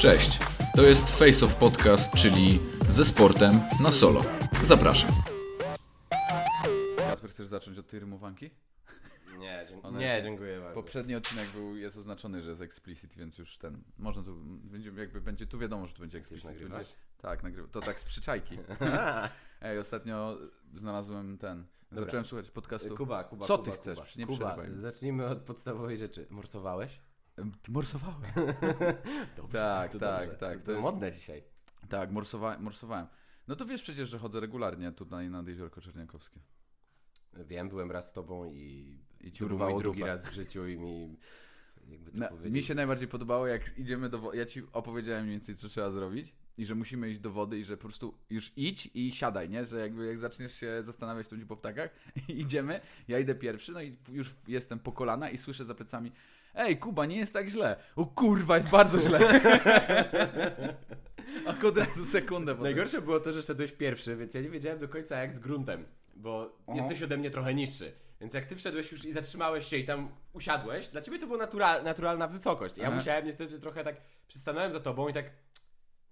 Cześć, 0.00 0.38
to 0.76 0.82
jest 0.82 1.08
Face 1.08 1.46
of 1.46 1.54
Podcast, 1.54 2.14
czyli 2.14 2.60
ze 2.90 3.04
sportem 3.04 3.60
na 3.82 3.92
solo. 3.92 4.20
Zapraszam. 4.64 5.10
Kasper, 6.96 7.30
chcesz 7.30 7.46
zacząć 7.46 7.78
od 7.78 7.86
tej 7.86 8.00
rymowanki? 8.00 8.50
Nie, 9.38 9.66
dziękuję. 9.68 9.92
Nie, 9.98 10.06
jest- 10.06 10.26
dziękuję 10.26 10.60
bardzo. 10.60 10.74
Poprzedni 10.74 11.14
odcinek 11.14 11.48
był, 11.48 11.76
jest 11.76 11.96
oznaczony, 11.96 12.42
że 12.42 12.50
jest 12.50 12.62
explicit, 12.62 13.14
więc 13.14 13.38
już 13.38 13.58
ten, 13.58 13.82
można 13.98 14.22
tu, 14.22 14.36
będzie, 14.44 14.92
jakby 14.96 15.20
będzie, 15.20 15.46
tu 15.46 15.58
wiadomo, 15.58 15.86
że 15.86 15.94
tu 15.94 16.00
będzie 16.00 16.18
explicit. 16.18 16.50
nagrywać? 16.50 16.86
Będzie, 16.86 16.94
tak, 17.18 17.42
nagrywa, 17.42 17.68
to 17.68 17.80
tak 17.80 18.00
z 18.00 18.04
przyczajki. 18.04 18.58
Ej, 19.62 19.78
ostatnio 19.78 20.38
znalazłem 20.74 21.38
ten, 21.38 21.64
Dobra. 21.90 22.04
zacząłem 22.04 22.26
słuchać 22.26 22.50
podcastu. 22.50 22.96
Kuba, 22.96 23.24
Kuba, 23.24 23.46
Co 23.46 23.58
Kuba, 23.58 23.70
ty 23.70 23.76
chcesz? 23.76 23.98
Kuba. 23.98 24.10
Nie 24.16 24.26
Kuba, 24.26 24.56
zacznijmy 24.76 25.26
od 25.26 25.38
podstawowej 25.38 25.98
rzeczy. 25.98 26.26
Morsowałeś? 26.30 27.00
Morsowałem. 27.68 28.22
Dobrze, 29.36 29.58
Tak, 29.58 29.92
to 29.92 29.98
tak, 29.98 30.24
dobrze. 30.24 30.38
tak, 30.38 30.58
to 30.58 30.64
To 30.66 30.72
jest- 30.72 30.82
modne 30.82 31.12
dzisiaj. 31.18 31.42
Tak, 31.88 32.10
morsowa, 32.12 32.58
morsowałem. 32.58 33.06
No 33.48 33.56
to 33.56 33.66
wiesz 33.66 33.82
przecież, 33.82 34.08
że 34.08 34.18
chodzę 34.18 34.40
regularnie 34.40 34.92
tutaj 34.92 35.30
nad 35.30 35.48
Jeziorko 35.48 35.80
Czerniakowskie. 35.80 36.40
Wiem, 37.32 37.68
byłem 37.68 37.90
raz 37.90 38.10
z 38.10 38.12
tobą 38.12 38.44
i, 38.52 38.98
I 39.20 39.32
ci 39.32 39.38
to 39.44 39.78
drugi 39.78 40.02
raz 40.04 40.24
w 40.24 40.32
życiu 40.32 40.66
i 40.68 40.76
mi 40.78 41.16
to 41.98 42.10
Na, 42.14 42.28
powiedzieć. 42.28 42.52
mi 42.52 42.62
się 42.62 42.74
najbardziej 42.74 43.08
podobało, 43.08 43.46
jak 43.46 43.78
idziemy 43.78 44.08
do 44.08 44.18
wody. 44.18 44.36
Ja 44.36 44.46
ci 44.46 44.62
opowiedziałem 44.72 45.22
mniej 45.24 45.34
więcej, 45.36 45.56
co 45.56 45.68
trzeba 45.68 45.90
zrobić. 45.90 46.34
I 46.58 46.66
że 46.66 46.74
musimy 46.74 47.10
iść 47.10 47.20
do 47.20 47.30
wody 47.30 47.58
i 47.58 47.64
że 47.64 47.76
po 47.76 47.82
prostu 47.82 48.14
już 48.30 48.52
idź 48.56 48.90
i 48.94 49.12
siadaj, 49.12 49.48
nie? 49.50 49.64
Że 49.64 49.80
jakby 49.80 50.06
jak 50.06 50.18
zaczniesz 50.18 50.54
się 50.54 50.82
zastanawiać 50.82 51.28
tu 51.28 51.36
po 51.48 51.56
ptakach, 51.56 51.90
i 52.28 52.38
idziemy, 52.40 52.80
ja 53.08 53.18
idę 53.18 53.34
pierwszy, 53.34 53.72
no 53.72 53.82
i 53.82 53.96
już 54.12 54.34
jestem 54.48 54.78
po 54.78 54.92
kolana 54.92 55.30
i 55.30 55.38
słyszę 55.38 55.64
za 55.64 55.74
plecami 55.74 56.12
Ej, 56.54 56.78
Kuba, 56.78 57.06
nie 57.06 57.16
jest 57.16 57.32
tak 57.32 57.48
źle. 57.48 57.76
O 57.96 58.06
kurwa, 58.06 58.56
jest 58.56 58.68
bardzo 58.68 58.98
źle. 58.98 59.18
A 61.46 61.66
od 61.66 61.78
razu 61.78 62.04
sekundę 62.04 62.52
potem. 62.52 62.64
Najgorsze 62.64 63.02
było 63.02 63.20
to, 63.20 63.32
że 63.32 63.42
szedłeś 63.42 63.72
pierwszy, 63.72 64.16
więc 64.16 64.34
ja 64.34 64.40
nie 64.40 64.50
wiedziałem 64.50 64.78
do 64.78 64.88
końca 64.88 65.16
jak 65.16 65.32
z 65.32 65.38
gruntem, 65.38 65.84
bo 66.14 66.58
jesteś 66.74 67.02
ode 67.02 67.16
mnie 67.16 67.30
trochę 67.30 67.54
niższy. 67.54 67.92
Więc 68.20 68.34
jak 68.34 68.46
ty 68.46 68.56
wszedłeś 68.56 68.92
już 68.92 69.04
i 69.04 69.12
zatrzymałeś 69.12 69.66
się 69.66 69.76
i 69.76 69.84
tam 69.84 70.08
usiadłeś, 70.32 70.88
dla 70.88 71.00
ciebie 71.00 71.18
to 71.18 71.26
była 71.26 71.38
natural, 71.38 71.84
naturalna 71.84 72.26
wysokość. 72.26 72.78
Ja 72.78 72.86
Aha. 72.86 72.96
musiałem 72.96 73.26
niestety 73.26 73.60
trochę 73.60 73.84
tak, 73.84 73.96
przystanąłem 74.28 74.72
za 74.72 74.80
tobą 74.80 75.08
i 75.08 75.12
tak, 75.12 75.30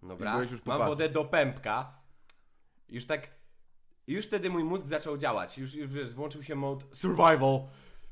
dobra, 0.02 0.44
I 0.44 0.50
już 0.50 0.64
mam 0.64 0.78
wodę 0.78 1.08
do 1.08 1.24
pępka. 1.24 1.92
Już 2.88 3.06
tak, 3.06 3.28
już 4.06 4.26
wtedy 4.26 4.50
mój 4.50 4.64
mózg 4.64 4.86
zaczął 4.86 5.18
działać. 5.18 5.58
Już, 5.58 5.74
już 5.74 5.92
wiesz, 5.92 6.14
włączył 6.14 6.42
się 6.42 6.54
mode 6.54 6.84
survival, 6.92 7.60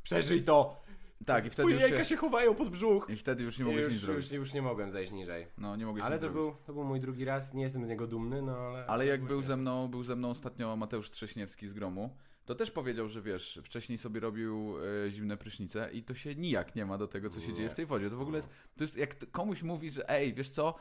przeżyj 0.03 0.43
to. 0.45 0.86
Tak, 1.25 1.47
i 1.47 1.51
wtedy 1.51 1.63
Twoje 1.63 1.75
już 1.75 1.83
jajka 1.83 1.99
się... 1.99 2.05
się 2.05 2.17
chowają 2.17 2.55
pod 2.55 2.71
brzuch. 2.71 3.07
I 3.11 3.17
wtedy 3.17 3.45
już 3.45 3.59
nie 3.59 3.65
mogłeś 3.65 3.85
już, 3.85 3.93
nic 3.95 4.03
zrobić. 4.03 4.25
już, 4.25 4.33
już 4.33 4.55
nie 4.55 4.63
mogłem 4.63 4.91
zejść 4.91 5.13
niżej. 5.13 5.47
No, 5.59 5.77
nie 5.77 5.87
mogłeś 5.87 6.05
Ale 6.05 6.17
nic 6.17 6.21
to 6.25 6.33
zrobić. 6.33 6.53
był, 6.55 6.65
to 6.67 6.73
był 6.73 6.85
mój 6.85 7.01
drugi 7.01 7.25
raz, 7.25 7.55
nie 7.55 7.63
jestem 7.63 7.85
z 7.85 7.89
niego 7.89 8.07
dumny, 8.07 8.43
no 8.43 8.57
ale... 8.57 8.87
Ale 8.87 9.07
jak 9.07 9.25
był 9.25 9.43
ze 9.43 9.57
mną, 9.57 9.89
był 9.89 10.03
ze 10.03 10.17
mną 10.17 10.31
ostatnio 10.31 10.77
Mateusz 10.77 11.11
Trześniewski 11.11 11.69
z 11.69 11.75
Gromu, 11.75 12.17
to 12.45 12.55
też 12.55 12.71
powiedział, 12.71 13.09
że 13.09 13.23
wiesz, 13.23 13.61
wcześniej 13.65 13.99
sobie 13.99 14.21
robił 14.21 14.75
e, 15.07 15.11
zimne 15.11 15.37
prysznice 15.37 15.91
i 15.93 16.03
to 16.03 16.15
się 16.15 16.35
nijak 16.35 16.75
nie 16.77 16.87
ma 16.87 16.99
do 16.99 17.09
tego, 17.09 17.31
co 17.31 17.41
się 17.41 17.49
Nie. 17.49 17.55
dzieje 17.55 17.71
w 17.71 17.75
tej 17.75 17.87
wodzie. 17.87 18.11
To 18.11 18.17
w 18.17 18.21
ogóle 18.21 18.37
jest, 18.37 18.49
to 18.77 18.85
jest 18.85 18.97
jak 18.97 19.31
komuś 19.31 19.63
mówi, 19.63 19.91
że 19.91 20.11
ej, 20.11 20.35
wiesz 20.35 20.49
co, 20.49 20.75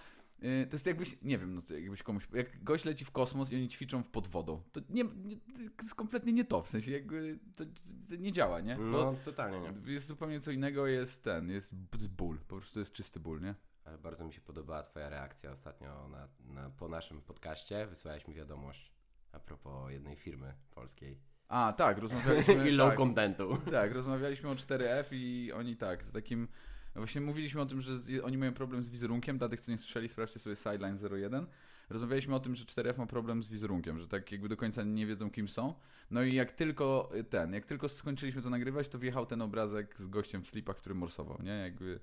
to 0.70 0.76
jest 0.76 0.86
jakbyś, 0.86 1.22
nie 1.22 1.38
wiem, 1.38 1.56
no 1.56 1.62
jakbyś 1.78 2.04
komuś, 2.04 2.28
jak 2.34 2.64
gość 2.64 2.86
leci 2.86 3.06
w 3.06 3.12
kosmos 3.12 3.52
i 3.52 3.56
oni 3.56 3.70
ćwiczą 3.70 4.04
w 4.04 4.08
pod 4.08 4.28
wodą, 4.28 4.62
to 4.72 4.82
nie, 4.90 5.04
nie 5.04 5.36
to 5.38 5.82
jest 5.84 5.96
kompletnie 5.96 6.34
nie 6.34 6.46
to, 6.46 6.62
w 6.62 6.70
sensie 6.70 6.92
jakby 6.92 7.40
to, 7.58 7.66
to 8.10 8.16
nie 8.16 8.32
działa, 8.32 8.62
nie? 8.62 8.76
Bo 8.76 8.84
No, 8.84 9.16
totalnie 9.26 9.60
nie. 9.60 9.94
jest 9.94 10.08
zupełnie 10.08 10.40
co 10.40 10.52
innego, 10.52 10.88
jest 10.88 11.24
ten, 11.24 11.50
jest 11.50 11.76
ból, 12.10 12.38
po 12.38 12.56
prostu 12.56 12.80
jest 12.80 12.92
czysty 12.92 13.20
ból, 13.20 13.42
nie? 13.42 13.56
Ale 13.86 13.98
bardzo 13.98 14.26
mi 14.26 14.34
się 14.34 14.42
podobała 14.42 14.84
twoja 14.84 15.10
reakcja 15.10 15.52
ostatnio 15.52 16.08
na, 16.08 16.28
na, 16.54 16.70
po 16.70 16.88
naszym 16.88 17.22
podcaście. 17.22 17.88
Wysłałeś 17.88 18.28
mi 18.28 18.34
wiadomość 18.34 18.96
a 19.32 19.40
propos 19.40 19.92
jednej 19.92 20.16
firmy 20.16 20.54
polskiej. 20.72 21.20
A, 21.48 21.74
tak, 21.78 21.98
rozmawialiśmy... 21.98 22.70
I 22.70 22.72
low 22.72 22.90
tak. 22.90 22.98
contentu. 22.98 23.58
Tak, 23.72 23.92
rozmawialiśmy 23.92 24.50
o 24.50 24.54
4F 24.54 25.06
i 25.12 25.52
oni 25.52 25.78
tak, 25.78 26.04
z 26.04 26.12
takim. 26.12 26.48
Właśnie 26.96 27.22
mówiliśmy 27.22 27.62
o 27.62 27.66
tym, 27.66 27.82
że 27.82 27.94
oni 28.24 28.38
mają 28.38 28.54
problem 28.54 28.84
z 28.84 28.90
wizerunkiem. 28.90 29.38
Dla 29.38 29.50
tych, 29.50 29.60
co 29.60 29.72
nie 29.72 29.78
słyszeli, 29.78 30.10
sprawdźcie 30.10 30.40
sobie 30.40 30.56
Sideline 30.56 31.00
01. 31.12 31.46
Rozmawialiśmy 31.90 32.36
o 32.36 32.40
tym, 32.40 32.56
że 32.56 32.66
4F 32.66 32.98
ma 32.98 33.06
problem 33.06 33.44
z 33.44 33.50
wizerunkiem, 33.50 34.00
że 34.00 34.08
tak 34.08 34.32
jakby 34.32 34.50
do 34.50 34.58
końca 34.58 34.84
nie 34.84 35.06
wiedzą, 35.06 35.32
kim 35.32 35.48
są. 35.48 35.74
No 36.12 36.24
i 36.24 36.36
jak 36.36 36.52
tylko 36.52 37.12
ten, 37.30 37.54
jak 37.54 37.66
tylko 37.66 37.90
skończyliśmy 37.90 38.42
to 38.42 38.50
nagrywać, 38.50 38.88
to 38.90 39.00
wjechał 39.00 39.26
ten 39.26 39.42
obrazek 39.42 40.00
z 40.00 40.08
gościem 40.08 40.44
w 40.44 40.48
slipach, 40.48 40.78
który 40.78 40.96
morsował, 40.96 41.42
nie? 41.44 41.52
Jakby, 41.52 42.00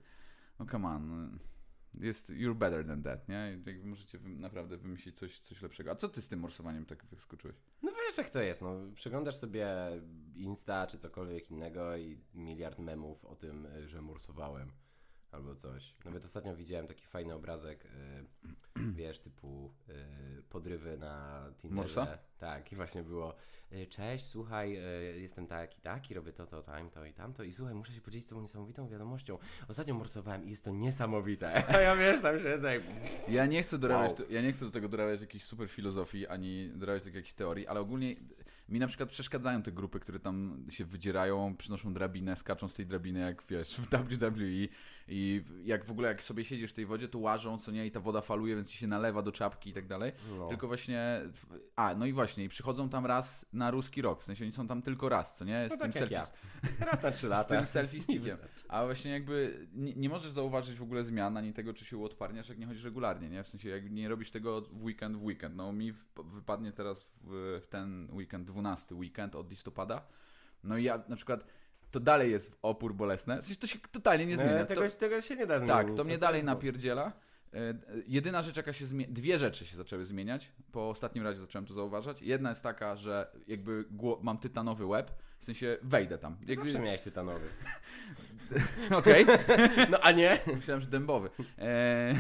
no 0.58 0.66
come 0.66 0.88
on. 0.88 1.30
no, 1.30 1.38
Jest, 1.94 2.30
you're 2.30 2.54
better 2.54 2.86
than 2.86 3.02
that, 3.02 3.28
nie? 3.28 3.58
Jakby 3.66 3.84
możecie 3.84 4.18
naprawdę 4.18 4.76
wymyślić 4.76 5.16
coś, 5.16 5.40
coś 5.40 5.62
lepszego. 5.62 5.90
A 5.90 5.94
co 5.94 6.08
ty 6.08 6.22
z 6.22 6.28
tym 6.28 6.40
morsowaniem 6.40 6.86
tak 6.86 7.04
wyskoczyłeś? 7.04 7.56
No 7.82 7.90
wiesz 7.90 8.18
jak 8.18 8.30
to 8.30 8.42
jest, 8.42 8.62
no. 8.62 8.76
Przeglądasz 8.94 9.36
sobie 9.36 9.66
Insta 10.36 10.86
czy 10.86 10.98
cokolwiek 10.98 11.50
innego 11.50 11.96
i 11.96 12.18
miliard 12.34 12.78
memów 12.78 13.24
o 13.24 13.36
tym, 13.36 13.68
że 13.86 14.02
mursowałem. 14.02 14.72
Albo 15.32 15.54
coś. 15.54 15.94
Nawet 16.04 16.24
ostatnio 16.24 16.56
widziałem 16.56 16.86
taki 16.86 17.06
fajny 17.06 17.34
obrazek, 17.34 17.84
y, 17.84 17.88
wiesz, 18.98 19.18
typu 19.20 19.72
y, 19.88 20.42
podrywy 20.42 20.98
na 20.98 21.44
Tinderze. 21.60 21.76
Morsa? 21.76 22.18
Tak, 22.38 22.72
i 22.72 22.76
właśnie 22.76 23.02
było 23.02 23.34
y, 23.72 23.86
cześć, 23.86 24.24
słuchaj, 24.24 24.76
y, 25.16 25.20
jestem 25.20 25.46
taki, 25.46 25.80
taki, 25.80 26.14
robię 26.14 26.32
to, 26.32 26.46
to, 26.46 26.62
tam, 26.62 26.90
to 26.90 27.06
i 27.06 27.12
tamto 27.12 27.42
i 27.42 27.52
słuchaj, 27.52 27.74
muszę 27.74 27.92
się 27.92 28.00
podzielić 28.00 28.26
z 28.26 28.28
tobą 28.28 28.42
niesamowitą 28.42 28.88
wiadomością. 28.88 29.38
Ostatnio 29.68 29.94
morsowałem 29.94 30.44
i 30.46 30.50
jest 30.50 30.64
to 30.64 30.70
niesamowite. 30.70 31.64
A 31.76 31.80
ja 31.80 31.96
wiesz, 31.96 32.22
tam 32.22 32.38
się 32.38 32.48
jak... 32.48 32.82
Ja 33.28 33.46
nie 33.46 33.62
chcę 33.62 33.78
dorabiać, 33.78 34.10
Wow. 34.10 34.18
do, 34.18 34.34
ja 34.34 34.42
nie 34.42 34.52
chcę 34.52 34.64
do 34.64 34.70
tego 34.70 34.88
dorabiać 34.88 35.20
jakiejś 35.20 35.44
super 35.44 35.68
filozofii, 35.68 36.26
ani 36.26 36.70
dorabiać 36.74 37.02
do 37.02 37.08
jakiejś 37.08 37.32
teorii, 37.32 37.66
ale 37.66 37.80
ogólnie 37.80 38.16
mi 38.68 38.78
na 38.78 38.86
przykład 38.86 39.08
przeszkadzają 39.08 39.62
te 39.62 39.72
grupy, 39.72 40.00
które 40.00 40.20
tam 40.20 40.66
się 40.68 40.84
wydzierają, 40.84 41.56
przynoszą 41.56 41.94
drabinę, 41.94 42.36
skaczą 42.36 42.68
z 42.68 42.74
tej 42.74 42.86
drabiny 42.86 43.20
jak 43.20 43.42
wiesz 43.48 43.76
w 43.76 43.88
WWE 43.88 44.68
i 45.08 45.44
jak 45.64 45.84
w 45.84 45.90
ogóle 45.90 46.08
jak 46.08 46.22
sobie 46.22 46.44
siedzisz 46.44 46.70
w 46.70 46.74
tej 46.74 46.86
wodzie, 46.86 47.08
to 47.08 47.18
łażą, 47.18 47.58
co 47.58 47.70
nie, 47.72 47.86
i 47.86 47.90
ta 47.90 48.00
woda 48.00 48.20
faluje, 48.20 48.56
więc 48.56 48.70
ci 48.70 48.78
się 48.78 48.86
nalewa 48.86 49.22
do 49.22 49.32
czapki 49.32 49.70
i 49.70 49.72
tak 49.72 49.86
dalej. 49.86 50.12
No. 50.38 50.48
Tylko 50.48 50.66
właśnie, 50.66 51.20
a 51.76 51.94
no 51.94 52.06
i 52.06 52.12
właśnie, 52.12 52.44
i 52.44 52.48
przychodzą 52.48 52.88
tam 52.88 53.06
raz 53.06 53.46
na 53.52 53.70
ruski 53.70 54.02
rok, 54.02 54.20
w 54.20 54.24
sensie 54.24 54.44
oni 54.44 54.52
są 54.52 54.66
tam 54.66 54.82
tylko 54.82 55.08
raz, 55.08 55.36
co 55.36 55.44
nie, 55.44 55.66
z 55.68 55.70
No 55.70 55.76
tym 55.76 55.92
tak 55.92 55.94
selfie, 55.94 56.14
ja. 56.14 56.86
Raz 56.86 57.02
na 57.02 57.10
trzy 57.10 57.26
z 57.26 57.30
lata. 57.30 57.56
tym 57.56 57.66
selfie 57.66 58.00
stickiem. 58.02 58.38
A 58.68 58.84
właśnie 58.84 59.10
jakby 59.10 59.66
nie, 59.74 59.94
nie 59.94 60.08
możesz 60.08 60.30
zauważyć 60.30 60.76
w 60.78 60.82
ogóle 60.82 61.04
zmian, 61.04 61.36
ani 61.36 61.52
tego, 61.52 61.74
czy 61.74 61.84
się 61.84 61.96
uodparniasz, 61.96 62.48
jak 62.48 62.58
nie 62.58 62.66
chodzisz 62.66 62.84
regularnie, 62.84 63.28
nie? 63.28 63.42
W 63.42 63.48
sensie 63.48 63.68
jak 63.68 63.90
nie 63.90 64.08
robisz 64.08 64.30
tego 64.30 64.60
w 64.60 64.84
weekend 64.84 65.16
w 65.16 65.24
weekend. 65.24 65.56
No 65.56 65.72
mi 65.72 65.92
w, 65.92 66.04
wypadnie 66.24 66.72
teraz 66.72 67.06
w, 67.24 67.60
w 67.62 67.66
ten 67.66 68.08
weekend, 68.12 68.46
12 68.46 68.94
weekend 68.94 69.34
od 69.34 69.50
listopada. 69.50 70.06
No 70.64 70.76
i 70.76 70.84
ja 70.84 71.02
na 71.08 71.16
przykład, 71.16 71.46
to 71.92 72.00
dalej 72.00 72.30
jest 72.30 72.58
opór 72.62 72.94
bolesny. 72.94 73.42
W 73.42 73.44
sensie 73.44 73.60
to 73.60 73.66
się 73.66 73.78
totalnie 73.92 74.26
nie 74.26 74.36
zmienia. 74.36 74.58
No, 74.58 74.66
tego, 74.66 74.82
to, 74.82 74.96
tego 74.96 75.20
się 75.20 75.36
nie 75.36 75.46
da 75.46 75.58
zmienić. 75.58 75.76
tak, 75.76 75.96
to 75.96 76.04
mnie 76.04 76.18
dalej 76.18 76.38
jest 76.38 76.46
błąd. 76.46 76.58
napierdziela. 76.58 77.12
E, 77.54 77.58
e, 77.58 77.74
Jedyna 78.06 78.42
rzecz, 78.42 78.56
jaka 78.56 78.72
się 78.72 78.86
zmienia, 78.86 79.12
dwie 79.12 79.38
rzeczy 79.38 79.66
się 79.66 79.76
zaczęły 79.76 80.06
zmieniać. 80.06 80.52
Po 80.72 80.88
ostatnim 80.88 81.24
razie 81.24 81.40
zacząłem 81.40 81.66
to 81.66 81.74
zauważać. 81.74 82.22
Jedna 82.22 82.48
jest 82.48 82.62
taka, 82.62 82.96
że 82.96 83.32
jakby 83.48 83.84
mam 84.22 84.38
tytanowy 84.38 84.86
łeb, 84.86 85.10
w 85.38 85.44
sensie 85.44 85.78
wejdę 85.82 86.18
tam. 86.18 86.36
Jakby, 86.46 86.64
Zawsze 86.64 86.78
miałeś 86.78 87.00
tytanowy. 87.00 87.46
Okej. 88.98 89.26
No 89.90 89.98
a 90.00 90.12
nie? 90.12 90.38
Myślałem, 90.54 90.80
że 90.80 90.86
dębowy. 90.86 91.30
Eee, 91.58 92.16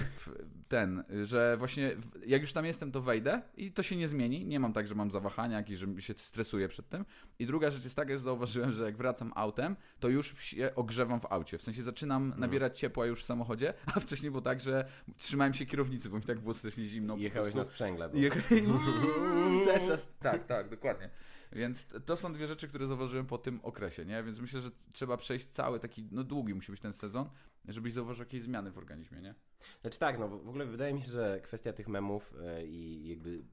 ten, 0.68 1.04
że 1.24 1.56
właśnie 1.56 1.96
jak 2.26 2.40
już 2.40 2.52
tam 2.52 2.64
jestem, 2.64 2.92
to 2.92 3.00
wejdę 3.00 3.42
i 3.56 3.72
to 3.72 3.82
się 3.82 3.96
nie 3.96 4.08
zmieni. 4.08 4.46
Nie 4.46 4.60
mam 4.60 4.72
tak, 4.72 4.88
że 4.88 4.94
mam 4.94 5.10
zawahania 5.10 5.56
jakieś, 5.56 5.78
że 5.78 5.86
się 5.98 6.14
stresuję 6.16 6.68
przed 6.68 6.88
tym. 6.88 7.04
I 7.38 7.46
druga 7.46 7.70
rzecz 7.70 7.84
jest 7.84 7.96
taka, 7.96 8.12
że 8.12 8.18
zauważyłem, 8.18 8.72
że 8.72 8.84
jak 8.84 8.96
wracam 8.96 9.32
autem, 9.34 9.76
to 10.00 10.08
już 10.08 10.38
się 10.38 10.74
ogrzewam 10.74 11.20
w 11.20 11.26
aucie. 11.32 11.58
W 11.58 11.62
sensie 11.62 11.82
zaczynam 11.82 12.34
nabierać 12.36 12.78
ciepła 12.78 13.06
już 13.06 13.22
w 13.22 13.24
samochodzie, 13.24 13.74
a 13.94 14.00
wcześniej 14.00 14.30
było 14.30 14.42
tak, 14.42 14.60
że 14.60 14.84
trzymałem 15.16 15.54
się 15.54 15.66
kierownicy, 15.66 16.08
bo 16.08 16.16
mi 16.16 16.22
tak 16.22 16.40
było 16.40 16.54
strasznie 16.54 16.84
zimno. 16.84 17.16
Jechałeś 17.16 17.54
na 17.54 17.64
sprzęgle. 17.64 18.08
Bo... 18.08 18.18
Jechałem 18.18 18.80
cały 19.64 19.86
czas. 19.86 20.08
Tak, 20.20 20.46
tak, 20.46 20.68
dokładnie. 20.68 21.10
Więc 21.52 21.88
to 22.06 22.16
są 22.16 22.32
dwie 22.32 22.46
rzeczy, 22.46 22.68
które 22.68 22.86
zauważyłem 22.86 23.26
po 23.26 23.38
tym 23.38 23.60
okresie, 23.62 24.04
nie? 24.04 24.22
Więc 24.22 24.40
myślę, 24.40 24.60
że 24.60 24.70
trzeba 24.92 25.16
przejść 25.16 25.46
cały 25.46 25.80
taki, 25.80 26.08
no 26.10 26.24
długi 26.24 26.54
musi 26.54 26.72
być 26.72 26.80
ten 26.80 26.92
sezon, 26.92 27.30
żebyś 27.68 27.92
zauważył 27.92 28.22
jakieś 28.24 28.42
zmiany 28.42 28.70
w 28.70 28.78
organizmie, 28.78 29.20
nie? 29.20 29.34
Znaczy 29.80 29.98
tak, 29.98 30.18
no 30.18 30.28
w 30.28 30.48
ogóle 30.48 30.66
wydaje 30.66 30.94
mi 30.94 31.02
się, 31.02 31.12
że 31.12 31.40
kwestia 31.42 31.72
tych 31.72 31.88
memów 31.88 32.34
e, 32.44 32.66
i 32.66 33.08
jakby 33.08 33.44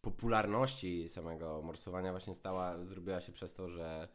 popularności 0.00 1.08
samego 1.08 1.62
morsowania 1.62 2.10
właśnie 2.10 2.34
stała, 2.34 2.84
zrobiła 2.84 3.20
się 3.20 3.32
przez 3.32 3.54
to, 3.54 3.68
że 3.68 4.08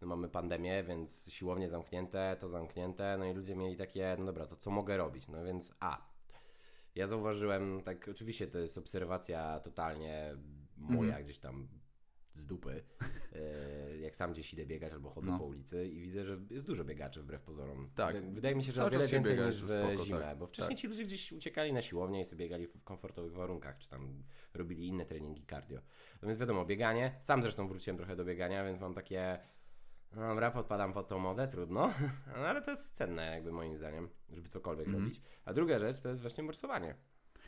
no 0.00 0.06
mamy 0.08 0.28
pandemię, 0.28 0.84
więc 0.84 1.30
siłownie 1.30 1.68
zamknięte, 1.68 2.36
to 2.40 2.48
zamknięte, 2.48 3.16
no 3.18 3.24
i 3.24 3.34
ludzie 3.34 3.56
mieli 3.56 3.76
takie, 3.76 4.16
no 4.18 4.24
dobra, 4.24 4.46
to 4.46 4.56
co 4.56 4.70
mogę 4.70 4.96
robić? 4.96 5.28
No 5.28 5.44
więc 5.44 5.74
a, 5.80 6.12
ja 6.94 7.06
zauważyłem, 7.06 7.82
tak 7.84 8.08
oczywiście 8.08 8.46
to 8.46 8.58
jest 8.58 8.78
obserwacja 8.78 9.60
totalnie 9.60 10.36
moja 10.76 11.08
Mhm. 11.08 11.24
gdzieś 11.24 11.38
tam 11.38 11.68
z 12.34 12.46
dupy, 12.46 12.82
e, 13.32 13.98
jak 13.98 14.16
sam 14.16 14.32
gdzieś 14.32 14.52
idę 14.52 14.66
biegać 14.66 14.92
albo 14.92 15.10
chodzę 15.10 15.30
No. 15.30 15.38
po 15.38 15.44
ulicy 15.44 15.86
i 15.86 16.00
widzę, 16.00 16.24
że 16.24 16.38
jest 16.50 16.66
dużo 16.66 16.84
biegaczy 16.84 17.22
wbrew 17.22 17.42
pozorom. 17.42 17.90
Tak. 17.94 18.30
Wydaje- 18.30 18.54
mi 18.54 18.64
się, 18.64 18.72
że 18.72 18.76
Cały 18.78 18.88
o 18.88 18.90
wiele 18.92 19.06
więcej 19.08 19.38
niż 19.38 19.62
w 19.64 19.68
spoko, 19.68 20.04
zimę, 20.04 20.20
tak. 20.20 20.38
bo 20.38 20.46
wcześniej 20.46 20.76
Tak. 20.76 20.80
ci 20.82 20.88
ludzie 20.88 21.04
gdzieś 21.04 21.32
uciekali 21.32 21.72
na 21.72 21.82
siłownię 21.82 22.20
i 22.20 22.24
sobie 22.24 22.44
biegali 22.44 22.66
w 22.66 22.82
komfortowych 22.84 23.32
warunkach, 23.32 23.78
czy 23.78 23.88
tam 23.88 24.22
robili 24.54 24.86
inne 24.86 25.06
treningi 25.06 25.46
cardio. 25.50 25.80
No 26.22 26.28
więc 26.28 26.38
wiadomo, 26.40 26.64
bieganie, 26.64 27.18
sam 27.20 27.42
zresztą 27.42 27.68
wróciłem 27.68 27.96
trochę 27.96 28.16
do 28.16 28.24
biegania, 28.24 28.64
więc 28.64 28.80
mam 28.80 28.94
takie, 28.94 29.38
no 30.12 30.28
dobra, 30.28 30.50
podpadam 30.50 30.92
pod 30.92 31.08
tą 31.08 31.18
modę, 31.18 31.48
trudno, 31.48 31.92
no 32.36 32.46
ale 32.46 32.62
to 32.62 32.70
jest 32.70 32.94
cenne 32.96 33.22
jakby 33.26 33.52
moim 33.52 33.76
zdaniem, 33.78 34.08
żeby 34.30 34.48
cokolwiek 34.48 34.86
Mhm. 34.86 35.04
robić. 35.04 35.20
A 35.44 35.52
druga 35.54 35.78
rzecz 35.78 36.00
to 36.00 36.08
jest 36.08 36.20
właśnie 36.20 36.44
morsowanie. 36.44 36.94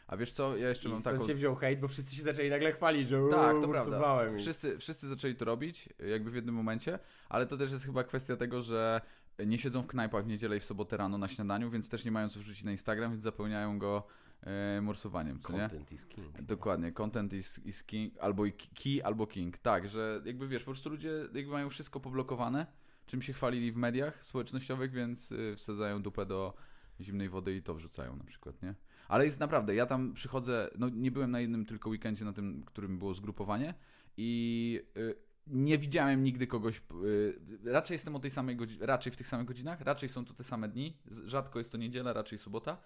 A 0.06 0.16
wiesz 0.16 0.32
co, 0.32 0.56
ja 0.56 0.68
jeszcze 0.68 0.88
I 0.88 0.92
mam 0.92 1.02
taką... 1.02 1.26
się 1.26 1.34
wziął 1.34 1.54
hejt, 1.54 1.80
bo 1.80 1.88
wszyscy 1.88 2.16
się 2.16 2.22
zaczęli 2.22 2.50
nagle 2.50 2.72
chwalić, 2.72 3.08
że 3.08 3.18
Tak, 3.30 3.56
to 3.60 3.68
prawda. 3.68 3.90
i- 4.34 4.38
Wszyscy, 4.38 4.78
wszyscy 4.78 5.08
zaczęli 5.08 5.34
to 5.34 5.44
robić, 5.44 5.88
jakby 6.10 6.30
w 6.30 6.34
jednym 6.34 6.54
momencie, 6.54 6.98
ale 7.28 7.46
to 7.46 7.56
też 7.56 7.72
jest 7.72 7.84
chyba 7.86 8.04
kwestia 8.04 8.36
tego, 8.36 8.62
że 8.62 9.00
nie 9.46 9.58
siedzą 9.58 9.82
w 9.82 9.86
knajpach 9.86 10.24
w 10.24 10.26
niedzielę 10.26 10.56
i 10.56 10.60
w 10.60 10.64
sobotę 10.64 10.96
rano 10.96 11.18
na 11.18 11.28
śniadaniu, 11.28 11.70
więc 11.70 11.88
też 11.88 12.04
nie 12.04 12.10
mają 12.10 12.28
co 12.28 12.40
wrzucić 12.40 12.64
na 12.64 12.70
Instagram, 12.72 13.10
więc 13.10 13.22
zapełniają 13.22 13.78
go 13.78 14.06
e, 14.42 14.80
morsowaniem, 14.80 15.40
co 15.40 15.52
nie? 15.52 15.58
Content 15.58 15.92
is 15.92 16.06
king. 16.06 16.42
Dokładnie, 16.42 16.92
content 16.92 17.32
is, 17.32 17.58
is 17.66 17.84
king, 17.84 18.18
albo 18.18 18.46
i 18.46 18.52
key, 18.52 19.04
albo 19.04 19.26
king. 19.26 19.58
Tak, 19.58 19.88
że 19.88 20.20
jakby 20.24 20.48
wiesz, 20.48 20.62
po 20.62 20.70
prostu 20.70 20.90
ludzie 20.90 21.10
jakby 21.34 21.52
mają 21.52 21.70
wszystko 21.70 22.00
poblokowane, 22.00 22.66
czym 23.06 23.22
się 23.22 23.32
chwalili 23.32 23.72
w 23.72 23.76
mediach 23.76 24.24
społecznościowych, 24.24 24.92
więc 24.92 25.32
y, 25.32 25.54
wsadzają 25.56 26.02
dupę 26.02 26.26
do 26.26 26.54
zimnej 27.00 27.28
wody 27.28 27.56
i 27.56 27.62
to 27.62 27.74
wrzucają 27.74 28.16
na 28.16 28.24
przykład, 28.24 28.62
nie? 28.62 28.74
Ale 29.08 29.24
jest 29.24 29.40
naprawdę, 29.40 29.74
ja 29.74 29.86
tam 29.86 30.14
przychodzę, 30.14 30.70
no 30.78 30.88
nie 30.88 31.10
byłem 31.10 31.30
na 31.30 31.40
jednym 31.40 31.66
tylko 31.66 31.90
weekendzie, 31.90 32.24
na 32.24 32.32
tym, 32.32 32.62
którym 32.64 32.98
było 32.98 33.14
zgrupowanie 33.14 33.74
i 34.16 34.80
y, 34.96 35.14
nie 35.46 35.78
widziałem 35.78 36.22
nigdy 36.22 36.46
kogoś, 36.46 36.82
y, 37.04 37.38
raczej 37.64 37.94
jestem 37.94 38.16
o 38.16 38.20
tej 38.20 38.30
samej 38.30 38.56
godzinie, 38.56 38.86
raczej 38.86 39.12
w 39.12 39.16
tych 39.16 39.28
samych 39.28 39.46
godzinach, 39.46 39.80
raczej 39.80 40.08
są 40.08 40.24
to 40.24 40.34
te 40.34 40.44
same 40.44 40.68
dni, 40.68 40.96
rzadko 41.10 41.58
jest 41.58 41.72
to 41.72 41.78
niedziela, 41.78 42.12
raczej 42.12 42.38
sobota 42.38 42.76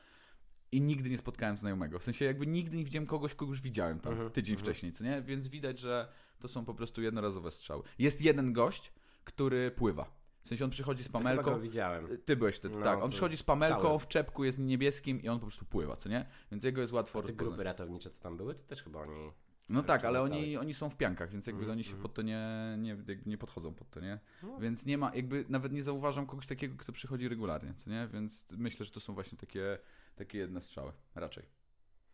i 0.73 0.81
nigdy 0.81 1.11
nie 1.11 1.19
spotkałem 1.19 1.59
znajomego. 1.59 1.99
W 1.99 2.05
sensie 2.05 2.25
jakby 2.25 2.47
nigdy 2.47 2.77
nie 2.77 2.85
widziałem 2.85 3.07
kogoś, 3.07 3.35
kogo 3.35 3.51
już 3.51 3.61
widziałem 3.61 4.01
tam 4.01 4.13
Mhm, 4.13 4.31
tydzień 4.31 4.55
mhm. 4.55 4.65
wcześniej, 4.65 4.93
co 4.93 5.05
nie? 5.05 5.23
Więc 5.23 5.49
widać, 5.49 5.79
że 5.79 6.09
to 6.41 6.49
są 6.49 6.65
po 6.65 6.75
prostu 6.75 7.03
jednorazowe 7.03 7.51
strzały. 7.51 7.83
Jest 7.99 8.23
jeden 8.23 8.53
gość, 8.53 8.93
który 9.25 9.71
pływa. 9.71 10.18
W 10.45 10.49
sensie 10.49 10.65
on 10.65 10.71
przychodzi 10.71 11.05
z 11.05 11.09
pamelką. 11.09 11.51
go 11.51 11.61
widziałem. 11.61 12.19
Ty 12.25 12.37
byłeś 12.37 12.57
wtedy, 12.57 12.77
No, 12.77 12.85
tak. 12.85 13.03
On 13.03 13.11
przychodzi 13.11 13.37
z 13.37 13.43
pamelką, 13.43 13.99
w 13.99 14.09
czepku 14.09 14.45
jest 14.45 14.59
niebieskim 14.59 15.23
i 15.23 15.29
on 15.29 15.39
po 15.39 15.47
prostu 15.47 15.65
pływa, 15.65 15.97
co 15.97 16.09
nie? 16.09 16.27
Więc 16.53 16.65
jego 16.65 16.81
jest 16.81 16.93
łatwo 16.93 17.19
A 17.19 17.23
te 17.23 17.33
grupy 17.33 17.65
ratownicze, 17.65 18.11
co 18.11 18.23
tam 18.23 18.37
były, 18.37 18.55
to 18.55 18.63
też 18.63 18.83
chyba 18.83 19.01
oni... 19.01 19.33
No 19.69 19.83
tak, 19.83 20.05
ale 20.05 20.21
oni, 20.21 20.57
oni 20.57 20.75
są 20.75 20.91
w 20.91 20.97
piankach, 20.97 21.31
więc 21.31 21.47
jakby 21.47 21.61
Mhm, 21.61 21.77
oni 21.77 21.85
się 21.85 21.91
mhm. 21.91 22.03
pod 22.03 22.15
to 22.15 22.23
nie, 22.23 22.49
nie, 22.79 22.89
jakby 22.89 23.21
nie 23.27 23.39
podchodzą 23.39 23.75
pod 23.75 23.91
to, 23.91 24.01
nie? 24.01 24.19
No. 24.43 24.59
Więc 24.59 24.87
nie 24.87 24.99
ma, 24.99 25.15
jakby 25.15 25.45
nawet 25.49 25.73
nie 25.73 25.83
zauważam 25.83 26.27
kogoś 26.27 26.47
takiego, 26.47 26.77
kto 26.77 26.93
przychodzi 26.93 27.29
regularnie, 27.29 27.75
co 27.75 27.91
nie? 27.91 28.09
Więc 28.13 28.47
myślę, 28.51 28.87
że 28.87 28.93
to 28.93 29.01
są 29.01 29.15
właśnie 29.15 29.39
takie, 29.39 29.79
takie 30.17 30.39
jedne 30.39 30.61
strzały, 30.61 30.93
raczej. 31.15 31.45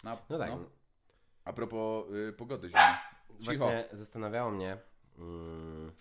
A, 0.04 0.18
No 0.30 0.38
tak. 0.38 0.52
A 1.44 1.52
propos 1.52 2.06
y, 2.10 2.32
pogody 2.32 2.68
zimnej. 2.68 2.94
Właśnie 3.40 3.84
zastanawiało 3.92 4.50
mnie, 4.50 4.78
mm, 5.18 5.92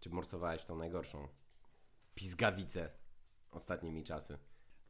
czy 0.00 0.10
morsowałeś 0.10 0.64
tą 0.64 0.76
najgorszą 0.76 1.28
pizgawicę 2.14 2.90
ostatnimi 3.50 4.04
czasy. 4.04 4.38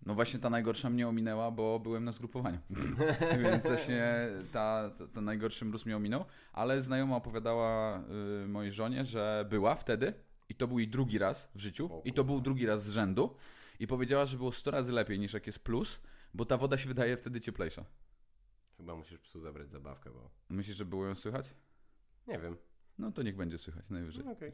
No 0.06 0.14
właśnie 0.14 0.40
ta 0.40 0.50
najgorsza 0.50 0.90
mnie 0.90 1.08
ominęła, 1.08 1.50
bo 1.50 1.80
byłem 1.80 2.04
na 2.04 2.12
zgrupowaniu. 2.12 2.58
Więc 3.42 3.66
właśnie 3.66 4.28
ta, 4.52 4.90
ta, 4.98 5.06
ten 5.06 5.24
najgorszy 5.24 5.64
mróz 5.64 5.86
mnie 5.86 5.96
ominął. 5.96 6.24
Ale 6.52 6.82
znajoma 6.82 7.16
opowiadała 7.16 8.02
y, 8.44 8.48
mojej 8.48 8.72
żonie, 8.72 9.04
że 9.04 9.46
była 9.50 9.74
wtedy 9.74 10.12
i 10.48 10.54
to 10.54 10.68
był 10.68 10.78
jej 10.78 10.88
drugi 10.88 11.18
raz 11.18 11.50
w 11.54 11.60
życiu. 11.60 11.90
I 12.04 12.12
to 12.12 12.24
był 12.24 12.40
drugi 12.40 12.66
raz 12.66 12.84
z 12.84 12.90
rzędu. 12.90 13.36
I 13.80 13.86
powiedziała, 13.86 14.26
że 14.26 14.36
było 14.36 14.52
100 14.52 14.70
razy 14.70 14.92
lepiej 14.92 15.18
niż 15.18 15.32
jak 15.32 15.46
jest 15.46 15.58
plus, 15.58 16.00
bo 16.34 16.44
ta 16.44 16.56
woda 16.56 16.78
się 16.78 16.88
wydaje 16.88 17.16
wtedy 17.16 17.40
cieplejsza. 17.40 17.84
Chyba 18.76 18.96
musisz 18.96 19.18
psu 19.18 19.40
zabrać 19.40 19.70
zabawkę, 19.70 20.10
bo... 20.10 20.30
Myślisz, 20.48 20.76
że 20.76 20.84
było 20.84 21.06
ją 21.06 21.14
słychać? 21.14 21.54
Nie 22.26 22.38
wiem. 22.38 22.56
No 22.98 23.12
to 23.12 23.22
niech 23.22 23.36
będzie 23.36 23.58
słychać 23.58 23.90
najwyżej. 23.90 24.24
No, 24.24 24.32
okej. 24.32 24.52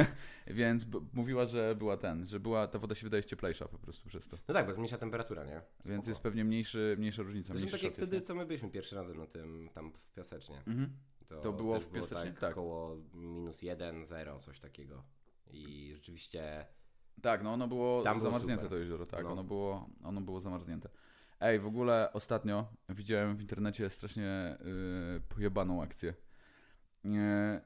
Więc 0.46 0.84
b- 0.84 1.00
mówiła, 1.12 1.46
że 1.46 1.74
była 1.78 1.96
ten, 1.96 2.26
że 2.26 2.40
była 2.40 2.66
ta 2.68 2.78
woda 2.78 2.94
się 2.94 3.04
wydaje 3.06 3.24
cieplejsza 3.24 3.68
po 3.68 3.78
prostu 3.78 4.08
przez 4.08 4.28
to. 4.28 4.36
No 4.48 4.54
tak, 4.54 4.66
bo 4.66 4.74
zmniejsza 4.74 4.98
temperatura, 4.98 5.44
nie? 5.44 5.60
Więc 5.84 5.96
Spoko. 6.04 6.08
jest 6.10 6.20
pewnie 6.20 6.44
mniejszy, 6.44 6.96
mniejsza 6.98 7.22
różnica. 7.22 7.46
Zresztą 7.46 7.60
Mniejszy 7.66 7.76
tak 7.76 7.82
jak 7.82 7.98
jest, 7.98 8.08
wtedy, 8.08 8.16
nie? 8.16 8.22
co 8.26 8.34
my 8.34 8.46
byliśmy 8.46 8.70
pierwszy 8.70 8.96
razem 8.96 9.16
na 9.18 9.26
tym, 9.26 9.68
tam 9.74 9.92
w 9.92 10.12
Piasecznie. 10.14 10.56
Mhm. 10.66 10.90
To 11.42 11.52
było 11.52 11.74
też 11.78 11.84
w 11.84 11.90
Piasecznie? 11.90 12.30
tak, 12.30 12.40
Tak. 12.40 12.52
około 12.52 12.96
minus 13.14 13.62
jeden, 13.62 14.04
zero, 14.04 14.38
coś 14.38 14.60
takiego. 14.60 15.02
I 15.50 15.90
rzeczywiście... 15.94 16.66
Tak, 17.22 17.42
no 17.42 17.52
ono 17.52 17.68
było 17.68 18.02
Tam 18.02 18.18
było 18.18 18.30
zamarznięte 18.30 18.62
super. 18.62 18.78
to 18.78 18.82
jezioro, 18.82 19.06
tak, 19.06 19.24
No. 19.24 19.32
ono, 19.32 19.44
było, 19.44 19.88
ono 20.04 20.20
było 20.20 20.40
zamarznięte. 20.40 20.88
Ej, 21.40 21.60
w 21.60 21.66
ogóle 21.66 22.10
ostatnio 22.12 22.66
widziałem 22.88 23.36
w 23.36 23.40
internecie 23.40 23.90
strasznie 23.90 24.58
yy, 25.14 25.20
pojebaną 25.20 25.82
akcję. 25.82 26.14
W- 27.04 27.60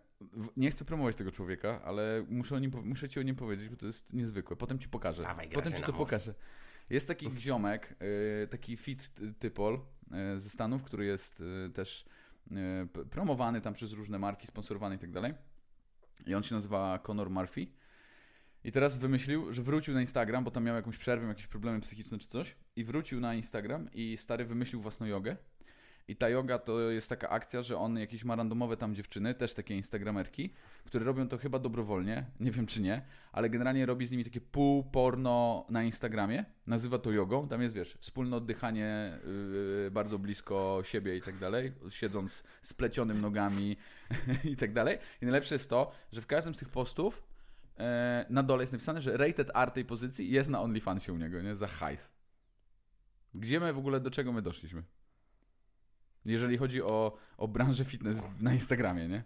nie 0.57 0.71
chcę 0.71 0.85
promować 0.85 1.17
tego 1.17 1.33
człowieka, 1.33 1.83
ale 1.85 2.25
muszę, 2.29 2.55
o 2.57 2.59
nim, 2.59 2.73
muszę 2.85 3.09
ci 3.09 3.21
o 3.21 3.23
nim 3.23 3.37
powiedzieć, 3.37 3.69
bo 3.69 3.77
to 3.77 3.87
jest 3.87 4.13
niezwykłe. 4.13 4.57
Potem 4.57 4.79
ci 4.79 4.89
pokażę. 4.89 5.23
Dawaj, 5.23 5.51
Potem 5.51 5.73
ci 5.73 5.83
to 5.83 5.93
pokażę. 5.93 6.35
Jest 6.91 7.09
taki 7.09 7.31
ziomek, 7.39 7.97
yy, 8.41 8.47
taki 8.49 8.77
fit 8.77 9.09
ty- 9.15 9.35
typol 9.35 9.81
yy, 10.11 10.41
ze 10.41 10.51
Stanów, 10.51 10.83
który 10.83 11.05
jest 11.05 11.41
yy, 11.41 11.71
też 11.71 12.05
promowany 13.11 13.61
tam 13.61 13.75
przez 13.75 13.93
różne 13.93 14.19
marki, 14.19 14.47
sponsorowany 14.47 14.95
i 14.95 14.99
tak 14.99 15.11
dalej. 15.13 15.35
I 16.27 16.35
on 16.35 16.43
się 16.43 16.55
nazywa 16.55 16.99
Conor 16.99 17.31
Murphy. 17.31 17.67
I 18.65 18.73
teraz 18.73 18.99
wymyślił, 18.99 19.53
że 19.53 19.63
wrócił 19.63 19.95
na 19.95 20.01
Instagram, 20.01 20.45
bo 20.45 20.51
tam 20.51 20.65
miał 20.65 20.77
jakąś 20.77 20.97
przerwę, 20.99 21.27
jakieś 21.27 21.47
problemy 21.47 21.81
psychiczne 21.81 22.19
czy 22.19 22.29
coś. 22.29 22.57
I 22.77 22.85
wrócił 22.85 23.21
na 23.21 23.35
Instagram 23.35 23.89
i 23.93 24.17
stary 24.17 24.45
wymyślił 24.45 24.81
własną 24.81 25.07
jogę. 25.07 25.37
I 26.11 26.17
ta 26.17 26.29
yoga 26.29 26.59
to 26.59 26.91
jest 26.91 27.09
taka 27.09 27.29
akcja, 27.29 27.63
że 27.63 27.79
on 27.79 27.99
jakieś 27.99 28.25
ma 28.25 28.37
randomowe 28.37 28.77
tam 28.77 28.95
dziewczyny, 28.95 29.35
też 29.35 29.55
takie 29.55 29.77
instagramerki, 29.77 30.53
które 30.85 31.05
robią 31.05 31.29
to 31.29 31.39
chyba 31.39 31.59
dobrowolnie, 31.59 32.27
nie 32.41 32.51
wiem 32.51 32.67
czy 32.67 32.83
nie, 32.83 33.03
ale 33.33 33.51
generalnie 33.51 33.87
robi 33.87 34.07
z 34.07 34.11
nimi 34.11 34.25
takie 34.25 34.41
pół 34.41 34.85
porno 34.85 35.67
na 35.69 35.83
Instagramie, 35.83 36.45
nazywa 36.67 36.99
to 36.99 37.13
jogą, 37.13 37.49
tam 37.49 37.63
jest 37.63 37.75
wiesz, 37.75 37.97
wspólne 38.01 38.37
oddychanie 38.37 39.19
yy, 39.85 39.91
bardzo 39.91 40.19
blisko 40.19 40.81
siebie 40.85 41.17
i 41.17 41.23
tak 41.23 41.39
dalej, 41.39 41.73
siedząc 41.91 42.45
splecionym 42.63 43.21
nogami 43.21 43.77
i 44.53 44.57
tak 44.57 44.73
dalej. 44.73 44.99
I 45.23 45.25
najlepsze 45.25 45.55
jest 45.55 45.71
to, 45.71 45.93
że 46.13 46.21
w 46.21 46.27
każdym 46.27 46.55
z 46.55 46.59
tych 46.59 46.69
postów 46.69 47.23
e, 47.79 48.27
na 48.31 48.43
dole 48.43 48.63
jest 48.63 48.73
napisane, 48.73 49.01
że 49.01 49.17
rated 49.17 49.51
R 49.55 49.71
tej 49.71 49.85
pozycji 49.85 50.31
jest 50.31 50.51
na 50.51 50.63
OnlyFansie 50.63 51.13
u 51.13 51.17
niego, 51.17 51.43
nie? 51.43 51.57
Za 51.57 51.67
hajs. 51.67 52.13
Gdzie 53.35 53.61
my 53.61 53.73
w 53.73 53.79
ogóle, 53.79 54.01
do 54.01 54.11
czego 54.11 54.33
my 54.33 54.43
doszliśmy? 54.43 54.83
Jeżeli 56.25 56.57
chodzi 56.59 56.83
o, 56.83 57.17
o 57.39 57.49
branżę 57.49 57.85
fitness 57.85 58.23
na 58.41 58.53
Instagramie, 58.55 59.09
nie? 59.09 59.23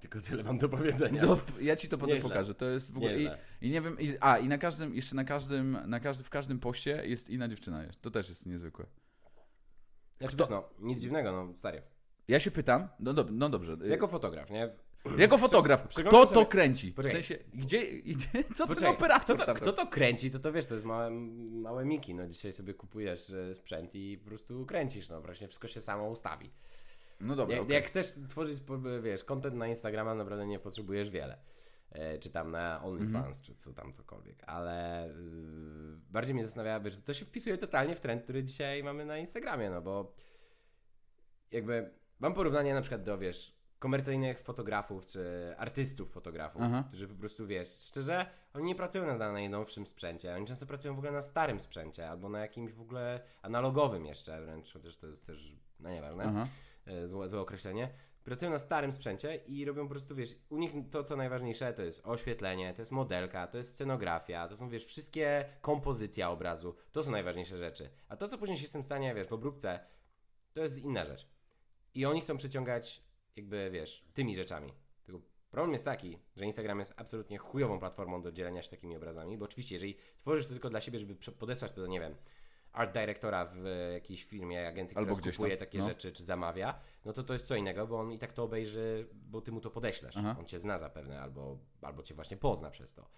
Tylko 0.00 0.20
tyle 0.20 0.42
mam 0.42 0.58
do 0.58 0.68
powiedzenia. 0.68 1.22
To, 1.22 1.38
ja 1.60 1.76
ci 1.76 1.88
to 1.88 1.98
potem 1.98 2.14
Nieźle. 2.14 2.30
pokażę. 2.30 2.54
To 2.54 2.64
jest 2.64 2.92
w 2.92 2.96
ogóle. 2.96 3.18
I. 3.18 3.28
I 3.60 3.70
nie 3.70 3.80
wiem. 3.80 4.00
I, 4.00 4.14
a, 4.20 4.38
i 4.38 4.48
na 4.48 4.58
każdym, 4.58 4.94
jeszcze 4.94 5.16
na 5.16 5.24
każdym, 5.24 5.78
na 5.86 6.00
każdy, 6.00 6.24
w 6.24 6.30
każdym 6.30 6.58
poście 6.58 7.02
jest 7.06 7.30
inna 7.30 7.48
dziewczyna. 7.48 7.82
Jest. 7.82 8.02
To 8.02 8.10
też 8.10 8.28
jest 8.28 8.46
niezwykłe. 8.46 8.86
Znaczy, 10.18 10.36
Kto- 10.36 10.44
wiesz, 10.44 10.50
no, 10.50 10.68
nic 10.78 11.00
dziwnego, 11.00 11.32
no, 11.32 11.54
stary. 11.56 11.82
Ja 12.28 12.40
się 12.40 12.50
pytam, 12.50 12.88
no, 13.00 13.14
dob- 13.14 13.30
no 13.32 13.48
dobrze. 13.48 13.76
Jako 13.84 14.08
fotograf, 14.08 14.50
nie? 14.50 14.70
jako 15.18 15.38
fotograf, 15.38 15.88
kto 15.88 16.26
to 16.26 16.46
kręci? 16.46 16.94
W 16.98 17.10
sensie, 17.10 17.38
gdzie, 17.54 17.92
gdzie 18.02 18.28
co 18.56 18.66
ten 18.66 18.68
Poczekaj, 18.68 18.90
operator 18.90 19.36
kto 19.36 19.46
to, 19.46 19.54
kto 19.54 19.72
to 19.72 19.86
kręci, 19.86 20.30
to 20.30 20.38
to 20.38 20.52
wiesz, 20.52 20.66
to 20.66 20.74
jest 20.74 20.86
małe, 20.86 21.10
małe 21.50 21.84
miki, 21.84 22.14
no 22.14 22.26
dzisiaj 22.26 22.52
sobie 22.52 22.74
kupujesz 22.74 23.30
e, 23.30 23.54
sprzęt 23.54 23.94
i 23.94 24.18
po 24.18 24.28
prostu 24.28 24.66
kręcisz, 24.66 25.08
no 25.08 25.20
właśnie 25.22 25.48
wszystko 25.48 25.68
się 25.68 25.80
samo 25.80 26.08
ustawi. 26.08 26.50
No 27.20 27.36
dobra, 27.36 27.56
jak, 27.56 27.64
okej. 27.64 27.74
jak 27.74 27.86
chcesz 27.86 28.06
tworzyć, 28.28 28.58
wiesz, 29.02 29.24
content 29.24 29.56
na 29.56 29.66
Instagrama, 29.68 30.14
naprawdę 30.14 30.46
nie 30.46 30.58
potrzebujesz 30.58 31.10
wiele. 31.10 31.38
E, 31.90 32.18
czy 32.18 32.30
tam 32.30 32.50
na 32.50 32.82
OnlyFans, 32.84 33.38
Mhm. 33.38 33.44
czy 33.44 33.54
co 33.54 33.72
tam 33.72 33.92
cokolwiek, 33.92 34.42
ale 34.46 35.08
yy, 35.08 35.98
bardziej 36.10 36.34
mnie 36.34 36.44
zastanawia, 36.44 36.80
wiesz, 36.80 36.98
to 37.04 37.14
się 37.14 37.24
wpisuje 37.24 37.58
totalnie 37.58 37.94
w 37.96 38.00
trend, 38.00 38.22
który 38.22 38.44
dzisiaj 38.44 38.82
mamy 38.82 39.04
na 39.04 39.18
Instagramie, 39.18 39.70
no 39.70 39.82
bo 39.82 40.14
jakby 41.50 41.90
mam 42.18 42.34
porównanie 42.34 42.74
na 42.74 42.80
przykład 42.80 43.02
do, 43.02 43.18
wiesz, 43.18 43.55
komercyjnych 43.86 44.40
fotografów, 44.40 45.06
czy 45.06 45.54
artystów 45.58 46.12
fotografów, 46.12 46.62
Aha. 46.64 46.84
którzy 46.88 47.08
po 47.08 47.14
prostu, 47.14 47.46
wiesz, 47.46 47.68
szczerze, 47.68 48.26
oni 48.54 48.64
nie 48.64 48.74
pracują 48.74 49.18
na 49.18 49.32
najnowszym 49.32 49.86
sprzęcie, 49.86 50.34
oni 50.34 50.46
często 50.46 50.66
pracują 50.66 50.94
w 50.94 50.98
ogóle 50.98 51.12
na 51.12 51.22
starym 51.22 51.60
sprzęcie, 51.60 52.10
albo 52.10 52.28
na 52.28 52.38
jakimś 52.38 52.72
w 52.72 52.80
ogóle 52.80 53.20
analogowym 53.42 54.06
jeszcze 54.06 54.40
wręcz, 54.40 54.72
chociaż 54.72 54.96
to 54.96 55.06
jest 55.06 55.26
też, 55.26 55.56
no 55.80 55.90
nieważne 55.90 56.24
Aha. 56.24 56.46
e, 56.86 57.06
złe, 57.06 57.28
złe 57.28 57.40
określenie, 57.40 57.88
pracują 58.24 58.50
na 58.50 58.58
starym 58.58 58.92
sprzęcie 58.92 59.36
i 59.36 59.64
robią 59.64 59.82
po 59.82 59.90
prostu, 59.90 60.14
wiesz, 60.14 60.36
u 60.48 60.58
nich 60.58 60.72
to, 60.90 61.04
co 61.04 61.16
najważniejsze, 61.16 61.72
to 61.72 61.82
jest 61.82 62.06
oświetlenie, 62.06 62.74
to 62.74 62.82
jest 62.82 62.92
modelka, 62.92 63.46
to 63.46 63.58
jest 63.58 63.74
scenografia, 63.74 64.48
to 64.48 64.56
są, 64.56 64.68
wiesz, 64.68 64.84
wszystkie 64.84 65.44
kompozycja 65.60 66.30
obrazu, 66.30 66.76
to 66.92 67.04
są 67.04 67.10
najważniejsze 67.10 67.58
rzeczy. 67.58 67.90
A 68.08 68.16
to, 68.16 68.28
co 68.28 68.38
później 68.38 68.58
się 68.58 68.66
z 68.66 68.72
tym 68.72 68.84
stanie, 68.84 69.14
wiesz, 69.14 69.28
w 69.28 69.32
obróbce, 69.32 69.80
to 70.52 70.60
jest 70.60 70.78
inna 70.78 71.06
rzecz. 71.06 71.28
I 71.94 72.06
oni 72.06 72.20
chcą 72.20 72.36
przyciągać, 72.36 73.05
jakby, 73.36 73.70
wiesz, 73.72 74.04
tymi 74.14 74.36
rzeczami. 74.36 74.72
Tylko 75.04 75.20
Problem 75.50 75.72
jest 75.72 75.84
taki, 75.84 76.18
że 76.36 76.44
Instagram 76.44 76.78
jest 76.78 76.94
absolutnie 76.96 77.38
chujową 77.38 77.78
platformą 77.78 78.22
do 78.22 78.32
dzielenia 78.32 78.62
się 78.62 78.70
takimi 78.70 78.96
obrazami, 78.96 79.38
bo 79.38 79.44
oczywiście, 79.44 79.74
jeżeli 79.74 79.96
tworzysz 80.16 80.46
to 80.46 80.52
tylko 80.52 80.70
dla 80.70 80.80
siebie, 80.80 80.98
żeby 80.98 81.14
podesłać 81.14 81.72
to 81.72 81.80
do, 81.80 81.86
nie 81.86 82.00
wiem, 82.00 82.14
art 82.72 82.94
dyrektora 82.94 83.46
w 83.46 83.64
jakiejś 83.92 84.24
firmie, 84.24 84.68
agencji, 84.68 84.96
Albo 84.96 85.14
która 85.16 85.48
tam, 85.48 85.58
takie 85.58 85.78
no. 85.78 85.88
rzeczy, 85.88 86.12
czy 86.12 86.24
zamawia, 86.24 86.80
no 87.04 87.12
to 87.12 87.22
to 87.22 87.32
jest 87.32 87.46
co 87.46 87.56
innego, 87.56 87.86
bo 87.86 88.00
on 88.00 88.12
i 88.12 88.18
tak 88.18 88.32
to 88.32 88.42
obejrzy, 88.42 89.08
bo 89.12 89.40
ty 89.40 89.52
mu 89.52 89.60
to 89.60 89.70
podeślesz. 89.70 90.16
Aha. 90.16 90.36
On 90.38 90.46
cię 90.46 90.58
zna 90.58 90.78
zapewne, 90.78 91.20
albo, 91.20 91.58
albo 91.82 92.02
cię 92.02 92.14
właśnie 92.14 92.36
pozna 92.36 92.70
przez 92.70 92.94
to. 92.94 93.08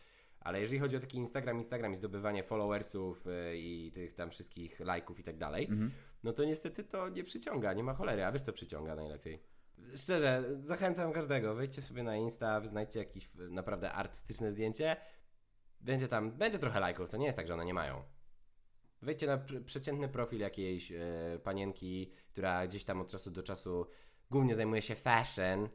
Ale 0.40 0.60
jeżeli 0.60 0.78
chodzi 0.78 0.96
o 0.96 1.00
taki 1.00 1.16
Instagram, 1.16 1.58
Instagram 1.58 1.92
i 1.92 1.96
zdobywanie 1.96 2.42
followersów 2.42 3.26
y, 3.26 3.58
i 3.58 3.92
tych 3.92 4.14
tam 4.14 4.30
wszystkich 4.30 4.80
lajków 4.80 5.20
i 5.20 5.24
tak 5.24 5.38
dalej, 5.38 5.64
Mhm. 5.64 5.90
no 6.22 6.32
to 6.32 6.44
niestety 6.44 6.84
to 6.84 7.08
nie 7.08 7.24
przyciąga, 7.24 7.72
nie 7.72 7.84
ma 7.84 7.94
cholery. 7.94 8.24
A 8.24 8.32
wiesz 8.32 8.42
co 8.42 8.52
przyciąga 8.52 8.96
najlepiej? 8.96 9.42
Szczerze, 9.96 10.44
zachęcam 10.62 11.12
każdego, 11.12 11.54
wejdźcie 11.54 11.82
sobie 11.82 12.02
na 12.02 12.16
Insta, 12.16 12.66
znajdźcie 12.66 12.98
jakieś 12.98 13.24
y, 13.24 13.50
naprawdę 13.50 13.92
artystyczne 13.92 14.52
zdjęcie. 14.52 14.96
Będzie 15.80 16.08
tam, 16.08 16.32
będzie 16.32 16.58
trochę 16.58 16.80
lajków, 16.80 17.08
to 17.08 17.16
nie 17.16 17.26
jest 17.26 17.38
tak, 17.38 17.46
że 17.46 17.54
one 17.54 17.64
nie 17.64 17.74
mają. 17.74 18.02
Wejdźcie 19.02 19.26
na 19.26 19.38
pr- 19.38 19.64
przeciętny 19.64 20.08
profil 20.08 20.40
jakiejś 20.40 20.92
e, 20.92 20.98
panienki, 21.42 22.12
która 22.28 22.66
gdzieś 22.66 22.84
tam 22.84 23.00
od 23.00 23.08
czasu 23.08 23.30
do 23.30 23.42
czasu 23.42 23.86
głównie 24.30 24.54
zajmuje 24.54 24.82
się 24.82 24.94
fashion, 24.94 25.68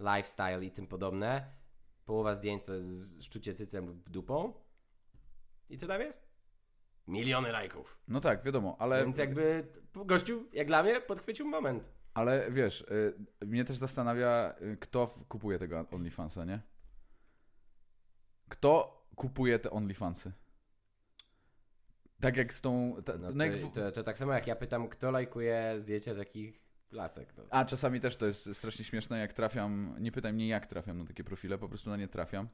lifestyle 0.00 0.64
i 0.64 0.70
tym 0.70 0.86
podobne. 0.86 1.52
Połowa 2.04 2.34
zdjęć 2.34 2.62
to 2.62 2.74
jest 2.74 3.24
szczucie 3.24 3.54
cycem 3.54 3.86
lub 3.86 4.10
dupą. 4.10 4.54
I 5.68 5.78
co 5.78 5.86
tam 5.86 6.00
jest? 6.00 6.28
Miliony 7.06 7.52
lajków. 7.52 7.98
No 8.08 8.20
tak, 8.20 8.42
wiadomo, 8.42 8.76
ale, 8.78 9.04
Więc 9.04 9.18
jakby 9.18 9.72
gościu, 9.94 10.48
jak 10.52 10.66
dla 10.66 10.82
mnie, 10.82 11.00
podchwycił 11.00 11.46
moment. 11.46 11.92
Ale 12.14 12.52
wiesz, 12.52 12.80
y, 13.40 13.46
mnie 13.46 13.64
też 13.64 13.76
zastanawia, 13.78 14.54
y, 14.62 14.76
kto 14.76 15.06
kupuje 15.28 15.58
tego 15.58 15.86
OnlyFansa, 15.90 16.44
nie? 16.44 16.60
Kto 18.48 19.04
kupuje 19.16 19.58
te 19.58 19.70
OnlyFansy? 19.70 20.32
Tak 22.20 22.36
jak 22.36 22.54
z 22.54 22.60
tą... 22.60 22.96
Ta, 23.04 23.18
No 23.18 23.30
no 23.32 23.44
jak 23.44 23.60
to, 23.60 23.68
w- 23.68 23.72
to, 23.72 23.92
to 23.92 24.02
tak 24.02 24.18
samo 24.18 24.32
jak 24.32 24.46
ja 24.46 24.56
pytam, 24.56 24.88
kto 24.88 25.10
lajkuje 25.10 25.74
zdjęcia 25.80 26.14
takich 26.14 26.63
lasek. 26.92 27.28
No. 27.38 27.44
A 27.50 27.64
czasami 27.64 28.00
też 28.00 28.16
to 28.16 28.26
jest 28.26 28.54
strasznie 28.56 28.84
śmieszne, 28.84 29.18
jak 29.18 29.32
trafiam, 29.32 29.94
nie 30.00 30.12
pytaj 30.12 30.32
mnie 30.32 30.48
jak 30.48 30.66
trafiam 30.66 30.98
na 30.98 31.04
takie 31.04 31.24
profile, 31.24 31.58
po 31.58 31.68
prostu 31.68 31.90
na 31.90 31.96
nie 31.96 32.08
trafiam. 32.08 32.48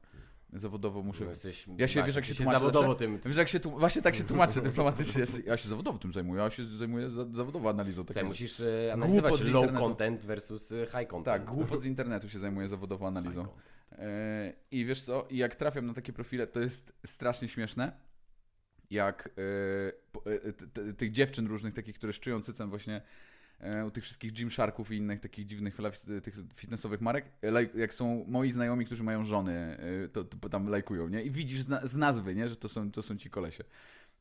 Zawodowo 0.53 1.03
muszę... 1.03 1.23
No, 1.23 1.29
jesteś, 1.29 1.65
Ja 1.77 1.87
się- 1.87 1.99
tak, 1.99 2.05
wiesz, 2.07 2.15
jak 2.15 2.25
się 2.25 2.35
tłumaczę 2.35 2.59
zawodowo 2.59 2.87
zawsze? 2.87 2.99
tym 2.99 3.19
Wiesz, 3.25 3.37
jak 3.37 3.47
się 3.47 3.59
tu, 3.59 3.71
właśnie 3.71 4.01
tak 4.01 4.15
się 4.15 4.23
tłumaczę 4.33 4.61
dyplomatycznie. 4.61 5.23
Ja 5.45 5.57
się 5.57 5.69
zawodowo 5.69 5.99
tym 5.99 6.13
zajmuję, 6.13 6.41
ja 6.43 6.49
się 6.49 6.65
zajmuję 6.65 7.09
za, 7.09 7.25
zawodowo 7.31 7.69
analizą. 7.69 8.05
Takiego- 8.05 8.27
musisz 8.27 8.59
y, 8.59 8.89
analizować 8.93 9.31
Głupot 9.31 9.47
low 9.53 9.63
internetu. 9.63 9.85
content 9.87 10.21
versus 10.25 10.71
y, 10.71 10.85
high 10.85 11.07
content. 11.07 11.25
Tak, 11.25 11.45
głupot 11.45 11.81
z 11.81 11.85
internetu 11.85 12.29
się 12.29 12.39
zajmuję 12.39 12.67
zawodowo 12.67 13.07
analizą. 13.07 13.47
E, 13.91 14.53
I 14.71 14.85
wiesz 14.85 15.01
co, 15.01 15.27
i 15.29 15.37
jak 15.37 15.55
trafiam 15.55 15.85
na 15.85 15.93
takie 15.93 16.13
profile, 16.13 16.47
to 16.47 16.59
jest 16.59 16.93
strasznie 17.05 17.47
śmieszne, 17.47 17.91
jak 18.89 19.29
e, 20.25 20.31
e, 20.47 20.53
t- 20.53 20.67
t- 20.67 20.93
tych 20.93 21.11
dziewczyn 21.11 21.47
różnych, 21.47 21.73
takich, 21.73 21.95
które 21.95 22.13
szczują 22.13 22.41
cycem 22.41 22.69
właśnie 22.69 22.95
e, 22.95 23.01
u 23.87 23.91
tych 23.91 24.03
wszystkich 24.03 24.33
Gymsharków 24.33 24.91
i 24.91 24.95
innych 24.95 25.19
takich 25.19 25.45
dziwnych 25.45 25.77
tych 26.23 26.35
fitnessowych 26.53 27.01
marek, 27.01 27.25
e, 27.43 27.79
jak 27.79 27.93
są 27.93 28.25
moi 28.27 28.49
znajomi, 28.51 28.85
którzy 28.85 29.03
mają 29.03 29.25
żony, 29.25 29.77
e, 30.05 30.07
to, 30.09 30.23
to 30.23 30.49
tam 30.49 30.67
lajkują, 30.67 31.07
nie? 31.09 31.23
I 31.23 31.31
widzisz 31.31 31.61
z, 31.61 31.67
na, 31.67 31.87
z 31.87 31.95
nazwy, 31.97 32.35
nie? 32.35 32.47
Że 32.47 32.55
to 32.55 32.69
są, 32.69 32.91
to 32.91 33.01
są 33.01 33.17
ci 33.17 33.29
kolesie. 33.29 33.63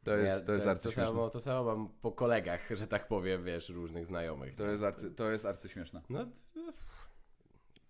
To 0.04 0.16
jest, 0.16 0.40
Ja- 0.40 0.47
to 0.47 0.52
jest 0.52 0.64
to, 0.64 0.70
arcyśmieszne. 0.70 1.06
samo, 1.06 1.30
to 1.30 1.40
samo 1.40 1.64
mam 1.64 1.88
po 2.02 2.12
kolegach, 2.12 2.68
że 2.76 2.87
tak 2.87 3.09
powiem, 3.09 3.44
wiesz, 3.44 3.68
różnych 3.68 4.06
znajomych. 4.06 4.54
To 4.54 4.66
jest, 4.70 4.82
arcy, 4.85 5.11
to 5.11 5.30
jest 5.30 5.44
arcyśmieszne. 5.47 6.02
No, 6.11 6.26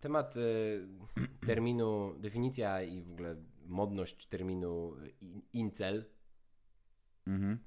temat 0.00 0.37
y, 0.37 0.87
terminu, 1.47 2.14
definicja 2.19 2.83
i 2.83 3.02
w 3.02 3.12
ogóle 3.12 3.37
modność 3.66 4.26
terminu 4.26 4.95
in- 5.21 5.42
incel 5.52 6.04
Mhm. 7.26 7.59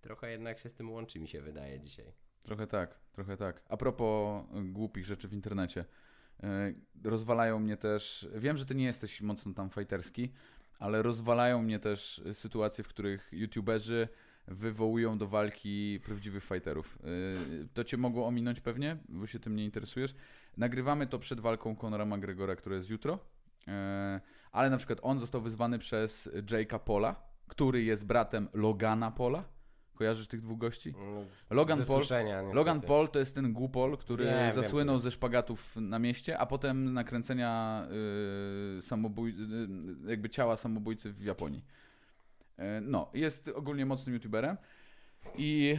trochę 0.00 0.30
jednak 0.30 0.58
się 0.58 0.68
z 0.68 0.74
tym 0.74 0.90
łączy, 0.90 1.20
mi 1.20 1.28
się 1.28 1.40
wydaje 1.40 1.80
dzisiaj. 1.80 2.12
Trochę 2.42 2.66
tak, 2.66 2.98
trochę 3.12 3.36
tak. 3.36 3.62
A 3.68 3.76
propos 3.76 4.44
y, 4.60 4.62
głupich 4.72 5.04
rzeczy 5.04 5.28
w 5.28 5.32
internecie. 5.32 5.84
y, 6.44 6.46
Rozwalają 7.04 7.58
mnie 7.58 7.76
też. 7.76 8.28
Wiem, 8.34 8.56
że 8.56 8.66
ty 8.66 8.74
nie 8.74 8.84
jesteś 8.84 9.20
mocno 9.20 9.54
tam 9.54 9.70
fajterski, 9.70 10.32
ale 10.78 11.02
rozwalają 11.02 11.62
mnie 11.62 11.78
też 11.78 12.22
sytuacje, 12.32 12.84
w 12.84 12.88
których 12.88 13.28
youtuberzy 13.32 14.08
wywołują 14.48 15.18
do 15.18 15.26
walki 15.26 16.00
prawdziwych 16.04 16.44
fighterów. 16.44 16.98
Y, 17.62 17.68
To 17.74 17.84
cię 17.84 17.96
mogło 17.96 18.26
ominąć 18.26 18.60
pewnie, 18.60 18.96
bo 19.08 19.26
się 19.26 19.38
tym 19.38 19.56
nie 19.56 19.64
interesujesz. 19.64 20.14
Nagrywamy 20.56 21.06
to 21.06 21.18
przed 21.18 21.40
walką 21.40 21.76
Conora 21.76 22.04
McGregora, 22.04 22.56
która 22.56 22.76
jest 22.76 22.90
jutro. 22.90 23.18
Ale 24.52 24.70
na 24.70 24.76
przykład 24.76 24.98
on 25.02 25.18
został 25.18 25.40
wyzwany 25.40 25.78
przez 25.78 26.28
Jake'a 26.34 26.78
Pola, 26.78 27.22
który 27.48 27.82
jest 27.82 28.06
bratem 28.06 28.48
Logana 28.54 29.10
Pola. 29.10 29.44
Kojarzysz 30.02 30.26
tych 30.26 30.40
dwóch 30.40 30.58
gości? 30.58 30.94
No, 30.98 31.24
Logan 31.50 31.84
Paul, 31.84 31.98
niestety. 32.00 32.54
Logan 32.54 32.80
Paul 32.80 33.08
to 33.08 33.18
jest 33.18 33.34
ten 33.34 33.52
głupol, 33.52 33.96
który 33.98 34.24
Wiem, 34.24 34.38
wiem, 34.38 34.52
zasłynął 34.52 34.96
który. 34.96 35.02
ze 35.02 35.10
szpagatów 35.10 35.76
na 35.76 35.98
mieście, 35.98 36.38
a 36.38 36.46
potem 36.46 36.94
nakręcenia 36.94 37.84
y, 38.78 38.82
samobój, 38.82 39.30
y, 39.30 40.10
jakby 40.10 40.28
ciała 40.28 40.56
samobójcy 40.56 41.12
w 41.12 41.22
Japonii. 41.22 41.64
Y, 42.58 42.62
no, 42.80 43.10
jest 43.14 43.48
ogólnie 43.48 43.86
mocnym 43.86 44.14
youtuberem 44.14 44.56
i 45.36 45.76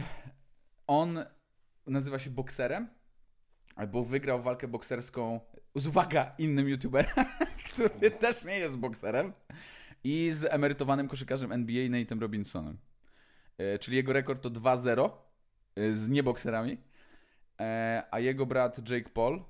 on 0.86 1.24
nazywa 1.86 2.18
się 2.18 2.30
bokserem, 2.30 2.88
albo 3.76 4.04
wygrał 4.04 4.42
walkę 4.42 4.68
bokserską 4.68 5.40
z 5.74 5.86
uwaga 5.86 6.34
innym 6.38 6.68
youtuberem, 6.68 7.26
który 7.72 8.10
też 8.10 8.44
nie 8.44 8.58
jest 8.58 8.76
bokserem 8.76 9.32
i 10.04 10.30
z 10.32 10.44
emerytowanym 10.44 11.08
koszykarzem 11.08 11.52
NBA 11.52 11.88
Nate'em 11.88 12.20
Robinsonem. 12.20 12.78
E, 13.58 13.78
Czyli 13.78 13.96
jego 13.96 14.12
rekord 14.12 14.42
to 14.42 14.50
2-0 14.50 15.10
e, 15.76 15.92
z 15.92 16.08
niebokserami, 16.08 16.78
e, 17.60 18.02
a 18.10 18.20
jego 18.20 18.46
brat 18.46 18.90
Jake 18.90 19.10
Paul, 19.10 19.44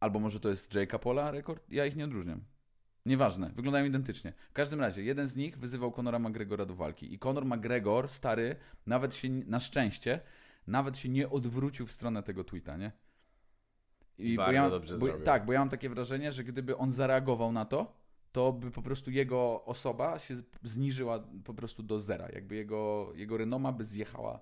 albo 0.00 0.20
może 0.20 0.40
to 0.40 0.48
jest 0.48 0.74
Jake'a 0.74 0.98
Paula 0.98 1.30
rekord, 1.30 1.64
ja 1.70 1.86
ich 1.86 1.96
nie 1.96 2.04
odróżniam. 2.04 2.40
Nieważne, 3.06 3.50
wyglądają 3.50 3.84
identycznie. 3.84 4.32
W 4.50 4.52
każdym 4.52 4.80
razie, 4.80 5.02
jeden 5.02 5.28
z 5.28 5.36
nich 5.36 5.58
wyzywał 5.58 5.92
Conora 5.92 6.18
McGregora 6.18 6.66
do 6.66 6.74
walki 6.74 7.14
i 7.14 7.18
Conor 7.18 7.44
McGregor, 7.44 8.08
stary, 8.08 8.56
nawet 8.86 9.14
się, 9.14 9.28
na 9.28 9.60
szczęście, 9.60 10.20
nawet 10.66 10.98
się 10.98 11.08
nie 11.08 11.30
odwrócił 11.30 11.86
w 11.86 11.92
stronę 11.92 12.22
tego 12.22 12.44
tweeta, 12.44 12.76
nie? 12.76 12.92
I 14.18 14.36
Bardzo 14.36 14.52
ja, 14.52 14.70
dobrze 14.70 14.94
bo, 14.94 15.06
zrobił. 15.06 15.24
Tak, 15.24 15.46
bo 15.46 15.52
ja 15.52 15.58
mam 15.58 15.68
takie 15.68 15.88
wrażenie, 15.88 16.32
że 16.32 16.44
gdyby 16.44 16.76
on 16.76 16.92
zareagował 16.92 17.52
na 17.52 17.64
to, 17.64 17.99
to 18.32 18.52
by 18.52 18.70
po 18.70 18.82
prostu 18.82 19.10
jego 19.10 19.64
osoba 19.64 20.18
się 20.18 20.34
zniżyła 20.62 21.24
po 21.44 21.54
prostu 21.54 21.82
do 21.82 22.00
zera. 22.00 22.28
Jakby 22.32 22.54
jego, 22.56 23.12
jego 23.14 23.36
renoma 23.36 23.72
by 23.72 23.84
zjechała 23.84 24.40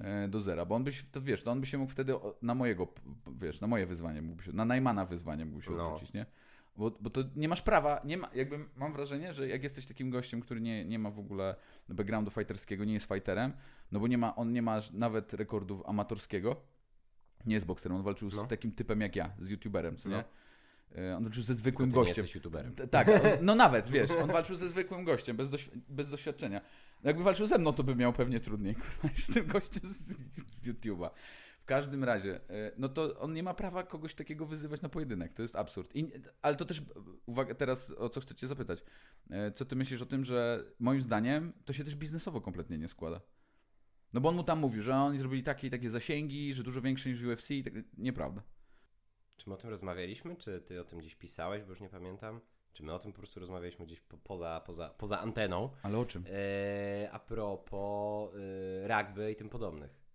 e, 0.00 0.28
do 0.28 0.40
zera, 0.40 0.64
bo 0.64 0.74
on 0.74 0.84
by 0.84 0.92
się, 0.92 1.04
to 1.12 1.20
wiesz, 1.22 1.42
to 1.42 1.50
on 1.50 1.60
by 1.60 1.66
się 1.66 1.78
mógł 1.78 1.92
wtedy 1.92 2.14
na 2.42 2.54
mojego, 2.54 2.88
wiesz, 3.40 3.60
na 3.60 3.66
moje 3.66 3.86
wyzwanie 3.86 4.22
mógłby 4.22 4.42
się, 4.44 4.52
na 4.52 4.64
Najmana 4.64 5.06
wyzwanie 5.06 5.44
mógłby 5.44 5.62
się 5.64 5.70
No. 5.70 5.84
odwrócić, 5.86 6.12
nie? 6.14 6.26
Bo, 6.76 6.90
bo 7.00 7.10
to 7.10 7.20
nie 7.36 7.48
masz 7.48 7.62
prawa, 7.62 8.00
nie 8.04 8.16
ma, 8.16 8.30
jakby 8.34 8.58
mam 8.76 8.92
wrażenie, 8.92 9.32
że 9.32 9.48
jak 9.48 9.62
jesteś 9.62 9.86
takim 9.86 10.10
gościem, 10.10 10.40
który 10.40 10.60
nie, 10.60 10.84
nie 10.84 10.98
ma 10.98 11.10
w 11.10 11.18
ogóle 11.18 11.56
backgroundu 11.88 12.30
fighterskiego, 12.30 12.84
nie 12.84 12.92
jest 12.92 13.08
fighterem, 13.08 13.52
no 13.92 14.00
bo 14.00 14.06
nie 14.08 14.18
ma, 14.18 14.36
on 14.36 14.52
nie 14.52 14.62
ma 14.62 14.78
nawet 14.92 15.34
rekordów 15.34 15.82
amatorskiego, 15.86 16.56
nie 17.46 17.54
jest 17.54 17.66
bokserem, 17.66 17.96
on 17.96 18.02
walczył 18.02 18.28
No. 18.34 18.44
z 18.44 18.48
takim 18.48 18.72
typem 18.72 19.00
jak 19.00 19.16
ja, 19.16 19.30
z 19.38 19.48
youtuberem, 19.48 19.96
co 19.96 20.08
No. 20.08 20.16
nie? 20.16 20.24
E, 20.98 21.16
On 21.16 21.22
walczył 21.24 21.42
ze 21.42 21.46
Tylko 21.46 21.58
zwykłym 21.60 21.90
ty 21.90 21.96
nie 21.96 22.02
gościem. 22.04 22.16
jesteś 22.24 22.34
youtuberem. 22.34 22.74
Tak, 22.90 23.08
on, 23.08 23.20
no 23.42 23.54
nawet, 23.54 23.88
wiesz, 23.88 24.10
on 24.10 24.28
walczył 24.32 24.56
ze 24.56 24.68
zwykłym 24.68 25.04
gościem, 25.04 25.36
bez, 25.36 25.50
doś, 25.50 25.70
bez 25.88 26.10
doświadczenia. 26.10 26.60
Jakby 27.04 27.22
walczył 27.22 27.46
ze 27.46 27.58
mną, 27.58 27.72
to 27.72 27.84
by 27.84 27.94
miał 27.96 28.12
pewnie 28.12 28.40
trudniej, 28.40 28.74
kurwa, 28.80 29.08
niż 29.08 29.24
z 29.24 29.32
tym 29.34 29.46
gościem 29.46 29.82
z, 29.88 29.96
z 30.62 30.68
YouTube'a. 30.68 31.10
W 31.60 31.64
każdym 31.66 32.04
razie, 32.04 32.40
e, 32.50 32.72
no 32.78 32.88
to 32.88 33.18
on 33.20 33.32
nie 33.32 33.42
ma 33.42 33.54
prawa 33.54 33.82
kogoś 33.82 34.14
takiego 34.14 34.46
wyzywać 34.46 34.82
na 34.82 34.88
pojedynek, 34.88 35.34
to 35.34 35.42
jest 35.42 35.56
absurd. 35.56 35.96
I, 35.96 36.10
ale 36.42 36.56
to 36.56 36.64
też, 36.64 36.82
uwaga, 37.26 37.54
teraz 37.54 37.90
o 37.90 38.08
co 38.08 38.20
chcecie 38.20 38.46
zapytać. 38.46 38.82
E, 39.30 39.52
Co 39.52 39.64
ty 39.64 39.76
myślisz 39.76 40.02
o 40.02 40.06
tym, 40.06 40.24
że 40.24 40.64
moim 40.78 41.02
zdaniem 41.02 41.52
to 41.64 41.72
się 41.72 41.84
też 41.84 41.94
biznesowo 41.96 42.40
kompletnie 42.40 42.78
nie 42.78 42.88
składa? 42.88 43.20
No 44.12 44.20
bo 44.20 44.28
on 44.28 44.36
mu 44.36 44.44
tam 44.44 44.58
mówił, 44.58 44.82
że 44.82 44.94
oni 44.96 45.18
zrobili 45.18 45.42
takie 45.42 45.66
i 45.66 45.70
takie 45.70 45.90
zasięgi, 45.90 46.52
że 46.54 46.62
dużo 46.62 46.82
większe 46.82 47.08
niż 47.10 47.22
UFC 47.22 47.50
i 47.50 47.64
tak, 47.64 47.72
nieprawda. 47.98 48.42
Czy 49.36 49.48
my 49.48 49.54
o 49.54 49.58
tym 49.58 49.70
rozmawialiśmy? 49.70 50.36
Czy 50.36 50.60
ty 50.60 50.80
o 50.80 50.84
tym 50.84 50.98
gdzieś 50.98 51.14
pisałeś, 51.14 51.62
bo 51.64 51.70
już 51.70 51.80
nie 51.80 51.88
pamiętam? 51.88 52.40
Czy 52.72 52.82
my 52.82 52.92
o 52.92 52.98
tym 52.98 53.12
po 53.12 53.18
prostu 53.18 53.40
rozmawialiśmy 53.40 53.86
gdzieś 53.86 54.00
po, 54.00 54.18
poza, 54.18 54.62
poza, 54.66 54.88
poza 54.88 55.20
anteną? 55.20 55.70
Ale 55.82 55.98
o 55.98 56.04
czym? 56.04 56.24
E, 56.30 57.10
a 57.12 57.18
propos 57.18 58.30
e, 58.34 58.88
rugby 58.88 59.32
i 59.32 59.36
tym 59.36 59.48
podobnych. 59.48 60.06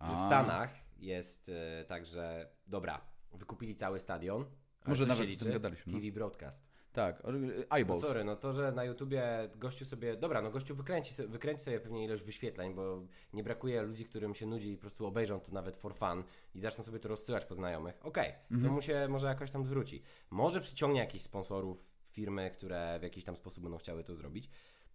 Że 0.00 0.16
w. 0.16 0.20
Stanach 0.20 0.74
jest 0.98 1.48
e, 1.48 1.84
tak, 1.84 2.06
że 2.06 2.48
dobra, 2.66 3.00
wykupili 3.32 3.76
cały 3.76 4.00
stadion. 4.00 4.44
Może 4.86 5.06
nawet 5.06 5.30
o 5.34 5.44
tym 5.44 5.52
gadaliśmy, 5.52 5.92
no. 5.92 5.98
TV 5.98 6.12
broadcast. 6.12 6.71
Tak, 6.92 7.22
No 7.24 7.30
eyeballs. 7.76 8.00
sorry, 8.00 8.24
no 8.24 8.36
to, 8.36 8.52
że 8.52 8.72
na 8.72 8.84
YouTubie 8.84 9.22
gościu 9.56 9.84
sobie, 9.84 10.16
dobra, 10.16 10.42
no 10.42 10.50
gościu 10.50 10.74
wykręci, 10.74 11.14
wykręci 11.28 11.62
sobie 11.64 11.80
pewnie 11.80 12.04
ilość 12.04 12.22
wyświetleń, 12.24 12.74
bo 12.74 13.02
nie 13.32 13.42
brakuje 13.42 13.82
ludzi, 13.82 14.04
którym 14.04 14.34
się 14.34 14.46
nudzi 14.46 14.70
i 14.72 14.76
po 14.76 14.80
prostu 14.80 15.06
obejrzą 15.06 15.40
to 15.40 15.52
nawet 15.52 15.76
for 15.76 15.94
fun 15.94 16.24
i 16.54 16.60
zaczną 16.60 16.84
sobie 16.84 16.98
to 16.98 17.08
rozsyłać 17.08 17.44
po 17.44 17.54
znajomych. 17.54 17.98
Okej, 18.02 18.32
Mhm. 18.50 18.62
to 18.68 18.72
mu 18.74 18.82
się 18.82 19.06
może 19.08 19.26
jakoś 19.26 19.50
tam 19.50 19.64
zwróci. 19.66 20.02
Może 20.30 20.60
przyciągnie 20.60 21.00
jakichś 21.00 21.24
sponsorów, 21.24 21.92
firmy, 22.10 22.50
które 22.50 22.98
w 23.00 23.02
jakiś 23.02 23.24
tam 23.24 23.36
sposób 23.36 23.62
będą 23.62 23.78
chciały 23.78 24.04
to 24.04 24.14
zrobić, 24.14 24.48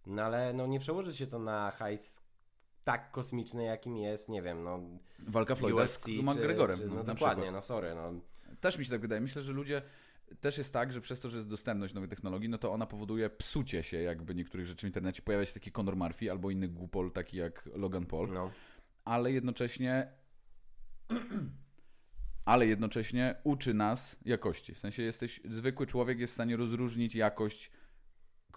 no 0.06 0.22
ale 0.22 0.52
no 0.52 0.66
nie 0.66 0.80
przełoży 0.80 1.16
się 1.16 1.26
to 1.26 1.38
na 1.38 1.70
hajs 1.70 2.22
tak 2.84 3.10
kosmiczny, 3.10 3.64
jakim 3.64 3.96
jest, 3.96 4.28
nie 4.28 4.42
wiem, 4.42 4.62
no 4.64 4.80
Walka 5.18 5.54
Floyda 5.54 5.82
UFC 5.82 6.04
z 6.04 6.08
McGregorem. 6.08 6.78
czy, 6.78 6.86
no 6.86 6.94
na 6.94 7.02
dokładnie, 7.04 7.42
przykład. 7.42 7.52
no 7.54 7.62
sorry, 7.62 7.94
no. 7.94 8.12
Też 8.60 8.78
mi 8.78 8.84
się 8.84 8.90
tak 8.90 9.00
wydaje. 9.00 9.20
Myślę, 9.20 9.42
że 9.42 9.52
ludzie. 9.52 9.82
Też 10.40 10.58
jest 10.58 10.72
tak, 10.72 10.92
że 10.92 11.00
przez 11.00 11.20
to, 11.20 11.28
że 11.28 11.36
jest 11.36 11.48
dostępność 11.48 11.94
nowej 11.94 12.08
technologii, 12.08 12.48
no 12.48 12.58
to 12.58 12.72
ona 12.72 12.86
powoduje 12.86 13.30
psucie 13.30 13.82
się 13.82 13.96
jakby 13.96 14.34
niektórych 14.34 14.66
rzeczy 14.66 14.80
w 14.80 14.88
internecie. 14.88 15.22
Pojawia 15.22 15.46
się 15.46 15.54
taki 15.54 15.72
Conor 15.72 15.96
Murphy 15.96 16.30
albo 16.30 16.50
inny 16.50 16.68
głupol, 16.68 17.12
taki 17.12 17.36
jak 17.36 17.68
Logan 17.74 18.06
Paul, 18.06 18.32
no. 18.32 18.50
ale 19.04 19.32
jednocześnie 19.32 20.12
ale 22.44 22.66
jednocześnie 22.66 23.34
uczy 23.44 23.74
nas 23.74 24.16
jakości. 24.24 24.74
W 24.74 24.78
sensie 24.78 25.02
jesteś, 25.02 25.40
zwykły 25.50 25.86
człowiek 25.86 26.18
jest 26.18 26.30
w 26.30 26.34
stanie 26.34 26.56
rozróżnić 26.56 27.14
jakość 27.14 27.70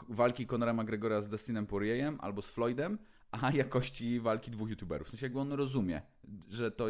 walki 0.10 0.48
Conora 0.48 0.74
McGregora 0.74 1.22
z 1.22 1.30
Dustinem 1.30 1.68
Poirierem 1.68 2.18
albo 2.22 2.42
z 2.42 2.50
Floydem, 2.50 2.98
a 3.32 3.52
jakości 3.64 4.20
walki 4.20 4.52
dwóch 4.52 4.70
youtuberów. 4.70 5.08
W 5.08 5.10
sensie 5.10 5.26
jakby 5.26 5.40
on 5.40 5.52
rozumie, 5.52 6.02
że 6.50 6.72
to, 6.72 6.88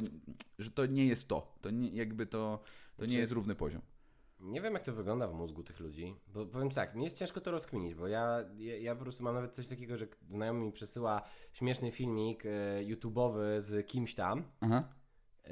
że 0.60 0.72
to 0.72 0.86
nie 0.86 1.06
jest 1.06 1.28
to. 1.28 1.56
To 1.62 1.70
nie, 1.70 1.90
jakby 1.90 2.26
to, 2.26 2.64
to 2.98 3.06
nie 3.06 3.08
Znaczy- 3.08 3.20
jest 3.20 3.34
równy 3.34 3.56
poziom. 3.56 3.82
Nie 4.42 4.62
wiem, 4.62 4.74
jak 4.74 4.84
to 4.84 4.94
wygląda 4.94 5.28
w 5.28 5.34
mózgu 5.34 5.64
tych 5.64 5.80
ludzi, 5.80 6.16
bo 6.28 6.46
powiem 6.46 6.70
tak, 6.70 6.96
mi 6.96 7.04
jest 7.04 7.18
ciężko 7.18 7.42
to 7.42 7.52
rozkminić, 7.52 7.96
bo 7.96 8.08
ja, 8.08 8.46
ja, 8.58 8.78
ja 8.78 8.96
po 8.96 9.02
prostu 9.02 9.24
mam 9.24 9.36
nawet 9.36 9.52
coś 9.56 9.68
takiego, 9.68 9.98
że 9.98 10.08
znajomy 10.30 10.60
mi 10.60 10.72
przesyła 10.72 11.22
śmieszny 11.54 11.92
filmik 11.92 12.46
e, 12.46 12.50
YouTube'owy 12.84 13.60
z 13.60 13.88
kimś 13.88 14.16
tam, 14.16 14.44
Aha. 14.62 14.84
e, 15.44 15.50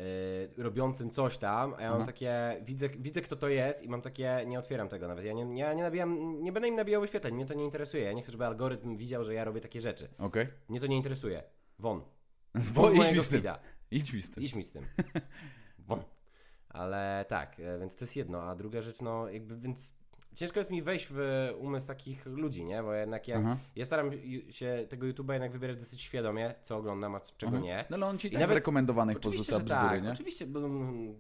robiącym 0.64 1.10
coś 1.10 1.38
tam, 1.38 1.74
a 1.78 1.82
ja 1.82 1.90
mam 1.90 1.98
Aha. 1.98 2.06
takie, 2.06 2.62
widzę, 2.62 2.90
widzę 2.90 3.22
kto 3.22 3.36
to 3.36 3.48
jest 3.50 3.84
i 3.84 3.90
mam 3.90 4.02
takie, 4.02 4.44
nie 4.48 4.60
otwieram 4.60 4.90
tego 4.90 5.08
nawet, 5.08 5.26
ja 5.26 5.34
nie, 5.34 5.58
ja 5.60 5.74
nie 5.74 5.84
nabijam, 5.84 6.42
nie 6.44 6.52
będę 6.52 6.68
im 6.68 6.76
nabijał 6.76 7.02
wyświetleń, 7.02 7.36
mnie 7.36 7.46
to 7.46 7.54
nie 7.54 7.64
interesuje, 7.66 8.04
ja 8.04 8.14
nie 8.14 8.22
chcę, 8.22 8.32
żeby 8.32 8.46
algorytm 8.46 8.98
widział, 8.98 9.24
że 9.24 9.34
ja 9.34 9.44
robię 9.44 9.62
takie 9.62 9.82
rzeczy, 9.82 10.08
Okej. 10.18 10.48
mnie 10.70 10.80
to 10.80 10.88
nie 10.88 10.98
interesuje, 10.98 11.44
won, 11.80 12.02
Okay. 12.54 12.64
won 12.74 12.86
z 12.86 12.92
Idź 12.92 12.94
mi 12.94 12.98
mojego 12.98 13.24
z 13.24 13.30
tym. 13.30 13.42
feeda. 13.42 13.60
Idź 13.92 14.14
mi 14.14 14.22
z 14.22 14.32
tym. 14.32 14.44
Idź 14.44 14.56
mi 14.56 14.64
z 14.64 14.72
tym. 14.72 14.84
Won. 15.88 16.04
Ale 16.70 17.26
tak, 17.28 17.60
e, 17.60 17.80
więc 17.80 17.96
to 17.96 18.04
jest 18.06 18.16
jedno, 18.16 18.44
a 18.44 18.56
druga 18.56 18.82
rzecz, 18.82 19.02
no 19.02 19.30
jakby, 19.30 19.58
więc 19.58 19.94
ciężko 20.36 20.60
jest 20.60 20.72
mi 20.72 20.82
wejść 20.82 21.08
w 21.12 21.50
umysł 21.60 21.88
takich 21.88 22.26
ludzi, 22.26 22.66
nie? 22.66 22.84
Bo 22.84 22.94
jednak 22.94 23.28
jak, 23.28 23.40
Aha. 23.40 23.58
ja 23.76 23.86
staram 23.86 24.12
się 24.50 24.86
tego 24.90 25.08
YouTube'a 25.08 25.34
jednak 25.34 25.52
wybierać 25.52 25.78
dosyć 25.80 26.02
świadomie, 26.02 26.56
co 26.62 26.78
oglądam, 26.78 27.16
a 27.16 27.20
czego 27.20 27.52
Aha. 27.56 27.62
nie. 27.66 27.86
No 27.90 27.96
ale 27.96 28.06
on 28.06 28.18
ci 28.18 28.28
I 28.28 28.32
tak 28.32 28.42
nawet- 28.42 28.56
rekomendowanych 28.56 29.20
porzuca 29.20 29.60
bzdury, 29.60 29.70
tak, 29.70 30.04
nie? 30.04 30.12
oczywiście, 30.12 30.46
bo 30.46 30.60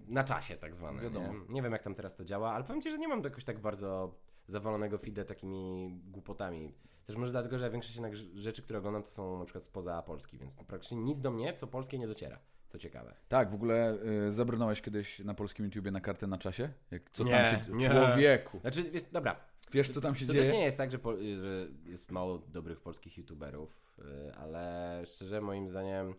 na 0.07 0.23
czasie 0.23 0.55
tak 0.55 0.75
zwane. 0.75 1.01
Wiadomo. 1.01 1.27
Nie? 1.27 1.39
nie 1.49 1.61
wiem, 1.61 1.71
jak 1.71 1.83
tam 1.83 1.95
teraz 1.95 2.15
to 2.15 2.25
działa, 2.25 2.51
ale 2.53 2.63
powiem 2.63 2.81
Ci, 2.81 2.91
że 2.91 2.97
nie 2.97 3.07
mam 3.07 3.23
jakoś 3.23 3.43
tak 3.43 3.59
bardzo 3.59 4.15
zawalonego 4.47 4.97
feeda 4.97 5.25
takimi 5.25 5.93
głupotami. 6.07 6.73
Też 7.05 7.15
może 7.15 7.31
dlatego, 7.31 7.57
że 7.57 7.69
większość 7.71 7.95
jednak 7.95 8.15
rzeczy, 8.15 8.61
które 8.61 8.79
oglądam, 8.79 9.03
to 9.03 9.09
są 9.09 9.39
na 9.39 9.45
przykład 9.45 9.63
spoza 9.63 10.01
Polski, 10.01 10.37
więc 10.37 10.57
praktycznie 10.57 10.97
nic 10.97 11.21
do 11.21 11.31
mnie, 11.31 11.53
co 11.53 11.67
polskie, 11.67 11.99
nie 11.99 12.07
dociera. 12.07 12.39
Co 12.69 12.79
ciekawe. 12.79 13.13
Tak, 13.27 13.51
w 13.51 13.53
ogóle 13.53 13.97
y, 14.27 14.31
zabrnąłeś 14.31 14.81
kiedyś 14.81 15.19
na 15.19 15.33
polskim 15.33 15.65
YouTubie 15.65 15.91
na 15.91 16.01
kartę 16.01 16.27
na 16.27 16.37
czasie? 16.37 16.69
Jak, 16.91 17.09
co 17.09 17.23
Nie, 17.23 17.31
tam 17.31 17.65
się... 17.65 17.73
nie. 17.73 17.89
Człowieku! 17.89 18.59
Znaczy, 18.59 18.83
wiesz, 18.91 19.03
dobra, 19.03 19.35
Wiesz, 19.71 19.89
co 19.89 20.01
tam 20.01 20.15
się 20.15 20.25
to 20.25 20.33
dzieje? 20.33 20.45
też 20.45 20.55
nie 20.55 20.63
jest 20.63 20.77
tak, 20.77 20.91
że, 20.91 20.99
po, 20.99 21.17
że 21.17 21.67
jest 21.85 22.11
mało 22.11 22.37
dobrych 22.37 22.81
polskich 22.81 23.17
YouTuberów, 23.17 23.81
y, 23.99 24.35
ale 24.35 25.01
szczerze 25.05 25.41
moim 25.41 25.69
zdaniem, 25.69 26.13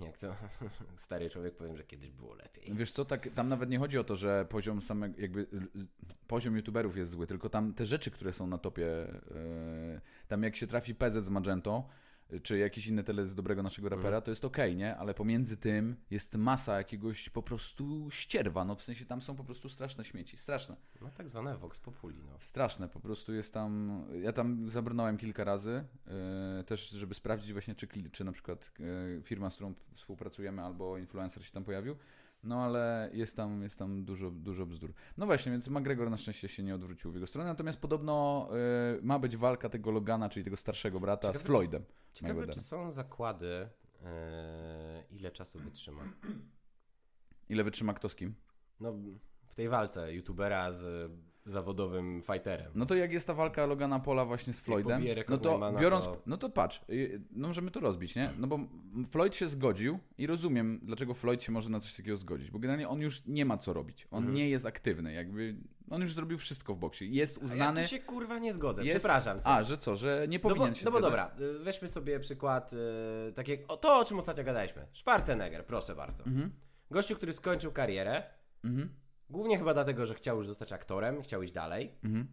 jak 0.00 0.18
to 0.18 0.36
stary 0.96 1.30
człowiek 1.30 1.56
powiem, 1.56 1.76
że 1.76 1.84
kiedyś 1.84 2.10
było 2.12 2.34
lepiej. 2.34 2.74
Wiesz 2.74 2.92
co, 2.92 3.04
tak, 3.04 3.28
tam 3.34 3.48
nawet 3.48 3.70
nie 3.70 3.78
chodzi 3.78 3.98
o 3.98 4.04
to, 4.04 4.16
że 4.16 4.46
poziom 4.48 4.82
samego, 4.82 5.20
jakby 5.20 5.46
poziom 6.26 6.56
youtuberów 6.56 6.96
jest 6.96 7.10
zły, 7.10 7.26
tylko 7.26 7.48
tam 7.48 7.74
te 7.74 7.84
rzeczy, 7.84 8.10
które 8.10 8.32
są 8.32 8.46
na 8.46 8.58
topie, 8.58 8.86
y, 8.86 10.00
tam 10.28 10.42
jak 10.42 10.56
się 10.56 10.66
trafi 10.66 10.94
PZ 10.94 11.24
z 11.24 11.28
Magentą, 11.28 11.78
y, 11.78 12.03
czy 12.42 12.58
jakiś 12.58 12.86
inny 12.86 13.04
tele 13.04 13.26
z 13.28 13.34
dobrego 13.34 13.62
naszego 13.62 13.88
rapera, 13.88 14.08
Mhm. 14.08 14.22
to 14.22 14.30
jest 14.30 14.44
okej, 14.44 14.76
nie? 14.76 14.96
Ale 14.96 15.14
pomiędzy 15.14 15.56
tym 15.56 15.96
jest 16.10 16.36
masa 16.36 16.76
jakiegoś 16.78 17.30
po 17.30 17.42
prostu 17.42 18.08
ścierwa, 18.10 18.64
no 18.64 18.74
w 18.74 18.82
sensie 18.82 19.04
tam 19.06 19.22
są 19.22 19.36
po 19.36 19.44
prostu 19.44 19.68
straszne 19.68 20.04
śmieci, 20.04 20.36
straszne. 20.36 20.76
No 21.00 21.10
tak 21.16 21.28
zwane 21.28 21.58
Vox 21.58 21.78
Populi, 21.78 22.18
no. 22.30 22.36
Straszne, 22.40 22.88
po 22.88 23.00
prostu 23.00 23.34
jest 23.34 23.54
tam. 23.54 24.02
Ja 24.22 24.32
tam 24.32 24.70
zabrnąłem 24.70 25.16
kilka 25.16 25.44
razy, 25.44 25.84
yy, 26.58 26.64
też 26.64 26.90
żeby 26.90 27.14
sprawdzić 27.14 27.52
właśnie, 27.52 27.74
czy, 27.74 27.88
czy 28.12 28.24
na 28.24 28.32
przykład 28.32 28.72
yy, 28.78 29.22
firma, 29.22 29.50
z 29.50 29.54
którą 29.54 29.74
współpracujemy, 29.94 30.62
albo 30.62 30.98
influencer 30.98 31.44
się 31.46 31.52
tam 31.52 31.64
pojawił. 31.64 31.96
No 32.44 32.62
ale 32.62 33.10
jest 33.12 33.36
tam, 33.36 33.62
jest 33.62 33.78
tam 33.78 34.04
dużo, 34.04 34.30
dużo 34.30 34.66
bzdur. 34.66 34.92
No 35.16 35.26
właśnie, 35.26 35.52
więc 35.52 35.68
McGregor 35.68 36.10
na 36.10 36.16
szczęście 36.16 36.48
się 36.48 36.62
nie 36.62 36.74
odwrócił 36.74 37.10
w 37.10 37.14
jego 37.14 37.26
stronę, 37.26 37.50
natomiast 37.50 37.80
podobno 37.80 38.48
yy, 38.50 39.02
ma 39.02 39.18
być 39.18 39.36
walka 39.36 39.68
tego 39.68 39.90
Logana, 39.90 40.28
czyli 40.28 40.44
tego 40.44 40.56
starszego 40.56 41.00
brata, 41.00 41.28
z 41.28 41.32
Ciekawe, 41.32 41.46
Floydem. 41.46 41.84
Ciekawe, 42.12 42.46
czy 42.46 42.60
są 42.60 42.92
zakłady, 42.92 43.68
e, 44.04 45.04
ile 45.10 45.30
czasu 45.30 45.58
wytrzyma. 45.58 46.02
Ile 47.48 47.64
wytrzyma 47.64 47.94
kto 47.94 48.08
z 48.08 48.14
kim? 48.14 48.34
No, 48.80 48.92
w 49.46 49.54
tej 49.54 49.68
walce 49.68 50.14
YouTubera 50.14 50.72
z 50.72 51.10
zawodowym 51.44 52.22
fighterem. 52.22 52.72
No 52.74 52.86
to 52.86 52.94
jak 52.94 53.12
jest 53.12 53.26
ta 53.26 53.34
walka 53.34 53.66
Logana 53.66 54.00
Pola 54.00 54.24
właśnie 54.24 54.52
z 54.52 54.60
Floydem, 54.60 55.02
no 55.28 55.38
to 55.38 55.72
biorąc, 55.80 56.04
to- 56.04 56.22
no 56.26 56.36
to 56.36 56.50
patrz, 56.50 56.80
y, 56.90 57.20
no 57.30 57.48
możemy 57.48 57.70
to 57.70 57.80
rozbić, 57.80 58.16
nie? 58.16 58.30
No 58.38 58.46
bo 58.46 58.58
Floyd 59.10 59.36
się 59.36 59.48
zgodził 59.48 59.98
i 60.18 60.26
rozumiem, 60.26 60.80
dlaczego 60.82 61.14
Floyd 61.14 61.42
się 61.42 61.52
może 61.52 61.70
na 61.70 61.80
coś 61.80 61.94
takiego 61.94 62.16
zgodzić, 62.16 62.50
bo 62.50 62.58
generalnie 62.58 62.88
on 62.88 63.00
już 63.00 63.26
nie 63.26 63.44
ma 63.44 63.56
co 63.58 63.72
robić, 63.72 64.08
on 64.10 64.18
Mhm. 64.18 64.34
nie 64.36 64.48
jest 64.48 64.66
aktywny, 64.66 65.12
jakby, 65.12 65.56
on 65.90 66.00
już 66.00 66.12
zrobił 66.14 66.38
wszystko 66.38 66.74
w 66.74 66.78
boksie, 66.78 67.14
jest 67.14 67.38
A 67.42 67.44
uznany, 67.44 67.80
ja 67.80 67.86
tu 67.86 67.90
się 67.90 67.98
kurwa 67.98 68.38
nie 68.38 68.52
zgodzę, 68.52 68.84
jest, 68.84 68.96
przepraszam 68.98 69.40
cię. 69.40 69.48
a, 69.48 69.62
że 69.62 69.78
co, 69.78 69.96
że 69.96 70.26
nie 70.28 70.38
no 70.38 70.42
bo, 70.42 70.48
powinien 70.48 70.74
się 70.74 70.84
no 70.84 70.90
bo 70.90 70.98
zgadzać. 70.98 71.28
dobra, 71.36 71.46
y, 71.60 71.64
weźmy 71.64 71.88
sobie 71.88 72.20
przykład, 72.20 72.72
y, 72.72 73.32
tak 73.32 73.48
jak, 73.48 73.60
o 73.68 73.76
to 73.76 73.98
o 73.98 74.04
czym 74.04 74.18
ostatnio 74.18 74.44
gadaliśmy. 74.44 74.86
Schwarzenegger, 74.92 75.66
proszę 75.66 75.94
bardzo. 75.94 76.24
Mhm, 76.24 76.50
Gościu, 76.90 77.16
który 77.16 77.32
skończył 77.32 77.72
karierę, 77.72 78.22
mhm, 78.64 78.88
głównie 79.30 79.58
chyba 79.58 79.74
dlatego, 79.74 80.06
że 80.06 80.14
chciał 80.14 80.36
już 80.36 80.46
zostać 80.46 80.72
aktorem, 80.72 81.22
chciał 81.22 81.42
iść 81.42 81.52
dalej. 81.52 81.94
mhm, 82.04 82.26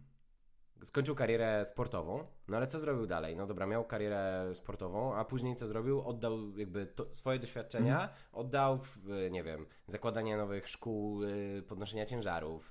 Skończył 0.84 1.14
karierę 1.14 1.64
sportową, 1.64 2.26
no 2.48 2.56
ale 2.56 2.66
co 2.66 2.80
zrobił 2.80 3.06
dalej? 3.06 3.36
No 3.36 3.46
dobra, 3.46 3.66
miał 3.66 3.84
karierę 3.84 4.50
sportową, 4.54 5.14
a 5.14 5.24
później 5.24 5.56
co 5.56 5.66
zrobił? 5.66 6.00
Oddał 6.08 6.58
jakby 6.58 6.86
to, 6.86 7.06
swoje 7.14 7.38
doświadczenia, 7.38 7.92
Mhm. 7.94 8.10
oddał 8.32 8.78
w, 8.78 9.10
y, 9.10 9.30
nie 9.30 9.42
wiem, 9.42 9.66
zakładanie 9.86 10.36
nowych 10.36 10.68
szkół, 10.68 11.22
y, 11.24 11.62
podnoszenia 11.68 12.06
ciężarów, 12.06 12.70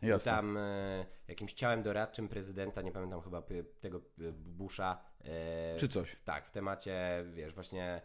był 0.00 0.10
jasne. 0.10 0.32
tam 0.32 0.58
jakimś 1.28 1.52
ciałem 1.52 1.82
doradczym 1.82 2.28
prezydenta, 2.28 2.82
nie 2.82 2.92
pamiętam 2.92 3.20
chyba 3.22 3.42
tego 3.80 4.00
Busha. 4.32 5.04
Czy 5.78 5.88
coś. 5.88 6.16
Tak, 6.24 6.46
w 6.46 6.50
temacie, 6.50 7.24
wiesz, 7.32 7.54
właśnie 7.54 8.00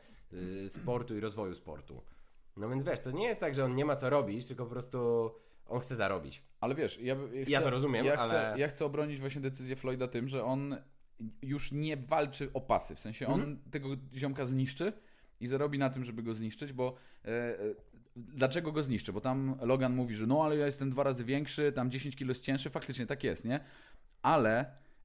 sportu 0.67 1.17
i 1.17 1.19
rozwoju 1.19 1.55
sportu. 1.55 2.01
No 2.57 2.69
więc 2.69 2.83
wiesz, 2.83 2.99
to 2.99 3.11
nie 3.11 3.25
jest 3.27 3.39
tak, 3.39 3.55
że 3.55 3.65
on 3.65 3.75
nie 3.75 3.85
ma 3.85 3.95
co 3.95 4.09
robić, 4.09 4.45
tylko 4.47 4.63
po 4.63 4.69
prostu 4.71 5.31
on 5.69 5.79
chce 5.79 5.95
zarobić. 5.95 6.43
Ale 6.59 6.75
wiesz, 6.75 6.99
ja, 7.01 7.15
by- 7.15 7.45
Ja 7.47 7.61
to 7.61 7.69
rozumiem, 7.69 8.05
ja 8.05 8.15
chcę, 8.17 8.23
ale- 8.49 8.59
ja 8.59 8.67
chcę 8.67 8.85
obronić 8.85 9.19
właśnie 9.19 9.41
decyzję 9.41 9.75
Floyda 9.75 10.07
tym, 10.07 10.27
że 10.27 10.43
on 10.43 10.75
już 11.41 11.71
nie 11.71 11.97
walczy 11.97 12.49
o 12.53 12.61
pasy. 12.61 12.95
W 12.95 12.99
sensie 12.99 13.27
on 13.27 13.33
Mhm. 13.33 13.59
tego 13.71 13.89
ziomka 14.15 14.45
zniszczy 14.45 14.93
i 15.39 15.47
zarobi 15.47 15.77
na 15.79 15.89
tym, 15.89 16.05
żeby 16.05 16.23
go 16.23 16.35
zniszczyć, 16.35 16.73
bo 16.73 16.95
e, 17.25 17.29
e, 17.29 17.57
dlaczego 18.15 18.71
go 18.71 18.83
zniszczy? 18.83 19.13
Bo 19.13 19.21
tam 19.21 19.57
Logan 19.61 19.95
mówi, 19.95 20.15
że 20.15 20.27
no 20.27 20.43
ale 20.43 20.57
ja 20.57 20.65
jestem 20.65 20.89
dwa 20.89 21.03
razy 21.03 21.25
większy, 21.25 21.71
tam 21.71 21.91
10 21.91 22.15
kilo 22.15 22.31
jest 22.31 22.43
cięższy, 22.43 22.69
faktycznie 22.69 23.05
tak 23.05 23.23
jest, 23.23 23.45
nie? 23.45 23.59
Ale 24.21 24.59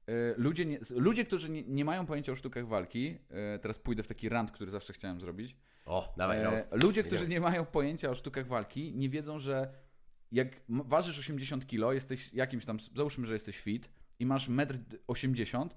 e, 0.07 0.11
ludzie, 0.37 0.65
nie, 0.65 0.79
ludzie 0.95 1.23
którzy 1.23 1.49
nie, 1.49 1.63
nie 1.63 1.85
mają 1.85 2.05
pojęcia 2.05 2.31
o 2.31 2.35
sztukach 2.35 2.67
walki, 2.67 3.17
e, 3.29 3.59
teraz 3.59 3.79
pójdę 3.79 4.03
w 4.03 4.07
taki 4.07 4.29
rant, 4.29 4.51
który 4.51 4.71
zawsze 4.71 4.93
chciałem 4.93 5.21
zrobić, 5.21 5.55
O, 5.85 6.13
dawaj, 6.17 6.37
E. 6.43 6.63
Ludzie, 6.71 7.03
którzy 7.03 7.27
nie 7.27 7.39
mają 7.39 7.65
pojęcia 7.65 8.09
o 8.09 8.15
sztukach 8.15 8.47
walki, 8.47 8.93
nie 8.95 9.09
wiedzą, 9.09 9.39
że 9.39 9.73
jak 10.33 10.61
ważysz 10.67 11.19
80 11.19 11.67
kg, 11.67 11.93
jesteś 11.93 12.33
jakimś 12.33 12.65
tam, 12.65 12.77
załóżmy, 12.95 13.25
że 13.25 13.33
jesteś 13.33 13.59
fit 13.59 13.89
i 14.19 14.25
masz 14.25 14.49
1,80 14.49 15.61
m, 15.61 15.69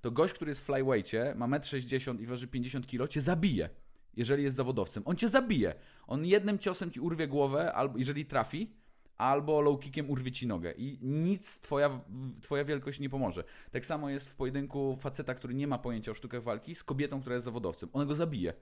to 0.00 0.10
gość, 0.10 0.34
który 0.34 0.50
jest 0.50 0.60
w 0.60 0.64
flyweightie, 0.64 1.34
ma 1.36 1.48
1,60 1.48 2.10
m 2.10 2.20
i 2.20 2.26
waży 2.26 2.48
50 2.48 2.86
kg, 2.86 3.08
cię 3.08 3.20
zabije. 3.20 3.68
Jeżeli 4.16 4.42
jest 4.42 4.56
zawodowcem. 4.56 5.02
On 5.06 5.16
cię 5.16 5.28
zabije. 5.28 5.74
On 6.06 6.26
jednym 6.26 6.58
ciosem 6.58 6.90
ci 6.90 7.00
urwie 7.00 7.28
głowę, 7.28 7.72
albo 7.72 7.98
jeżeli 7.98 8.26
trafi, 8.26 8.72
albo 9.16 9.60
low 9.60 9.80
kickiem 9.80 10.10
urwie 10.10 10.32
ci 10.32 10.46
nogę. 10.46 10.72
I 10.72 10.98
nic 11.02 11.60
twoja, 11.60 12.00
twoja 12.40 12.64
wielkość 12.64 13.00
nie 13.00 13.10
pomoże. 13.10 13.44
Tak 13.70 13.86
samo 13.86 14.10
jest 14.10 14.30
w 14.30 14.34
pojedynku 14.34 14.96
faceta, 15.00 15.34
który 15.34 15.54
nie 15.54 15.66
ma 15.66 15.78
pojęcia 15.78 16.10
o 16.10 16.14
sztukach 16.14 16.42
walki, 16.42 16.74
z 16.74 16.84
kobietą, 16.84 17.20
która 17.20 17.34
jest 17.34 17.44
zawodowcem. 17.44 17.88
Ona 17.92 18.04
go 18.04 18.14
zabije. 18.14 18.54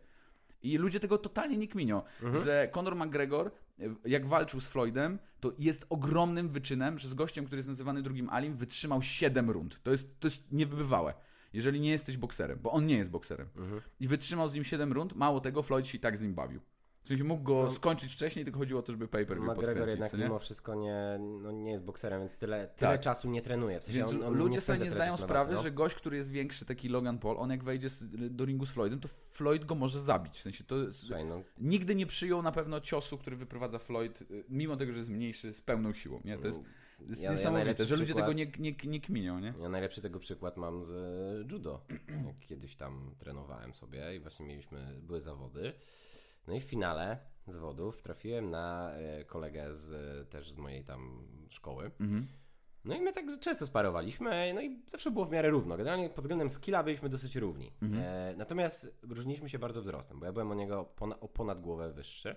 I 0.63 0.79
ludzie 0.79 1.01
tego 1.01 1.19
totalnie 1.19 1.57
nie 1.59 1.69
kminią, 1.69 2.03
że 2.45 2.69
Conor 2.73 2.97
McGregor, 2.97 3.51
y, 3.81 3.95
jak 4.05 4.27
walczył 4.27 4.61
z 4.61 4.69
Floydem, 4.69 5.19
to 5.41 5.53
jest 5.59 5.87
ogromnym 5.89 6.49
wyczynem, 6.49 6.99
że 6.99 7.09
z 7.09 7.15
gościem, 7.15 7.45
który 7.45 7.59
jest 7.59 7.69
nazywany 7.69 8.03
drugim 8.03 8.31
Alim, 8.31 8.55
wytrzymał 8.57 9.03
7 9.03 9.51
rund. 9.51 9.83
To 9.83 9.91
jest, 9.91 10.21
to 10.21 10.27
jest 10.27 10.53
niewybywałe. 10.53 11.15
Jeżeli 11.53 11.81
nie 11.81 11.91
jesteś 11.91 12.17
bokserem, 12.17 12.59
bo 12.63 12.73
on 12.73 12.87
nie 12.87 12.97
jest 12.97 13.11
bokserem. 13.11 13.49
I 14.01 14.09
wytrzymał 14.09 14.49
z 14.49 14.55
nim 14.55 14.65
7 14.65 14.93
rund, 14.93 15.15
mało 15.17 15.41
tego, 15.41 15.63
Floyd 15.63 15.87
się 15.87 15.99
i 15.99 16.01
tak 16.01 16.19
z 16.19 16.23
nim 16.23 16.35
bawił. 16.35 16.61
W 17.03 17.09
sensie 17.09 17.25
mógł 17.25 17.43
go 17.43 17.63
No. 17.63 17.71
skończyć 17.71 18.13
wcześniej, 18.13 18.45
tylko 18.45 18.59
chodziło 18.59 18.81
o 18.81 18.83
to, 18.83 18.93
żeby 18.93 19.09
pay-per-view 19.09 19.49
McGregor 19.49 19.67
podkręcić, 19.67 19.91
jednak 19.91 20.13
nie? 20.13 20.25
mimo 20.25 20.39
wszystko 20.39 20.75
nie, 20.75 21.19
no, 21.43 21.53
nie 21.53 21.71
jest 21.71 21.85
bokserem, 21.85 22.21
więc 22.21 22.37
tyle, 22.37 22.69
tyle 22.77 22.91
Tak. 22.91 23.01
czasu 23.01 23.31
nie 23.31 23.43
trenuje. 23.43 23.81
W 23.81 23.85
sensie 23.85 24.05
on, 24.05 24.23
on 24.23 24.35
ludzie 24.35 24.55
nie 24.55 24.61
sobie 24.61 24.81
nie 24.81 24.91
zdają 24.91 25.17
sprawy, 25.17 25.55
no. 25.55 25.63
że 25.63 25.71
gość, 25.71 25.95
który 25.95 26.17
jest 26.17 26.31
większy, 26.31 26.65
taki 26.65 26.89
Logan 26.89 27.19
Paul, 27.19 27.37
on 27.39 27.51
jak 27.51 27.65
wejdzie 27.65 27.89
do 28.31 28.45
ringu 28.45 28.67
z 28.67 28.71
Floydem, 28.71 29.01
to 29.01 29.09
Floyd 29.31 29.65
go 29.65 29.75
może 29.75 30.01
zabić. 30.01 30.39
W 30.39 30.43
sensie 30.43 30.65
to 30.65 30.93
Słuchaj, 30.93 31.25
no, 31.25 31.43
nigdy 31.59 31.95
nie 31.95 32.07
przyjął 32.07 32.43
na 32.43 32.53
pewno 32.53 32.81
ciosu, 32.81 33.19
który 33.19 33.37
wyprowadza 33.37 33.79
Floyd, 33.79 34.23
y, 34.23 34.45
mimo 34.49 34.77
tego, 34.77 34.93
że 34.93 34.99
jest 34.99 35.11
mniejszy, 35.11 35.53
z 35.55 35.61
pełną 35.61 35.95
siłą. 35.95 36.21
Nie? 36.25 36.39
To 36.39 36.49
jest, 36.49 36.63
jest 37.09 37.23
Ja- 37.23 37.27
ja 37.29 37.33
niesamowite, 37.37 37.53
najlepszy 37.65 37.87
że 37.87 37.97
ludzie 37.97 38.15
tego 38.15 38.33
nie, 38.33 38.47
nie, 38.59 38.75
nie 38.85 39.01
kminią. 39.01 39.41
Nie? 39.41 39.55
Ja 39.61 39.69
najlepszy 39.69 40.01
tego 40.03 40.19
przykład 40.21 40.57
mam 40.57 40.85
z 40.85 40.91
e, 40.91 41.53
judo. 41.53 41.81
Kiedyś 42.49 42.77
tam 42.77 43.15
trenowałem 43.19 43.75
sobie 43.75 44.17
i 44.17 44.21
właśnie 44.21 44.47
mieliśmy, 44.47 45.01
były 45.03 45.21
zawody. 45.21 45.73
No 46.51 46.57
i 46.57 46.61
w 46.61 46.65
finale 46.65 47.19
zawodów 47.47 48.03
trafiłem 48.03 48.51
na 48.51 48.93
e, 48.93 49.25
kolegę 49.25 49.75
z, 49.75 50.29
też 50.29 50.53
z 50.53 50.57
mojej 50.57 50.85
tam 50.85 51.29
szkoły. 51.49 51.91
Mhm. 52.01 52.27
No 52.85 52.95
i 52.95 53.01
my 53.01 53.13
tak 53.13 53.25
często 53.41 53.67
sparowaliśmy, 53.67 54.55
no 54.55 54.61
i 54.61 54.83
zawsze 54.87 55.11
było 55.11 55.27
w 55.27 55.31
miarę 55.31 55.51
równo. 55.51 55.77
Generalnie 55.77 56.11
pod 56.11 56.21
względem 56.21 56.51
skilla 56.51 56.83
byliśmy 56.83 57.09
dosyć 57.09 57.37
równi. 57.37 57.73
Mhm. 57.83 58.03
E, 58.05 58.37
natomiast 58.37 58.99
różniliśmy 59.03 59.49
się 59.49 59.59
bardzo 59.59 59.83
wzrostem, 59.83 60.21
bo 60.21 60.27
ja 60.27 60.33
byłem 60.33 60.51
o 60.51 60.55
niego 60.55 60.95
o 61.21 61.29
ponad 61.29 61.61
głowę 61.61 61.93
wyższy. 61.93 62.37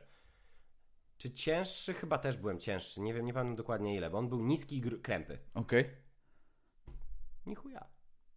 Czy 1.18 1.32
cięższy? 1.32 1.94
Chyba 1.94 2.18
też 2.18 2.38
byłem 2.38 2.60
cięższy. 2.60 3.02
Nie 3.02 3.14
wiem, 3.14 3.26
nie 3.26 3.34
pamiętam 3.34 3.56
dokładnie 3.56 3.96
ile, 3.96 4.10
bo 4.10 4.18
on 4.18 4.30
był 4.30 4.42
niski 4.42 4.78
i 4.78 4.82
krępy. 4.82 5.40
Okej, 5.54 5.90
Ni 7.46 7.56
chuja. 7.56 7.88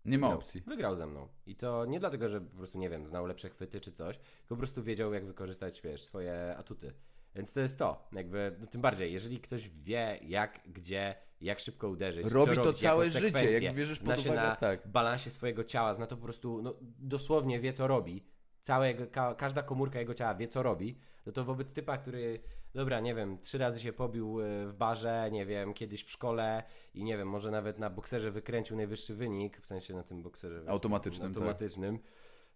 Nie 0.07 0.19
ma 0.19 0.27
Wygrał. 0.27 0.39
opcji. 0.39 0.63
Wygrał 0.67 0.97
ze 0.97 1.07
mną. 1.07 1.29
I 1.47 1.57
to 1.57 1.85
nie 1.85 2.01
dlatego, 2.01 2.29
że 2.29 2.41
po 2.41 2.57
prostu, 2.57 2.79
nie 2.79 2.91
wiem, 2.91 3.07
znał 3.07 3.27
lepsze 3.27 3.49
chwyty 3.49 3.81
czy 3.81 3.93
coś, 3.93 4.19
tylko 4.19 4.49
po 4.49 4.57
prostu 4.57 4.83
wiedział, 4.83 5.13
jak 5.15 5.27
wykorzystać, 5.27 5.83
wiesz, 5.83 6.03
swoje 6.03 6.57
atuty. 6.57 6.93
Więc 7.37 7.53
to 7.53 7.61
jest 7.61 7.79
to. 7.79 8.09
Jakby, 8.13 8.57
no 8.61 8.67
tym 8.67 8.81
bardziej, 8.81 9.13
jeżeli 9.13 9.41
ktoś 9.41 9.69
wie, 9.69 10.19
jak, 10.23 10.61
gdzie, 10.67 11.15
jak 11.41 11.61
szybko 11.61 11.89
uderzyć, 11.89 12.27
Robi 12.27 12.57
to 12.57 12.65
robić, 12.65 12.81
całe 12.81 13.11
życie, 13.11 13.51
jak 13.51 13.75
bierzesz 13.75 13.99
pod 13.99 14.05
zna 14.05 14.17
się 14.17 14.33
uwagę, 14.33 14.49
na 14.49 14.57
tak. 14.57 14.89
balansie 14.89 15.31
swojego 15.31 15.65
ciała, 15.65 15.95
zna 15.95 16.07
to 16.07 16.17
po 16.17 16.23
prostu, 16.23 16.63
no, 16.63 16.75
dosłownie 16.99 17.61
wie, 17.61 17.73
co 17.73 17.87
robi. 17.87 18.25
Całe 18.61 18.89
jego, 18.89 19.07
ka, 19.07 19.35
każda 19.35 19.63
komórka 19.63 19.99
jego 19.99 20.15
ciała 20.15 20.35
wie, 20.35 20.49
co 20.49 20.63
robi. 20.63 20.99
No 21.27 21.33
to 21.33 21.45
wobec 21.45 21.73
typa, 21.73 21.99
który, 21.99 22.41
dobra, 22.77 23.01
nie 23.01 23.15
wiem, 23.15 23.39
trzy 23.39 23.59
razy 23.59 23.81
się 23.81 23.93
pobił 23.93 24.41
y, 24.41 24.67
w 24.67 24.75
barze, 24.75 25.29
nie 25.33 25.47
wiem, 25.47 25.75
kiedyś 25.75 26.05
w 26.05 26.11
szkole 26.11 26.63
i 26.95 27.05
nie 27.05 27.17
wiem, 27.17 27.29
może 27.29 27.51
nawet 27.51 27.79
na 27.79 27.91
bokserze 27.91 28.31
wykręcił 28.31 28.77
najwyższy 28.77 29.15
wynik, 29.15 29.61
w 29.61 29.67
sensie 29.67 29.95
na 29.95 30.03
tym 30.03 30.23
bokserze 30.23 30.61
wiesz, 30.61 30.69
Automatycznym, 30.69 31.29
tak. 31.29 31.37
automatycznym. 31.37 31.99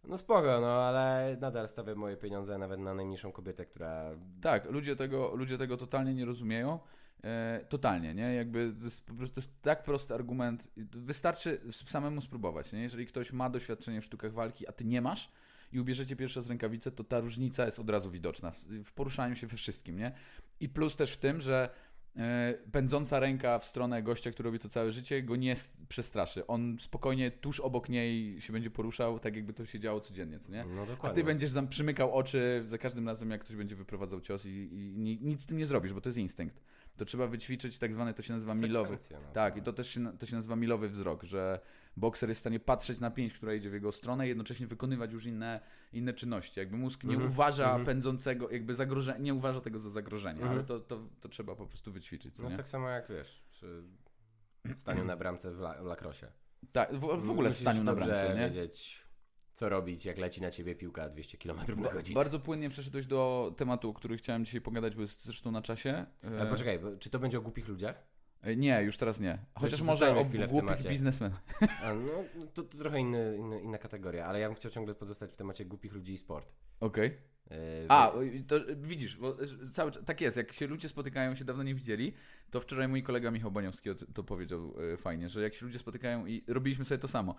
No 0.05 0.19
spoko, 0.19 0.61
no 0.61 0.67
ale 0.67 1.37
nadal 1.41 1.69
stawiam 1.69 1.99
moje 1.99 2.17
pieniądze 2.17 2.59
nawet 2.59 2.81
na 2.81 2.95
najmniejszą 2.95 3.33
kobietę, 3.33 3.67
która 3.67 4.11
Tak, 4.41 4.71
ludzie 4.71 4.97
tego, 4.97 5.37
ludzie 5.37 5.59
tego 5.59 5.77
totalnie 5.77 6.15
nie 6.15 6.25
rozumieją. 6.25 6.79
E, 7.25 7.65
totalnie, 7.69 8.15
nie? 8.15 8.35
Jakby 8.35 8.75
to 8.79 8.85
jest 8.85 9.07
po 9.07 9.15
prostu 9.15 9.35
to 9.35 9.41
jest 9.41 9.63
tak 9.63 9.83
prosty 9.83 10.15
argument. 10.15 10.69
Wystarczy 10.77 11.61
samemu 11.73 12.21
spróbować, 12.21 12.73
nie? 12.73 12.83
Jeżeli 12.83 13.07
ktoś 13.07 13.33
ma 13.33 13.51
doświadczenie 13.51 14.01
w 14.01 14.05
sztukach 14.05 14.33
walki, 14.33 14.69
a 14.69 14.73
ty 14.73 14.85
nie 14.85 15.03
masz 15.03 15.33
i 15.73 15.81
ubierzecie 15.81 16.17
pierwszy 16.17 16.41
raz 16.41 16.49
rękawicę, 16.49 16.91
to 16.91 17.05
ta 17.05 17.21
różnica 17.21 17.65
jest 17.65 17.79
od 17.79 17.91
razu 17.91 18.11
widoczna 18.11 18.51
w- 18.85 18.93
poruszaniu 18.93 19.37
się 19.37 19.47
we 19.47 19.57
wszystkim, 19.57 19.97
nie? 19.99 20.13
I 20.61 20.69
plus 20.69 20.97
też 20.97 21.13
w 21.13 21.17
tym, 21.19 21.41
że 21.41 21.71
e, 22.17 22.55
pędząca 22.73 23.21
ręka 23.21 23.59
w 23.59 23.65
stronę 23.65 24.03
gościa, 24.03 24.31
który 24.31 24.47
robi 24.47 24.59
to 24.59 24.69
całe 24.69 24.93
życie, 24.93 25.23
go 25.23 25.37
nie 25.37 25.55
przestraszy. 25.89 26.47
On 26.47 26.77
spokojnie 26.81 27.31
tuż 27.31 27.61
obok 27.61 27.89
niej 27.89 28.41
się 28.41 28.53
będzie 28.53 28.71
poruszał, 28.71 29.19
tak 29.19 29.37
jakby 29.37 29.53
to 29.53 29.67
się 29.67 29.79
działo 29.79 30.01
codziennie, 30.01 30.39
co 30.39 30.53
nie? 30.53 30.65
no 30.65 30.83
A 30.83 30.87
dokładnie. 30.87 31.15
ty 31.15 31.25
będziesz 31.25 31.51
zam 31.51 31.69
przymykał 31.69 32.13
oczy 32.15 32.63
za 32.67 32.79
każdym 32.79 33.07
razem, 33.09 33.31
jak 33.31 33.41
ktoś 33.41 33.57
będzie 33.57 33.77
wyprowadzał 33.77 34.21
cios 34.21 34.47
i, 34.47 34.49
i 34.51 34.99
ni, 34.99 35.19
nic 35.23 35.41
z 35.43 35.47
tym 35.47 35.59
nie 35.59 35.67
zrobisz, 35.67 35.93
bo 35.93 36.01
to 36.01 36.09
jest 36.09 36.19
instynkt. 36.19 36.61
To 36.97 37.05
trzeba 37.05 37.27
wyćwiczyć 37.27 37.79
tak 37.79 37.93
zwany, 37.93 38.15
to 38.15 38.23
się 38.23 38.33
nazywa 38.33 38.55
milowy. 38.55 38.99
Sekwencja, 38.99 39.21
no, 39.29 39.33
Tak, 39.33 39.55
co? 39.55 39.61
i 39.61 39.63
to 39.63 39.73
też 39.73 39.91
się, 39.91 40.19
to 40.19 40.27
się 40.27 40.37
nazywa 40.37 40.57
milowy 40.57 40.89
wzrok, 40.89 41.23
że 41.23 41.61
bokser 41.97 42.29
jest 42.29 42.39
w 42.39 42.41
stanie 42.41 42.61
patrzeć 42.61 43.01
na 43.01 43.11
pięść, 43.11 43.37
która 43.37 43.55
idzie 43.55 43.71
w 43.71 43.73
jego 43.73 43.93
stronę 43.93 44.27
i 44.27 44.29
jednocześnie 44.29 44.67
wykonywać 44.67 45.13
już 45.13 45.27
inne, 45.27 45.61
inne 45.93 46.15
czynności. 46.15 46.61
Jakby 46.61 46.77
mózg 46.77 47.05
nie 47.05 47.15
Mhm, 47.15 47.31
uważa 47.31 47.65
mhm. 47.67 47.85
pędzącego, 47.87 48.51
jakby 48.51 48.75
zagrożenia, 48.75 49.19
nie 49.19 49.35
uważa 49.35 49.61
tego 49.61 49.79
za 49.79 49.91
zagrożenie, 49.91 50.41
Mhm. 50.41 50.53
ale 50.53 50.65
to, 50.65 50.81
to, 50.81 51.09
to 51.21 51.29
trzeba 51.29 51.55
po 51.57 51.67
prostu 51.67 51.93
wyćwiczyć, 51.93 52.37
co 52.37 52.43
No 52.43 52.51
nie? 52.51 52.57
tak 52.57 52.69
samo 52.69 52.89
jak 52.89 53.09
wiesz, 53.09 53.43
przy 53.51 53.83
staniu 54.75 55.05
na 55.05 55.17
bramce 55.17 55.51
w, 55.51 55.59
la, 55.61 55.83
w 55.83 55.87
lakrosie. 55.87 56.27
Tak, 56.73 56.95
w, 56.95 57.01
w 57.01 57.31
ogóle 57.31 57.51
w 57.51 57.57
staniu 57.59 57.85
na 57.85 57.95
bramce, 57.95 58.35
nie? 58.35 58.41
wiedzieć, 58.45 59.01
co 59.55 59.69
robić, 59.69 60.05
jak 60.05 60.19
leci 60.19 60.43
na 60.43 60.51
ciebie 60.51 60.75
piłka 60.75 61.09
200 61.09 61.39
km 61.39 61.57
na 61.77 61.91
godzinę. 61.93 62.15
Bardzo 62.15 62.41
płynnie 62.41 62.71
przeszedłeś 62.71 63.07
do 63.07 63.53
tematu, 63.57 63.91
o 63.91 63.95
którym 63.95 64.19
chciałem 64.19 64.45
dzisiaj 64.45 64.61
pogadać, 64.61 64.95
bo 64.95 65.03
jest 65.03 65.25
zresztą 65.25 65.51
na 65.51 65.63
czasie. 65.63 66.07
Ale 66.23 66.43
E, 66.43 66.47
poczekaj, 66.51 66.81
czy 66.99 67.11
to 67.11 67.19
będzie 67.19 67.39
o 67.39 67.41
głupich 67.43 67.69
ludziach? 67.69 68.10
E, 68.43 68.57
Nie, 68.57 68.83
już 68.83 68.97
teraz 68.97 69.21
nie. 69.21 69.39
Chociaż 69.55 69.83
może 69.83 70.11
o 70.11 70.25
głupich 70.25 70.49
temacie. 70.51 70.89
biznesmenach. 70.89 71.43
A, 71.85 71.95
no, 71.95 72.11
to, 72.55 72.63
to 72.63 72.79
trochę 72.79 73.01
inny, 73.01 73.37
inny, 73.39 73.61
inna 73.61 73.79
kategoria, 73.79 74.27
ale 74.27 74.41
ja 74.41 74.49
bym 74.49 74.57
chciał 74.57 74.71
ciągle 74.71 74.95
pozostać 74.95 75.33
w 75.33 75.37
temacie 75.37 75.65
głupich 75.65 75.93
ludzi 75.93 76.13
i 76.13 76.19
sport. 76.19 76.53
Okej. 76.81 77.09
Yy, 77.09 77.17
A, 77.89 78.13
to 78.47 78.61
widzisz, 78.77 79.17
bo 79.17 79.37
cały, 79.73 79.93
tak 79.93 80.21
jest, 80.21 80.37
jak 80.37 80.53
się 80.53 80.67
ludzie 80.67 80.89
spotykają, 80.89 81.35
się 81.35 81.45
dawno 81.45 81.63
nie 81.63 81.75
widzieli, 81.75 82.13
to 82.51 82.61
wczoraj 82.61 82.89
mój 82.89 83.03
kolega 83.03 83.31
Michał 83.31 83.51
Baniowski 83.51 83.91
to 84.15 84.25
powiedział 84.25 84.75
e, 84.93 84.97
fajnie, 84.97 85.29
że 85.29 85.43
jak 85.43 85.55
się 85.55 85.67
ludzie 85.67 85.79
spotykają 85.79 86.27
i 86.27 86.45
robiliśmy 86.47 86.85
sobie 86.85 86.99
to 86.99 87.09
samo. 87.09 87.35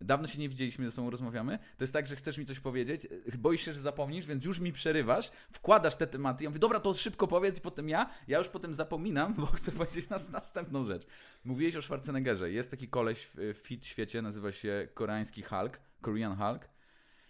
Dawno 0.00 0.26
się 0.26 0.38
nie 0.38 0.48
widzieliśmy, 0.48 0.84
ze 0.84 0.90
sobą 0.90 1.10
rozmawiamy, 1.10 1.58
to 1.58 1.84
jest 1.84 1.92
tak, 1.92 2.06
że 2.06 2.16
chcesz 2.16 2.38
mi 2.38 2.46
coś 2.46 2.60
powiedzieć, 2.60 3.06
e, 3.32 3.38
boisz 3.38 3.64
się, 3.64 3.72
że 3.72 3.80
zapomnisz, 3.80 4.26
więc 4.26 4.44
już 4.44 4.60
mi 4.60 4.72
przerywasz, 4.72 5.30
wkładasz 5.52 5.96
te 5.96 6.06
tematy, 6.06 6.44
ja 6.44 6.50
mówię, 6.50 6.60
dobra, 6.60 6.80
to 6.80 6.94
szybko 6.94 7.26
powiedz 7.26 7.58
i 7.58 7.60
potem 7.60 7.88
ja, 7.88 8.10
ja 8.28 8.38
już 8.38 8.48
potem 8.48 8.74
zapominam, 8.74 9.34
bo 9.34 9.46
chcę 9.46 9.72
powiedzieć 9.72 10.08
nas 10.08 10.30
następną 10.30 10.84
rzecz. 10.84 11.06
Mówiłeś 11.44 11.76
o 11.76 11.82
Schwarzeneggerze, 11.82 12.50
jest 12.50 12.70
taki 12.70 12.88
koleś 12.88 13.24
w, 13.24 13.34
w 13.54 13.58
fit 13.58 13.86
świecie, 13.86 14.22
nazywa 14.22 14.52
się 14.52 14.88
koreański 14.94 15.42
Hulk, 15.42 15.80
Korean 16.00 16.36
Hulk, 16.36 16.68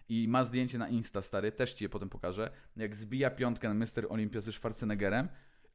i 0.09 0.29
ma 0.29 0.45
zdjęcie 0.45 0.79
na 0.79 0.89
Insta, 0.89 1.23
stary, 1.23 1.53
też 1.53 1.75
ci 1.75 1.85
je 1.85 1.89
potem 1.89 2.09
pokażę, 2.09 2.51
jak 2.77 2.97
zbija 2.97 3.31
piątkę 3.31 3.69
na 3.69 3.75
Mr. 3.75 4.07
Olympia 4.09 4.41
ze 4.41 4.53
Schwarzeneggerem. 4.53 5.29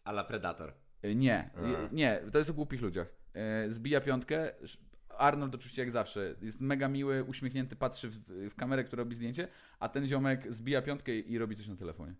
Ala 0.04 0.24
Predator. 0.24 0.74
Y, 1.06 1.16
Nie, 1.16 1.50
nie, 1.92 2.22
to 2.32 2.38
jest 2.38 2.50
o 2.50 2.54
głupich 2.54 2.82
ludziach. 2.82 3.08
Y, 3.66 3.72
Zbija 3.72 4.02
piątkę, 4.02 4.52
Arnold 5.18 5.56
oczywiście 5.56 5.82
jak 5.82 5.92
zawsze, 5.92 6.36
jest 6.42 6.62
mega 6.62 6.88
miły, 6.88 7.24
uśmiechnięty, 7.24 7.76
patrzy 7.76 8.10
w, 8.10 8.18
w 8.52 8.56
kamerę, 8.56 8.84
która 8.84 9.04
robi 9.04 9.16
zdjęcie, 9.16 9.48
a 9.80 9.90
ten 9.90 10.08
ziomek 10.08 10.54
zbija 10.54 10.82
piątkę 10.82 11.16
i 11.16 11.38
robi 11.38 11.56
coś 11.56 11.68
na 11.68 11.76
telefonie. 11.76 12.16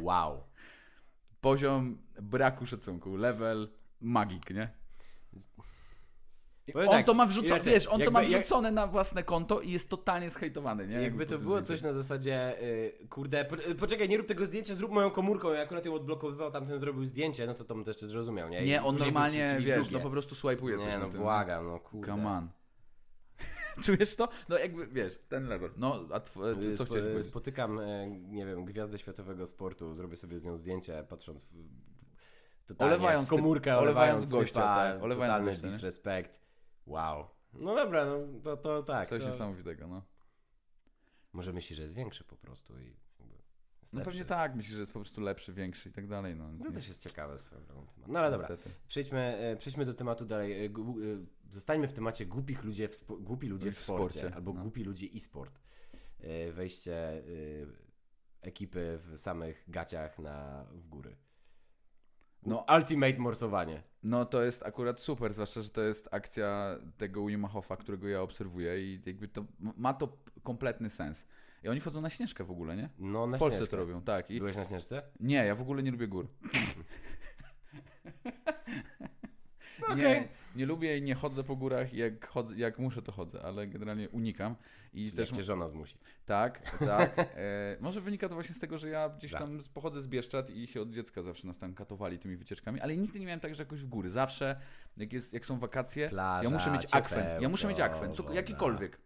Wow. 0.00 0.44
Poziom 1.40 2.02
braku 2.22 2.66
szacunku, 2.66 3.16
level 3.16 3.68
magik, 4.00 4.50
nie? 4.50 4.68
Powiem 6.72 6.88
on 6.88 6.94
tak, 6.94 7.06
to 7.06 7.14
ma 7.14 7.26
wrzucone, 7.26 7.54
inaczej, 7.54 7.72
wiesz, 7.72 7.86
on 7.86 7.92
to 7.92 7.98
jakby- 7.98 8.10
ma 8.12 8.22
jak- 8.22 8.42
wrzucone 8.42 8.70
na 8.70 8.86
własne 8.86 9.22
konto 9.22 9.60
i 9.60 9.70
jest 9.70 9.90
totalnie 9.90 10.30
zhejtowany, 10.30 10.88
nie? 10.88 11.02
Jakby 11.02 11.26
po 11.26 11.32
to 11.32 11.38
było 11.38 11.62
coś 11.62 11.82
na 11.82 11.92
zasadzie, 11.92 12.62
y, 12.62 13.06
kurde, 13.10 13.44
po, 13.44 13.56
y, 13.56 13.74
poczekaj, 13.74 14.08
nie 14.08 14.16
rób 14.18 14.26
tego 14.26 14.46
zdjęcia, 14.46 14.74
zrób 14.74 14.92
moją 14.92 15.10
komórką, 15.10 15.52
ja 15.52 15.62
akurat 15.62 15.86
ją 15.86 15.94
odblokowywał, 15.94 16.50
tamten 16.50 16.78
zrobił 16.78 17.04
zdjęcie, 17.06 17.46
no 17.46 17.54
to 17.54 17.64
to 17.64 17.74
bym 17.74 17.84
to 17.84 17.90
jeszcze 17.90 18.06
zrozumiał, 18.06 18.48
nie? 18.48 18.62
I 18.62 18.66
Nie, 18.66 18.82
on 18.82 18.96
normalnie, 18.96 19.56
wiesz, 19.60 19.76
drugie. 19.82 19.92
no 19.92 20.00
po 20.00 20.10
prostu 20.10 20.34
swajpuje 20.34 20.76
coś 20.76 20.86
Nie, 20.86 20.92
na 20.92 20.98
no 20.98 21.08
tym. 21.10 21.20
błagam, 21.20 21.66
no 21.66 21.78
kurde. 21.78 22.06
Come 22.06 22.28
on. 22.30 22.48
Czujesz 23.84 24.16
to? 24.16 24.28
No 24.48 24.58
jakby, 24.58 24.86
wiesz, 24.86 25.18
ten 25.28 25.48
level. 25.48 25.70
No, 25.76 26.00
a 26.12 26.18
tw- 26.20 26.32
co, 26.34 26.76
co 26.76 26.84
Spo- 26.84 26.86
chciałeś 26.86 27.04
powiedzieć? 27.10 27.26
Spotykam, 27.26 27.78
e, 27.80 28.10
nie 28.10 28.46
wiem, 28.46 28.64
gwiazdę 28.64 28.98
światowego 28.98 29.46
sportu, 29.46 29.94
zrobię 29.94 30.16
sobie 30.16 30.38
z 30.38 30.44
nią 30.44 30.56
zdjęcie, 30.56 31.04
patrząc 31.08 31.44
w, 31.44 31.54
totalnie 32.66 32.94
Olewając 32.94 33.28
w 33.28 33.30
komórkę, 33.30 33.70
typ- 33.70 33.78
olewając 33.78 34.24
olewając 34.24 34.26
gościa, 34.30 34.60
tak, 34.60 35.02
olewając 35.02 35.32
totalny 35.32 35.50
gościa, 35.50 35.66
nie? 35.66 35.72
Wow. 36.86 37.26
No 37.52 37.74
dobra, 37.74 38.04
no 38.06 38.18
to, 38.42 38.56
to 38.56 38.82
tak. 38.82 39.08
Coś 39.08 39.22
to... 39.22 39.28
niesamowitego, 39.28 39.86
no. 39.88 40.02
Może 41.32 41.52
myśli, 41.52 41.76
że 41.76 41.82
jest 41.82 41.94
większy 41.94 42.24
po 42.24 42.36
prostu 42.36 42.78
i 42.80 42.96
jakby 43.20 43.36
No 43.92 44.04
pewnie 44.04 44.24
tak, 44.24 44.54
myślisz, 44.54 44.74
że 44.74 44.80
jest 44.80 44.92
po 44.92 45.00
prostu 45.00 45.20
lepszy, 45.20 45.52
większy 45.52 45.88
i 45.88 45.92
tak 45.92 46.06
dalej, 46.06 46.36
no. 46.36 46.52
No 46.52 46.66
Nie- 46.66 46.72
też 46.72 46.88
jest 46.88 47.02
ciekawe 47.02 47.38
swoją 47.38 47.64
drogą 47.64 47.86
temat. 47.86 48.08
No 48.08 48.18
ale 48.18 48.30
dobra, 48.30 48.48
niestety. 48.50 48.74
przejdźmy, 48.88 49.20
e, 49.20 49.56
przejdźmy 49.56 49.86
do 49.86 49.94
tematu 49.94 50.24
dalej. 50.24 50.66
E, 50.66 50.68
e, 50.68 50.70
Zostańmy 51.50 51.88
w 51.88 51.92
temacie 51.92 52.26
głupich 52.26 52.64
ludzie 52.64 52.88
w, 52.88 53.06
głupi 53.06 53.48
ludzie 53.48 53.72
W 53.72 53.78
w 53.78 53.82
sporcie, 53.82 54.18
sporcie, 54.18 54.36
albo 54.36 54.52
no. 54.52 54.62
głupi 54.62 54.84
ludzie 54.84 55.06
i 55.06 55.20
sport. 55.20 55.60
Wejście 56.52 57.22
ekipy 58.40 58.98
w 58.98 59.18
samych 59.18 59.64
gaciach 59.68 60.18
na, 60.18 60.66
w 60.70 60.88
góry. 60.88 61.16
No. 62.46 62.64
Ultimate 62.76 63.18
morsowanie. 63.18 63.82
No 64.02 64.24
to 64.24 64.42
jest 64.42 64.62
akurat 64.66 65.00
super, 65.00 65.32
zwłaszcza, 65.32 65.62
że 65.62 65.70
to 65.70 65.82
jest 65.82 66.08
akcja 66.14 66.78
tego 66.96 67.26
Hofa, 67.52 67.76
którego 67.76 68.08
ja 68.08 68.20
obserwuję 68.22 68.82
i 68.82 69.00
jakby 69.06 69.28
to 69.28 69.44
ma 69.58 69.94
to 69.94 70.18
kompletny 70.42 70.90
sens. 70.90 71.26
I 71.64 71.68
oni 71.68 71.80
chodzą 71.80 72.00
na 72.00 72.10
Śnieżkę 72.10 72.44
w 72.44 72.50
ogóle, 72.50 72.76
nie? 72.76 72.88
No, 72.98 73.26
na 73.26 73.36
W 73.36 73.40
Polsce 73.40 73.58
Śnieżkę. 73.58 73.70
to 73.70 73.76
robią, 73.76 74.02
tak. 74.02 74.30
I 74.30 74.38
Byłeś 74.38 74.56
na 74.56 74.64
Śnieżce? 74.64 75.02
nie, 75.20 75.34
ja 75.46 75.54
w 75.54 75.60
ogóle 75.62 75.82
nie 75.82 75.90
lubię 75.90 76.08
gór. 76.08 76.28
No 79.80 79.86
okej. 79.94 79.98
nie 80.20 80.28
lubię 80.54 80.98
i 80.98 81.02
nie 81.02 81.14
chodzę 81.14 81.44
po 81.44 81.56
górach, 81.56 81.92
jak, 81.94 82.26
chodzę, 82.28 82.56
jak 82.56 82.78
muszę 82.78 83.02
to 83.02 83.12
chodzę, 83.12 83.42
ale 83.42 83.66
generalnie 83.66 84.08
unikam. 84.08 84.56
I 84.94 85.04
Czyli 85.04 85.16
też 85.16 85.30
cię 85.30 85.42
żona 85.42 85.68
zmusi. 85.68 85.98
tak, 86.26 86.78
tak. 86.78 87.18
E, 87.36 87.76
może 87.80 88.00
wynika 88.00 88.28
to 88.28 88.34
właśnie 88.34 88.54
z 88.54 88.60
tego, 88.60 88.78
że 88.78 88.88
ja 88.88 89.08
gdzieś 89.08 89.30
Żart. 89.30 89.44
tam 89.44 89.60
pochodzę 89.74 90.02
z 90.02 90.06
Bieszczad 90.06 90.50
i 90.50 90.66
się 90.66 90.80
od 90.80 90.90
dziecka 90.90 91.22
zawsze 91.22 91.46
nas 91.46 91.58
tam 91.58 91.74
katowali 91.74 92.18
tymi 92.18 92.36
wycieczkami, 92.36 92.80
ale 92.80 92.96
nigdy 92.96 93.20
nie 93.20 93.26
miałem 93.26 93.40
tak, 93.40 93.54
że 93.54 93.62
jakoś 93.62 93.80
w 93.80 93.88
góry. 93.88 94.10
Zawsze, 94.10 94.60
jak, 94.96 95.12
jest, 95.12 95.32
jak 95.32 95.46
są 95.46 95.58
wakacje, 95.58 96.08
Plaża, 96.08 96.44
ja 96.44 96.50
muszę 96.50 96.70
mieć 96.70 96.86
akwen. 96.90 97.42
Ja 97.42 97.48
muszę 97.48 97.68
mieć 97.68 97.80
akwen, 97.80 98.14
co, 98.14 98.32
jakikolwiek. 98.32 98.98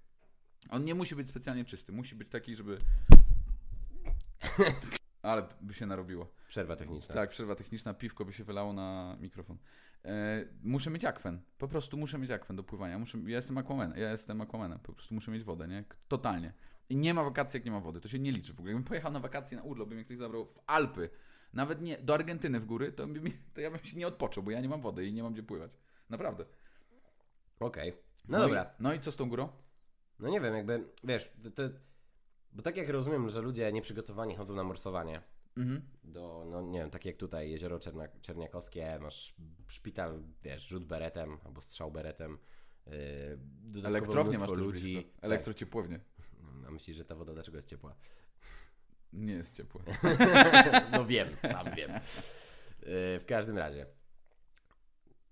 On 0.71 0.85
nie 0.85 0.95
musi 0.95 1.17
być 1.17 1.29
specjalnie 1.29 1.65
czysty, 1.65 1.93
musi 1.93 2.15
być 2.15 2.29
taki, 2.29 2.57
żeby... 2.57 2.79
Ale 5.23 5.49
by 5.61 5.75
się 5.75 5.87
narobiło. 5.87 6.33
Przerwa 6.49 6.77
techniczna. 6.77 7.15
Tak, 7.15 7.31
przerwa 7.31 7.55
techniczna, 7.55 7.95
piwko 7.95 8.25
by 8.25 8.33
się 8.33 8.45
wylało 8.45 8.73
na 8.73 9.17
mikrofon. 9.21 9.59
E, 10.05 10.45
muszę 10.63 10.91
mieć 10.91 11.05
akwen. 11.05 11.41
Po 11.59 11.69
prostu 11.69 11.97
muszę 11.97 12.19
mieć 12.19 12.31
akwen 12.31 12.57
do 12.57 12.65
pływania. 12.65 12.99
Muszę, 12.99 13.19
ja 13.27 13.37
jestem 13.37 13.59
aquamanem, 13.59 13.99
ja 13.99 14.11
jestem 14.11 14.41
aquamanem. 14.41 14.79
Po 14.79 14.93
prostu 14.93 15.15
muszę 15.15 15.31
mieć 15.31 15.45
wodę, 15.45 15.69
nie? 15.69 15.85
Totalnie. 16.09 16.53
I 16.89 16.97
nie 16.97 17.15
ma 17.15 17.25
wakacji, 17.25 17.59
jak 17.59 17.65
nie 17.65 17.71
ma 17.71 17.81
wody. 17.81 18.01
To 18.01 18.09
się 18.09 18.19
nie 18.19 18.33
liczy 18.33 18.53
w 18.55 18.59
ogóle. 18.61 18.73
Jakbym 18.73 18.89
pojechał 18.89 19.13
na 19.13 19.21
wakacje 19.21 19.57
na 19.57 19.63
urlop, 19.63 19.89
by 19.89 19.95
mnie 19.95 20.05
ktoś 20.05 20.17
zabrał 20.19 20.45
w 20.45 20.59
Alpy, 20.67 21.11
nawet 21.53 21.81
nie 21.83 21.99
do 21.99 22.15
Argentyny 22.15 22.61
w 22.61 22.67
góry, 22.67 22.93
to, 22.93 23.07
mi, 23.07 23.33
to 23.55 23.61
ja 23.61 23.71
bym 23.71 23.85
się 23.85 23.99
nie 23.99 24.07
odpoczął, 24.07 24.43
bo 24.45 24.51
ja 24.51 24.61
nie 24.61 24.69
mam 24.69 24.81
wody 24.81 25.07
i 25.07 25.13
nie 25.13 25.23
mam 25.23 25.33
gdzie 25.33 25.43
pływać. 25.43 25.71
Naprawdę. 26.11 26.45
Okej. 27.61 27.93
No, 28.29 28.39
i- 28.39 28.41
dobra. 28.41 28.71
no 28.81 28.95
i 28.95 29.01
co 29.01 29.13
z 29.13 29.17
tą 29.17 29.29
górą? 29.29 29.49
No 30.19 30.29
nie 30.29 30.41
wiem, 30.41 30.55
jakby, 30.55 30.85
wiesz, 31.05 31.33
to, 31.43 31.51
to, 31.51 31.63
bo 32.53 32.63
tak 32.63 32.77
jak 32.77 32.89
rozumiem, 32.89 33.31
że 33.31 33.41
ludzie 33.41 33.73
nieprzygotowani 33.73 34.37
chodzą 34.37 34.55
na 34.55 34.65
morsowanie, 34.65 35.21
Mhm. 35.57 35.83
do, 36.05 36.47
no 36.51 36.63
nie 36.63 36.79
wiem, 36.79 36.91
tak 36.91 37.05
jak 37.05 37.17
tutaj 37.17 37.51
Jezioro 37.51 37.79
Czerna, 37.79 38.09
Czerniakowskie, 38.21 38.99
masz 39.01 39.35
szpital, 39.69 40.23
wiesz, 40.43 40.63
rzut 40.69 40.85
beretem 40.85 41.39
albo 41.45 41.61
strzał 41.61 41.91
beretem. 41.91 42.39
Yy, 43.75 43.83
Elektrownię 43.85 44.39
masz 44.39 44.51
ludzi. 44.51 44.93
blisko. 44.95 45.11
Elektrociepłownię. 45.23 45.99
Tak. 45.99 46.69
A 46.69 46.71
myślisz, 46.71 46.97
że 46.97 47.05
ta 47.05 47.15
woda 47.15 47.33
dlaczego 47.35 47.59
jest 47.59 47.69
ciepła? 47.69 47.95
Nie 49.13 49.33
jest 49.33 49.57
ciepłe. 49.57 49.81
no 50.93 51.07
wiem, 51.07 51.29
sam 51.43 51.67
wiem. 51.77 51.91
Yy, 51.93 52.01
w 53.21 53.25
każdym 53.27 53.59
razie. 53.59 53.87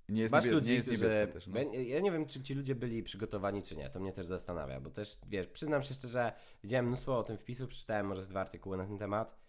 Nie 0.09 0.23
jest, 0.23 0.33
Masz 0.33 0.45
niebie- 0.45 0.55
ludzi, 0.55 0.69
nie 0.71 0.75
jest 0.77 0.89
którzy... 0.89 1.29
też. 1.33 1.47
No. 1.47 1.59
Ja- 1.61 1.83
Ja 1.83 2.01
nie 2.01 2.13
wiem, 2.13 2.27
czy 2.27 2.43
ci 2.43 2.55
ludzie 2.55 2.75
byli 2.75 3.03
przygotowani, 3.03 3.63
czy 3.63 3.77
nie. 3.77 3.91
To 3.91 4.01
mnie 4.01 4.13
też 4.13 4.27
zastanawia, 4.27 4.81
bo 4.81 4.91
też, 4.91 5.19
wiesz, 5.27 5.47
przyznam 5.47 5.83
się 5.83 5.95
szczerze, 5.95 6.33
widziałem 6.63 6.87
mnóstwo 6.87 7.19
o 7.19 7.23
tym 7.25 7.39
wpisów, 7.39 7.69
przeczytałem 7.69 8.07
może 8.07 8.25
z 8.25 8.29
dwa 8.29 8.41
artykuły 8.41 8.77
na 8.77 8.87
ten 8.87 8.99
temat. 8.99 9.44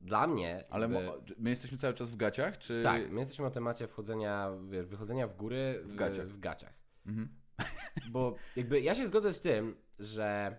Dla 0.00 0.26
mnie... 0.26 0.64
Ale 0.70 0.94
jakby- 0.94 1.34
my 1.38 1.50
jesteśmy 1.50 1.78
cały 1.78 1.94
czas 1.94 2.10
w 2.10 2.16
gaciach, 2.16 2.58
czy... 2.58 2.82
Tak, 2.82 3.10
my 3.10 3.20
jesteśmy 3.20 3.46
o 3.46 3.50
temacie 3.50 3.88
wchodzenia, 3.88 4.50
wiesz, 4.70 4.86
wychodzenia 4.86 5.28
w 5.28 5.36
góry 5.36 5.80
w, 5.84 5.92
W 5.92 5.96
gaciach. 5.96 6.28
W 6.28 6.40
gaciach. 6.40 6.74
Mhm. 7.06 7.28
Bo 8.12 8.34
jakby 8.56 8.80
ja 8.80 8.94
się 8.94 9.06
zgodzę 9.06 9.32
z 9.32 9.40
tym, 9.40 9.76
że 9.98 10.58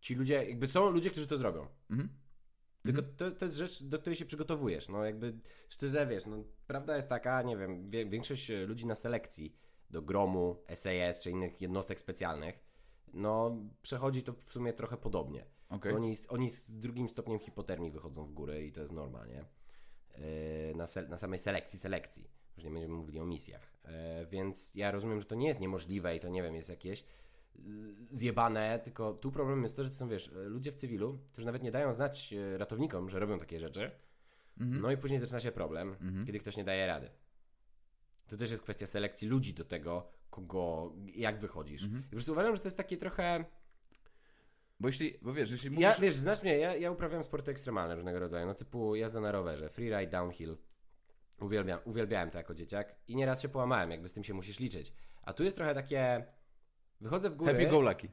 ci 0.00 0.14
ludzie, 0.14 0.44
jakby 0.44 0.66
są 0.66 0.90
ludzie, 0.90 1.10
którzy 1.10 1.26
to 1.26 1.38
zrobią. 1.38 1.66
Mhm. 1.90 2.08
Tylko 2.82 3.02
to, 3.02 3.30
to 3.30 3.44
jest 3.44 3.56
rzecz, 3.56 3.82
do 3.82 3.98
której 3.98 4.16
się 4.16 4.24
przygotowujesz. 4.24 4.88
No 4.88 5.04
jakby 5.04 5.38
szczerze 5.68 6.06
wiesz, 6.06 6.26
no 6.26 6.44
prawda 6.66 6.96
jest 6.96 7.08
taka, 7.08 7.42
nie 7.42 7.56
wiem, 7.56 7.90
wie, 7.90 8.06
większość 8.06 8.48
ludzi 8.66 8.86
na 8.86 8.94
selekcji 8.94 9.56
do 9.90 10.02
gromu, 10.02 10.64
SAS 10.74 11.20
czy 11.20 11.30
innych 11.30 11.60
jednostek 11.60 12.00
specjalnych, 12.00 12.58
no 13.14 13.56
przechodzi 13.82 14.22
to 14.22 14.32
w 14.32 14.52
sumie 14.52 14.72
trochę 14.72 14.96
podobnie. 14.96 15.44
Bo 15.70 15.76
Oni, 15.96 16.14
oni 16.28 16.50
z 16.50 16.78
drugim 16.80 17.08
stopniem 17.08 17.38
hipotermii 17.38 17.90
wychodzą 17.90 18.24
w 18.26 18.32
górę 18.32 18.62
i 18.62 18.72
to 18.72 18.80
jest 18.80 18.92
norma, 18.92 19.26
nie? 19.26 19.44
Yy, 20.68 20.74
Na, 20.76 20.86
se, 20.86 21.02
na 21.08 21.16
samej 21.16 21.38
selekcji, 21.38 21.78
selekcji. 21.78 22.30
Już 22.56 22.64
nie 22.64 22.70
będziemy 22.70 22.94
mówili 22.94 23.20
o 23.20 23.26
misjach. 23.26 23.72
Yy, 23.84 23.90
Więc 24.26 24.74
ja 24.74 24.90
rozumiem, 24.90 25.20
że 25.20 25.26
to 25.26 25.34
nie 25.34 25.46
jest 25.48 25.60
niemożliwe 25.60 26.16
i 26.16 26.20
to 26.20 26.28
nie 26.28 26.42
wiem, 26.42 26.54
jest 26.54 26.68
jakieś 26.68 27.04
zjebane, 28.10 28.78
tylko 28.84 29.14
tu 29.14 29.32
problem 29.32 29.62
jest 29.62 29.76
to, 29.76 29.84
że 29.84 29.90
to 29.90 29.96
są, 29.96 30.08
wiesz, 30.08 30.30
ludzie 30.34 30.72
w 30.72 30.74
cywilu, 30.74 31.18
którzy 31.32 31.46
nawet 31.46 31.62
nie 31.62 31.70
dają 31.72 31.92
znać 31.92 32.32
e, 32.32 32.58
ratownikom, 32.58 33.10
że 33.10 33.18
robią 33.18 33.38
takie 33.38 33.60
rzeczy, 33.60 33.90
Mhm. 34.60 34.82
no 34.82 34.90
i 34.90 34.96
później 34.96 35.18
zaczyna 35.20 35.40
się 35.40 35.52
problem, 35.52 35.88
Mhm. 36.00 36.26
kiedy 36.26 36.38
ktoś 36.38 36.56
nie 36.56 36.64
daje 36.64 36.86
rady. 36.86 37.10
To 38.26 38.36
też 38.36 38.50
jest 38.50 38.62
kwestia 38.62 38.86
selekcji 38.86 39.28
ludzi 39.28 39.54
do 39.54 39.64
tego, 39.64 40.08
kogo, 40.30 40.92
jak 41.14 41.38
wychodzisz. 41.40 41.82
Mhm. 41.82 42.00
I 42.00 42.04
po 42.04 42.10
prostu 42.10 42.32
uważam, 42.32 42.54
że 42.56 42.60
to 42.62 42.66
jest 42.68 42.76
takie 42.76 42.96
trochę... 42.96 43.44
Bo 44.80 44.88
jeśli, 44.88 45.18
bo 45.22 45.32
wiesz, 45.32 45.50
jeśli 45.50 45.70
mówisz... 45.70 45.82
Ja, 45.82 45.94
wiesz, 45.94 46.14
znasz 46.14 46.42
mnie, 46.42 46.58
ja, 46.58 46.76
ja 46.76 46.90
uprawiam 46.90 47.22
sporty 47.22 47.50
ekstremalne 47.50 47.94
różnego 47.94 48.18
rodzaju, 48.18 48.46
no 48.46 48.54
typu 48.54 48.94
jazda 48.94 49.20
na 49.20 49.32
rowerze, 49.32 49.68
freeride, 49.68 50.06
downhill. 50.06 50.56
Uwielbiam, 51.40 51.80
uwielbiałem 51.84 52.30
to 52.30 52.38
jako 52.38 52.54
dzieciak 52.54 52.96
i 53.08 53.16
nieraz 53.16 53.42
się 53.42 53.48
połamałem, 53.48 53.90
jakby 53.90 54.08
z 54.08 54.14
tym 54.14 54.24
się 54.24 54.34
musisz 54.34 54.60
liczyć. 54.60 54.92
A 55.22 55.32
tu 55.32 55.44
jest 55.44 55.56
trochę 55.56 55.74
takie... 55.74 56.24
Wychodzę 57.00 57.30
w 57.30 57.34
górę... 57.34 57.52
Happy 57.52 57.66
go 57.66 57.80
lucky. 57.80 58.08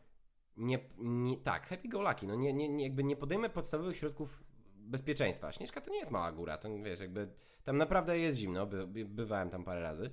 Nie, 0.57 0.79
nie, 0.97 1.37
tak, 1.37 1.67
happy 1.67 1.87
go 1.87 2.01
lucky. 2.01 2.27
No 2.27 2.35
nie, 2.35 2.53
nie, 2.53 2.69
nie, 2.69 2.83
jakby 2.83 3.03
nie 3.03 3.15
podejmę 3.15 3.49
podstawowych 3.49 3.97
środków 3.97 4.43
bezpieczeństwa. 4.75 5.51
Śnieżka 5.51 5.81
to 5.81 5.91
nie 5.91 5.97
jest 5.97 6.11
mała 6.11 6.31
góra, 6.31 6.57
to 6.57 6.69
wiesz, 6.83 6.99
jakby 6.99 7.27
tam 7.63 7.77
naprawdę 7.77 8.19
jest 8.19 8.37
zimno, 8.37 8.65
by, 8.65 8.87
by, 8.87 9.05
bywałem 9.05 9.49
tam 9.49 9.63
parę 9.63 9.81
razy. 9.81 10.11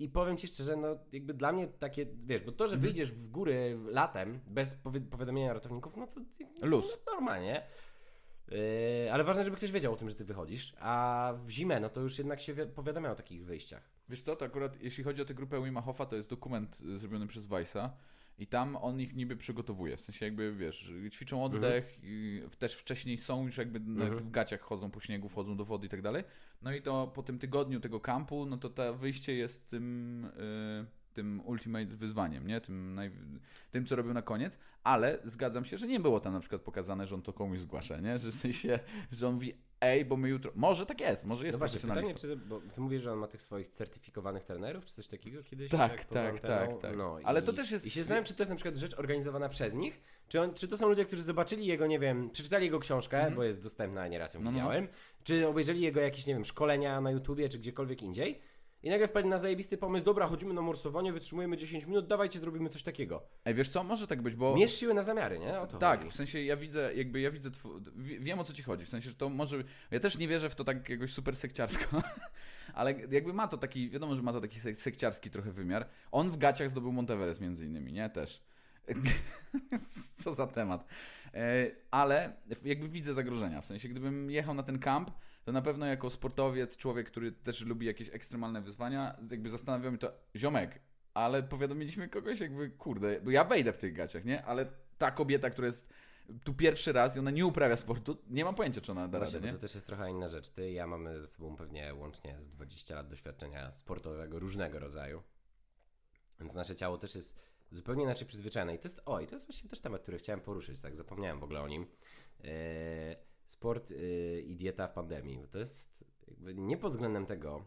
I 0.00 0.08
powiem 0.08 0.36
ci 0.36 0.46
szczerze, 0.48 0.76
no 0.76 0.88
jakby 1.12 1.34
dla 1.34 1.52
mnie 1.52 1.66
takie, 1.68 2.06
wiesz, 2.26 2.42
bo 2.42 2.52
to, 2.52 2.68
że 2.68 2.74
Mhm. 2.74 2.80
wyjdziesz 2.82 3.12
w 3.12 3.26
góry 3.30 3.78
latem 3.84 4.40
bez 4.46 4.82
powi- 4.84 5.00
powiadomienia 5.08 5.52
ratowników, 5.52 5.96
no 5.96 6.06
to 6.06 6.20
Luz. 6.66 6.98
No, 7.06 7.12
normalnie. 7.14 7.62
Yy, 8.50 9.12
ale 9.12 9.24
ważne, 9.24 9.44
żeby 9.44 9.56
ktoś 9.56 9.72
wiedział 9.72 9.92
o 9.92 9.96
tym, 9.96 10.08
że 10.08 10.14
ty 10.14 10.24
wychodzisz, 10.24 10.74
a 10.80 11.32
w 11.44 11.50
zimę, 11.50 11.80
no 11.80 11.88
to 11.88 12.00
już 12.00 12.18
jednak 12.18 12.40
się 12.40 12.54
wi- 12.54 12.66
powiadamia 12.66 13.10
o 13.10 13.14
takich 13.14 13.44
wyjściach. 13.44 13.90
Wiesz 14.08 14.22
co, 14.22 14.36
to 14.36 14.44
akurat 14.44 14.82
jeśli 14.82 15.04
chodzi 15.04 15.22
o 15.22 15.24
tę 15.24 15.34
grupę 15.34 15.64
Wima 15.64 15.80
Hofa, 15.82 16.06
to 16.06 16.16
jest 16.16 16.30
dokument 16.30 16.80
y, 16.94 16.98
zrobiony 16.98 17.26
przez 17.26 17.46
Weissa 17.46 17.96
i 18.40 18.46
tam 18.46 18.76
on 18.76 19.00
ich 19.00 19.14
niby 19.16 19.36
przygotowuje. 19.36 19.96
W 19.96 20.00
sensie 20.00 20.24
jakby, 20.26 20.54
wiesz, 20.54 20.92
ćwiczą 21.10 21.44
oddech, 21.44 21.98
i 22.02 22.42
też 22.58 22.74
wcześniej 22.74 23.18
są 23.18 23.46
już 23.46 23.56
jakby 23.58 23.78
Mhm. 23.78 24.18
w 24.18 24.30
gaciach 24.30 24.60
chodzą 24.60 24.90
po 24.90 25.00
śniegu, 25.00 25.28
wchodzą 25.28 25.56
do 25.56 25.64
wody 25.64 25.86
i 25.86 25.90
tak 25.90 26.02
dalej. 26.02 26.24
No 26.62 26.72
i 26.74 26.82
to 26.82 27.06
po 27.14 27.22
tym 27.22 27.38
tygodniu 27.38 27.80
tego 27.80 28.00
kampu, 28.00 28.46
no 28.46 28.56
to 28.56 28.70
to 28.70 28.94
wyjście 28.94 29.34
jest 29.34 29.70
tym, 29.70 30.24
y, 30.24 30.86
tym 31.14 31.40
ultimate 31.44 31.96
wyzwaniem, 31.96 32.46
nie? 32.46 32.60
Tym, 32.60 32.94
naj, 32.94 33.10
tym, 33.70 33.86
co 33.86 33.96
robią 33.96 34.12
na 34.14 34.22
koniec, 34.22 34.58
ale 34.84 35.18
zgadzam 35.24 35.64
się, 35.64 35.78
że 35.78 35.86
nie 35.86 36.00
było 36.00 36.20
tam 36.20 36.32
na 36.32 36.40
przykład 36.40 36.62
pokazane, 36.62 37.06
że 37.06 37.14
on 37.14 37.22
to 37.22 37.32
komuś 37.32 37.58
zgłasza, 37.58 38.00
nie? 38.00 38.18
Że 38.18 38.30
w 38.30 38.34
sensie, 38.34 38.78
że 39.12 39.28
on 39.28 39.34
mówi, 39.34 39.54
ej, 39.80 40.04
bo 40.04 40.16
my 40.16 40.28
jutro... 40.28 40.52
Może 40.54 40.86
tak 40.86 41.00
jest, 41.00 41.24
może 41.24 41.46
jest 41.46 41.54
no 41.54 41.58
właśnie, 41.58 41.80
pytanie, 41.80 42.14
czy, 42.14 42.36
bo 42.36 42.60
ty 42.74 42.80
mówisz, 42.80 43.02
że 43.02 43.12
on 43.12 43.18
ma 43.18 43.26
tych 43.26 43.42
swoich 43.42 43.68
certyfikowanych 43.68 44.44
trenerów, 44.44 44.84
czy 44.84 44.94
coś 44.94 45.08
takiego 45.08 45.42
kiedyś? 45.42 45.70
Tak, 45.70 46.04
tak, 46.04 46.30
anteną? 46.34 46.56
tak, 46.72 46.82
tak. 46.82 46.96
No, 46.96 47.18
Ale 47.24 47.40
i, 47.40 47.42
to 47.42 47.52
też 47.52 47.70
jest- 47.70 47.86
I 47.86 47.90
się 47.90 48.00
zastanawiam, 48.00 48.24
czy 48.24 48.34
to 48.34 48.42
jest 48.42 48.50
na 48.50 48.56
przykład 48.56 48.76
rzecz 48.76 48.98
organizowana 48.98 49.48
przez 49.48 49.74
nich, 49.74 50.00
czy, 50.28 50.40
on, 50.40 50.54
czy 50.54 50.68
to 50.68 50.78
są 50.78 50.88
ludzie, 50.88 51.04
którzy 51.04 51.22
zobaczyli 51.22 51.66
jego, 51.66 51.86
nie 51.86 51.98
wiem, 51.98 52.30
przeczytali 52.30 52.64
jego 52.64 52.78
książkę, 52.78 53.16
Mhm. 53.16 53.34
bo 53.34 53.44
jest 53.44 53.62
dostępna, 53.62 54.08
nieraz 54.08 54.34
ją 54.34 54.40
No, 54.40 54.44
no, 54.44 54.58
no. 54.58 54.64
widziałem, 54.64 54.88
czy 55.24 55.48
obejrzeli 55.48 55.80
jego 55.80 56.00
jakieś, 56.00 56.26
nie 56.26 56.34
wiem, 56.34 56.44
szkolenia 56.44 57.00
na 57.00 57.10
YouTubie, 57.10 57.48
czy 57.48 57.58
gdziekolwiek 57.58 58.02
indziej 58.02 58.40
i 58.82 58.90
nagle 58.90 59.08
wpadli 59.08 59.30
na 59.30 59.38
zajebisty 59.38 59.76
pomysł, 59.78 60.04
dobra, 60.04 60.26
chodzimy 60.26 60.54
na 60.54 60.62
morsowanie, 60.62 61.12
wytrzymujemy 61.12 61.56
10 61.56 61.86
minut, 61.86 62.06
dawajcie, 62.06 62.38
zrobimy 62.38 62.68
coś 62.68 62.82
takiego. 62.82 63.22
Ej, 63.44 63.54
wiesz 63.54 63.68
co, 63.70 63.84
może 63.84 64.06
tak 64.06 64.22
być, 64.22 64.34
bo... 64.34 64.56
Mierz 64.56 64.74
siły 64.74 64.94
na 64.94 65.02
zamiary, 65.02 65.38
nie? 65.38 65.60
O 65.60 65.66
to 65.66 65.78
tak, 65.78 65.98
chodzi. 66.00 66.10
w 66.12 66.14
sensie 66.16 66.42
ja 66.42 66.56
widzę, 66.56 66.94
jakby 66.94 67.20
ja 67.20 67.30
widzę, 67.30 67.50
tw- 67.50 67.80
wie- 67.96 68.20
wiem 68.20 68.38
o 68.38 68.44
co 68.44 68.52
ci 68.52 68.62
chodzi, 68.62 68.84
w 68.84 68.88
sensie, 68.88 69.10
że 69.10 69.16
to 69.16 69.28
może, 69.28 69.64
ja 69.90 70.00
też 70.00 70.18
nie 70.18 70.28
wierzę 70.28 70.50
w 70.50 70.54
to 70.54 70.64
tak 70.64 70.88
jakoś 70.88 71.12
super 71.12 71.36
sekciarsko, 71.36 72.02
ale 72.74 72.94
jakby 73.10 73.32
ma 73.32 73.48
to 73.48 73.56
taki, 73.58 73.90
wiadomo, 73.90 74.16
że 74.16 74.22
ma 74.22 74.32
to 74.32 74.40
taki 74.40 74.60
sek- 74.60 74.74
sekciarski 74.74 75.30
trochę 75.30 75.52
wymiar. 75.52 75.88
On 76.12 76.30
w 76.30 76.36
gaciach 76.36 76.70
zdobył 76.70 76.92
Monteveres 76.92 77.40
między 77.40 77.64
innymi, 77.66 77.92
nie? 77.92 78.10
Też. 78.10 78.42
co 80.24 80.32
za 80.32 80.46
temat. 80.46 80.84
E, 81.34 81.70
Ale 81.90 82.32
jakby 82.64 82.88
widzę 82.88 83.14
zagrożenia, 83.14 83.60
w 83.60 83.66
sensie 83.66 83.88
gdybym 83.88 84.30
jechał 84.30 84.54
na 84.54 84.62
ten 84.62 84.78
kamp, 84.78 85.10
to 85.44 85.52
na 85.52 85.62
pewno 85.62 85.86
jako 85.86 86.10
sportowiec, 86.10 86.76
człowiek, 86.76 87.06
który 87.06 87.32
też 87.32 87.64
lubi 87.64 87.86
jakieś 87.86 88.08
ekstremalne 88.08 88.62
wyzwania, 88.62 89.16
jakby 89.30 89.50
zastanawiam 89.50 89.94
się 89.94 89.98
to, 89.98 90.12
ziomek, 90.36 90.80
ale 91.14 91.42
powiadomiliśmy 91.42 92.08
kogoś 92.08 92.40
jakby, 92.40 92.70
kurde, 92.70 93.20
bo 93.20 93.30
ja 93.30 93.44
wejdę 93.44 93.72
w 93.72 93.78
tych 93.78 93.94
gaciach, 93.94 94.24
nie? 94.24 94.44
Ale 94.44 94.66
ta 94.98 95.10
kobieta, 95.10 95.50
która 95.50 95.66
jest 95.66 95.92
tu 96.44 96.54
pierwszy 96.54 96.92
raz 96.92 97.16
i 97.16 97.18
ona 97.18 97.30
nie 97.30 97.46
uprawia 97.46 97.76
sportu, 97.76 98.16
nie 98.28 98.44
mam 98.44 98.54
pojęcia, 98.54 98.80
czy 98.80 98.92
ona 98.92 99.08
da 99.08 99.18
Właśnie, 99.18 99.34
radę, 99.34 99.46
nie? 99.46 99.54
to 99.54 99.58
też 99.60 99.74
jest 99.74 99.86
trochę 99.86 100.10
inna 100.10 100.28
rzecz. 100.28 100.48
Ty 100.48 100.70
i 100.70 100.74
ja 100.74 100.86
mamy 100.86 101.20
ze 101.20 101.26
sobą 101.26 101.56
pewnie 101.56 101.94
łącznie 101.94 102.36
z 102.40 102.48
20 102.48 102.94
lat 102.94 103.08
doświadczenia 103.08 103.70
sportowego 103.70 104.38
różnego 104.38 104.78
rodzaju. 104.78 105.22
Więc 106.40 106.54
nasze 106.54 106.76
ciało 106.76 106.98
też 106.98 107.14
jest 107.14 107.40
zupełnie 107.72 108.02
inaczej 108.02 108.26
przyzwyczajone. 108.26 108.74
I 108.74 108.78
to 108.78 108.88
jest, 108.88 109.02
oj, 109.06 109.26
to 109.26 109.34
jest 109.34 109.46
właśnie 109.46 109.70
też 109.70 109.80
temat, 109.80 110.02
który 110.02 110.18
chciałem 110.18 110.40
poruszyć, 110.40 110.80
tak 110.80 110.96
zapomniałem 110.96 111.40
w 111.40 111.44
ogóle 111.44 111.60
o 111.60 111.68
nim. 111.68 111.86
Eee, 112.44 113.16
sport 113.60 113.90
yy, 113.90 114.40
i 114.40 114.56
dieta 114.56 114.88
w 114.88 114.92
pandemii. 114.92 115.40
To 115.50 115.58
jest 115.58 116.04
nie 116.54 116.76
pod 116.76 116.92
względem 116.92 117.26
tego. 117.26 117.64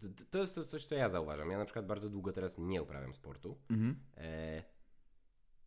To, 0.00 0.24
to 0.30 0.38
jest 0.38 0.54
to 0.54 0.64
coś, 0.64 0.84
co 0.84 0.94
ja 0.94 1.08
zauważam. 1.08 1.50
Ja 1.50 1.58
na 1.58 1.64
przykład 1.64 1.86
bardzo 1.86 2.10
długo 2.10 2.32
teraz 2.32 2.58
nie 2.58 2.82
uprawiam 2.82 3.14
sportu. 3.14 3.58
Mhm. 3.70 3.96
E, 4.16 4.62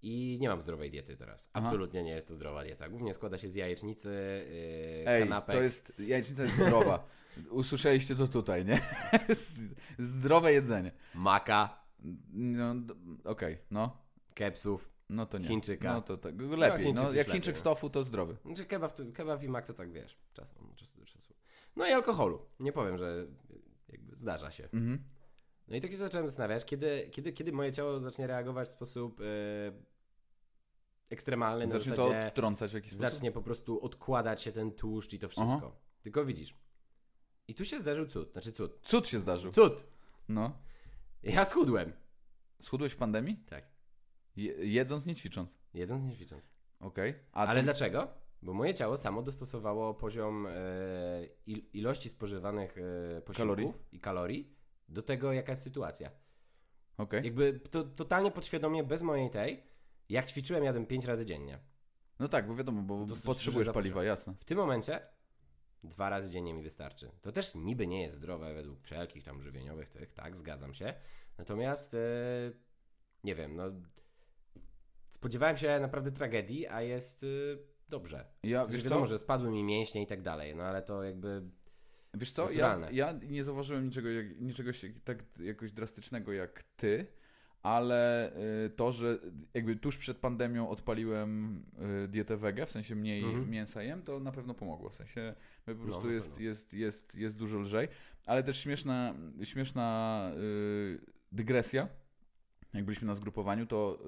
I 0.01 0.37
nie 0.41 0.49
mam 0.49 0.61
zdrowej 0.61 0.91
diety 0.91 1.17
teraz. 1.17 1.49
Aha. 1.53 1.67
Absolutnie 1.67 2.03
nie 2.03 2.11
jest 2.11 2.27
to 2.27 2.35
zdrowa 2.35 2.63
dieta. 2.63 2.89
Głównie 2.89 3.13
składa 3.13 3.37
się 3.37 3.49
z 3.49 3.55
jajecznicy, 3.55 4.09
yy, 4.09 5.09
Ej, 5.09 5.23
kanapek. 5.23 5.55
to 5.55 5.61
jest, 5.61 5.93
jajecznica 5.99 6.43
jest 6.43 6.55
zdrowa. 6.55 7.07
Usłyszeliście 7.49 8.15
to 8.15 8.27
tutaj, 8.27 8.65
nie? 8.65 8.81
Zdrowe 9.99 10.53
jedzenie. 10.53 10.91
Maka, 11.15 11.83
No, 12.33 12.75
okej, 13.23 13.57
no. 13.71 13.97
kepsów. 14.33 14.90
No 15.11 15.25
to 15.25 15.37
nie. 15.37 15.47
Chińczyka. 15.47 15.93
No 15.93 16.01
to 16.01 16.17
tak, 16.17 16.41
lepiej. 16.41 16.85
Chińczyk 16.85 17.03
No, 17.03 17.07
już 17.07 17.17
jak 17.17 17.27
lepiej, 17.27 17.33
Chińczyk 17.33 17.55
no. 17.55 17.59
z 17.59 17.63
tofu, 17.63 17.89
to 17.89 18.03
zdrowy. 18.03 18.37
Znaczy 18.45 18.65
kebab, 18.65 18.95
to, 18.95 19.03
kebab 19.13 19.43
i 19.43 19.49
mak 19.49 19.65
to 19.65 19.73
tak 19.73 19.91
wiesz, 19.91 20.17
czasem 20.33 20.75
czasu 20.75 20.99
do 20.99 21.05
czasu. 21.05 21.33
No 21.75 21.87
i 21.87 21.91
alkoholu. 21.91 22.45
Nie 22.59 22.71
powiem, 22.71 22.97
że 22.97 23.27
jakby 23.89 24.15
zdarza 24.15 24.51
się. 24.51 24.63
Mhm. 24.63 25.03
No 25.67 25.75
i 25.75 25.81
tak 25.81 25.91
się 25.91 25.97
zacząłem 25.97 26.27
zastanawiać, 26.27 26.65
kiedy, 26.65 27.09
kiedy, 27.11 27.33
kiedy 27.33 27.51
moje 27.51 27.71
ciało 27.71 27.99
zacznie 27.99 28.27
reagować 28.27 28.67
w 28.67 28.71
sposób 28.71 29.19
yy, 29.19 29.25
ekstremalny, 31.09 31.67
na 31.67 31.71
Zacznie 31.71 31.93
to 31.93 32.07
odtrącać 32.27 32.71
w 32.71 32.73
jakiś 32.73 32.91
sposób? 32.91 33.11
zacznie 33.13 33.31
po 33.31 33.41
prostu 33.41 33.85
odkładać 33.85 34.41
się 34.41 34.51
ten 34.51 34.71
tłuszcz 34.71 35.13
i 35.13 35.19
to 35.19 35.29
wszystko. 35.29 35.75
Tylko 36.01 36.25
widzisz. 36.25 36.55
I 37.47 37.55
tu 37.55 37.65
się 37.65 37.79
zdarzył 37.79 38.05
cud, 38.05 38.31
znaczy 38.31 38.51
cud. 38.51 38.79
Cud 38.81 39.07
się 39.07 39.19
zdarzył. 39.19 39.51
Cud! 39.51 39.87
No. 40.29 40.57
Ja 41.23 41.45
schudłem. 41.45 41.93
Schudłeś 42.61 42.93
w 42.93 42.97
pandemii? 42.97 43.37
Tak. 43.49 43.70
Je, 44.35 44.53
jedząc, 44.53 45.05
nie 45.05 45.15
ćwicząc. 45.15 45.57
Jedząc, 45.73 46.03
nie 46.03 46.15
ćwicząc. 46.15 46.49
Okej. 46.79 47.15
A 47.31 47.45
Ale 47.45 47.59
to- 47.59 47.63
dlaczego? 47.63 48.07
Bo 48.41 48.53
moje 48.53 48.73
ciało 48.73 48.97
samo 48.97 49.21
dostosowało 49.21 49.93
poziom 49.93 50.47
e, 50.47 50.51
il, 51.45 51.61
ilości 51.73 52.09
spożywanych 52.09 52.77
e, 52.77 53.21
posiłków 53.21 53.37
Kalorii? 53.37 53.73
i 53.91 53.99
kalorii 53.99 54.55
do 54.89 55.01
tego, 55.01 55.33
jaka 55.33 55.51
jest 55.51 55.63
sytuacja. 55.63 56.11
Okej. 56.97 57.23
Jakby 57.25 57.59
to 57.59 57.83
totalnie 57.83 58.31
podświadomie, 58.31 58.83
bez 58.83 59.01
mojej 59.01 59.29
tej, 59.29 59.63
jak 60.09 60.27
ćwiczyłem, 60.27 60.63
jadłem 60.63 60.85
5 60.85 61.05
razy 61.05 61.25
dziennie. 61.25 61.59
No 62.19 62.27
tak, 62.27 62.47
bo 62.47 62.55
wiadomo, 62.55 62.81
bo 62.81 63.05
Dosyć 63.05 63.25
potrzebujesz 63.25 63.69
paliwa, 63.69 64.03
jasne. 64.03 64.33
W 64.39 64.45
tym 64.45 64.57
momencie 64.57 64.99
dwa 65.83 66.09
razy 66.09 66.29
dziennie 66.29 66.53
mi 66.53 66.63
wystarczy. 66.63 67.11
To 67.21 67.31
też 67.31 67.55
niby 67.55 67.87
nie 67.87 68.01
jest 68.01 68.15
zdrowe 68.15 68.53
według 68.53 68.81
wszelkich 68.81 69.23
tam 69.23 69.41
żywieniowych 69.41 69.89
tych, 69.89 70.13
tak, 70.13 70.37
zgadzam 70.37 70.73
się. 70.73 70.93
Natomiast 71.37 71.93
e, 71.93 71.97
nie 73.23 73.35
wiem, 73.35 73.55
no 73.55 73.63
spodziewałem 75.11 75.57
się 75.57 75.79
naprawdę 75.79 76.11
tragedii, 76.11 76.67
a 76.67 76.81
jest 76.81 77.23
e, 77.23 77.27
dobrze. 77.89 78.25
Ja, 78.43 78.65
Wiesz 78.65 78.73
wiesz 78.73 78.83
wiadomo, 78.83 79.01
co? 79.01 79.07
że 79.07 79.19
spadły 79.19 79.51
mi 79.51 79.63
mięśnie 79.63 80.01
i 80.01 80.07
tak 80.07 80.21
dalej, 80.21 80.55
no 80.55 80.63
ale 80.63 80.81
to 80.81 81.03
jakby 81.03 81.41
Wiesz 82.13 82.31
co, 82.31 82.51
ja, 82.51 82.79
ja 82.91 83.11
nie 83.11 83.43
zauważyłem 83.43 83.85
niczego, 83.85 84.09
niczego 84.39 84.73
się 84.73 84.89
tak 85.03 85.23
jakoś 85.39 85.71
drastycznego 85.71 86.33
jak 86.33 86.63
ty, 86.63 87.07
ale 87.63 88.31
y, 88.65 88.69
to, 88.69 88.91
że 88.91 89.19
jakby 89.53 89.75
tuż 89.75 89.97
przed 89.97 90.17
pandemią 90.17 90.69
odpaliłem 90.69 91.63
y, 92.03 92.07
dietę 92.07 92.37
wege, 92.37 92.65
w 92.65 92.71
sensie 92.71 92.95
mniej 92.95 93.23
Mhm. 93.23 93.49
mięsa 93.49 93.83
jem, 93.83 94.03
to 94.03 94.19
na 94.19 94.31
pewno 94.31 94.53
pomogło. 94.53 94.89
W 94.89 94.95
sensie 94.95 95.35
po 95.65 95.71
No, 95.73 95.83
prostu 95.83 96.07
na 96.07 96.13
jest, 96.13 96.39
jest, 96.39 96.73
jest, 96.73 97.15
jest 97.15 97.37
dużo 97.37 97.59
lżej, 97.59 97.87
ale 98.25 98.43
też 98.43 98.57
śmieszna, 98.59 99.15
śmieszna 99.43 100.31
y, 100.37 100.99
dygresja. 101.31 101.87
Jak 102.73 102.85
byliśmy 102.85 103.07
na 103.07 103.13
zgrupowaniu, 103.13 103.65
to 103.65 103.99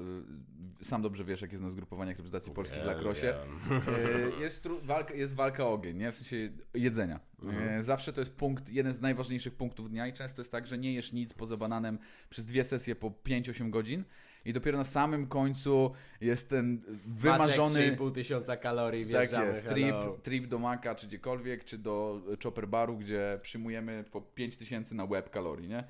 y, 0.82 0.86
sam 0.86 1.02
dobrze 1.02 1.24
wiesz, 1.24 1.42
jak 1.42 1.52
jest 1.52 1.64
na 1.64 1.70
zgrupowaniach 1.70 2.18
reprezentacji 2.18 2.54
Polski 2.54 2.80
w 2.80 2.86
lakrosie. 2.86 3.36
E, 3.36 4.42
jest, 4.44 4.66
tru- 4.66 4.82
walka, 4.84 5.14
jest 5.14 5.36
walka 5.36 5.64
o 5.66 5.74
ogień, 5.74 5.98
nie? 5.98 6.12
W 6.12 6.16
sensie 6.16 6.50
jedzenia. 6.74 7.20
Mhm. 7.44 7.70
E, 7.70 7.84
Zawsze 7.84 8.14
to 8.14 8.22
jest 8.22 8.36
punkt, 8.36 8.70
jeden 8.70 8.94
z 8.94 9.02
najważniejszych 9.02 9.54
punktów 9.56 9.90
dnia 9.90 10.08
i 10.08 10.14
często 10.14 10.42
jest 10.42 10.52
tak, 10.52 10.68
że 10.68 10.78
nie 10.78 10.94
jesz 10.94 11.14
nic 11.14 11.34
poza 11.34 11.58
bananem 11.58 12.00
przez 12.30 12.46
dwie 12.46 12.64
sesje 12.64 12.96
po 12.96 13.10
5-8 13.10 13.70
godzin 13.70 14.04
i 14.46 14.54
dopiero 14.54 14.78
na 14.78 14.84
samym 14.84 15.28
końcu 15.28 15.92
jest 16.22 16.50
ten 16.50 16.82
wymarzony... 17.06 17.96
3,5 17.98 18.12
tysiąca 18.12 18.58
kalorii, 18.58 19.06
Tak 19.06 19.12
wjeżdżamy, 19.22 19.48
jest, 19.48 19.68
hello. 19.68 20.04
trip, 20.14 20.22
trip 20.22 20.48
do 20.48 20.60
Maka 20.60 20.96
czy 20.96 21.08
gdziekolwiek, 21.08 21.64
czy 21.64 21.78
do 21.78 22.22
Chopper 22.44 22.68
Baru, 22.68 22.98
gdzie 22.98 23.40
przyjmujemy 23.42 24.04
po 24.12 24.22
5000 24.22 24.96
na 24.96 25.08
web 25.08 25.30
kalorii, 25.30 25.68
nie? 25.68 25.84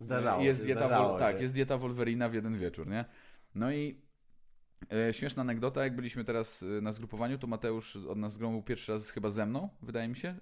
Zdarzało 0.00 0.42
jest 0.42 0.60
się, 0.60 0.66
dieta 0.66 0.86
zdarzało 0.86 1.18
Tak, 1.18 1.36
się. 1.36 1.42
jest 1.42 1.54
dieta 1.54 1.78
Wolverina 1.78 2.28
w 2.28 2.34
jeden 2.34 2.58
wieczór, 2.58 2.86
nie? 2.88 3.04
No 3.54 3.72
i 3.72 4.00
e, 4.92 5.12
śmieszna 5.14 5.40
anegdota, 5.40 5.84
jak 5.84 5.96
byliśmy 5.96 6.24
teraz 6.24 6.62
e, 6.62 6.66
na 6.80 6.92
zgrupowaniu, 6.92 7.38
to 7.38 7.46
Mateusz 7.46 7.96
od 7.96 8.18
nas 8.18 8.32
z 8.32 8.38
gromu 8.38 8.62
pierwszy 8.62 8.92
raz 8.92 9.10
chyba 9.10 9.30
ze 9.30 9.46
mną, 9.46 9.68
wydaje 9.82 10.08
mi 10.08 10.16
się. 10.16 10.28
E, 10.28 10.36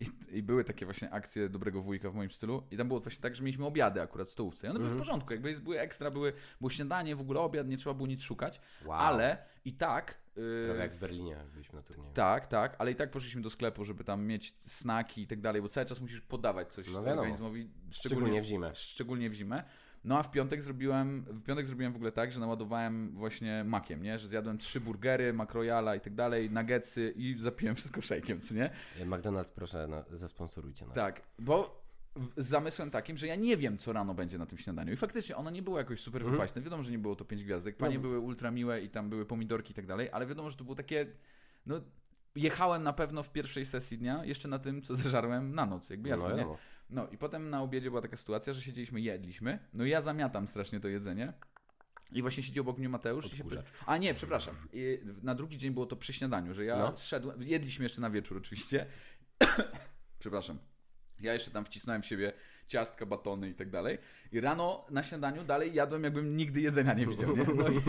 I, 0.00 0.36
I 0.38 0.42
były 0.42 0.64
takie 0.64 0.84
właśnie 0.84 1.10
akcje 1.10 1.48
dobrego 1.48 1.82
wujka 1.82 2.10
w 2.10 2.14
moim 2.14 2.30
stylu. 2.30 2.62
I 2.70 2.76
tam 2.76 2.88
było 2.88 3.00
właśnie 3.00 3.22
tak, 3.22 3.36
że 3.36 3.42
mieliśmy 3.42 3.66
obiady 3.66 4.02
akurat 4.02 4.28
w 4.28 4.30
stołówce. 4.32 4.66
I 4.66 4.70
one 4.70 4.78
były 4.78 4.88
w 4.88 4.92
Mhm. 4.92 5.06
porządku, 5.06 5.32
jakby 5.32 5.60
były 5.60 5.80
ekstra, 5.80 6.10
były, 6.10 6.32
było 6.60 6.70
śniadanie, 6.70 7.16
w 7.16 7.20
ogóle 7.20 7.40
obiad, 7.40 7.68
nie 7.68 7.76
trzeba 7.76 7.94
było 7.94 8.06
nic 8.08 8.22
szukać. 8.22 8.60
Wow. 8.84 8.98
Ale 8.98 9.38
i 9.64 9.72
tak... 9.72 10.20
e, 10.64 10.66
Prawie 10.66 10.80
jak 10.80 10.94
w 10.94 11.00
Berlinie, 11.00 11.32
jak 11.32 11.46
byliśmy 11.46 11.76
na 11.76 11.82
turnieju. 11.82 12.12
tak, 12.14 12.46
tak, 12.46 12.76
ale 12.78 12.90
i 12.90 12.94
tak 12.94 13.10
poszliśmy 13.10 13.42
do 13.42 13.50
sklepu, 13.50 13.84
żeby 13.84 14.04
tam 14.04 14.24
mieć 14.26 14.54
snaki 14.58 15.22
i 15.22 15.26
tak 15.26 15.40
dalej, 15.40 15.62
bo 15.62 15.68
cały 15.68 15.86
czas 15.86 16.00
musisz 16.00 16.20
podawać 16.20 16.72
coś 16.72 16.92
No 16.92 16.98
organizmowi, 16.98 17.70
Szczególnie 17.90 18.42
w 18.42 18.44
zimę. 18.44 18.70
szczególnie 18.74 19.30
w 19.30 19.34
zimę. 19.34 19.64
No 20.04 20.18
a 20.18 20.22
w 20.22 20.30
piątek 20.30 20.62
zrobiłem, 20.62 21.22
w 21.28 21.42
piątek 21.42 21.66
zrobiłem 21.66 21.92
w 21.92 21.96
ogóle 21.96 22.12
tak, 22.12 22.32
że 22.32 22.40
naładowałem 22.40 23.10
właśnie 23.14 23.64
makiem, 23.64 24.02
nie? 24.02 24.18
Że 24.18 24.28
zjadłem 24.28 24.58
trzy 24.58 24.80
burgery, 24.80 25.32
makrojala 25.32 25.96
i 25.96 26.00
tak 26.00 26.14
dalej, 26.14 26.50
nuggetsy 26.50 27.12
i 27.16 27.36
zapiłem 27.38 27.74
wszystko 27.76 28.00
szejkiem, 28.10 28.40
co 28.40 28.54
nie? 28.54 28.70
McDonald's, 29.04 29.48
proszę, 29.54 29.86
no, 29.88 30.04
zasponsorujcie 30.10 30.86
nas. 30.86 30.94
Tak, 30.94 31.22
bo 31.38 31.79
z 32.36 32.46
zamysłem 32.46 32.90
takim, 32.90 33.16
że 33.16 33.26
ja 33.26 33.36
nie 33.36 33.56
wiem, 33.56 33.78
co 33.78 33.92
rano 33.92 34.14
będzie 34.14 34.38
na 34.38 34.46
tym 34.46 34.58
śniadaniu. 34.58 34.92
I 34.92 34.96
faktycznie 34.96 35.36
ono 35.36 35.50
nie 35.50 35.62
było 35.62 35.78
jakoś 35.78 36.00
super 36.00 36.22
Mhm. 36.22 36.36
wypaśne. 36.36 36.62
Wiadomo, 36.62 36.82
że 36.82 36.90
nie 36.92 36.98
było 36.98 37.16
to 37.16 37.24
pięć 37.24 37.44
gwiazdek. 37.44 37.76
Panie 37.76 37.94
No. 37.94 38.00
były 38.00 38.18
ultra 38.18 38.50
miłe 38.50 38.80
i 38.82 38.88
tam 38.90 39.10
były 39.10 39.26
pomidorki 39.26 39.72
i 39.72 39.74
tak 39.74 39.86
dalej, 39.86 40.08
ale 40.12 40.26
wiadomo, 40.26 40.50
że 40.50 40.56
to 40.56 40.64
było 40.64 40.76
takie, 40.76 41.06
no... 41.66 41.80
Jechałem 42.34 42.82
na 42.82 42.92
pewno 42.92 43.22
w 43.22 43.32
pierwszej 43.32 43.64
sesji 43.66 43.98
dnia 43.98 44.24
jeszcze 44.24 44.48
na 44.48 44.58
tym, 44.58 44.82
co 44.82 44.96
zeżarłem 44.96 45.54
na 45.54 45.66
noc, 45.66 45.90
jakby 45.90 46.08
jasne, 46.08 46.28
no, 46.28 46.34
nie? 46.34 46.38
wiadomo. 46.38 46.58
No 46.90 47.08
i 47.08 47.18
potem 47.18 47.50
na 47.50 47.62
obiedzie 47.62 47.90
była 47.90 48.02
taka 48.02 48.16
sytuacja, 48.16 48.52
że 48.52 48.62
siedzieliśmy, 48.62 49.00
jedliśmy. 49.00 49.58
No 49.74 49.84
i 49.84 49.90
ja 49.90 50.02
zamiatam 50.02 50.48
strasznie 50.48 50.80
to 50.80 50.88
jedzenie. 50.88 51.32
I 52.12 52.22
właśnie 52.22 52.42
siedzi 52.42 52.60
obok 52.60 52.78
mnie 52.78 52.88
Mateusz. 52.88 53.34
I 53.34 53.36
się... 53.36 53.44
A 53.86 53.96
nie, 53.96 54.14
przepraszam. 54.14 54.54
I 54.72 54.98
na 55.22 55.34
drugi 55.34 55.56
dzień 55.58 55.72
było 55.74 55.86
to 55.86 55.96
przy 55.96 56.12
śniadaniu, 56.12 56.54
że 56.54 56.64
ja 56.64 56.78
No. 56.78 56.96
zszedłem. 56.96 57.42
Jedliśmy 57.42 57.82
jeszcze 57.84 58.00
na 58.00 58.10
wieczór 58.10 58.36
oczywiście. 58.38 58.86
przepraszam. 60.18 60.58
Ja 61.20 61.34
jeszcze 61.34 61.50
tam 61.50 61.64
wcisnąłem 61.64 62.02
w 62.02 62.06
siebie 62.06 62.32
ciastka, 62.70 63.06
batony 63.06 63.50
i 63.50 63.54
tak 63.54 63.70
dalej. 63.70 63.98
I 64.32 64.40
rano 64.40 64.86
na 64.90 65.02
śniadaniu 65.02 65.44
dalej 65.44 65.74
jadłem, 65.74 66.04
jakbym 66.04 66.36
nigdy 66.36 66.60
jedzenia 66.60 66.94
nie 66.94 67.06
widział. 67.06 67.36
Nie? 67.36 67.44
No 67.44 67.68
i, 67.68 67.80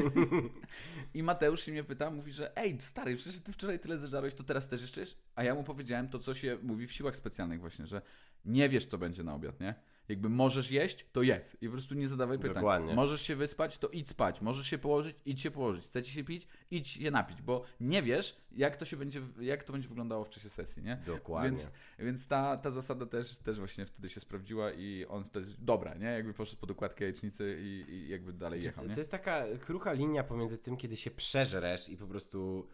I 1.19 1.23
Mateusz 1.23 1.63
się 1.63 1.71
mnie 1.71 1.83
pyta, 1.83 2.11
mówi, 2.11 2.31
że 2.31 2.57
ej, 2.57 2.77
stary, 2.81 3.15
przecież 3.15 3.39
ty 3.39 3.53
wczoraj 3.53 3.79
tyle 3.79 3.97
zeżarłeś, 3.97 4.35
to 4.35 4.43
teraz 4.43 4.67
też 4.67 4.81
jeszcze 4.81 5.01
jesz? 5.01 5.17
A 5.35 5.43
ja 5.43 5.55
mu 5.55 5.63
powiedziałem 5.63 6.09
to, 6.09 6.19
co 6.19 6.33
się 6.33 6.57
mówi 6.61 6.87
w 6.87 6.91
siłach 6.91 7.15
specjalnych 7.15 7.59
właśnie, 7.59 7.87
że 7.87 8.01
nie 8.45 8.69
wiesz, 8.69 8.85
co 8.85 8.97
będzie 8.97 9.23
na 9.23 9.35
obiad, 9.35 9.59
nie? 9.59 9.75
Jakby 10.09 10.29
możesz 10.29 10.71
jeść, 10.71 11.05
to 11.11 11.21
jedz. 11.21 11.57
I 11.61 11.65
po 11.65 11.71
prostu 11.71 11.95
nie 11.95 12.07
zadawaj 12.07 12.37
pytań. 12.39 12.53
Dokładnie. 12.53 12.95
Możesz 12.95 13.21
się 13.21 13.35
wyspać, 13.35 13.77
to 13.77 13.87
idź 13.87 14.09
spać. 14.09 14.41
Możesz 14.41 14.67
się 14.67 14.77
położyć, 14.77 15.17
idź 15.25 15.41
się 15.41 15.51
położyć. 15.51 15.85
Chcecie 15.85 16.11
się 16.11 16.23
pić, 16.23 16.47
idź 16.71 16.87
się 16.87 17.11
napić, 17.11 17.41
bo 17.41 17.63
nie 17.79 18.03
wiesz, 18.03 18.41
jak 18.51 18.77
to 18.77 18.85
się 18.85 18.97
będzie, 18.97 19.21
jak 19.39 19.63
to 19.63 19.73
będzie 19.73 19.87
wyglądało 19.87 20.25
w 20.25 20.29
czasie 20.29 20.49
sesji, 20.49 20.83
nie? 20.83 20.97
Dokładnie. 21.05 21.49
Więc, 21.49 21.71
więc 21.99 22.27
ta, 22.27 22.57
ta 22.57 22.71
zasada 22.71 23.05
też, 23.05 23.37
też 23.37 23.59
właśnie 23.59 23.85
wtedy 23.85 24.09
się 24.09 24.19
sprawdziła 24.19 24.71
i 24.71 25.05
on 25.09 25.23
wtedy, 25.23 25.47
dobra, 25.59 25.93
nie? 25.93 26.05
Jakby 26.05 26.33
poszedł 26.33 26.61
pod 26.61 26.71
układkę 26.71 27.03
jajecznicy 27.03 27.57
i, 27.61 27.93
i 27.93 28.09
jakby 28.09 28.33
dalej 28.33 28.63
jechał, 28.63 28.87
nie? 28.87 28.93
To 28.93 28.99
jest 28.99 29.11
taka 29.11 29.43
krucha 29.59 29.93
linia 29.93 30.23
pomiędzy 30.23 30.57
tym, 30.57 30.77
kiedy 30.77 30.97
się 30.97 31.11
przeżresz 31.11 31.89
i 31.89 31.97
po 31.97 32.07
prostu 32.07 32.67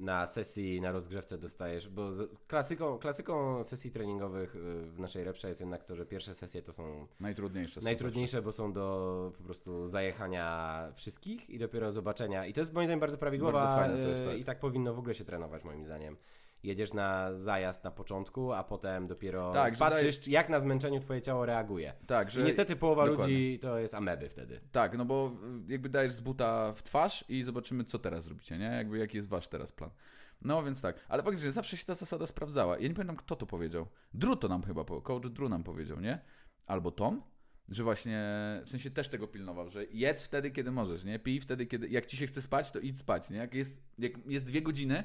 na 0.00 0.26
sesji, 0.26 0.80
na 0.80 0.92
rozgrzewce 0.92 1.38
dostajesz, 1.38 1.88
bo 1.88 2.10
klasyką, 2.46 2.98
klasyką 2.98 3.64
sesji 3.64 3.90
treningowych 3.90 4.56
y, 4.56 4.60
w 4.90 4.98
naszej 5.00 5.24
repsze 5.24 5.48
jest 5.48 5.60
jednak 5.60 5.84
to, 5.84 5.96
że 5.96 6.06
pierwsze 6.06 6.34
sesje 6.34 6.62
to 6.62 6.72
są 6.72 7.06
Najtrudniejsze. 7.20 7.80
są 7.80 7.84
najtrudniejsze, 7.84 8.42
bo 8.42 8.52
są 8.52 8.72
do 8.72 9.32
po 9.38 9.44
prostu 9.44 9.88
zajechania 9.88 10.88
wszystkich 10.94 11.50
i 11.50 11.58
dopiero 11.58 11.92
zobaczenia. 11.92 12.46
I 12.46 12.52
to 12.52 12.60
jest 12.60 12.72
moim 12.72 12.86
zdaniem 12.86 13.00
bardzo 13.00 13.18
prawidłowa 13.18 13.58
Bardzo 13.60 13.76
fajne 13.76 14.02
to 14.02 14.08
jest, 14.08 14.22
y, 14.22 14.26
tak. 14.26 14.38
i 14.38 14.44
tak 14.44 14.60
powinno 14.60 14.94
w 14.94 14.98
ogóle 14.98 15.14
się 15.14 15.24
trenować 15.24 15.64
moim 15.64 15.84
zdaniem. 15.84 16.16
Jedziesz 16.62 16.92
na 16.92 17.34
zajazd 17.34 17.84
na 17.84 17.90
początku, 17.90 18.52
a 18.52 18.64
potem 18.64 19.06
dopiero 19.06 19.52
Tak, 19.52 19.78
patrzysz, 19.78 20.28
jak 20.28 20.48
na 20.48 20.60
zmęczeniu 20.60 21.00
twoje 21.00 21.22
ciało 21.22 21.46
reaguje. 21.46 21.94
Tak, 22.06 22.30
że... 22.30 22.40
I 22.40 22.44
niestety 22.44 22.76
połowa 22.76 23.06
dokładnie. 23.06 23.34
ludzi 23.34 23.58
to 23.58 23.78
jest 23.78 23.94
ameby 23.94 24.28
wtedy. 24.28 24.60
Tak, 24.72 24.98
no 24.98 25.04
bo 25.04 25.32
jakby 25.68 25.88
dajesz 25.88 26.12
z 26.12 26.20
buta 26.20 26.72
w 26.72 26.82
twarz 26.82 27.24
i 27.28 27.42
zobaczymy, 27.42 27.84
co 27.84 27.98
teraz 27.98 28.24
zrobicie, 28.24 28.58
nie? 28.58 28.64
Jakby 28.64 28.98
jaki 28.98 29.16
jest 29.16 29.28
wasz 29.28 29.48
teraz 29.48 29.72
plan. 29.72 29.90
No 30.42 30.62
więc 30.62 30.80
tak, 30.82 30.96
ale 31.08 31.22
faktycznie 31.22 31.52
zawsze 31.52 31.76
się 31.76 31.84
ta 31.84 31.94
zasada 31.94 32.26
sprawdzała. 32.26 32.78
Ja 32.78 32.88
nie 32.88 32.94
pamiętam, 32.94 33.16
kto 33.16 33.36
to 33.36 33.46
powiedział. 33.46 33.86
Drew 34.14 34.38
to 34.38 34.48
nam 34.48 34.62
chyba, 34.62 34.84
coach 34.84 35.30
Drew 35.30 35.50
nam 35.50 35.64
powiedział, 35.64 36.00
nie? 36.00 36.18
Albo 36.66 36.90
Tom, 36.90 37.22
że 37.68 37.84
właśnie, 37.84 38.22
w 38.64 38.68
sensie 38.68 38.90
też 38.90 39.08
tego 39.08 39.28
pilnował, 39.28 39.70
że 39.70 39.84
jedz 39.84 40.22
wtedy, 40.22 40.50
kiedy 40.50 40.70
możesz, 40.70 41.04
nie? 41.04 41.18
Pij 41.18 41.40
wtedy, 41.40 41.66
kiedy, 41.66 41.88
jak 41.88 42.06
ci 42.06 42.16
się 42.16 42.26
chce 42.26 42.42
spać, 42.42 42.70
to 42.70 42.78
idź 42.78 42.98
spać, 42.98 43.30
nie? 43.30 43.36
Jak 43.36 43.54
jest, 43.54 43.82
jak 43.98 44.12
jest 44.26 44.46
dwie 44.46 44.62
godziny, 44.62 45.04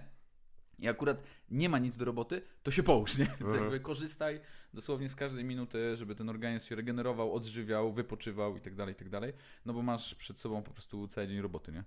i 0.80 0.88
akurat 0.88 1.24
nie 1.52 1.70
ma 1.70 1.80
nic 1.80 1.98
do 1.98 2.06
roboty, 2.06 2.42
to 2.64 2.72
się 2.72 2.84
połóż, 2.84 3.18
nie? 3.18 3.26
Więc 3.26 3.42
Mhm. 3.42 3.62
jakby 3.62 3.80
korzystaj 3.80 4.42
dosłownie 4.74 5.10
z 5.10 5.16
każdej 5.16 5.44
minuty, 5.44 5.96
żeby 5.98 6.16
ten 6.16 6.30
organizm 6.30 6.66
się 6.66 6.76
regenerował, 6.76 7.34
odżywiał, 7.34 7.94
wypoczywał 7.94 8.58
i 8.58 8.62
tak 8.62 8.76
dalej, 8.76 8.94
i 8.94 8.98
tak 8.98 9.10
dalej, 9.10 9.34
no 9.66 9.74
bo 9.74 9.82
masz 9.82 10.16
przed 10.16 10.40
sobą 10.40 10.64
po 10.64 10.72
prostu 10.72 11.08
cały 11.08 11.28
dzień 11.28 11.42
roboty, 11.42 11.72
nie? 11.72 11.84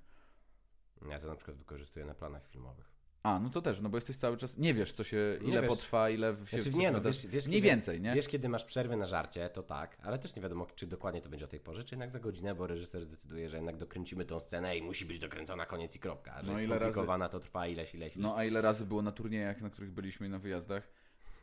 Ja 1.10 1.18
to 1.18 1.26
na 1.26 1.34
przykład 1.36 1.56
wykorzystuję 1.56 2.06
na 2.06 2.14
planach 2.14 2.46
filmowych. 2.48 2.97
A, 3.22 3.38
no 3.40 3.50
to 3.50 3.62
też, 3.62 3.80
no 3.80 3.88
bo 3.88 3.96
jesteś 3.96 4.16
cały 4.16 4.36
czas, 4.36 4.58
nie 4.58 4.74
wiesz 4.74 4.92
co 4.92 5.04
się, 5.04 5.38
Nie 5.40 5.48
ile 5.48 5.60
wiesz. 5.60 5.68
potrwa, 5.68 6.10
ile 6.10 6.36
się 6.46 6.62
Znaczy, 6.62 6.78
nie 6.78 6.90
no, 6.90 7.00
wiesz, 7.00 7.26
wiesz, 7.26 7.46
Mniej 7.46 7.60
kiedy- 7.60 7.68
więcej, 7.74 8.00
nie? 8.00 8.14
Wiesz, 8.14 8.28
kiedy 8.28 8.48
masz 8.48 8.64
przerwy 8.64 8.96
na 8.96 9.06
żarcie, 9.06 9.50
to 9.50 9.62
tak, 9.62 9.96
ale 10.02 10.18
też 10.18 10.36
nie 10.36 10.42
wiadomo, 10.42 10.66
czy 10.74 10.86
dokładnie 10.86 11.20
to 11.22 11.28
będzie 11.28 11.44
o 11.44 11.48
tej 11.48 11.60
porze, 11.60 11.84
czy 11.84 11.94
jednak 11.94 12.10
za 12.10 12.20
godzinę, 12.20 12.54
bo 12.54 12.66
reżyser 12.66 13.04
zdecyduje, 13.04 13.48
że 13.48 13.56
jednak 13.56 13.76
dokręcimy 13.76 14.24
tą 14.24 14.40
scenę 14.40 14.76
i 14.76 14.82
musi 14.82 15.04
być 15.04 15.18
dokręcona 15.18 15.66
koniec 15.66 15.96
i 15.96 15.98
kropka. 15.98 16.40
Że 16.40 16.46
No 16.46 16.52
jest 16.52 16.64
ile 16.64 16.74
razy- 16.78 16.78
skomplikowana, 16.92 17.28
to 17.28 17.40
trwa 17.40 17.66
ileś, 17.66 17.94
ileś, 17.94 18.16
ileś. 18.16 18.22
No 18.22 18.36
a 18.36 18.44
ile 18.44 18.60
razy 18.60 18.86
było 18.86 19.02
na 19.02 19.12
turniejach, 19.12 19.60
na 19.60 19.70
których 19.70 19.90
byliśmy 19.90 20.28
na 20.28 20.38
wyjazdach? 20.38 20.88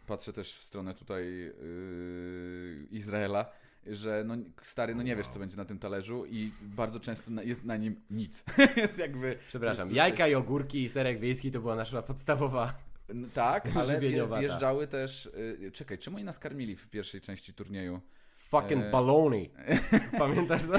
Patrzę 0.07 0.33
też 0.33 0.55
w 0.55 0.63
stronę 0.63 0.93
tutaj 0.93 1.25
yy, 1.25 2.87
Izraela, 2.91 3.51
że 3.85 4.23
no 4.27 4.35
stary, 4.61 4.95
no 4.95 5.03
nie 5.03 5.15
wiesz 5.15 5.27
co 5.27 5.39
będzie 5.39 5.57
na 5.57 5.65
tym 5.65 5.79
talerzu 5.79 6.25
i 6.25 6.51
bardzo 6.61 6.99
często 6.99 7.31
na, 7.31 7.43
jest 7.43 7.63
na 7.63 7.77
nim 7.77 8.01
nic. 8.09 8.43
jest 8.77 8.97
jakby... 8.97 9.37
Przepraszam, 9.47 9.91
jajka 9.91 10.27
i 10.27 10.35
ogórki 10.35 10.83
i 10.83 10.89
serek 10.89 11.19
wiejski 11.19 11.51
to 11.51 11.61
była 11.61 11.75
nasza 11.75 12.01
podstawowa... 12.01 12.73
No, 13.13 13.27
tak, 13.33 13.65
ale 13.75 13.85
wje, 13.85 13.85
Żywieniowa, 13.85 14.39
wjeżdżały 14.39 14.87
też... 14.87 15.29
Yy, 15.59 15.71
czekaj, 15.71 15.97
czemu 15.97 16.17
oni 16.17 16.25
nas 16.25 16.39
karmili 16.39 16.75
w 16.75 16.87
pierwszej 16.87 17.21
części 17.21 17.53
turnieju? 17.53 18.01
Fucking 18.37 18.83
E. 18.83 18.91
baloney. 18.91 19.51
Pamiętasz 20.19 20.65
to? 20.65 20.73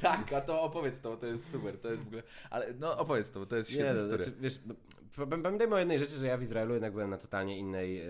Tak, 0.00 0.32
a 0.32 0.40
to 0.40 0.62
opowiedz 0.62 1.00
to, 1.00 1.16
to 1.16 1.26
jest 1.26 1.50
super, 1.52 1.78
to 1.78 1.90
jest 1.90 2.04
w 2.04 2.06
ogóle... 2.06 2.22
Ale 2.50 2.74
no 2.80 2.98
opowiedz 2.98 3.30
to, 3.30 3.40
bo 3.40 3.46
to 3.46 3.56
jest 3.56 3.70
Nie, 3.70 3.74
świetna 3.74 3.92
no, 3.92 4.00
historia. 4.00 4.24
znaczy, 4.24 4.40
wiesz, 4.40 4.60
no, 4.66 4.74
pamiętajmy 5.16 5.74
o 5.74 5.78
jednej 5.78 5.98
rzeczy, 5.98 6.12
że 6.14 6.26
ja 6.26 6.36
w 6.36 6.42
Izraelu 6.42 6.72
jednak 6.74 6.92
byłem 6.92 7.10
na 7.10 7.18
totalnie 7.18 7.58
innej 7.58 7.96
yy, 7.96 8.02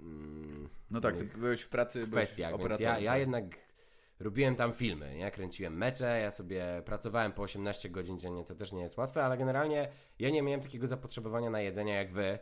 mm, 0.00 0.68
No 0.90 1.00
tak, 1.00 1.16
ty 1.16 1.24
byłeś 1.24 1.60
w 1.60 1.68
pracy, 1.68 1.98
byłeś 2.06 2.10
kwestiach, 2.10 2.50
więc 2.50 2.60
operatorem. 2.60 2.92
ja, 2.94 3.00
ja 3.00 3.10
tak. 3.10 3.20
jednak 3.20 3.44
robiłem 4.20 4.56
tam 4.56 4.72
filmy, 4.72 5.16
nie? 5.16 5.30
Kręciłem 5.30 5.76
mecze, 5.76 6.20
ja 6.20 6.30
sobie 6.30 6.82
pracowałem 6.84 7.32
po 7.32 7.42
18 7.42 7.90
godzin 7.90 8.18
dziennie, 8.18 8.44
co 8.44 8.54
też 8.54 8.72
nie 8.72 8.82
jest 8.82 8.96
łatwe, 8.96 9.24
ale 9.24 9.38
generalnie 9.38 9.88
ja 10.18 10.30
nie 10.30 10.42
miałem 10.42 10.60
takiego 10.60 10.86
zapotrzebowania 10.86 11.50
na 11.50 11.60
jedzenie 11.60 11.92
jak 11.94 12.12
wy. 12.12 12.38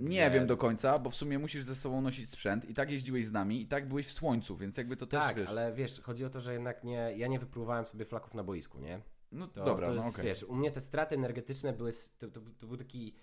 Nie 0.00 0.20
gdzie- 0.20 0.30
wiem 0.30 0.46
do 0.46 0.56
końca, 0.56 0.98
bo 0.98 1.10
w 1.10 1.14
sumie 1.14 1.38
musisz 1.38 1.64
ze 1.64 1.74
sobą 1.74 2.00
nosić 2.00 2.30
sprzęt 2.30 2.64
i 2.70 2.74
tak 2.74 2.90
jeździłeś 2.90 3.26
z 3.26 3.32
nami 3.32 3.62
i 3.62 3.66
tak 3.66 3.88
byłeś 3.88 4.06
w 4.06 4.12
słońcu, 4.12 4.56
więc 4.56 4.76
jakby 4.76 4.96
to 4.96 5.06
też 5.06 5.20
Tak, 5.22 5.36
wiesz. 5.36 5.50
ale 5.50 5.72
wiesz, 5.72 6.00
chodzi 6.00 6.24
o 6.24 6.30
to, 6.30 6.40
że 6.40 6.52
jednak 6.52 6.84
nie, 6.84 7.12
ja 7.16 7.26
nie 7.26 7.38
wypróbowałem 7.38 7.86
sobie 7.86 8.04
flaków 8.04 8.34
na 8.34 8.44
boisku, 8.44 8.80
nie? 8.80 9.00
No 9.32 9.46
To, 9.48 9.64
dobra, 9.64 9.88
to 9.88 9.94
no 9.94 10.04
jest, 10.04 10.14
okej. 10.16 10.26
wiesz, 10.26 10.42
u 10.42 10.54
mnie 10.54 10.70
te 10.70 10.80
straty 10.80 11.14
energetyczne 11.14 11.72
były, 11.72 11.90
to, 12.18 12.28
to, 12.28 12.40
to 12.58 12.66
był 12.66 12.76
taki, 12.76 13.14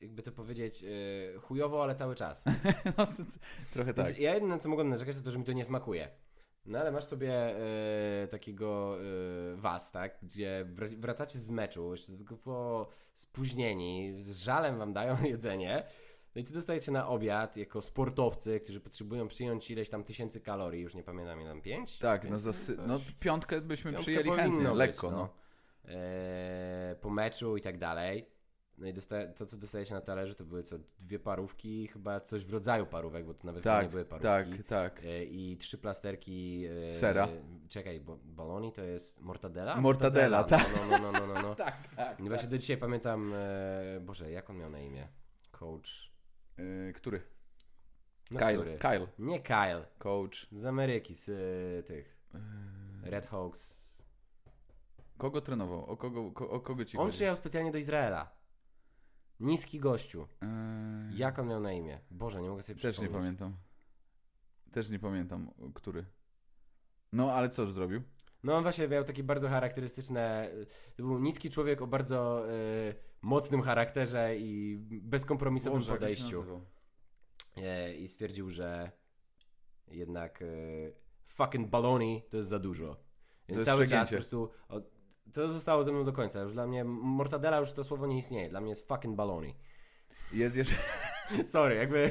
jakby 0.00 0.22
to 0.22 0.32
powiedzieć, 0.32 0.82
yy, 0.82 1.40
chujowo, 1.40 1.82
ale 1.82 1.94
cały 1.94 2.14
czas. 2.14 2.44
No, 2.98 3.06
to- 3.06 3.12
Trochę 3.72 3.94
tak. 3.94 4.06
Więc 4.06 4.18
ja 4.18 4.34
jedyne, 4.34 4.58
co 4.58 4.68
mogłem 4.68 4.88
narzekać, 4.88 5.16
to 5.16 5.22
to, 5.22 5.30
że 5.30 5.38
mi 5.38 5.44
to 5.44 5.52
nie 5.52 5.64
smakuje. 5.64 6.08
No 6.66 6.78
ale 6.78 6.92
masz 6.92 7.04
sobie 7.04 7.32
e, 8.24 8.28
takiego 8.28 8.96
e, 9.00 9.56
was, 9.56 9.92
tak, 9.92 10.18
gdzie 10.22 10.66
wr- 10.74 10.96
wracacie 11.00 11.38
z 11.38 11.50
meczu, 11.50 11.92
jeszcze 11.92 12.12
tylko 12.16 12.88
spóźnieni, 13.14 14.14
z 14.22 14.38
żalem 14.38 14.78
wam 14.78 14.92
dają 14.92 15.22
jedzenie, 15.24 15.82
no 16.36 16.40
i 16.42 16.44
ty 16.44 16.54
dostajecie 16.54 16.92
na 16.92 17.08
obiad 17.08 17.56
jako 17.56 17.82
sportowcy, 17.82 18.60
którzy 18.60 18.80
potrzebują 18.80 19.28
przyjąć 19.28 19.70
ileś 19.70 19.88
tam 19.88 20.04
tysięcy 20.04 20.40
kalorii, 20.40 20.82
już 20.82 20.94
nie 20.94 21.02
pamiętam 21.02 21.40
ile 21.40 21.50
tam, 21.50 21.60
pięć? 21.62 21.98
Tak, 21.98 22.20
Pięć, 22.20 22.32
no, 22.32 22.38
zasy... 22.38 22.76
no 22.86 23.00
piątkę 23.20 23.60
byśmy 23.60 23.90
Piątka 23.90 24.02
przyjęli 24.02 24.30
chętnie, 24.30 24.70
lekko, 24.70 25.10
no. 25.10 25.28
E, 25.84 26.96
po 27.00 27.10
meczu 27.10 27.56
i 27.56 27.60
tak 27.60 27.78
dalej. 27.78 28.26
No 28.78 28.86
i 28.86 28.92
dosta- 28.92 29.26
to, 29.36 29.46
co 29.46 29.56
dostajecie 29.56 29.94
na 29.94 30.00
talerzu, 30.00 30.34
to 30.34 30.44
były 30.44 30.62
co, 30.62 30.76
dwie 30.98 31.18
parówki, 31.18 31.86
chyba 31.88 32.20
coś 32.20 32.44
w 32.44 32.50
rodzaju 32.52 32.86
parówek, 32.86 33.26
bo 33.26 33.34
to 33.34 33.46
nawet 33.46 33.62
chyba 33.62 33.76
nie 33.76 33.82
Tak, 33.82 33.90
były 33.90 34.04
parówki. 34.04 34.62
tak, 34.62 34.66
tak. 34.66 35.04
E, 35.04 35.24
I 35.24 35.56
trzy 35.56 35.78
plasterki. 35.78 36.66
e, 36.88 36.92
Sera. 36.92 37.28
Czekaj, 37.68 38.00
bo 38.00 38.18
baloni 38.24 38.72
to 38.72 38.82
jest 38.82 39.20
mortadela? 39.22 39.76
Mortadela, 39.80 40.44
tak. 40.44 40.66
No, 40.90 40.98
no, 40.98 41.12
no, 41.12 41.20
no, 41.20 41.26
no, 41.34 41.42
no. 41.42 41.54
Tak, 41.64 41.88
tak. 41.96 42.18
No 42.18 42.26
Właśnie 42.26 42.48
do 42.48 42.58
dzisiaj 42.58 42.76
pamiętam, 42.76 43.32
e, 43.34 44.00
Boże, 44.00 44.30
jak 44.30 44.50
on 44.50 44.56
miał 44.58 44.70
na 44.70 44.80
imię? 44.80 45.08
Coach. 45.50 46.15
Yy, 46.58 46.92
który? 46.92 47.22
No, 48.30 48.38
Kyle. 48.40 48.54
który? 48.54 48.78
Kyle. 48.78 49.06
Nie 49.18 49.40
Kyle, 49.40 49.86
Coach. 49.98 50.46
z 50.52 50.64
Ameryki, 50.66 51.14
z 51.14 51.28
e, 51.28 51.82
tych 51.82 52.16
Yy, 53.04 53.10
Red 53.10 53.26
Hawks. 53.26 53.86
Kogo 55.18 55.40
trenował? 55.40 55.86
O 55.86 55.96
kogo, 55.96 56.30
ko, 56.30 56.50
o 56.50 56.60
kogo 56.60 56.84
ci 56.84 56.96
On 56.98 57.04
chodzi? 57.06 57.14
przyjechał 57.16 57.36
specjalnie 57.36 57.72
do 57.72 57.78
Izraela. 57.78 58.36
Niski 59.40 59.80
gościu. 59.80 60.28
Yy, 60.42 61.16
Jak 61.18 61.38
on 61.38 61.48
miał 61.48 61.60
na 61.60 61.72
imię? 61.72 62.00
Boże, 62.10 62.40
nie 62.42 62.48
mogę 62.48 62.62
sobie 62.62 62.80
Też 62.80 62.98
nie 62.98 63.04
przypomnieć. 63.08 63.38
pamiętam. 63.38 63.56
Też 64.72 64.90
nie 64.90 64.98
pamiętam, 64.98 65.50
który. 65.74 66.04
No, 67.12 67.32
ale 67.32 67.50
coż 67.50 67.70
zrobił? 67.70 68.02
No 68.42 68.56
on 68.56 68.62
właśnie 68.62 68.88
miał 68.88 69.04
takie 69.04 69.22
bardzo 69.24 69.48
charakterystyczne. 69.48 70.50
To 70.96 71.02
był 71.02 71.18
niski 71.18 71.50
człowiek 71.50 71.82
o 71.82 71.86
bardzo 71.86 72.48
e, 72.50 72.52
mocnym 73.26 73.62
charakterze 73.62 74.36
i 74.36 74.78
bezkompromisowym 75.02 75.78
Boże, 75.78 75.92
podejściu. 75.92 76.60
E, 77.56 77.94
I 77.94 78.08
stwierdził, 78.08 78.50
że 78.50 78.90
jednak 79.88 80.42
e, 80.42 80.46
fucking 81.26 81.70
baloney 81.70 82.22
to 82.30 82.36
jest 82.36 82.48
za 82.48 82.58
dużo. 82.58 82.96
Więc 83.48 83.64
cały 83.64 83.86
czas 83.86 84.10
po 84.10 84.16
prostu. 84.16 84.50
To 85.32 85.50
zostało 85.50 85.84
ze 85.84 85.92
mną 85.92 86.04
do 86.04 86.12
końca. 86.12 86.40
Już 86.40 86.52
dla 86.52 86.66
mnie 86.66 86.84
mortadela 86.84 87.58
już 87.58 87.72
to 87.72 87.84
słowo 87.84 88.06
nie 88.06 88.18
istnieje. 88.18 88.48
Dla 88.48 88.60
mnie 88.60 88.70
jest 88.70 88.88
fucking 88.88 89.16
baloney. 89.16 89.54
Jest 90.32 90.56
jeszcze... 90.56 90.74
Sorry, 91.44 91.74
jakby 91.74 92.10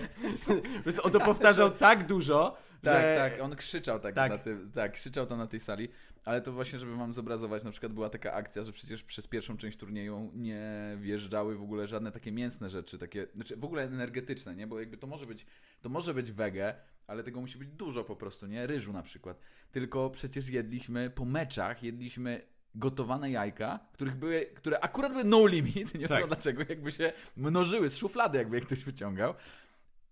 on 1.03 1.11
to 1.11 1.20
powtarzał 1.20 1.72
tak 1.72 2.07
dużo, 2.07 2.57
Tak, 2.86 3.02
że... 3.04 3.16
tak, 3.18 3.42
on 3.42 3.56
krzyczał 3.56 4.00
tak, 4.00 4.16
Tak. 4.16 4.32
Na 4.32 4.38
tym, 4.38 4.72
tak, 4.72 4.92
krzyczał 4.92 5.26
to 5.26 5.38
na 5.38 5.48
tej 5.48 5.60
sali, 5.60 5.90
ale 6.26 6.42
to 6.42 6.52
właśnie, 6.52 6.80
żeby 6.80 6.96
wam 6.96 7.14
zobrazować, 7.14 7.64
na 7.64 7.72
przykład 7.72 7.94
była 7.94 8.10
taka 8.10 8.34
akcja, 8.34 8.64
że 8.64 8.72
przecież 8.72 9.04
przez 9.04 9.28
pierwszą 9.28 9.58
część 9.58 9.78
turnieju 9.78 10.32
nie 10.34 10.98
wjeżdżały 11.00 11.56
w 11.56 11.62
ogóle 11.62 11.88
żadne 11.88 12.12
takie 12.12 12.32
mięsne 12.32 12.70
rzeczy, 12.70 12.98
takie, 12.98 13.28
znaczy 13.36 13.58
w 13.58 13.66
ogóle 13.66 13.84
energetyczne, 13.84 14.56
nie, 14.56 14.68
bo 14.68 14.80
jakby 14.80 14.98
to 14.98 15.08
może 15.08 15.26
być, 15.26 15.46
to 15.82 15.90
może 15.90 16.14
być 16.14 16.32
wege, 16.32 16.76
ale 17.08 17.24
tego 17.24 17.42
musi 17.42 17.58
być 17.58 17.70
dużo 17.70 18.04
po 18.04 18.16
prostu, 18.16 18.48
nie, 18.48 18.68
ryżu 18.68 18.94
na 18.94 19.04
przykład, 19.04 19.40
tylko 19.72 20.10
przecież 20.10 20.50
jedliśmy 20.50 21.10
po 21.10 21.26
meczach, 21.26 21.84
jedliśmy 21.84 22.42
gotowane 22.76 23.32
jajka, 23.32 23.80
których 23.94 24.16
były, 24.16 24.46
które 24.56 24.80
akurat 24.80 25.12
były 25.12 25.24
no 25.24 25.48
limit, 25.48 25.94
nie 26.00 26.08
Tak. 26.08 26.20
wiem 26.20 26.28
dlaczego, 26.28 26.64
jakby 26.70 26.92
się 26.92 27.14
mnożyły 27.38 27.90
z 27.90 27.98
szuflady, 27.98 28.38
jakby 28.38 28.56
jak 28.56 28.66
ktoś 28.66 28.84
wyciągał. 28.84 29.34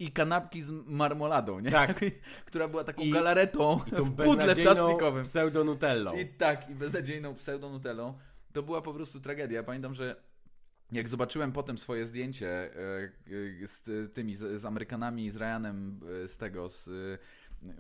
I 0.04 0.12
kanapki 0.12 0.64
z 0.64 0.72
marmoladą, 0.86 1.60
nie? 1.60 1.72
Tak. 1.72 2.00
Która 2.46 2.68
była 2.68 2.84
taką 2.84 3.02
I- 3.02 3.12
galaretą 3.12 3.80
I 3.88 3.92
tą 3.92 4.04
w 4.04 4.16
pudle 4.16 4.56
plastikowym. 4.56 5.24
pseudo-nutellą. 5.24 6.18
I 6.20 6.26
tak, 6.26 6.70
i 6.70 6.76
beznadziejną 6.76 7.36
pseudonutelą. 7.36 8.18
To 8.54 8.64
była 8.64 8.82
po 8.82 8.94
prostu 8.94 9.20
tragedia. 9.20 9.64
Pamiętam, 9.64 9.94
że 9.94 10.16
jak 10.92 11.10
zobaczyłem 11.10 11.52
potem 11.52 11.78
swoje 11.78 12.08
zdjęcie 12.08 12.48
e, 12.50 12.70
e, 13.64 13.68
z 13.68 14.14
tymi, 14.14 14.36
z, 14.36 14.62
z 14.62 14.66
Amerykanami, 14.66 15.32
z 15.32 15.36
Ryanem, 15.38 16.00
e, 16.24 16.28
z 16.28 16.38
tego, 16.38 16.70
z... 16.70 16.90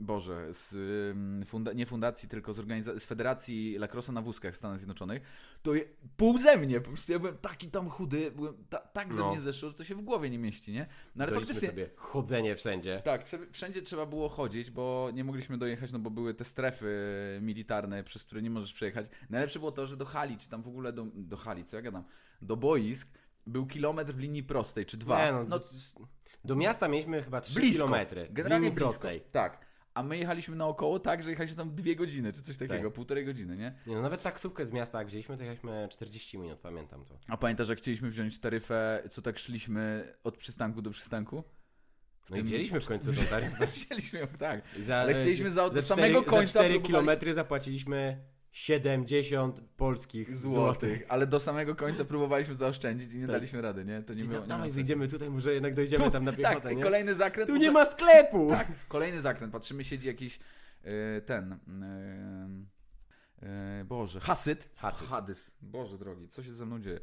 Boże, 0.01 0.53
z 0.53 0.73
mm, 1.15 1.43
funda- 1.43 1.75
nie 1.75 1.85
fundacji, 1.85 2.29
tylko 2.29 2.53
z, 2.53 2.59
organiza- 2.59 2.99
z 2.99 3.05
Federacji 3.05 3.77
Lacrosse 3.77 4.11
na 4.11 4.21
wózkach 4.21 4.53
w 4.53 4.57
Stanach 4.57 4.77
Zjednoczonych, 4.79 5.21
to 5.61 5.75
je, 5.75 5.85
pół 6.17 6.37
ze 6.37 6.57
mnie, 6.57 6.81
po 6.81 6.87
prostu 6.87 7.11
ja 7.11 7.19
byłem 7.19 7.37
taki 7.37 7.67
tam 7.67 7.89
chudy, 7.89 8.31
byłem 8.31 8.65
ta, 8.69 8.77
tak 8.79 9.13
ze 9.13 9.19
No. 9.21 9.31
mnie 9.31 9.41
zeszło, 9.41 9.69
że 9.69 9.75
to 9.75 9.83
się 9.83 9.95
w 9.95 10.01
głowie 10.01 10.29
nie 10.29 10.39
mieści, 10.39 10.71
nie? 10.71 10.87
No 11.15 11.23
ale 11.23 11.33
Doliczmy 11.33 11.53
faktycznie, 11.53 11.69
sobie 11.69 11.89
chodzenie 11.95 12.55
wszędzie. 12.55 13.01
tak, 13.05 13.25
wszędzie 13.51 13.81
trzeba 13.81 14.05
było 14.05 14.29
chodzić, 14.29 14.71
bo 14.71 15.09
nie 15.13 15.23
mogliśmy 15.23 15.57
dojechać, 15.57 15.91
no 15.91 15.99
bo 15.99 16.09
były 16.09 16.33
te 16.33 16.45
strefy 16.45 16.93
militarne, 17.41 18.03
przez 18.03 18.23
które 18.23 18.41
nie 18.41 18.49
możesz 18.49 18.73
przejechać. 18.73 19.05
Najlepsze 19.29 19.59
było 19.59 19.71
to, 19.71 19.87
że 19.87 19.97
do 19.97 20.05
hali, 20.05 20.37
czy 20.37 20.49
tam 20.49 20.61
w 20.63 20.67
ogóle 20.67 20.93
do, 20.93 21.05
do 21.15 21.37
hali, 21.37 21.65
co 21.65 21.75
ja 21.75 21.81
gadam, 21.81 22.03
do 22.41 22.57
boisk 22.57 23.07
był 23.47 23.65
kilometr 23.65 24.13
w 24.13 24.19
linii 24.19 24.43
prostej, 24.43 24.85
czy 24.85 24.97
dwa. 24.97 25.25
Nie, 25.25 25.31
no, 25.31 25.43
no 25.49 25.59
Do 26.45 26.55
miasta 26.55 26.87
mieliśmy 26.87 27.23
chyba 27.23 27.41
3 27.41 27.59
blisko, 27.59 27.85
kilometry. 27.85 28.27
generalnie 28.31 28.59
w 28.69 28.71
linii 28.71 28.75
blisko. 28.75 28.89
prostej. 28.89 29.21
Tak. 29.31 29.65
A 29.93 30.03
my 30.03 30.17
jechaliśmy 30.17 30.55
naokoło 30.55 30.99
tak, 30.99 31.23
że 31.23 31.29
jechaliśmy 31.29 31.57
tam 31.57 31.75
dwie 31.75 31.95
godziny, 31.95 32.33
czy 32.33 32.41
coś 32.41 32.57
takiego, 32.57 32.83
Tak. 32.83 32.93
półtorej 32.93 33.25
godziny, 33.25 33.57
nie? 33.57 33.73
Nie, 33.87 33.95
no 33.95 34.01
nawet 34.01 34.21
taksówkę 34.21 34.65
z 34.65 34.71
miasta 34.71 34.97
jak 34.99 35.07
wzięliśmy, 35.07 35.37
to 35.37 35.43
jechaliśmy 35.43 35.87
40 35.91 36.37
minut, 36.37 36.59
pamiętam 36.59 37.05
to. 37.05 37.17
A 37.27 37.37
pamiętasz, 37.37 37.69
jak 37.69 37.77
chcieliśmy 37.77 38.09
wziąć 38.09 38.39
taryfę, 38.39 39.03
co 39.09 39.21
tak 39.21 39.39
szliśmy 39.39 40.13
od 40.23 40.37
przystanku 40.37 40.81
do 40.81 40.89
przystanku? 40.91 41.43
No 42.29 42.37
i 42.37 42.43
wzięliśmy 42.43 42.81
w 42.81 42.87
końcu 42.87 43.13
tą 43.13 43.25
taryfę. 43.29 43.67
Wzięliśmy 43.67 44.19
ją, 44.19 44.27
tak. 44.27 44.61
Za, 44.81 44.95
Ale 44.97 45.13
chcieliśmy 45.13 45.49
za- 45.49 45.69
za 45.69 45.81
samego 45.81 46.23
końca 46.23 46.53
Za 46.53 46.59
4 46.59 46.73
próbowali- 46.73 46.85
kilometry 46.87 47.33
zapłaciliśmy 47.33 48.17
70 48.53 49.61
polskich 49.77 50.35
złotych. 50.35 50.53
Złotych, 50.89 51.05
ale 51.09 51.27
do 51.27 51.39
samego 51.39 51.75
końca 51.75 52.05
próbowaliśmy 52.05 52.55
zaoszczędzić 52.55 53.13
i 53.13 53.15
nie 53.17 53.21
Tak. 53.27 53.31
daliśmy 53.35 53.61
rady, 53.61 53.85
nie? 53.85 54.01
To 54.03 54.13
nie 54.13 54.23
I 54.23 54.27
było. 54.27 54.41
nie 54.41 54.47
dawaj, 54.47 54.71
wyjdziemy 54.71 55.07
tutaj, 55.07 55.29
może 55.29 55.53
jednak 55.53 55.73
dojdziemy 55.73 56.03
Tu, 56.03 56.11
tam 56.11 56.23
na 56.25 56.33
piechotę, 56.33 56.61
Tak, 56.61 56.77
nie? 56.77 56.83
kolejny 56.83 57.15
zakręt. 57.15 57.47
Tu 57.47 57.53
może- 57.53 57.65
nie 57.65 57.71
ma 57.71 57.85
sklepu! 57.85 58.47
Tak, 58.49 58.67
kolejny 58.87 59.21
zakręt. 59.21 59.53
Patrzymy, 59.53 59.83
siedzi 59.83 60.07
jakiś 60.07 60.39
e, 60.83 61.21
ten. 61.21 61.51
e, 63.41 63.47
e, 63.81 63.85
Boże, 63.85 64.19
Hasyd. 64.19 64.69
Hasyt. 64.75 65.07
Hadys. 65.07 65.51
Boże 65.61 65.97
drogi, 65.97 66.27
co 66.27 66.43
się 66.43 66.53
ze 66.53 66.65
mną 66.65 66.79
dzieje? 66.79 66.99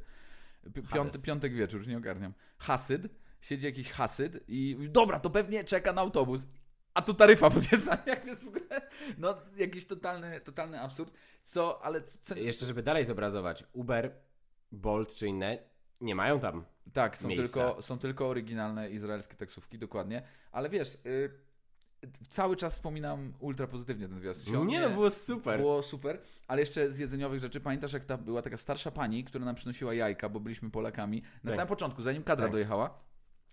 Piąty, 0.95 1.19
piątek 1.19 1.55
wieczór, 1.55 1.79
już 1.81 1.87
nie 1.89 1.97
ogarniam. 1.97 2.33
Hasyd, 2.59 3.03
siedzi 3.41 3.67
jakiś 3.67 3.91
Hasyd 3.93 4.45
i 4.49 4.77
dobra, 4.91 5.21
to 5.21 5.31
pewnie 5.31 5.65
czeka 5.65 5.93
na 5.93 6.01
autobus. 6.01 6.47
A 6.95 7.03
tu 7.03 7.15
taryfa 7.15 7.51
podjeżdża, 7.51 7.99
jak 8.07 8.27
jest 8.27 8.45
w 8.45 8.49
ogóle, 8.49 8.81
no 9.19 9.35
jakiś 9.57 9.87
totalny, 9.87 10.41
totalny 10.41 10.81
absurd. 10.81 11.13
Co, 11.43 11.83
ale 11.85 12.03
co, 12.03 12.37
Jeszcze, 12.37 12.67
żeby 12.67 12.83
dalej 12.83 13.05
zobrazować, 13.05 13.65
Uber, 13.73 14.13
Bolt 14.73 15.15
czy 15.15 15.27
inne 15.27 15.59
nie 16.01 16.15
mają 16.15 16.41
tam. 16.41 16.65
Tak, 16.93 17.19
są 17.19 17.29
miejsca. 17.29 17.65
tylko, 17.67 17.83
są 17.83 17.99
tylko 17.99 18.29
oryginalne 18.29 18.91
izraelskie 18.91 19.37
taksówki, 19.37 19.79
dokładnie. 19.79 20.23
Ale 20.53 20.69
wiesz, 20.69 20.99
y, 21.07 21.31
cały 22.29 22.57
czas 22.57 22.77
wspominam 22.77 23.33
ultra 23.39 23.67
pozytywnie 23.67 24.09
ten 24.09 24.21
wjazd. 24.21 24.47
Się 24.49 24.61
on 24.61 24.67
Nie, 24.67 24.81
no 24.81 24.91
było 24.91 25.11
super. 25.11 25.61
Było 25.61 25.83
super, 25.83 26.21
ale 26.49 26.61
jeszcze 26.61 26.93
z 26.93 26.99
jedzeniowych 26.99 27.41
rzeczy, 27.41 27.61
pamiętasz 27.61 27.93
jak 27.93 28.05
ta 28.05 28.17
była 28.17 28.43
taka 28.43 28.57
starsza 28.57 28.91
pani, 28.91 29.25
która 29.25 29.45
nam 29.45 29.55
przynosiła 29.55 29.95
jajka, 29.95 30.29
bo 30.29 30.41
byliśmy 30.41 30.71
Polakami, 30.71 31.23
na 31.45 31.51
Tak. 31.51 31.57
samym 31.57 31.69
początku, 31.69 32.03
zanim 32.03 32.23
kadra 32.25 32.45
Tak. 32.47 32.53
dojechała, 32.53 32.99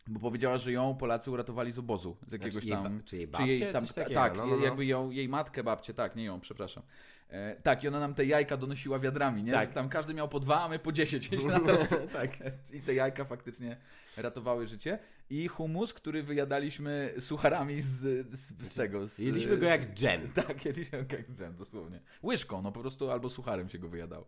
bo 0.07 0.19
powiedziała, 0.19 0.57
że 0.57 0.71
ją 0.71 0.95
Polacy 0.95 1.31
uratowali 1.31 1.71
z 1.71 1.79
obozu, 1.79 2.17
z 2.27 2.31
jakiegoś 2.31 2.53
Znaczy 2.53 2.67
jej 2.67 2.77
tam... 2.77 2.97
ba- 2.97 3.03
czy 3.03 3.17
jej 3.17 3.25
czy 3.25 3.31
babcie, 3.31 3.53
jej 3.53 3.73
tam, 3.73 3.87
takiego, 3.87 4.19
tak, 4.19 4.37
no, 4.37 4.45
no, 4.45 4.55
no. 4.57 4.65
jakby 4.65 4.85
ją, 4.85 5.09
jej 5.09 5.29
matkę, 5.29 5.63
babcię, 5.63 5.93
tak, 5.93 6.15
nie 6.15 6.23
ją, 6.23 6.39
przepraszam. 6.39 6.83
E, 7.29 7.55
tak, 7.55 7.83
i 7.83 7.87
ona 7.87 7.99
nam 7.99 8.13
te 8.13 8.25
jajka 8.25 8.57
donosiła 8.57 8.99
wiadrami, 8.99 9.43
nie? 9.43 9.51
Tak. 9.51 9.69
Że 9.69 9.75
Tam 9.75 9.89
każdy 9.89 10.13
miał 10.13 10.29
po 10.29 10.39
dwa, 10.39 10.61
a 10.61 10.69
my 10.69 10.79
po 10.79 10.91
dziesięć. 10.91 11.29
to 11.65 11.97
tak. 12.19 12.31
I 12.73 12.81
te 12.81 12.93
jajka 12.93 13.25
faktycznie 13.25 13.77
ratowały 14.17 14.67
życie. 14.67 14.99
I 15.29 15.47
humus, 15.47 15.93
który 15.93 16.23
wyjadaliśmy 16.23 17.13
sucharami 17.19 17.81
z, 17.81 18.27
z, 18.33 18.67
z 18.67 18.73
tego. 18.73 19.07
Z, 19.07 19.19
Jedliśmy 19.19 19.57
go 19.57 19.65
jak 19.65 19.93
dżem. 19.93 20.31
Tak, 20.47 20.65
jedliśmy 20.65 21.03
go 21.05 21.15
jak 21.15 21.31
dżem, 21.31 21.55
dosłownie. 21.55 21.99
Łyżką, 22.23 22.61
no 22.61 22.71
po 22.71 22.79
prostu 22.79 23.11
albo 23.11 23.29
sucharem 23.29 23.69
się 23.69 23.79
go 23.79 23.89
wyjadało. 23.89 24.27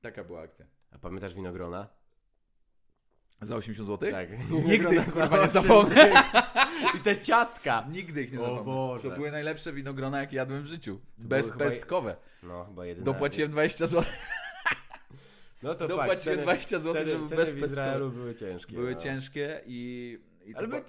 Taka 0.00 0.24
była 0.24 0.40
akcja. 0.40 0.66
A 0.90 0.98
pamiętasz 0.98 1.34
winogrona? 1.34 1.88
Za 3.40 3.56
80 3.56 3.88
zł? 3.88 4.10
Tak. 4.12 4.28
Nigdy 4.68 4.96
ich, 4.96 5.04
kurwa, 5.04 5.42
nie 5.42 5.48
zapomnę. 5.48 6.12
I 6.96 6.98
te 6.98 7.16
ciastka. 7.16 7.86
Nigdy 7.90 8.22
ich 8.22 8.32
nie 8.32 8.38
zapomnę. 8.38 8.64
Boże. 8.64 9.10
To 9.10 9.16
były 9.16 9.30
najlepsze 9.30 9.72
winogrona, 9.72 10.20
jakie 10.20 10.36
jadłem 10.36 10.62
w 10.62 10.66
życiu. 10.66 11.00
były 11.18 11.28
Bez, 11.28 11.50
chyba-. 11.50 12.16
No, 12.42 12.64
chyba 12.64 12.86
jedyna. 12.86 13.04
Dopłaciłem 13.04 13.50
20 13.50 13.86
zł. 13.86 14.04
No 15.62 15.74
to 15.74 15.88
Dopłaciłem 15.88 16.16
fakt, 16.16 16.24
ceny, 16.24 16.42
20 16.42 16.78
zł, 16.78 16.94
ceny, 16.94 17.06
żeby 17.10 17.28
ceny 17.28 17.36
bez 17.36 17.54
w. 17.54 17.58
Izraelu 17.58 18.10
były 18.10 18.34
ciężkie. 18.34 18.72
Były 18.72 18.92
no. 18.92 19.00
ciężkie 19.00 19.60
i... 19.66 20.18
i 20.46 20.52
to 20.52 20.58
Ale 20.58 20.68
po- 20.68 20.76
my... 20.76 20.82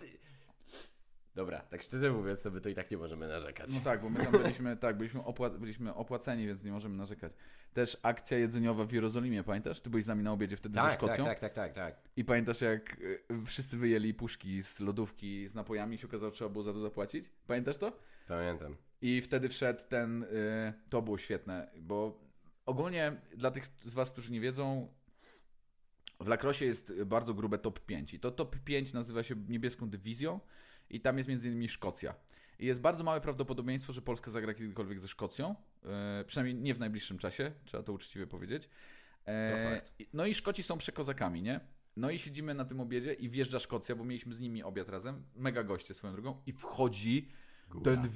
Dobra, 1.40 1.60
tak 1.60 1.82
szczerze 1.82 2.12
mówiąc, 2.12 2.42
to 2.42 2.52
my 2.52 2.62
to 2.62 2.70
i 2.70 2.76
tak 2.76 2.92
nie 2.92 2.98
możemy 2.98 3.28
narzekać. 3.28 3.74
No 3.74 3.80
tak, 3.84 4.02
bo 4.02 4.10
my 4.10 4.26
tam 4.26 4.32
byliśmy, 4.32 4.78
tak, 4.78 4.98
byliśmy, 4.98 5.20
opła- 5.20 5.60
byliśmy 5.60 5.94
opłaceni, 5.94 6.48
więc 6.48 6.64
nie 6.64 6.72
możemy 6.72 6.98
narzekać. 6.98 7.34
Też 7.74 7.98
akcja 8.04 8.38
jedzeniowa 8.38 8.86
w 8.86 8.92
Jerozolimie, 8.92 9.44
pamiętasz? 9.44 9.82
Ty 9.82 9.90
byłeś 9.90 10.06
z 10.06 10.08
nami 10.08 10.24
na 10.24 10.32
obiedzie 10.32 10.58
wtedy 10.58 10.76
ze 10.76 10.82
tak, 10.82 10.94
Szkocją. 10.94 11.26
tak, 11.26 11.40
tak, 11.40 11.54
tak, 11.54 11.74
tak, 11.74 11.96
tak. 11.96 12.10
I 12.16 12.26
pamiętasz, 12.26 12.62
jak 12.62 13.00
y, 13.02 13.24
wszyscy 13.46 13.78
wyjęli 13.78 14.14
puszki 14.14 14.64
z 14.64 14.80
lodówki 14.80 15.48
z 15.48 15.56
napojami 15.56 15.96
i 15.96 15.98
się 15.98 16.08
okazało, 16.08 16.32
że 16.32 16.36
trzeba 16.36 16.50
było 16.50 16.64
za 16.64 16.74
to 16.74 16.80
zapłacić? 16.80 17.30
Pamiętasz 17.48 17.78
to? 17.78 18.00
Pamiętam. 18.28 18.76
I 19.02 19.22
wtedy 19.22 19.50
wszedł 19.50 19.82
ten, 19.90 20.24
y, 20.24 20.28
to 20.90 21.02
było 21.02 21.18
świetne, 21.18 21.72
bo 21.82 22.20
ogólnie 22.66 23.22
dla 23.38 23.52
tych 23.52 23.66
z 23.86 23.94
Was, 23.94 24.12
którzy 24.12 24.32
nie 24.32 24.42
wiedzą, 24.42 24.94
w 26.20 26.28
Lacrosse 26.28 26.66
jest 26.66 26.94
bardzo 27.04 27.34
grube 27.34 27.58
top 27.58 27.80
5 27.80 28.14
i 28.14 28.20
to 28.20 28.32
top 28.32 28.56
5 28.66 28.94
nazywa 28.94 29.24
się 29.24 29.36
niebieską 29.48 29.90
dywizją 29.90 30.40
i 30.90 31.02
tam 31.02 31.18
jest 31.18 31.30
między 31.30 31.48
innymi 31.48 31.70
Szkocja. 31.70 32.16
I 32.60 32.66
jest 32.66 32.82
bardzo 32.82 33.04
małe 33.04 33.22
prawdopodobieństwo, 33.22 33.94
że 33.94 34.02
Polska 34.02 34.32
zagra 34.32 34.54
kiedykolwiek 34.54 35.00
ze 35.00 35.08
Szkocją, 35.08 35.56
e, 35.86 36.24
przynajmniej 36.28 36.56
nie 36.56 36.74
w 36.74 36.80
najbliższym 36.80 37.18
czasie, 37.18 37.52
trzeba 37.66 37.84
to 37.84 37.94
uczciwie 37.94 38.28
powiedzieć. 38.28 38.70
E, 39.28 39.82
no 40.14 40.26
i 40.26 40.34
Szkoci 40.34 40.64
są 40.64 40.78
przekozakami, 40.78 41.42
nie? 41.42 41.60
No 41.96 42.12
i 42.12 42.20
siedzimy 42.20 42.54
na 42.54 42.66
tym 42.66 42.80
obiedzie 42.80 43.14
i 43.14 43.30
wjeżdża 43.30 43.60
Szkocja, 43.60 43.96
bo 43.96 44.04
mieliśmy 44.04 44.34
z 44.34 44.40
nimi 44.40 44.64
obiad 44.64 44.90
razem, 44.90 45.24
mega 45.36 45.64
goście 45.64 45.94
swoją 45.94 46.14
drogą 46.14 46.42
i 46.46 46.54
wchodzi 46.54 47.30
Góra. 47.70 47.84
ten 47.84 48.10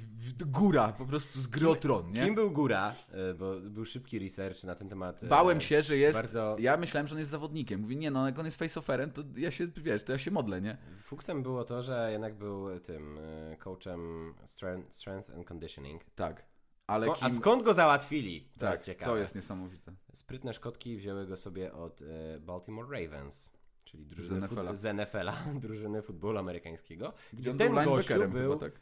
góra, 0.50 0.92
po 0.92 1.06
prostu 1.06 1.40
z 1.40 1.46
grotron, 1.46 2.12
nie? 2.12 2.24
Kim 2.24 2.34
był 2.34 2.50
Góra? 2.50 2.94
E, 3.12 3.34
Bo 3.34 3.60
był 3.60 3.84
szybki 3.84 4.18
research 4.18 4.64
na 4.64 4.74
ten 4.74 4.88
temat. 4.88 5.22
e, 5.22 5.26
Bałem 5.26 5.60
się, 5.60 5.82
że 5.82 5.96
jest. 5.96 6.18
Bardzo... 6.18 6.56
Ja 6.58 6.76
myślałem, 6.76 7.06
że 7.06 7.14
on 7.14 7.18
jest 7.18 7.30
zawodnikiem. 7.30 7.80
Mówię, 7.80 7.96
nie, 7.96 8.10
no 8.10 8.26
jak 8.26 8.38
on 8.38 8.44
jest 8.44 8.58
faceofferem, 8.58 9.10
to 9.10 9.22
ja 9.36 9.50
się, 9.50 9.66
wiesz, 9.76 10.04
to 10.04 10.12
ja 10.12 10.18
się 10.18 10.30
modlę, 10.30 10.60
nie? 10.60 10.76
Fuksem 11.02 11.42
było 11.42 11.64
to, 11.64 11.82
że 11.82 12.08
jednak 12.12 12.34
był 12.38 12.80
tym 12.80 13.18
e, 13.52 13.56
coachem 13.56 14.34
strength, 14.46 14.94
strength 14.94 15.30
and 15.30 15.46
conditioning. 15.48 16.04
Tak. 16.14 16.46
Ale 16.86 17.06
Sko- 17.06 17.14
kim... 17.14 17.26
A 17.26 17.30
skąd 17.30 17.62
go 17.62 17.74
załatwili? 17.74 18.40
To 18.54 18.60
Tak, 18.60 18.70
jest 18.70 18.84
ciekawe. 18.84 19.10
to 19.12 19.16
jest 19.16 19.34
niesamowite. 19.34 19.92
Sprytne 20.14 20.52
Szkotki 20.52 20.96
wzięły 20.96 21.26
go 21.26 21.36
sobie 21.36 21.72
od 21.72 22.00
Baltimore 22.40 23.00
Ravens, 23.02 23.50
czyli 23.84 24.04
Z 24.04 24.08
drużyny 24.08 24.40
NFL-a. 24.40 24.70
fut- 24.72 24.76
z 24.76 24.94
NFL-a, 24.96 25.36
drużyny 25.60 26.02
futbolu 26.02 26.38
amerykańskiego. 26.38 27.12
Gdzie 27.32 27.54
ten 27.54 27.74
był 27.74 27.84
gościu 27.84 28.28
był 28.28 28.52
chyba, 28.52 28.56
tak? 28.56 28.80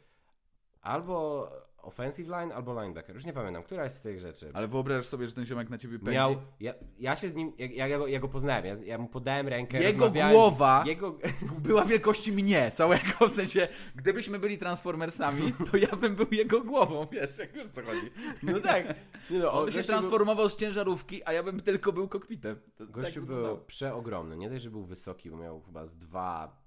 Albo 0.83 1.49
offensive 1.83 2.29
line, 2.29 2.51
albo 2.51 2.81
linebacker. 2.81 3.15
Już 3.15 3.25
nie 3.25 3.33
pamiętam, 3.33 3.63
któraś 3.63 3.91
z 3.91 4.01
tych 4.01 4.19
rzeczy. 4.19 4.51
Ale 4.53 4.67
wyobraź 4.67 5.05
sobie, 5.05 5.27
że 5.27 5.33
ten 5.33 5.45
ziomek 5.45 5.69
na 5.69 5.77
ciebie 5.77 5.99
pędzi. 5.99 6.11
Miał, 6.11 6.35
ja, 6.59 6.73
ja 6.99 7.15
się 7.15 7.29
z 7.29 7.35
nim, 7.35 7.53
ja, 7.57 7.87
ja, 7.87 7.97
go, 7.97 8.07
ja 8.07 8.19
go 8.19 8.27
poznałem, 8.27 8.65
ja, 8.65 8.75
ja 8.75 8.97
mu 8.97 9.07
podałem 9.07 9.47
rękę, 9.47 9.83
Jego 9.83 10.11
głowa 10.11 10.83
jego, 10.87 11.17
była 11.67 11.85
wielkości 11.85 12.31
mnie, 12.31 12.71
całego, 12.71 13.27
w 13.29 13.31
sensie, 13.31 13.67
gdybyśmy 13.95 14.39
byli 14.39 14.57
Transformersami, 14.57 15.53
to 15.71 15.77
ja 15.77 15.95
bym 15.95 16.15
był 16.15 16.27
jego 16.31 16.61
głową, 16.61 17.07
wiesz, 17.11 17.37
jak 17.37 17.55
już 17.55 17.69
co 17.69 17.81
chodzi. 17.81 18.11
no 18.43 18.59
tak, 18.59 18.95
nie 19.29 19.39
no, 19.39 19.51
On 19.51 19.65
by 19.65 19.71
się 19.71 19.83
transformował 19.83 20.49
z 20.49 20.55
ciężarówki, 20.55 21.21
a 21.25 21.33
ja 21.33 21.43
bym 21.43 21.59
tylko 21.59 21.93
był 21.93 22.07
kokpitem. 22.07 22.59
To 22.75 22.83
Był, 22.85 22.93
gościu 22.93 23.19
tak 23.19 23.29
był 23.29 23.57
przeogromny, 23.57 24.37
nie 24.37 24.49
dość, 24.49 24.63
że 24.63 24.71
był 24.71 24.85
wysoki, 24.85 25.29
bo 25.29 25.37
miał 25.37 25.61
chyba 25.61 25.85
z 25.85 25.97
2, 25.97 26.62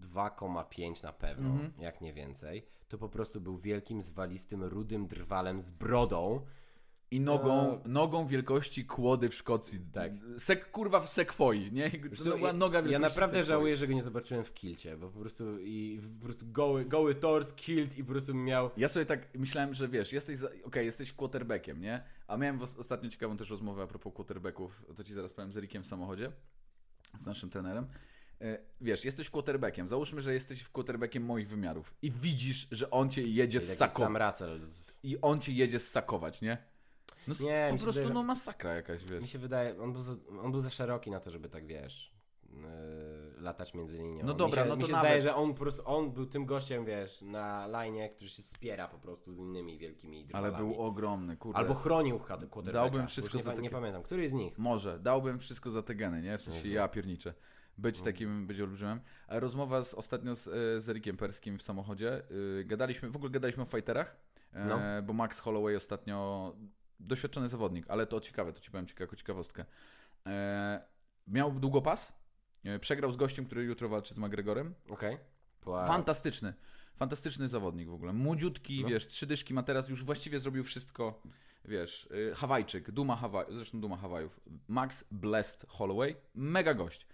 2,5 0.00 1.02
na 1.02 1.12
pewno, 1.12 1.48
Mhm. 1.50 1.72
jak 1.78 2.00
nie 2.00 2.12
więcej, 2.12 2.66
to 2.88 2.98
po 2.98 3.08
prostu 3.08 3.40
był 3.40 3.58
wielkim, 3.58 4.02
zwalistym, 4.02 4.64
rudym 4.64 5.06
drwalem 5.06 5.62
z 5.62 5.70
brodą, 5.70 6.46
I 7.12 7.20
nogą, 7.20 7.80
nogą 7.86 8.26
wielkości 8.26 8.84
kłody 8.84 9.28
w 9.28 9.34
Szkocji. 9.34 9.80
Tak. 9.92 10.12
Sek, 10.38 10.70
kurwa 10.70 11.00
w 11.00 11.08
sekwoi, 11.08 11.72
nie? 11.72 11.90
To 11.90 12.16
co, 12.16 12.24
była 12.36 12.48
ja- 12.48 12.52
noga 12.52 12.78
Ja 12.78 12.82
wielkości 12.84 13.02
naprawdę 13.14 13.36
sekwoi. 13.36 13.48
żałuję, 13.48 13.76
że 13.76 13.86
go 13.86 13.92
nie 13.94 14.02
zobaczyłem 14.02 14.44
w 14.44 14.54
kilcie, 14.54 14.96
bo 14.96 15.08
po 15.10 15.20
prostu 15.20 15.58
i 15.60 16.00
po 16.18 16.24
prostu 16.24 16.46
goły, 16.52 16.84
goły 16.84 17.14
tors, 17.14 17.52
kilt 17.52 17.98
i 17.98 18.04
po 18.04 18.10
prostu 18.12 18.34
miał 18.34 18.70
Ja 18.76 18.88
sobie 18.88 19.06
tak 19.06 19.38
myślałem, 19.38 19.74
że 19.74 19.88
wiesz, 19.88 20.12
jesteś, 20.12 20.38
za- 20.38 20.50
okej, 20.64 20.86
jesteś 20.86 21.12
quarterbackiem, 21.12 21.80
nie? 21.80 22.02
A 22.28 22.36
miałem 22.36 22.62
ostatnio 22.62 23.10
ciekawą 23.10 23.36
też 23.36 23.50
rozmowę 23.50 23.82
a 23.82 23.86
propos 23.86 24.12
quarterbacków, 24.14 24.84
to 24.96 25.04
ci 25.04 25.14
zaraz 25.14 25.32
powiem 25.32 25.52
z 25.52 25.56
Erikiem 25.56 25.82
w 25.82 25.86
samochodzie, 25.86 26.32
z 27.20 27.26
naszym 27.26 27.50
trenerem. 27.50 27.86
E, 28.40 28.58
Wiesz, 28.80 29.04
jesteś 29.04 29.30
quarterbackiem, 29.30 29.88
załóżmy, 29.88 30.22
że 30.22 30.34
jesteś 30.34 30.68
quarterbackiem 30.68 31.24
moich 31.24 31.48
wymiarów 31.48 31.94
i 32.02 32.10
widzisz, 32.10 32.68
że 32.70 32.90
on 32.90 33.10
cię 33.10 33.22
jedzie 33.22 33.60
ssakować 33.60 34.38
i 35.02 35.20
on 35.20 35.40
cię 35.40 35.52
jedzie 35.52 35.78
ssakować, 35.78 36.40
nie? 36.40 36.58
No 37.28 37.34
Nie, 37.40 37.66
po 37.68 37.74
mi 37.74 37.80
prostu 37.80 38.00
wydaje, 38.00 38.14
no 38.14 38.22
masakra 38.22 38.74
jakaś, 38.74 39.04
wiesz. 39.04 39.20
Mi 39.22 39.28
się 39.28 39.38
wydaje, 39.38 39.82
on 39.82 39.92
był 39.92 40.02
za, 40.02 40.12
on 40.42 40.52
był 40.52 40.60
za 40.60 40.70
szeroki 40.70 41.10
na 41.10 41.20
to, 41.20 41.30
żeby 41.30 41.48
tak 41.48 41.66
wiesz, 41.66 42.14
yy, 42.52 42.60
latać 43.42 43.74
między 43.74 43.98
linią. 43.98 44.24
No 44.24 44.32
mi 44.32 44.38
dobra, 44.38 44.62
się, 44.62 44.68
no 44.68 44.76
mi 44.76 44.82
to 44.82 44.86
się 44.86 44.92
nawet- 44.92 45.08
zdaje, 45.10 45.22
że 45.22 45.34
on 45.34 45.54
po 45.54 45.60
prostu, 45.60 45.82
on 45.84 46.12
był 46.12 46.26
tym 46.26 46.46
gościem, 46.46 46.84
wiesz, 46.84 47.22
na 47.22 47.66
lajnie, 47.66 48.08
który 48.08 48.30
się 48.30 48.42
spiera 48.42 48.88
po 48.88 48.98
prostu 48.98 49.32
z 49.32 49.38
innymi 49.38 49.78
wielkimi 49.78 50.18
Ale 50.32 50.48
drwalami. 50.50 50.56
był 50.74 50.82
ogromny, 50.82 51.36
kurde. 51.36 51.58
Albo 51.58 51.74
chronił 51.74 52.18
quarterbacka. 52.18 52.72
Dałbym 52.72 53.06
wszystko 53.06 53.38
nie, 53.38 53.44
za 53.44 53.52
pa- 53.52 53.60
nie 53.60 53.70
pamiętam, 53.70 54.02
który 54.02 54.28
z 54.28 54.32
nich? 54.32 54.58
Może, 54.58 54.98
dałbym 54.98 55.38
wszystko 55.38 55.70
za 55.70 55.82
te 55.82 55.94
geny, 55.94 56.22
nie? 56.22 56.38
W 56.38 56.42
sensie 56.42 56.68
ja 56.68 56.88
pierniczę. 56.88 57.34
Być 57.80 57.96
Mhm. 57.98 58.14
takim, 58.14 58.46
być 58.46 58.60
olbrzymem. 58.60 59.00
A 59.28 59.40
rozmowa 59.40 59.82
z, 59.82 59.94
ostatnio 59.94 60.34
z, 60.36 60.48
e, 60.48 60.80
z 60.80 60.88
Erikiem 60.88 61.16
Perskim 61.16 61.58
w 61.58 61.62
samochodzie. 61.62 62.22
Yy, 62.30 62.64
gadaliśmy, 62.64 63.10
w 63.10 63.16
ogóle 63.16 63.30
gadaliśmy 63.30 63.62
o 63.62 63.66
fighterach, 63.66 64.16
e, 64.52 64.64
No. 64.64 64.78
bo 65.02 65.12
Max 65.12 65.40
Holloway 65.40 65.76
ostatnio, 65.76 66.56
doświadczony 67.00 67.48
zawodnik, 67.48 67.86
ale 67.88 68.06
to 68.06 68.20
ciekawe, 68.20 68.52
to 68.52 68.60
ci 68.60 68.70
powiem 68.70 68.86
cieka- 68.86 69.00
jako 69.00 69.16
ciekawostkę. 69.16 69.64
E, 70.26 70.82
miał 71.28 71.52
długopas, 71.52 72.12
e, 72.64 72.78
przegrał 72.78 73.12
z 73.12 73.16
gościem, 73.16 73.44
który 73.46 73.64
jutro 73.64 73.88
walczy 73.88 74.14
z 74.14 74.18
McGregorem. 74.18 74.74
Okej. 74.88 75.18
Okay. 75.64 75.86
Fantastyczny. 75.86 76.54
Fantastyczny 76.96 77.48
zawodnik 77.48 77.88
w 77.88 77.94
ogóle. 77.94 78.12
Młodziutki, 78.12 78.82
No. 78.82 78.88
wiesz, 78.88 79.06
trzy 79.06 79.26
dyszki 79.26 79.54
ma 79.54 79.62
teraz, 79.62 79.88
już 79.88 80.04
właściwie 80.04 80.40
zrobił 80.40 80.64
wszystko. 80.64 81.22
Wiesz, 81.64 82.08
Hawajczyk, 82.34 82.90
Duma 82.90 83.16
Hawaj, 83.16 83.46
zresztą 83.50 83.80
Duma 83.80 83.96
Hawajów. 83.96 84.40
Max 84.68 85.04
Blessed 85.10 85.64
Holloway, 85.68 86.16
mega 86.34 86.74
gość. 86.74 87.06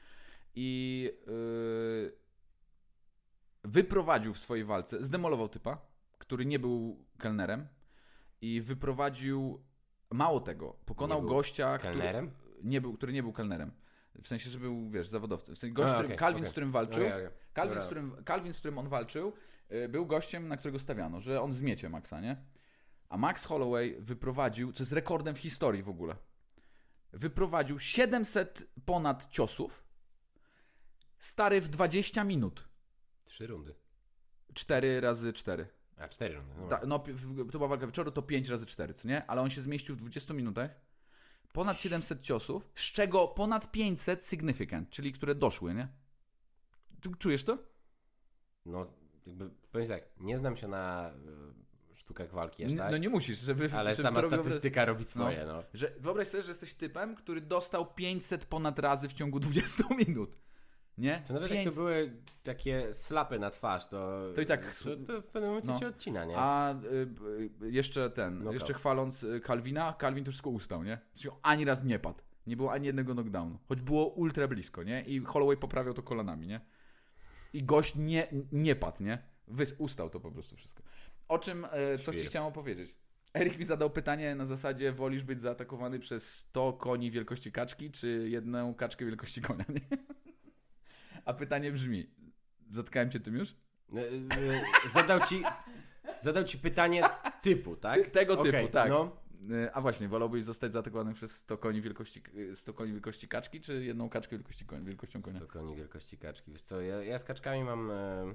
I 0.56 1.10
yy, 1.26 2.12
wyprowadził 3.64 4.34
w 4.34 4.38
swojej 4.38 4.64
walce, 4.64 5.04
zdemolował 5.04 5.48
typa, 5.48 5.78
który 6.18 6.46
nie 6.46 6.58
był 6.58 7.04
kelnerem 7.18 7.68
i 8.40 8.60
wyprowadził, 8.60 9.64
mało 10.10 10.40
tego, 10.40 10.76
pokonał 10.86 11.22
gościa, 11.22 11.78
Kelnerem? 11.78 12.30
który 12.30 12.54
nie 12.62 12.80
był, 12.80 12.94
który 12.94 13.12
nie 13.12 13.22
był 13.22 13.32
kelnerem. 13.32 13.72
W 14.22 14.28
sensie, 14.28 14.50
że 14.50 14.58
był, 14.58 14.90
wiesz, 14.90 15.08
zawodowcem. 15.08 15.54
W 15.54 15.58
sensie, 15.58 15.74
gość, 15.74 15.88
A, 15.88 15.90
z 15.90 15.94
którym, 15.94 16.10
okej, 16.10 16.18
Calvin, 16.18 16.38
okej. 16.38 16.48
z 16.48 16.52
którym 16.52 16.72
walczył, 16.72 17.06
Okej, 17.06 17.26
okej. 17.26 17.38
Calvin, 17.54 17.80
z 17.80 17.84
którym, 17.86 18.24
Calvin, 18.24 18.52
z 18.52 18.58
którym 18.58 18.78
on 18.78 18.88
walczył, 18.88 19.32
y, 19.72 19.88
był 19.88 20.06
gościem, 20.06 20.48
na 20.48 20.56
którego 20.56 20.78
stawiano, 20.78 21.20
że 21.20 21.42
on 21.42 21.52
zmiecie 21.52 21.88
Maxa, 21.88 22.20
nie? 22.20 22.36
A 23.08 23.16
Max 23.16 23.44
Holloway 23.44 23.96
wyprowadził, 24.00 24.72
co 24.72 24.82
jest 24.82 24.92
rekordem 24.92 25.34
w 25.34 25.38
historii 25.38 25.82
w 25.82 25.88
ogóle, 25.88 26.16
wyprowadził 27.12 27.78
700 27.78 28.66
ponad 28.84 29.28
ciosów, 29.30 29.85
stary 31.18 31.60
w 31.60 31.68
20 31.68 32.24
minut. 32.24 32.68
Trzy 33.24 33.46
rundy. 33.46 33.74
4 34.54 35.00
razy 35.00 35.32
4. 35.32 35.68
A, 35.96 36.08
cztery 36.08 36.34
rundy. 36.34 36.52
No. 36.58 36.68
Ta, 36.68 36.80
no, 36.86 36.98
w- 36.98 37.50
to 37.52 37.58
była 37.58 37.68
walka 37.68 37.86
wieczoru, 37.86 38.10
to 38.10 38.22
5 38.22 38.48
razy 38.48 38.66
4, 38.66 38.94
co 38.94 39.08
nie? 39.08 39.26
Ale 39.26 39.42
on 39.42 39.50
się 39.50 39.60
zmieścił 39.60 39.94
w 39.94 39.98
20 39.98 40.34
minutach. 40.34 40.70
Ponad 41.52 41.80
700 41.80 42.20
ciosów, 42.20 42.68
z 42.74 42.92
czego 42.92 43.28
ponad 43.28 43.72
500 43.72 44.24
significant, 44.24 44.90
czyli 44.90 45.12
które 45.12 45.34
doszły, 45.34 45.74
nie? 45.74 45.88
Czujesz 47.18 47.44
to? 47.44 47.58
no, 48.66 48.82
jakby, 49.26 49.50
powiem 49.72 49.88
tak, 49.88 50.02
nie 50.20 50.38
znam 50.38 50.56
się 50.56 50.68
na 50.68 51.10
y, 51.92 51.96
sztukach 51.96 52.30
walki 52.32 52.64
aż 52.64 52.74
tak, 52.74 52.90
No 52.90 52.98
nie 52.98 53.08
musisz, 53.08 53.38
żeby... 53.38 53.70
ale 53.76 53.94
żeby 53.94 54.08
sama 54.08 54.22
statystyka 54.22 54.84
robi 54.84 55.04
swoje, 55.04 55.44
no. 55.46 55.62
Że 55.74 55.92
wyobraź 55.98 56.28
sobie, 56.28 56.42
że 56.42 56.50
jesteś 56.50 56.74
typem, 56.74 57.14
który 57.14 57.40
dostał 57.40 57.94
500 57.94 58.44
ponad 58.44 58.78
razy 58.78 59.08
w 59.08 59.12
ciągu 59.12 59.40
20 59.40 59.84
minut. 60.06 60.36
Nie? 60.98 61.22
To 61.26 61.34
nawet 61.34 61.50
jak 61.50 61.58
to 61.58 61.64
500. 61.64 61.74
były 61.74 62.12
takie 62.42 62.94
slapy 62.94 63.38
na 63.38 63.50
twarz, 63.50 63.88
to... 63.88 64.22
To 64.34 64.40
i 64.40 64.46
tak- 64.46 64.74
To, 64.76 64.96
to 64.96 65.20
w 65.22 65.26
pewnym 65.26 65.50
momencie 65.50 65.70
No. 65.72 65.80
cię 65.80 65.86
odcina, 65.88 66.24
nie? 66.24 66.34
A 66.36 66.74
y, 66.74 66.76
y, 67.64 67.70
jeszcze 67.70 68.10
ten, 68.10 68.34
Knockout. 68.34 68.54
jeszcze 68.54 68.74
chwaląc 68.74 69.22
y, 69.22 69.40
Calvina, 69.46 69.94
Calvin 70.00 70.24
to 70.24 70.30
wszystko 70.30 70.50
ustał, 70.50 70.82
nie? 70.84 70.98
Ani 71.42 71.64
raz 71.64 71.84
nie 71.84 71.98
padł. 71.98 72.18
Nie 72.46 72.56
było 72.56 72.72
ani 72.72 72.86
jednego 72.86 73.12
knockdownu. 73.14 73.58
Choć 73.68 73.80
było 73.80 74.06
ultra 74.06 74.48
blisko, 74.48 74.82
nie? 74.82 75.02
I 75.02 75.20
Holloway 75.20 75.56
poprawiał 75.56 75.94
to 75.94 76.02
kolanami, 76.02 76.46
nie? 76.46 76.60
I 77.52 77.62
gość 77.64 77.94
nie, 77.96 78.28
nie 78.52 78.76
padł, 78.76 79.02
nie? 79.02 79.18
Wys, 79.48 79.74
ustał 79.78 80.10
to 80.10 80.20
po 80.20 80.30
prostu 80.30 80.56
wszystko. 80.56 80.82
O 81.28 81.38
czym, 81.38 81.66
e, 81.70 81.98
coś 81.98 82.16
ci 82.16 82.26
chciałem 82.26 82.48
opowiedzieć. 82.48 82.94
Erik 83.34 83.58
mi 83.58 83.64
zadał 83.64 83.90
pytanie 83.90 84.34
na 84.34 84.46
zasadzie, 84.46 84.92
wolisz 84.92 85.24
być 85.24 85.40
zaatakowany 85.42 85.98
przez 85.98 86.34
100 86.36 86.72
koni 86.72 87.10
wielkości 87.10 87.52
kaczki, 87.52 87.90
czy 87.90 88.26
jedną 88.30 88.74
kaczkę 88.74 89.04
wielkości 89.04 89.42
konia, 89.42 89.64
nie? 89.68 89.80
A 91.26 91.34
pytanie 91.34 91.72
brzmi, 91.72 92.10
zatkałem 92.70 93.10
cię 93.10 93.20
tym 93.20 93.36
już? 93.36 93.50
Y, 93.50 93.98
y, 94.86 94.90
zadał 94.94 95.20
ci... 95.20 95.42
Zadał 96.22 96.44
ci 96.44 96.58
pytanie 96.58 97.02
typu, 97.42 97.76
tak? 97.76 98.10
Tego 98.10 98.36
typu, 98.36 98.68
tak. 98.68 98.90
No, 98.90 99.26
E, 99.50 99.72
A 99.72 99.80
właśnie, 99.80 100.08
wolałbyś 100.08 100.44
zostać 100.44 100.72
zaatakowany 100.72 101.14
przez 101.14 101.36
100 101.36 101.58
koni 101.58 101.82
wielkości, 101.82 102.22
e, 102.52 102.56
100 102.56 102.74
koni 102.74 102.92
wielkości 102.92 103.28
kaczki, 103.28 103.60
czy 103.60 103.84
jedną 103.84 104.08
kaczkę 104.08 104.36
wielkości 104.36 104.64
konia, 104.66 104.84
wielkością 104.84 105.22
konia? 105.22 105.38
100 105.38 105.46
koni 105.46 105.76
wielkości 105.76 106.18
kaczki. 106.18 106.52
Wiesz 106.52 106.62
co, 106.62 106.80
ja, 106.80 107.04
ja 107.04 107.18
z 107.18 107.24
kaczkami 107.24 107.64
mam 107.64 107.90
e, 107.90 108.34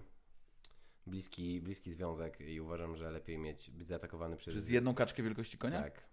bliski, 1.08 1.62
bliski 1.62 1.92
związek 1.92 2.42
i 2.42 2.62
uważam, 2.62 2.96
że 2.96 3.12
lepiej 3.12 3.38
mieć, 3.38 3.72
być 3.72 3.88
zaatakowany 3.88 4.38
przez... 4.38 4.54
Przez 4.54 4.70
jedną 4.70 4.96
kaczkę 4.96 5.24
wielkości 5.24 5.58
konia? 5.58 5.82
Tak. 5.82 6.04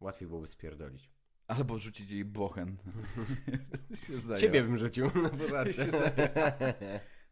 Łatwiej 0.00 0.28
byłoby 0.28 0.46
spierdolić. 0.46 1.10
Albo 1.48 1.78
rzucić 1.78 2.10
jej 2.10 2.24
bochen. 2.24 2.76
Ciebie 4.40 4.62
bym 4.62 4.78
rzucił 4.78 5.04
na 5.06 5.30
zajął. 5.48 5.74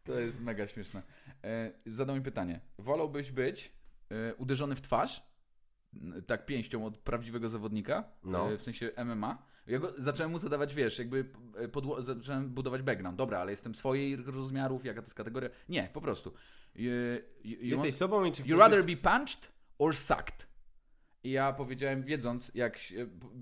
To 0.03 0.19
jest 0.19 0.41
mega 0.41 0.67
śmieszne. 0.67 1.01
E, 1.43 1.71
zadał 1.85 2.15
mi 2.15 2.21
pytanie. 2.21 2.59
Wolałbyś 2.77 3.31
być 3.31 3.71
e, 4.09 4.35
uderzony 4.35 4.75
w 4.75 4.81
twarz, 4.81 5.23
tak 6.27 6.45
pięścią 6.45 6.85
od 6.85 6.97
prawdziwego 6.97 7.49
zawodnika, 7.49 8.03
No. 8.23 8.51
e, 8.53 8.57
w 8.57 8.61
sensie 8.61 8.91
MMA? 9.05 9.43
Ja 9.67 9.79
go, 9.79 9.93
zacząłem 9.97 10.31
mu 10.31 10.37
zadawać, 10.39 10.73
wiesz, 10.75 10.99
jakby 10.99 11.23
podło- 11.71 12.01
zacząłem 12.01 12.49
budować 12.49 12.81
background. 12.81 13.17
Dobra, 13.17 13.39
ale 13.39 13.51
jestem 13.51 13.75
swoich 13.75 14.27
rozmiarów, 14.27 14.85
jaka 14.85 15.01
to 15.01 15.05
jest 15.05 15.15
kategoria? 15.15 15.49
Nie, 15.69 15.89
po 15.93 16.01
prostu. 16.01 16.33
You, 16.75 16.91
you, 17.43 17.57
you 17.57 17.57
Jesteś 17.61 17.79
want- 17.93 17.95
sobą 17.97 18.25
i 18.25 18.31
czy 18.31 18.41
chcesz 18.41 18.51
You 18.51 18.59
rather 18.59 18.85
być... 18.85 18.95
be 18.95 19.09
punched 19.11 19.51
or 19.79 19.95
sucked? 19.95 20.47
I 21.23 21.31
ja 21.31 21.53
powiedziałem, 21.53 22.03
wiedząc, 22.03 22.51
jak 22.55 22.79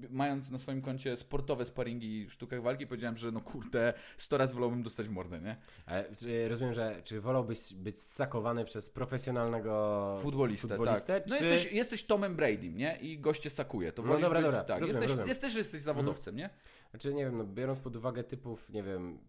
mając 0.10 0.52
na 0.52 0.60
swoim 0.60 0.82
koncie 0.82 1.18
sportowe 1.18 1.66
sparingi 1.66 2.26
w 2.26 2.34
sztukach 2.34 2.62
walki, 2.62 2.88
powiedziałem, 2.88 3.18
że 3.18 3.32
no 3.32 3.42
kurde, 3.42 3.94
100 4.18 4.38
razy 4.38 4.54
wolałbym 4.56 4.84
dostać 4.84 5.08
w 5.08 5.12
mordę, 5.12 5.42
nie? 5.42 5.58
Ale, 5.86 6.16
czy, 6.16 6.48
rozumiem, 6.48 6.74
że 6.74 7.02
czy 7.04 7.22
wolałbyś 7.22 7.74
być 7.74 8.02
sakowany 8.02 8.66
przez 8.66 8.90
profesjonalnego 8.90 10.18
Futbolistę, 10.22 10.68
futbolistę, 10.68 11.22
tak. 11.22 11.30
No 11.30 11.38
czy... 11.38 11.50
jesteś, 11.50 11.74
jesteś 11.74 12.04
Tomem 12.04 12.36
Bradym, 12.36 12.78
nie? 12.78 12.98
I 13.02 13.20
goście 13.20 13.50
sakuje. 13.50 13.92
To 13.92 14.02
No 14.02 14.20
dobra, 14.20 14.40
być, 14.40 14.46
dobra, 14.46 14.64
Tak, 14.64 14.80
rozumiem, 14.80 14.88
jesteś, 14.88 15.10
rozumiem. 15.10 15.28
jesteś, 15.28 15.56
jesteś 15.56 15.82
zawodowcem, 15.82 16.36
nie? 16.36 16.50
Znaczy, 16.90 17.14
nie 17.14 17.26
wiem, 17.26 17.38
no, 17.38 17.44
biorąc 17.44 17.80
pod 17.80 17.96
uwagę 17.96 18.24
typów, 18.24 18.70
nie 18.70 18.84
wiem, 18.84 19.20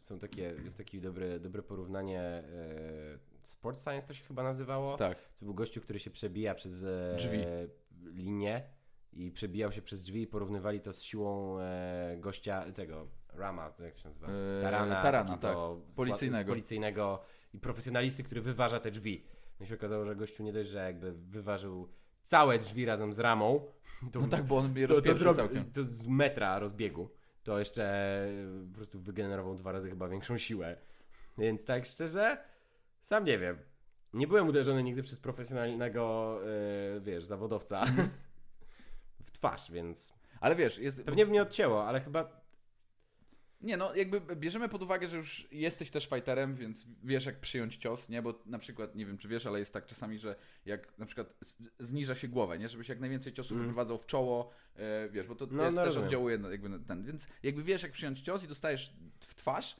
są 0.00 0.18
takie, 0.18 0.54
jest 0.64 0.76
takie 0.76 1.00
dobre, 1.00 1.40
dobre 1.40 1.62
porównanie, 1.62 2.20
e, 2.20 2.44
Sport 3.42 3.80
Science 3.80 4.06
to 4.06 4.14
się 4.14 4.24
chyba 4.24 4.42
nazywało, 4.42 4.96
Tak. 4.96 5.18
co 5.34 5.44
był 5.44 5.54
gościu, 5.54 5.80
który 5.80 5.98
się 5.98 6.10
przebija 6.10 6.54
przez 6.54 6.82
e, 6.82 7.14
Drzwi. 7.16 7.38
Linię 8.04 8.62
i 9.12 9.30
przebijał 9.30 9.72
się 9.72 9.82
przez 9.82 10.04
drzwi 10.04 10.22
i 10.22 10.26
porównywali 10.26 10.80
to 10.80 10.92
z 10.92 11.02
siłą 11.02 11.60
e, 11.60 12.16
gościa, 12.18 12.72
tego, 12.72 13.08
Rama, 13.34 13.72
jak 13.80 13.94
to 13.94 14.00
się 14.00 14.08
nazywa? 14.08 14.26
E, 14.28 14.62
Tarana, 14.62 15.02
Tarana, 15.02 15.38
tak. 15.38 15.56
Policyjnego. 15.96 16.48
policyjnego 16.48 17.22
i 17.54 17.58
profesjonalisty, 17.58 18.22
który 18.22 18.40
wyważa 18.40 18.80
te 18.80 18.90
drzwi. 18.90 19.24
No 19.60 19.64
i 19.64 19.68
się 19.68 19.74
okazało, 19.74 20.04
że 20.04 20.16
gościu 20.16 20.42
nie 20.42 20.52
dość, 20.52 20.70
że 20.70 20.78
jakby 20.78 21.12
wyważył 21.12 21.88
całe 22.22 22.58
drzwi 22.58 22.84
razem 22.84 23.14
z 23.14 23.18
ramą, 23.18 23.66
to 24.12 24.20
No 24.20 24.26
tak, 24.26 24.44
bo 24.44 24.56
on 24.56 24.72
mnie 24.72 24.88
to, 24.88 25.02
to, 25.02 25.14
zrobi- 25.14 25.72
to 25.74 25.84
z 25.84 26.06
metra 26.06 26.58
rozbiegu, 26.58 27.10
to 27.42 27.58
jeszcze 27.58 27.84
e, 28.24 28.68
po 28.70 28.76
prostu 28.76 29.00
wygenerował 29.00 29.54
dwa 29.54 29.72
razy 29.72 29.90
chyba 29.90 30.08
większą 30.08 30.38
siłę. 30.38 30.76
Więc 31.38 31.64
tak 31.64 31.86
szczerze, 31.86 32.38
sam 33.00 33.24
nie 33.24 33.38
wiem. 33.38 33.58
Nie 34.14 34.26
byłem 34.26 34.48
uderzony 34.48 34.82
nigdy 34.82 35.02
przez 35.02 35.18
profesjonalnego, 35.18 36.38
e, 36.96 37.00
wiesz, 37.00 37.24
zawodowca 37.24 37.84
w 39.24 39.30
twarz, 39.30 39.70
więc 39.70 40.14
Ale 40.40 40.56
wiesz, 40.56 40.78
jest, 40.78 41.02
pewnie 41.04 41.24
by 41.24 41.30
mnie 41.30 41.42
odcięło, 41.42 41.86
ale 41.86 42.00
chyba 42.00 42.40
Nie, 43.60 43.76
no 43.76 43.94
jakby 43.94 44.36
bierzemy 44.36 44.68
pod 44.68 44.82
uwagę, 44.82 45.08
że 45.08 45.16
już 45.16 45.48
jesteś 45.52 45.90
też 45.90 46.06
fighterem, 46.08 46.54
więc 46.54 46.86
wiesz 47.04 47.26
jak 47.26 47.40
przyjąć 47.40 47.76
cios, 47.76 48.08
nie? 48.08 48.22
Bo 48.22 48.42
na 48.46 48.58
przykład, 48.58 48.94
nie 48.94 49.06
wiem 49.06 49.18
czy 49.18 49.28
wiesz, 49.28 49.46
ale 49.46 49.58
jest 49.58 49.72
tak 49.72 49.86
czasami, 49.86 50.18
że 50.18 50.36
jak 50.66 50.98
na 50.98 51.06
przykład 51.06 51.34
zniża 51.78 52.14
się 52.14 52.28
głowę, 52.28 52.58
nie? 52.58 52.68
Żebyś 52.68 52.88
jak 52.88 53.00
najwięcej 53.00 53.32
ciosów 53.32 53.52
Mm. 53.52 53.62
wyprowadzał 53.62 53.98
w 53.98 54.06
czoło, 54.06 54.50
e, 54.76 55.08
wiesz, 55.08 55.26
bo 55.26 55.34
to 55.34 55.46
No, 55.50 55.64
też, 55.64 55.74
no, 55.74 55.84
też 55.84 55.96
oddziałuje 55.96 56.38
jakby 56.50 56.80
ten, 56.80 57.04
więc 57.04 57.28
jakby 57.42 57.62
wiesz 57.62 57.82
jak 57.82 57.92
przyjąć 57.92 58.20
cios 58.20 58.44
i 58.44 58.48
dostajesz 58.48 58.96
w 59.20 59.34
twarz, 59.34 59.76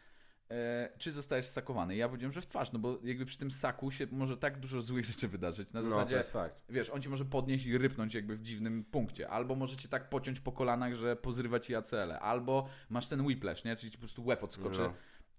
czy 0.98 1.12
zostajesz 1.12 1.46
sakowany. 1.46 1.96
Ja 1.96 2.08
powiedziałem, 2.08 2.32
że 2.32 2.40
w 2.40 2.46
twarz, 2.46 2.72
no 2.72 2.78
bo 2.78 2.98
jakby 3.04 3.26
przy 3.26 3.38
tym 3.38 3.50
saku 3.50 3.90
się 3.90 4.06
może 4.10 4.36
tak 4.36 4.60
dużo 4.60 4.82
złych 4.82 5.04
rzeczy 5.04 5.28
wydarzyć. 5.28 5.72
Na 5.72 5.80
no, 5.80 5.86
to 5.86 5.90
zasadzie, 5.94 6.16
jest 6.16 6.32
fakt. 6.32 6.62
wiesz, 6.68 6.90
on 6.90 7.02
ci 7.02 7.08
może 7.08 7.24
podnieść 7.24 7.66
i 7.66 7.78
rypnąć 7.78 8.14
jakby 8.14 8.36
w 8.36 8.42
dziwnym 8.42 8.84
punkcie, 8.84 9.28
albo 9.28 9.54
może 9.54 9.76
cię 9.76 9.88
tak 9.88 10.08
pociąć 10.08 10.40
po 10.40 10.52
kolanach, 10.52 10.94
że 10.94 11.16
pozrywa 11.16 11.60
ci 11.60 11.74
ACL, 11.74 12.12
albo 12.20 12.68
masz 12.90 13.06
ten 13.06 13.20
whiplash, 13.20 13.64
nie? 13.64 13.76
Czyli 13.76 13.92
ci 13.92 13.98
po 13.98 14.02
prostu 14.04 14.24
łeb 14.24 14.44
odskoczy 14.44 14.80
No. 14.80 14.92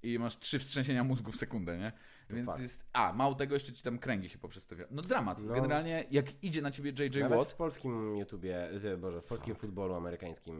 i 0.04 0.20
masz 0.20 0.40
trzy 0.40 0.60
wstrzęsienia 0.60 1.04
mózgu 1.04 1.32
w 1.32 1.36
sekundę, 1.36 1.78
nie? 1.78 1.92
To 2.28 2.36
Więc 2.36 2.50
fakt. 2.50 2.62
jest. 2.62 2.86
A, 2.94 3.14
mało 3.14 3.36
tego, 3.36 3.54
jeszcze 3.54 3.74
ci 3.74 3.84
tam 3.84 4.00
kręgi 4.00 4.30
się 4.30 4.38
poprzestawia. 4.38 4.86
No 4.92 5.02
dramat. 5.02 5.40
No. 5.44 5.54
Generalnie, 5.54 6.06
jak 6.12 6.44
idzie 6.44 6.62
na 6.62 6.72
ciebie 6.72 6.90
JJ 7.06 7.20
Nawet 7.20 7.40
Watt. 7.40 7.52
w 7.52 7.56
polskim 7.56 8.18
YouTubie, 8.18 8.70
e, 8.70 8.98
Boże, 8.98 9.22
w 9.22 9.26
polskim 9.26 9.56
futbolu 9.56 9.94
amerykańskim 9.94 10.56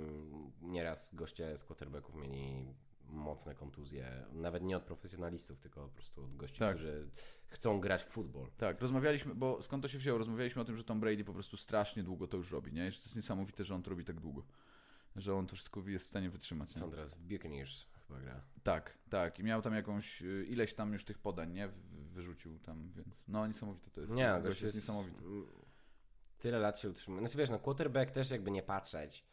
nieraz 0.62 1.16
goście 1.16 1.58
z 1.58 1.64
quarterbacków 1.64 2.16
mieli 2.16 2.66
mocne 3.12 3.56
kontuzje. 3.56 4.26
Nawet 4.34 4.64
nie 4.64 4.78
od 4.78 4.84
profesjonalistów, 4.84 5.60
tylko 5.60 5.82
po 5.82 5.90
prostu 5.90 6.24
od 6.24 6.36
gości, 6.36 6.60
Tak. 6.60 6.76
którzy 6.76 7.10
chcą 7.48 7.80
grać 7.80 8.04
w 8.04 8.08
futbol. 8.08 8.48
Tak, 8.58 8.82
rozmawialiśmy, 8.82 9.36
bo 9.36 9.62
skąd 9.62 9.84
to 9.84 9.88
się 9.88 9.98
wzięło? 9.98 10.18
Rozmawialiśmy 10.18 10.62
o 10.62 10.66
tym, 10.66 10.78
że 10.78 10.84
Tom 10.84 11.00
Brady 11.00 11.24
po 11.24 11.34
prostu 11.34 11.58
strasznie 11.58 12.04
długo 12.04 12.28
to 12.28 12.38
już 12.38 12.52
robi, 12.52 12.74
nie? 12.74 12.92
Że 12.92 13.00
to 13.00 13.06
jest 13.06 13.16
niesamowite, 13.16 13.64
że 13.64 13.76
on 13.76 13.84
to 13.84 13.90
robi 13.90 14.06
tak 14.06 14.20
długo. 14.20 14.44
Że 15.16 15.36
on 15.36 15.48
to 15.48 15.56
wszystko 15.56 15.82
jest 15.88 16.06
w 16.06 16.10
stanie 16.10 16.30
wytrzymać. 16.30 16.76
Są 16.78 16.92
teraz 16.92 17.14
w 17.14 17.22
Buccaneers 17.22 17.86
chyba 18.08 18.20
gra. 18.20 18.42
Tak, 18.64 18.98
tak. 19.10 19.40
I 19.40 19.44
miał 19.44 19.62
tam 19.62 19.74
jakąś, 19.74 20.22
y, 20.22 20.46
ileś 20.50 20.74
tam 20.74 20.94
już 20.94 21.06
tych 21.06 21.20
podań, 21.20 21.54
nie? 21.54 21.70
Wyrzucił 21.92 22.60
tam, 22.60 22.92
więc 22.92 23.24
no 23.28 23.48
niesamowite 23.48 23.92
to 23.92 24.02
jest. 24.02 24.14
Nie, 24.14 24.28
gość 24.32 24.44
gość 24.44 24.62
jest 24.62 24.76
niesamowity. 24.76 25.24
Tyle 26.40 26.60
lat 26.60 26.80
się 26.80 26.90
utrzymuje. 26.90 27.22
Znaczy 27.22 27.38
wiesz, 27.38 27.50
no 27.50 27.60
quarterback 27.60 28.12
też 28.12 28.32
jakby 28.32 28.52
nie 28.52 28.64
patrzeć. 28.64 29.26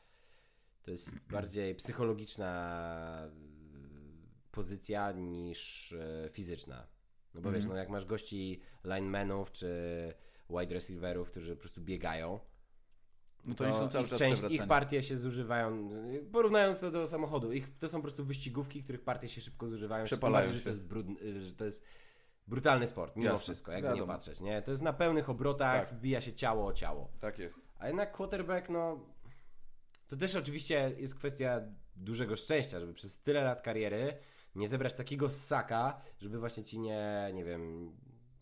To 0.82 0.90
jest 0.90 1.18
bardziej 1.18 1.74
psychologiczna 1.74 3.30
pozycja 4.52 5.12
niż 5.12 5.92
y, 5.92 6.28
fizyczna. 6.32 6.86
No 7.34 7.40
bo 7.40 7.50
wiesz, 7.50 7.56
Mhm. 7.64 7.72
no 7.74 7.78
jak 7.80 7.88
masz 7.88 8.04
gości 8.04 8.60
linemenów 8.84 9.52
czy 9.52 9.68
wide 10.50 10.74
receiverów, 10.74 11.30
którzy 11.30 11.54
po 11.56 11.60
prostu 11.60 11.80
biegają, 11.80 12.40
No 13.44 13.54
to 13.54 13.64
oni 13.64 13.72
są 13.74 13.88
cały 13.88 14.04
ich, 14.04 14.10
czas 14.10 14.18
część, 14.18 14.42
ich 14.50 14.66
partie 14.66 15.02
się 15.02 15.18
zużywają, 15.18 15.88
porównując 16.32 16.80
to 16.80 16.90
do 16.90 17.06
samochodu, 17.06 17.52
ich, 17.52 17.78
to 17.78 17.88
są 17.88 17.98
po 17.98 18.02
prostu 18.02 18.24
wyścigówki, 18.24 18.82
których 18.82 19.02
partie 19.04 19.28
się 19.28 19.40
szybko 19.40 19.68
zużywają. 19.68 20.04
Przepalają 20.04 20.48
się. 20.48 20.52
że 20.54 20.60
to 20.60 20.68
jest, 20.68 20.82
brudny, 20.84 21.40
że 21.42 21.52
to 21.54 21.64
jest 21.64 21.84
brutalny 22.48 22.86
sport, 22.86 23.16
mimo 23.16 23.30
Jasne, 23.30 23.42
wszystko, 23.42 23.72
jakby 23.72 23.88
nie 23.88 23.94
wiadomo. 23.94 24.12
patrzeć, 24.12 24.40
nie? 24.40 24.62
To 24.62 24.70
jest 24.70 24.82
na 24.82 24.92
pełnych 24.92 25.30
obrotach, 25.30 25.88
Tak. 25.88 25.98
wbija 25.98 26.20
się 26.20 26.32
ciało 26.32 26.66
o 26.66 26.72
ciało. 26.72 27.10
Tak 27.20 27.38
jest. 27.38 27.60
A 27.78 27.86
jednak 27.86 28.12
quarterback, 28.12 28.68
no... 28.68 29.00
To 30.08 30.16
też 30.16 30.34
oczywiście 30.36 30.92
jest 30.98 31.14
kwestia 31.14 31.60
dużego 31.96 32.36
szczęścia, 32.36 32.80
żeby 32.80 32.94
przez 32.94 33.20
tyle 33.22 33.42
lat 33.44 33.62
kariery 33.62 34.16
nie 34.58 34.68
zebrać 34.68 34.94
takiego 34.94 35.30
saka, 35.30 36.00
żeby 36.18 36.38
właśnie 36.38 36.64
ci 36.64 36.78
nie, 36.78 37.30
nie 37.34 37.44
wiem, 37.44 37.92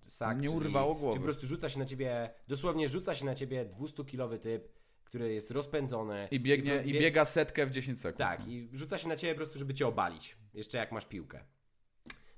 sak, 0.04 0.40
Nie 0.40 0.48
czyli, 0.48 0.58
urwało 0.58 0.94
głowy. 0.94 1.12
Czyli 1.12 1.20
po 1.20 1.24
prostu 1.24 1.46
rzuca 1.46 1.68
się 1.68 1.78
na 1.78 1.86
ciebie, 1.86 2.30
dosłownie 2.48 2.88
rzuca 2.88 3.14
się 3.14 3.24
na 3.24 3.34
ciebie 3.34 3.66
200-kilowy 3.66 4.38
typ, 4.38 4.68
które 5.04 5.32
jest 5.32 5.50
rozpędzone. 5.50 6.28
I 6.30 6.40
biegnie, 6.40 6.82
i 6.84 6.92
bie- 6.92 7.00
biega 7.00 7.24
setkę 7.24 7.66
w 7.66 7.70
10 7.70 8.00
sekund. 8.00 8.18
Tak, 8.18 8.48
i 8.48 8.68
rzuca 8.72 8.98
się 8.98 9.08
na 9.08 9.16
ciebie 9.16 9.34
po 9.34 9.36
prostu, 9.36 9.58
żeby 9.58 9.74
cię 9.74 9.86
obalić. 9.86 10.36
Jeszcze 10.54 10.78
jak 10.78 10.92
masz 10.92 11.06
piłkę. 11.06 11.44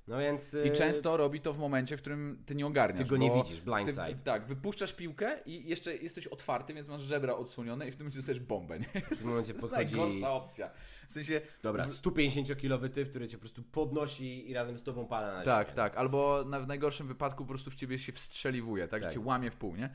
No 0.09 0.19
więc... 0.19 0.55
I 0.55 0.69
y, 0.69 0.71
często 0.71 1.17
robi 1.17 1.41
to 1.41 1.53
w 1.53 1.59
momencie, 1.59 1.97
w 1.97 2.01
którym 2.01 2.43
ty 2.47 2.55
nie 2.55 2.67
ogarniasz. 2.67 3.03
Ty 3.03 3.11
go 3.11 3.17
nie 3.17 3.31
widzisz, 3.31 3.61
blindside. 3.61 4.15
Ty, 4.15 4.23
tak, 4.23 4.47
wypuszczasz 4.47 4.93
piłkę 4.93 5.39
i 5.47 5.69
jeszcze 5.69 5.97
jesteś 5.97 6.27
otwarty, 6.27 6.75
więc 6.75 6.89
masz 6.89 7.01
żebra 7.01 7.35
odsłonione 7.35 7.89
i 7.89 7.91
w 7.91 7.97
tym 7.97 8.05
momencie 8.05 8.19
dostajesz 8.19 8.41
bombę. 8.41 8.79
Nie? 8.79 9.01
W 9.01 9.19
tym 9.19 9.29
momencie 9.29 9.55
podchodzi... 9.65 9.97
najgorsza 9.97 10.33
opcja. 10.33 10.71
W 11.09 11.13
sensie, 11.13 11.41
Dobra, 11.63 11.85
150-kilowy 11.87 12.89
typ, 12.91 13.11
który 13.11 13.29
cię 13.29 13.37
po 13.37 13.41
prostu 13.41 13.63
podnosi 13.63 14.51
i 14.51 14.55
razem 14.55 14.79
z 14.79 14.83
tobą 14.83 15.07
pada 15.07 15.33
na 15.39 15.43
tak, 15.45 15.67
ziemię. 15.67 15.77
tak. 15.77 15.97
Albo 15.97 16.45
na, 16.47 16.61
w 16.61 16.67
najgorszym 16.67 17.07
wypadku 17.09 17.45
po 17.45 17.49
prostu 17.49 17.71
w 17.71 17.75
ciebie 17.75 17.99
się 17.99 18.13
wstrzeliwuje, 18.13 18.89
tak, 18.89 19.03
Tak. 19.03 19.11
że 19.11 19.15
cię 19.19 19.25
łamie 19.25 19.51
w 19.51 19.57
pół, 19.57 19.77
nie? 19.77 19.91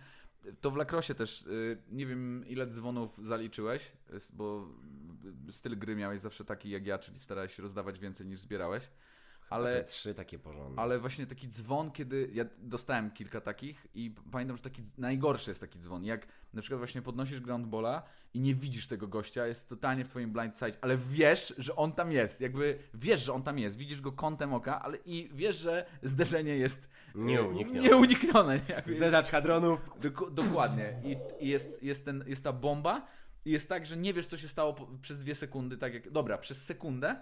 To 0.61 0.71
w 0.71 0.75
lakrosie 0.75 1.15
też, 1.15 1.41
y, 1.41 1.77
nie 1.91 2.05
wiem 2.05 2.43
ile 2.47 2.67
dzwonów 2.67 3.17
zaliczyłeś, 3.25 3.91
bo 4.33 4.67
styl 5.49 5.77
gry 5.79 5.95
miałeś 5.95 6.21
zawsze 6.21 6.45
taki 6.45 6.69
jak 6.69 6.85
ja, 6.87 6.99
czyli 6.99 7.19
starałeś 7.19 7.55
się 7.55 7.63
rozdawać 7.63 7.99
więcej 7.99 8.27
niż 8.27 8.39
zbierałeś. 8.39 8.89
Ale... 9.49 9.83
Trzy 9.83 10.13
takie 10.13 10.39
porządne. 10.39 10.81
Ale 10.81 10.99
właśnie 10.99 11.27
taki 11.27 11.49
dzwon, 11.49 11.91
kiedy 11.91 12.29
ja 12.33 12.45
dostałem 12.57 13.11
kilka 13.11 13.41
takich 13.41 13.87
i 13.95 14.15
pamiętam, 14.31 14.57
że 14.57 14.63
taki 14.63 14.83
najgorszy 14.97 15.51
jest 15.51 15.61
taki 15.61 15.79
dzwon. 15.79 16.05
Jak 16.05 16.27
na 16.53 16.61
przykład 16.61 16.79
właśnie 16.79 17.01
podnosisz 17.01 17.41
groundbola 17.41 18.03
i 18.33 18.39
nie 18.39 18.55
widzisz 18.55 18.87
tego 18.87 19.07
gościa, 19.07 19.47
jest 19.47 19.69
totalnie 19.69 20.05
w 20.05 20.07
twoim 20.07 20.31
blind 20.31 20.57
side, 20.57 20.77
ale 20.81 20.97
wiesz, 20.97 21.53
że 21.57 21.75
on 21.75 21.91
tam 21.91 22.11
jest. 22.11 22.41
Jakby 22.41 22.79
wiesz, 22.93 23.23
że 23.23 23.33
on 23.33 23.43
tam 23.43 23.59
jest, 23.59 23.77
widzisz 23.77 24.01
go 24.01 24.11
kątem 24.11 24.53
oka, 24.53 24.81
ale 24.81 24.97
i 25.05 25.29
wiesz, 25.33 25.55
że 25.55 25.85
zderzenie 26.03 26.57
jest 26.57 26.89
e, 27.15 27.19
Nieuniknione. 27.19 27.89
nieuniknione. 27.89 28.59
Zderzacz 28.97 29.29
hadronów. 29.29 29.89
doko- 30.01 30.31
dokładnie. 30.31 30.93
I, 31.03 31.17
i 31.45 31.47
jest, 31.47 31.83
jest, 31.83 32.05
ten, 32.05 32.23
jest 32.27 32.43
ta 32.43 32.53
bomba 32.53 33.07
i 33.45 33.51
jest 33.51 33.69
tak, 33.69 33.85
że 33.85 33.97
nie 33.97 34.13
wiesz, 34.13 34.27
co 34.27 34.37
się 34.37 34.47
stało 34.47 34.75
przez 35.01 35.19
dwie 35.19 35.35
sekundy. 35.35 35.77
Tak 35.77 35.93
jak, 35.93 36.11
dobra, 36.11 36.37
przez 36.37 36.65
sekundę 36.65 37.15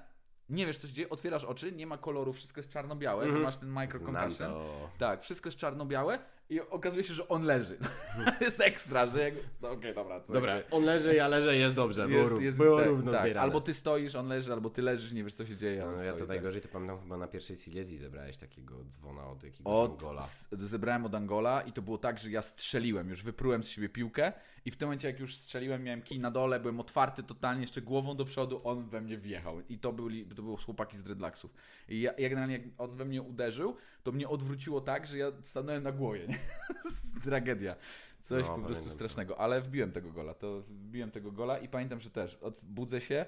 nie 0.52 0.66
wiesz, 0.66 0.78
co 0.78 0.88
się 0.88 0.93
dzieje, 0.93 1.10
otwierasz 1.10 1.43
oczy, 1.43 1.72
nie 1.72 1.88
ma 1.88 1.97
kolorów, 1.97 2.36
wszystko 2.36 2.60
jest 2.60 2.70
czarno-białe, 2.70 3.24
Mhm. 3.24 3.43
masz 3.43 3.58
ten 3.58 3.70
micro 3.74 3.99
Znam 3.99 4.16
concussion. 4.16 4.52
to. 4.52 4.89
Tak, 4.97 5.22
wszystko 5.24 5.47
jest 5.47 5.58
czarno-białe 5.58 6.20
i 6.52 6.60
okazuje 6.62 7.04
się, 7.04 7.14
że 7.14 7.28
on 7.28 7.43
leży. 7.43 7.78
jest 8.41 8.62
ekstra, 8.62 9.06
że 9.08 9.22
jak... 9.24 9.34
No 9.62 9.70
okej, 9.72 9.95
dobra. 9.95 10.20
To 10.20 10.34
Dobra, 10.34 10.56
jakby 10.56 10.76
on 10.76 10.84
leży, 10.84 11.16
ja 11.16 11.28
leżę, 11.28 11.56
jest 11.58 11.76
dobrze. 11.76 12.08
Było, 12.08 12.22
jest, 12.22 12.41
jest, 12.41 12.58
było 12.58 12.78
tak, 12.78 12.88
równo 12.88 13.12
tak. 13.12 13.22
zbierane. 13.22 13.41
Albo 13.43 13.62
ty 13.62 13.74
stoisz, 13.74 14.16
on 14.16 14.28
leży, 14.28 14.54
albo 14.54 14.70
ty 14.70 14.82
leżysz, 14.82 15.12
nie 15.14 15.24
wiesz, 15.24 15.34
co 15.34 15.45
się 15.45 15.58
dzieje. 15.58 15.86
on 15.86 15.95
No, 15.95 16.04
ja 16.04 16.14
to 16.14 16.20
tak. 16.20 16.28
najgorzej 16.28 16.62
to 16.62 16.68
pamiętam 16.68 16.99
chyba 17.02 17.18
na 17.18 17.28
pierwszej 17.28 17.56
Silesii 17.56 17.97
zebrałeś 17.97 18.38
takiego 18.38 18.76
dzwona 18.89 19.28
od 19.28 19.43
jakiegoś 19.43 19.74
Od, 19.74 19.91
Angola. 19.91 20.22
z- 20.22 20.49
zebrałem 20.52 21.06
od 21.06 21.16
Angola 21.16 21.62
i 21.62 21.72
to 21.72 21.82
było 21.82 21.97
tak, 21.97 22.20
że 22.20 22.30
ja 22.32 22.41
strzeliłem, 22.41 23.10
już 23.10 23.24
wyprułem 23.24 23.64
z 23.64 23.70
siebie 23.70 23.89
piłkę 23.89 24.34
i 24.66 24.72
w 24.72 24.78
tym 24.78 24.88
momencie 24.88 25.08
jak 25.08 25.20
już 25.20 25.36
strzeliłem, 25.36 25.84
miałem 25.84 26.02
kij 26.02 26.20
na 26.20 26.32
dole, 26.32 26.60
byłem 26.60 26.80
otwarty 26.80 27.24
totalnie, 27.24 27.62
jeszcze 27.62 27.82
głową 27.82 28.16
do 28.16 28.26
przodu, 28.26 28.62
on 28.64 28.89
we 28.89 29.02
mnie 29.02 29.18
wjechał 29.18 29.62
i 29.70 29.80
to 29.80 29.93
byli, 29.93 30.26
to 30.26 30.41
były 30.43 30.58
chłopaki 30.58 30.97
z 30.97 31.04
Dreadlaxów. 31.04 31.54
I 31.89 32.02
ja, 32.02 32.14
ja 32.18 32.30
generalnie 32.30 32.58
jak 32.58 32.64
on 32.78 32.95
we 32.95 33.06
mnie 33.06 33.22
uderzył, 33.22 33.76
to 34.04 34.12
mnie 34.12 34.30
odwróciło 34.30 34.82
tak, 34.82 35.08
że 35.08 35.18
ja 35.18 35.32
stanąłem 35.43 35.84
na 35.84 35.91
głowie, 35.91 36.28
nie? 36.28 36.38
Tragedia. 37.24 37.76
Coś 38.22 38.44
No, 38.44 38.56
po 38.56 38.62
prostu 38.62 38.86
to. 38.86 38.92
strasznego, 38.92 39.38
ale 39.39 39.62
wbiłem 39.62 39.92
tego 39.92 40.12
gola, 40.12 40.34
to 40.34 40.62
wbiłem 40.62 41.12
tego 41.12 41.32
gola 41.32 41.58
i 41.60 41.68
pamiętam, 41.68 42.00
że 42.00 42.10
też 42.10 42.39
budzę 42.64 43.02
się, 43.02 43.26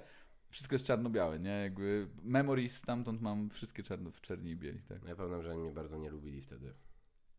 wszystko 0.49 0.75
jest 0.75 0.85
czarno-białe, 0.85 1.39
nie? 1.39 1.49
Jakby 1.49 2.07
memories 2.23 2.75
stamtąd 2.77 3.21
mam 3.21 3.49
wszystkie 3.49 3.83
czarno, 3.83 4.11
w 4.11 4.21
czerni 4.21 4.51
i 4.51 4.55
bieli, 4.55 4.79
tak. 4.79 5.03
No 5.03 5.09
Ja 5.09 5.15
pamiętam, 5.15 5.43
że 5.43 5.51
oni 5.51 5.61
mnie 5.61 5.71
bardzo 5.71 5.97
nie 5.97 6.09
lubili 6.09 6.41
wtedy. 6.41 6.73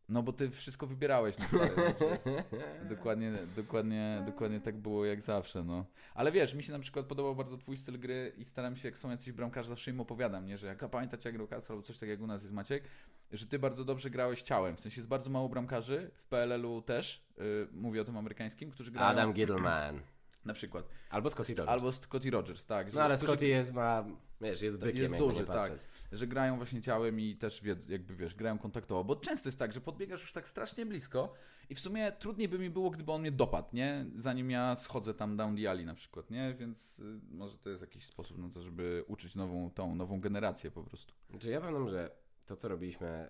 No 0.09 0.23
bo 0.23 0.33
ty 0.33 0.51
wszystko 0.51 0.87
wybierałeś. 0.87 1.39
No, 1.39 1.45
stary, 1.45 1.75
no, 1.77 2.33
dokładnie, 2.97 3.33
dokładnie, 3.57 4.23
dokładnie 4.27 4.61
tak 4.61 4.77
było 4.77 5.05
jak 5.05 5.23
zawsze, 5.23 5.65
no. 5.65 5.87
Ale 6.15 6.33
wiesz, 6.33 6.55
mi 6.55 6.63
się 6.63 6.73
na 6.73 6.79
przykład 6.79 7.07
podobał 7.07 7.37
bardzo 7.37 7.57
twój 7.57 7.77
styl 7.77 8.01
gry 8.01 8.33
i 8.37 8.45
staram 8.45 8.77
się, 8.77 8.89
jak 8.89 8.99
są 8.99 9.11
jacyś 9.11 9.33
bramkarze, 9.33 9.69
zawsze 9.69 9.91
im 9.91 10.01
opowiadam, 10.01 10.47
nie? 10.47 10.59
Że 10.59 10.67
jak 10.67 10.89
pamiętacie 10.91 11.29
jak 11.29 11.37
grał 11.37 11.49
albo 11.69 11.83
coś 11.83 11.99
takiego 11.99 12.13
jak 12.13 12.21
u 12.21 12.27
nas 12.27 12.43
jest 12.43 12.55
Maciek, 12.55 12.85
że 13.33 13.47
ty 13.47 13.59
bardzo 13.59 13.85
dobrze 13.85 14.11
grałeś 14.11 14.43
ciałem. 14.43 14.77
W 14.77 14.81
sensie 14.81 15.01
jest 15.01 15.09
bardzo 15.09 15.31
mało 15.31 15.49
bramkarzy, 15.49 16.11
w 16.15 16.25
PLL-u 16.25 16.83
też, 16.83 17.27
yy, 17.37 17.69
mówię 17.73 18.01
o 18.01 18.05
tym 18.05 18.17
amerykańskim, 18.17 18.71
którzy 18.71 18.91
grają 18.91 19.09
Adam 19.09 19.33
Gittleman. 19.33 20.01
Na 20.45 20.55
przykład. 20.55 20.89
Albo 21.11 21.31
Scotty 21.31 21.55
Rogers. 21.55 21.69
Albo 21.73 21.93
Scotty 21.93 22.31
Rogers, 22.31 22.67
tak. 22.67 22.91
że- 22.91 22.97
No 22.99 23.03
ale 23.05 23.17
którzy- 23.17 23.31
Scotty 23.33 23.47
jest, 23.47 23.73
ma, 23.73 24.05
wiesz, 24.41 24.63
jest 24.63 24.79
bykiem, 24.81 25.03
jest 25.03 25.17
duży, 25.17 25.45
patrzeć. 25.45 25.81
że 26.13 26.27
grają 26.27 26.57
właśnie 26.57 26.83
ciałem 26.83 27.21
i 27.21 27.37
też 27.37 27.63
jakby 27.89 28.17
wiesz, 28.17 28.35
grają 28.35 28.59
kontaktowo, 28.59 29.05
bo 29.05 29.17
często 29.17 29.49
jest 29.49 29.59
tak, 29.59 29.73
że 29.73 29.81
podbiegasz 29.81 30.21
już 30.21 30.33
tak 30.33 30.49
strasznie 30.49 30.87
blisko 30.87 31.35
i 31.71 31.75
w 31.75 31.81
sumie 31.81 32.13
trudniej 32.13 32.49
by 32.49 32.59
mi 32.59 32.71
było, 32.71 32.91
gdyby 32.91 33.13
on 33.13 33.21
mnie 33.21 33.33
dopadł, 33.33 33.69
nie? 33.73 34.07
Zanim 34.17 34.51
ja 34.51 34.77
schodzę 34.77 35.15
tam 35.15 35.37
down 35.37 35.57
the 35.57 35.71
alley 35.71 35.85
na 35.87 35.95
przykład, 35.95 36.31
nie? 36.31 36.55
Więc 36.55 36.99
y, 37.01 37.21
może 37.31 37.59
to 37.59 37.71
jest 37.71 37.81
jakiś 37.83 38.07
sposób 38.07 38.39
na 38.39 38.49
to, 38.49 38.63
żeby 38.63 39.05
uczyć 39.07 39.35
nową, 39.35 39.71
tą 39.71 39.95
nową 39.95 40.21
generację 40.21 40.71
po 40.71 40.83
prostu. 40.85 41.15
Znaczy 41.31 41.51
ja 41.51 41.61
pamiętam, 41.61 41.89
że 41.89 42.11
to 42.47 42.57
co 42.57 42.69
robiliśmy, 42.69 43.29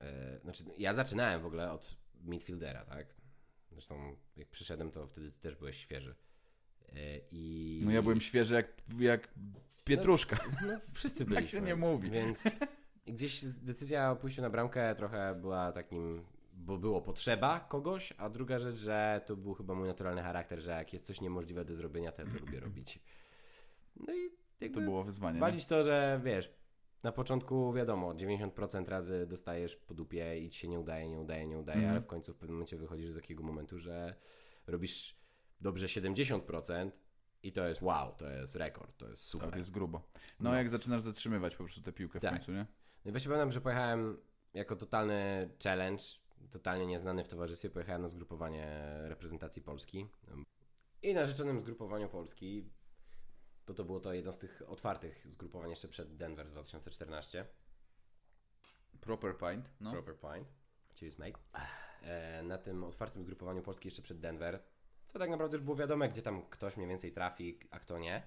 e, 0.00 0.38
znaczy 0.40 0.64
ja 0.78 0.94
zaczynałem 0.94 1.42
w 1.42 1.46
ogóle 1.46 1.72
od 1.72 1.96
midfieldera, 2.24 2.84
tak? 2.84 3.06
Zresztą 3.72 4.16
jak 4.36 4.48
przyszedłem, 4.48 4.90
to 4.90 5.06
wtedy 5.06 5.32
ty 5.32 5.40
też 5.40 5.56
byłeś 5.56 5.76
świeży. 5.76 6.14
E, 6.88 6.94
I... 7.30 7.80
No 7.84 7.90
ja 7.90 8.02
byłem 8.02 8.20
świeży 8.20 8.54
jak, 8.54 8.66
jak 8.98 9.28
pietruszka. 9.84 10.38
No, 10.66 10.78
wszyscy 10.92 11.24
Tak 11.24 11.34
byliśmy. 11.34 11.58
się 11.60 11.66
nie 11.66 11.76
mówi. 11.76 12.10
Więc 12.10 12.44
gdzieś 13.06 13.44
decyzja 13.44 14.10
o 14.10 14.16
pójściu 14.16 14.42
na 14.42 14.50
bramkę 14.50 14.94
trochę 14.94 15.34
była 15.40 15.72
takim, 15.72 16.24
bo 16.54 16.78
było 16.78 17.02
potrzeba 17.02 17.60
kogoś, 17.60 18.12
a 18.18 18.30
druga 18.30 18.58
rzecz, 18.58 18.76
że 18.76 19.20
to 19.26 19.36
był 19.36 19.54
chyba 19.54 19.74
mój 19.74 19.88
naturalny 19.88 20.22
charakter, 20.22 20.60
że 20.60 20.70
jak 20.70 20.92
jest 20.92 21.06
coś 21.06 21.20
niemożliwe 21.20 21.64
do 21.64 21.74
zrobienia, 21.74 22.12
to 22.12 22.22
ja 22.22 22.28
to 22.28 22.38
lubię 22.38 22.60
robić. 22.60 22.98
No 23.96 24.14
i 24.14 24.30
jakby 24.60 24.74
To 24.74 24.80
było 24.80 25.04
wyzwanie. 25.04 25.34
nie? 25.34 25.40
walić 25.40 25.66
to, 25.66 25.82
że 25.84 26.20
wiesz, 26.24 26.50
na 27.02 27.12
początku 27.12 27.72
wiadomo, 27.72 28.14
90% 28.14 28.88
razy 28.88 29.26
dostajesz 29.26 29.76
po 29.76 29.94
dupie 29.94 30.38
i 30.40 30.50
ci 30.50 30.60
się 30.60 30.68
nie 30.68 30.80
udaje, 30.80 31.08
nie 31.08 31.18
udaje, 31.20 31.46
nie 31.46 31.58
udaje, 31.58 31.76
Mhm. 31.78 31.92
ale 31.92 32.00
w 32.00 32.06
końcu 32.06 32.32
w 32.34 32.36
pewnym 32.36 32.54
momencie 32.56 32.76
wychodzisz 32.76 33.08
do 33.08 33.20
takiego 33.20 33.42
momentu, 33.42 33.78
że 33.78 34.14
robisz 34.66 35.16
dobrze 35.60 35.86
70% 35.88 36.90
i 37.42 37.52
to 37.52 37.68
jest 37.68 37.82
wow, 37.82 38.14
to 38.14 38.30
jest 38.30 38.56
rekord, 38.56 38.96
to 38.96 39.08
jest 39.08 39.22
super. 39.22 39.48
Tak, 39.48 39.58
jest 39.58 39.70
grubo. 39.70 40.02
No, 40.40 40.50
No. 40.50 40.56
jak 40.56 40.68
zaczynasz 40.68 41.02
zatrzymywać 41.02 41.56
po 41.56 41.64
prostu 41.64 41.80
tę 41.82 41.92
piłkę 41.92 42.18
w 42.18 42.22
Tak. 42.22 42.32
końcu, 42.32 42.52
nie? 42.52 42.66
No 43.04 43.08
i 43.08 43.12
właśnie 43.12 43.28
pamiętam, 43.28 43.52
że 43.52 43.60
pojechałem 43.60 44.18
jako 44.54 44.76
totalny 44.76 45.50
challenge, 45.64 46.02
totalnie 46.50 46.86
nieznany 46.86 47.24
w 47.24 47.28
towarzystwie, 47.28 47.70
pojechałem 47.70 48.02
na 48.02 48.08
zgrupowanie 48.08 48.82
reprezentacji 49.02 49.62
Polski. 49.62 50.06
I 51.02 51.14
na 51.14 51.26
rzeczonym 51.26 51.60
zgrupowaniu 51.60 52.08
Polski, 52.08 52.70
bo 53.66 53.74
to 53.74 53.84
było 53.84 54.00
to 54.00 54.12
jedno 54.12 54.32
z 54.32 54.38
tych 54.38 54.62
otwartych 54.66 55.26
zgrupowań 55.30 55.70
jeszcze 55.70 55.88
przed 55.88 56.16
Denver 56.16 56.48
2014, 56.48 57.46
Proper 59.00 59.36
pint, 59.38 59.70
no. 59.80 59.92
Proper 59.92 60.16
Point, 60.16 60.48
cheers 61.00 61.18
mate, 61.18 61.38
e, 62.02 62.42
na 62.42 62.58
tym 62.58 62.84
otwartym 62.84 63.22
zgrupowaniu 63.22 63.62
Polski 63.62 63.88
jeszcze 63.88 64.02
przed 64.02 64.20
Denver, 64.20 64.62
co 65.06 65.18
tak 65.18 65.30
naprawdę 65.30 65.56
już 65.56 65.64
było 65.64 65.76
wiadome, 65.76 66.08
gdzie 66.08 66.22
tam 66.22 66.42
ktoś 66.50 66.76
mniej 66.76 66.88
więcej 66.88 67.12
trafi, 67.12 67.58
a 67.70 67.78
kto 67.78 67.98
nie. 67.98 68.22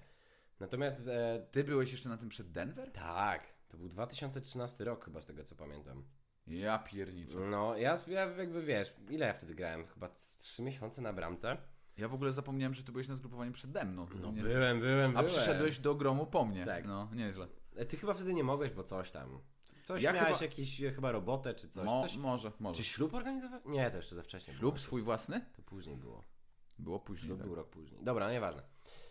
Natomiast 0.60 1.08
e, 1.08 1.46
Ty 1.50 1.64
byłeś 1.64 1.92
jeszcze 1.92 2.08
na 2.08 2.16
tym 2.16 2.28
przed 2.28 2.50
Denver? 2.50 2.92
tak, 2.92 3.46
to 3.68 3.76
był 3.76 3.88
2013 3.88 4.84
rok 4.84 5.04
chyba 5.04 5.20
z 5.20 5.26
tego 5.26 5.44
co 5.44 5.54
pamiętam. 5.54 6.04
Ja 6.46 6.78
pierniczę. 6.78 7.38
No, 7.38 7.76
ja, 7.76 7.98
ja 8.06 8.26
jakby 8.26 8.62
wiesz, 8.62 8.94
ile 9.10 9.26
ja 9.26 9.32
wtedy 9.32 9.54
grałem? 9.54 9.86
Chyba 9.86 10.08
3 10.08 10.62
miesiące 10.62 11.02
na 11.02 11.12
bramce. 11.12 11.56
Ja 11.96 12.08
w 12.08 12.14
ogóle 12.14 12.32
zapomniałem, 12.32 12.74
że 12.74 12.82
ty 12.82 12.92
byłeś 12.92 13.08
na 13.08 13.16
zgrupowaniu 13.16 13.52
przede 13.52 13.84
mną. 13.84 14.06
No 14.22 14.32
Nie- 14.32 14.42
byłem, 14.42 14.80
byłem, 14.80 15.10
A 15.16 15.22
byłem. 15.22 15.26
przyszedłeś 15.36 15.78
do 15.78 15.94
gromu 15.94 16.26
po 16.26 16.44
mnie. 16.44 16.64
Tak. 16.64 16.84
No, 16.86 17.08
nieźle. 17.12 17.46
E, 17.76 17.84
Ty 17.86 17.96
chyba 17.96 18.14
wtedy 18.14 18.34
nie 18.34 18.44
mogłeś, 18.44 18.70
bo 18.72 18.82
coś 18.82 19.10
tam. 19.10 19.38
Coś 19.84 20.02
Ja 20.02 20.12
miałeś 20.12 20.32
chyba- 20.32 20.44
jakieś 20.44 20.82
e, 20.82 20.90
chyba 20.90 21.12
robotę 21.12 21.54
czy 21.54 21.68
coś. 21.68 21.84
Mo, 21.84 22.00
coś... 22.00 22.16
Może, 22.16 22.52
może. 22.60 22.76
Czy 22.76 22.84
ślub 22.84 23.14
organizowałeś? 23.14 23.64
Nie, 23.66 23.90
to 23.90 23.96
jeszcze 23.96 24.16
za 24.16 24.22
wcześnie. 24.22 24.54
Ślub 24.54 24.74
było. 24.74 24.82
swój 24.84 25.02
własny? 25.02 25.40
To 25.56 25.62
później 25.62 25.96
było. 25.96 26.22
Było 26.78 27.00
później. 27.00 27.26
Ślub 27.26 27.38
Tak. 27.38 27.46
był 27.46 27.54
rok 27.56 27.68
później. 27.68 28.04
Dobra, 28.04 28.26
no 28.26 28.32
nieważne. 28.32 28.62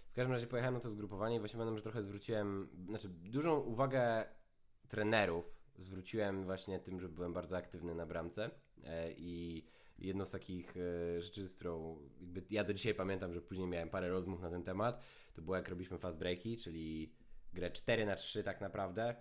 W 0.10 0.14
każdym 0.14 0.32
razie 0.32 0.48
pojechałem 0.48 0.74
na 0.74 0.80
to 0.80 0.90
zgrupowanie 0.90 1.36
i 1.36 1.40
właśnie 1.40 1.58
pamiętam, 1.58 1.78
że 1.78 1.84
trochę 1.84 2.04
zwróciłem, 2.04 2.70
znaczy 2.90 3.10
dużą 3.10 3.60
uwagę 3.60 4.26
trenerów 4.88 5.56
zwróciłem 5.78 6.44
właśnie 6.46 6.80
tym, 6.80 7.00
że 7.00 7.10
byłem 7.10 7.34
bardzo 7.34 7.58
aktywny 7.58 7.96
na 7.96 8.06
bramce 8.06 8.50
e, 8.84 9.12
i 9.12 9.66
jedno 10.00 10.26
z 10.26 10.32
takich 10.32 10.74
e, 10.78 11.22
rzeczy, 11.22 11.48
z 11.48 11.56
którą 11.56 12.00
jakby 12.22 12.44
ja 12.50 12.64
do 12.64 12.74
dzisiaj 12.74 12.94
pamiętam, 12.94 13.34
że 13.34 13.42
później 13.42 13.68
miałem 13.68 13.90
parę 13.90 14.10
rozmów 14.10 14.42
na 14.42 14.50
ten 14.50 14.64
temat, 14.64 15.02
to 15.34 15.42
było 15.42 15.58
jak 15.58 15.70
robiliśmy 15.70 15.98
fast 15.98 16.18
breaki, 16.18 16.58
czyli 16.58 17.14
grę 17.54 17.72
4 17.72 18.06
na 18.06 18.16
3 18.16 18.44
tak 18.44 18.62
naprawdę. 18.62 19.10
E, 19.10 19.16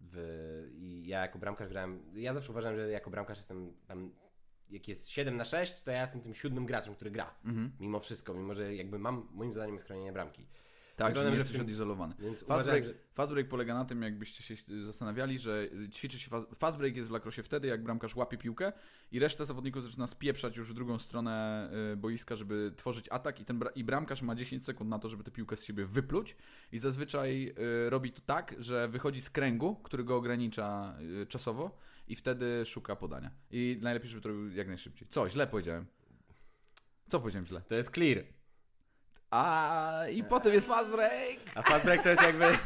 w, 0.00 0.68
I 0.72 1.06
ja 1.06 1.20
jako 1.20 1.38
bramkarz 1.38 1.68
grałem, 1.68 2.02
ja 2.14 2.34
zawsze 2.34 2.52
uważałem, 2.52 2.76
że 2.76 2.90
jako 2.90 3.10
bramkarz 3.10 3.38
jestem 3.38 3.74
tam, 3.86 4.14
jak 4.70 4.88
jest 4.88 5.08
7 5.08 5.36
na 5.36 5.44
6, 5.44 5.82
to 5.82 5.90
ja 5.90 6.00
jestem 6.00 6.20
tym 6.20 6.34
siódmym 6.34 6.66
graczem, 6.66 6.94
który 6.94 7.10
gra 7.10 7.34
Mhm. 7.44 7.72
mimo 7.80 8.00
wszystko, 8.00 8.34
mimo 8.34 8.54
że 8.54 8.74
jakby 8.74 8.98
mam, 8.98 9.28
moim 9.32 9.52
zadaniem 9.52 9.74
jest 9.74 9.86
chronienie 9.86 10.12
bramki. 10.12 10.46
Tak, 10.96 11.16
że 11.16 11.30
nie 11.30 11.36
jesteś 11.36 11.52
tym- 11.52 11.60
odizolowany. 11.60 12.14
Fast 12.14 12.42
uważam, 12.42 12.66
break, 12.66 12.84
że... 12.84 12.94
fast 13.14 13.32
break 13.32 13.48
polega 13.48 13.74
na 13.74 13.84
tym, 13.84 14.02
jakbyście 14.02 14.42
się 14.42 14.54
zastanawiali, 14.84 15.38
że 15.38 15.68
ćwiczy 15.90 16.18
się 16.18 16.30
fast, 16.30 16.46
fast 16.54 16.78
break 16.78 16.96
jest 16.96 17.08
w 17.08 17.12
lakrosie 17.12 17.42
wtedy, 17.42 17.68
jak 17.68 17.82
bramkarz 17.82 18.16
łapie 18.16 18.38
piłkę 18.38 18.72
i 19.12 19.18
reszta 19.18 19.44
zawodników 19.44 19.84
zaczyna 19.84 20.06
spieprzać 20.06 20.56
już 20.56 20.70
w 20.70 20.74
drugą 20.74 20.98
stronę 20.98 21.70
y, 21.92 21.96
boiska, 21.96 22.36
żeby 22.36 22.72
tworzyć 22.76 23.08
atak 23.10 23.40
i, 23.40 23.44
ten 23.44 23.58
bra- 23.58 23.72
i 23.74 23.84
bramkarz 23.84 24.22
ma 24.22 24.34
10 24.34 24.64
sekund 24.64 24.90
na 24.90 24.98
to, 24.98 25.08
żeby 25.08 25.24
tę 25.24 25.30
piłkę 25.30 25.56
z 25.56 25.64
siebie 25.64 25.86
wypluć 25.86 26.36
i 26.72 26.78
zazwyczaj 26.78 27.54
y, 27.86 27.90
robi 27.90 28.12
to 28.12 28.20
tak, 28.26 28.54
że 28.58 28.88
wychodzi 28.88 29.22
z 29.22 29.30
kręgu, 29.30 29.76
który 29.76 30.04
go 30.04 30.16
ogranicza 30.16 30.96
y, 31.22 31.26
czasowo 31.26 31.78
i 32.08 32.16
wtedy 32.16 32.62
szuka 32.66 32.96
podania. 32.96 33.30
I 33.50 33.78
najlepiej, 33.82 34.10
żeby 34.10 34.22
to 34.22 34.28
robił 34.28 34.48
jak 34.56 34.68
najszybciej. 34.68 35.08
Co, 35.10 35.28
źle 35.28 35.46
powiedziałem. 35.46 35.86
Co 37.08 37.20
powiedziałem 37.20 37.46
źle? 37.46 37.60
To 37.68 37.74
jest 37.74 37.90
clear. 37.94 38.24
A 39.34 40.08
i 40.12 40.24
potem 40.24 40.52
jest 40.52 40.66
fast 40.66 40.90
break. 40.90 41.38
A 41.54 41.62
fast 41.62 41.84
break 41.84 42.02
to 42.02 42.08
jest 42.08 42.22
jakby... 42.22 42.44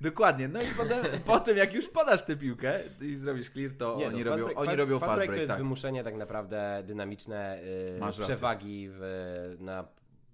Dokładnie. 0.00 0.48
No 0.48 0.62
i 0.62 0.66
potem, 0.76 1.04
potem 1.24 1.56
jak 1.56 1.74
już 1.74 1.88
podasz 1.88 2.22
tę 2.22 2.36
piłkę 2.36 2.80
i 3.00 3.16
zrobisz 3.16 3.50
clear, 3.50 3.70
to 3.78 3.96
Nie, 3.98 4.06
oni 4.06 4.24
no, 4.24 4.24
robią, 4.24 4.32
fast 4.32 4.44
break, 4.44 4.58
oni 4.58 4.66
fast, 4.66 4.78
robią 4.78 4.98
fast 4.98 5.06
fast 5.06 5.16
break. 5.16 5.28
break. 5.28 5.36
to 5.36 5.40
jest 5.40 5.50
tak. 5.50 5.58
wymuszenie 5.58 6.04
tak 6.04 6.16
naprawdę 6.16 6.82
dynamiczne 6.86 7.58
yy, 8.18 8.24
przewagi 8.24 8.88
w, 8.90 9.56
na 9.60 9.84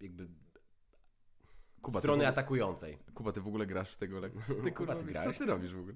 jakby 0.01 0.27
Kuba, 1.83 1.99
strony 1.99 2.21
ty 2.25 2.27
w, 2.27 2.29
atakującej. 2.29 2.99
Kuba, 3.15 3.33
ty 3.33 3.41
w 3.41 3.49
ogóle 3.49 3.67
grasz 3.67 3.91
w 3.91 3.97
tego. 3.97 4.21
Co 4.49 4.55
ty, 4.55 4.73
kurwa, 4.73 4.95
ty 4.95 5.01
co 5.01 5.07
grałeś? 5.07 5.39
ty 5.39 5.47
robisz 5.47 5.75
w 5.75 5.79
ogóle? 5.79 5.95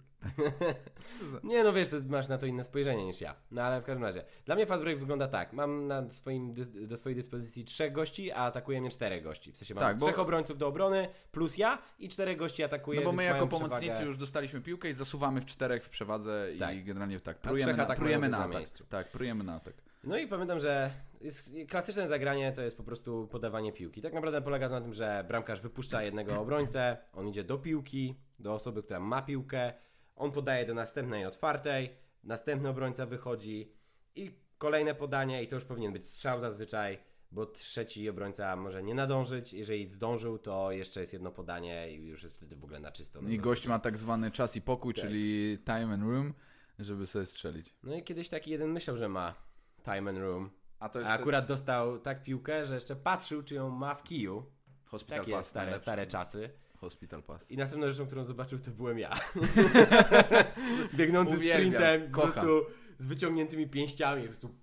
Co 1.19 1.29
za- 1.29 1.41
Nie, 1.45 1.65
no 1.65 1.73
wiesz, 1.73 1.89
to 1.89 1.97
masz 2.09 2.29
na 2.29 2.39
to 2.39 2.47
inne 2.47 2.65
spojrzenie 2.65 3.05
niż 3.05 3.21
ja. 3.21 3.35
No 3.51 3.63
ale 3.63 3.81
w 3.81 3.85
każdym 3.85 4.05
razie. 4.05 4.25
Dla 4.45 4.55
mnie 4.55 4.67
fast 4.67 4.83
break 4.83 4.99
wygląda 4.99 5.29
tak. 5.29 5.53
Mam 5.53 5.87
na 5.87 6.11
swoim, 6.11 6.55
do 6.87 6.97
swojej 6.97 7.17
dyspozycji 7.17 7.65
trzech 7.65 7.93
gości, 7.93 8.33
a 8.33 8.37
atakuje 8.37 8.81
mnie 8.81 8.91
czterech 8.91 9.23
gości. 9.25 9.53
W 9.53 9.57
sensie 9.57 9.75
mam 9.75 9.85
Tak, 9.85 9.97
bo- 9.99 10.07
trzech 10.07 10.19
obrońców 10.19 10.59
do 10.59 10.67
obrony 10.67 11.09
plus 11.33 11.57
ja 11.59 11.79
i 11.99 12.09
czterech 12.09 12.37
gości 12.37 12.63
atakuje, 12.63 13.01
No 13.01 13.05
bo 13.07 13.13
my 13.13 13.25
jako 13.25 13.47
pomocnicy 13.47 13.81
przewagę. 13.87 14.05
już 14.07 14.17
dostaliśmy 14.17 14.61
piłkę 14.61 14.89
i 14.89 14.93
zasuwamy 14.93 15.41
w 15.41 15.47
czterech 15.47 15.85
w 15.85 15.89
przewadze 15.89 16.47
Tak. 16.59 16.77
i 16.77 16.85
generalnie 16.85 17.21
tak, 17.21 17.39
prujemy 17.39 17.75
na, 17.77 17.87
prujemy 17.87 18.29
na 18.29 18.45
atak. 18.45 18.65
Tak, 18.89 19.09
prujemy 19.11 19.45
na 19.45 19.55
atak. 19.55 19.75
No 20.05 20.19
i 20.19 20.27
pamiętam, 20.27 20.61
że 20.61 20.91
jest 21.21 21.51
klasyczne 21.69 22.09
zagranie 22.09 22.53
to 22.53 22.63
jest 22.63 22.77
po 22.77 22.83
prostu 22.83 23.29
podawanie 23.31 23.73
piłki. 23.73 24.03
Tak 24.03 24.13
naprawdę 24.13 24.43
polega 24.43 24.69
to 24.69 24.75
na 24.75 24.81
tym, 24.81 24.93
że 24.93 25.25
bramkarz 25.29 25.61
wypuszcza 25.61 26.03
jednego 26.03 26.41
obrońcę, 26.41 26.97
on 27.13 27.29
idzie 27.29 27.45
do 27.45 27.59
piłki, 27.59 28.17
do 28.39 28.55
osoby, 28.55 28.83
która 28.83 29.01
ma 29.01 29.23
piłkę, 29.23 29.73
on 30.17 30.33
podaje 30.33 30.67
do 30.67 30.75
następnej 30.75 31.27
otwartej, 31.27 31.91
następny 32.25 32.69
obrońca 32.69 33.07
wychodzi 33.07 33.73
i 34.17 34.35
kolejne 34.59 34.95
podanie 34.95 35.43
i 35.43 35.49
to 35.49 35.57
już 35.57 35.65
powinien 35.65 35.93
być 35.93 36.07
strzał 36.07 36.41
zazwyczaj, 36.41 36.99
bo 37.33 37.47
trzeci 37.47 38.09
obrońca 38.09 38.57
może 38.57 38.83
nie 38.83 38.95
nadążyć, 38.95 39.53
jeżeli 39.53 39.89
zdążył, 39.89 40.39
to 40.39 40.73
jeszcze 40.73 41.01
jest 41.01 41.13
jedno 41.13 41.31
podanie 41.31 41.93
i 41.93 42.07
już 42.07 42.23
jest 42.23 42.37
wtedy 42.37 42.57
w 42.57 42.65
ogóle 42.65 42.81
na 42.81 42.93
czysto. 42.93 43.21
I 43.21 43.39
gość 43.39 43.67
ma 43.67 43.79
tak 43.79 43.99
zwany 43.99 44.31
czas 44.31 44.57
i 44.57 44.63
pokój, 44.63 44.95
Tak. 44.95 45.05
czyli 45.05 45.59
time 45.65 45.95
and 45.95 46.03
room, 46.03 46.35
żeby 46.79 47.07
sobie 47.07 47.27
strzelić. 47.27 47.75
No 47.83 47.95
i 47.95 48.03
kiedyś 48.03 48.29
taki 48.29 48.51
jeden 48.51 48.71
myślał, 48.71 48.97
że 48.97 49.09
ma 49.09 49.50
time 49.83 50.11
and 50.11 50.19
room, 50.19 50.51
A 50.79 50.89
to 50.89 51.01
a 51.07 51.09
akurat 51.09 51.47
dostał 51.47 51.99
tak 51.99 52.23
piłkę, 52.23 52.67
że 52.67 52.75
jeszcze 52.75 52.97
patrzył, 52.97 53.43
czy 53.43 53.55
ją 53.55 53.71
ma 53.71 53.95
w 53.95 54.03
kiju. 54.03 54.47
Hospital 54.85 55.19
Takie 55.19 55.33
Pass 55.33 55.47
stare, 55.47 55.65
najlepszy. 55.65 55.83
stare 55.83 56.07
czasy. 56.07 56.51
Hospital 56.77 57.23
Pass. 57.23 57.51
I 57.51 57.57
następną 57.57 57.91
rzeczą, 57.91 58.07
którą 58.07 58.25
zobaczył, 58.25 58.59
to 58.59 58.71
byłem 58.71 58.99
ja. 58.99 59.11
Biegnący 60.95 61.35
Uwielbiam, 61.37 61.73
sprintem, 61.73 62.13
po 62.13 62.21
prostu 62.21 62.67
z 62.99 63.07
wyciągniętymi 63.07 63.69
pięściami, 63.69 64.23
po 64.23 64.29
prostu 64.29 64.55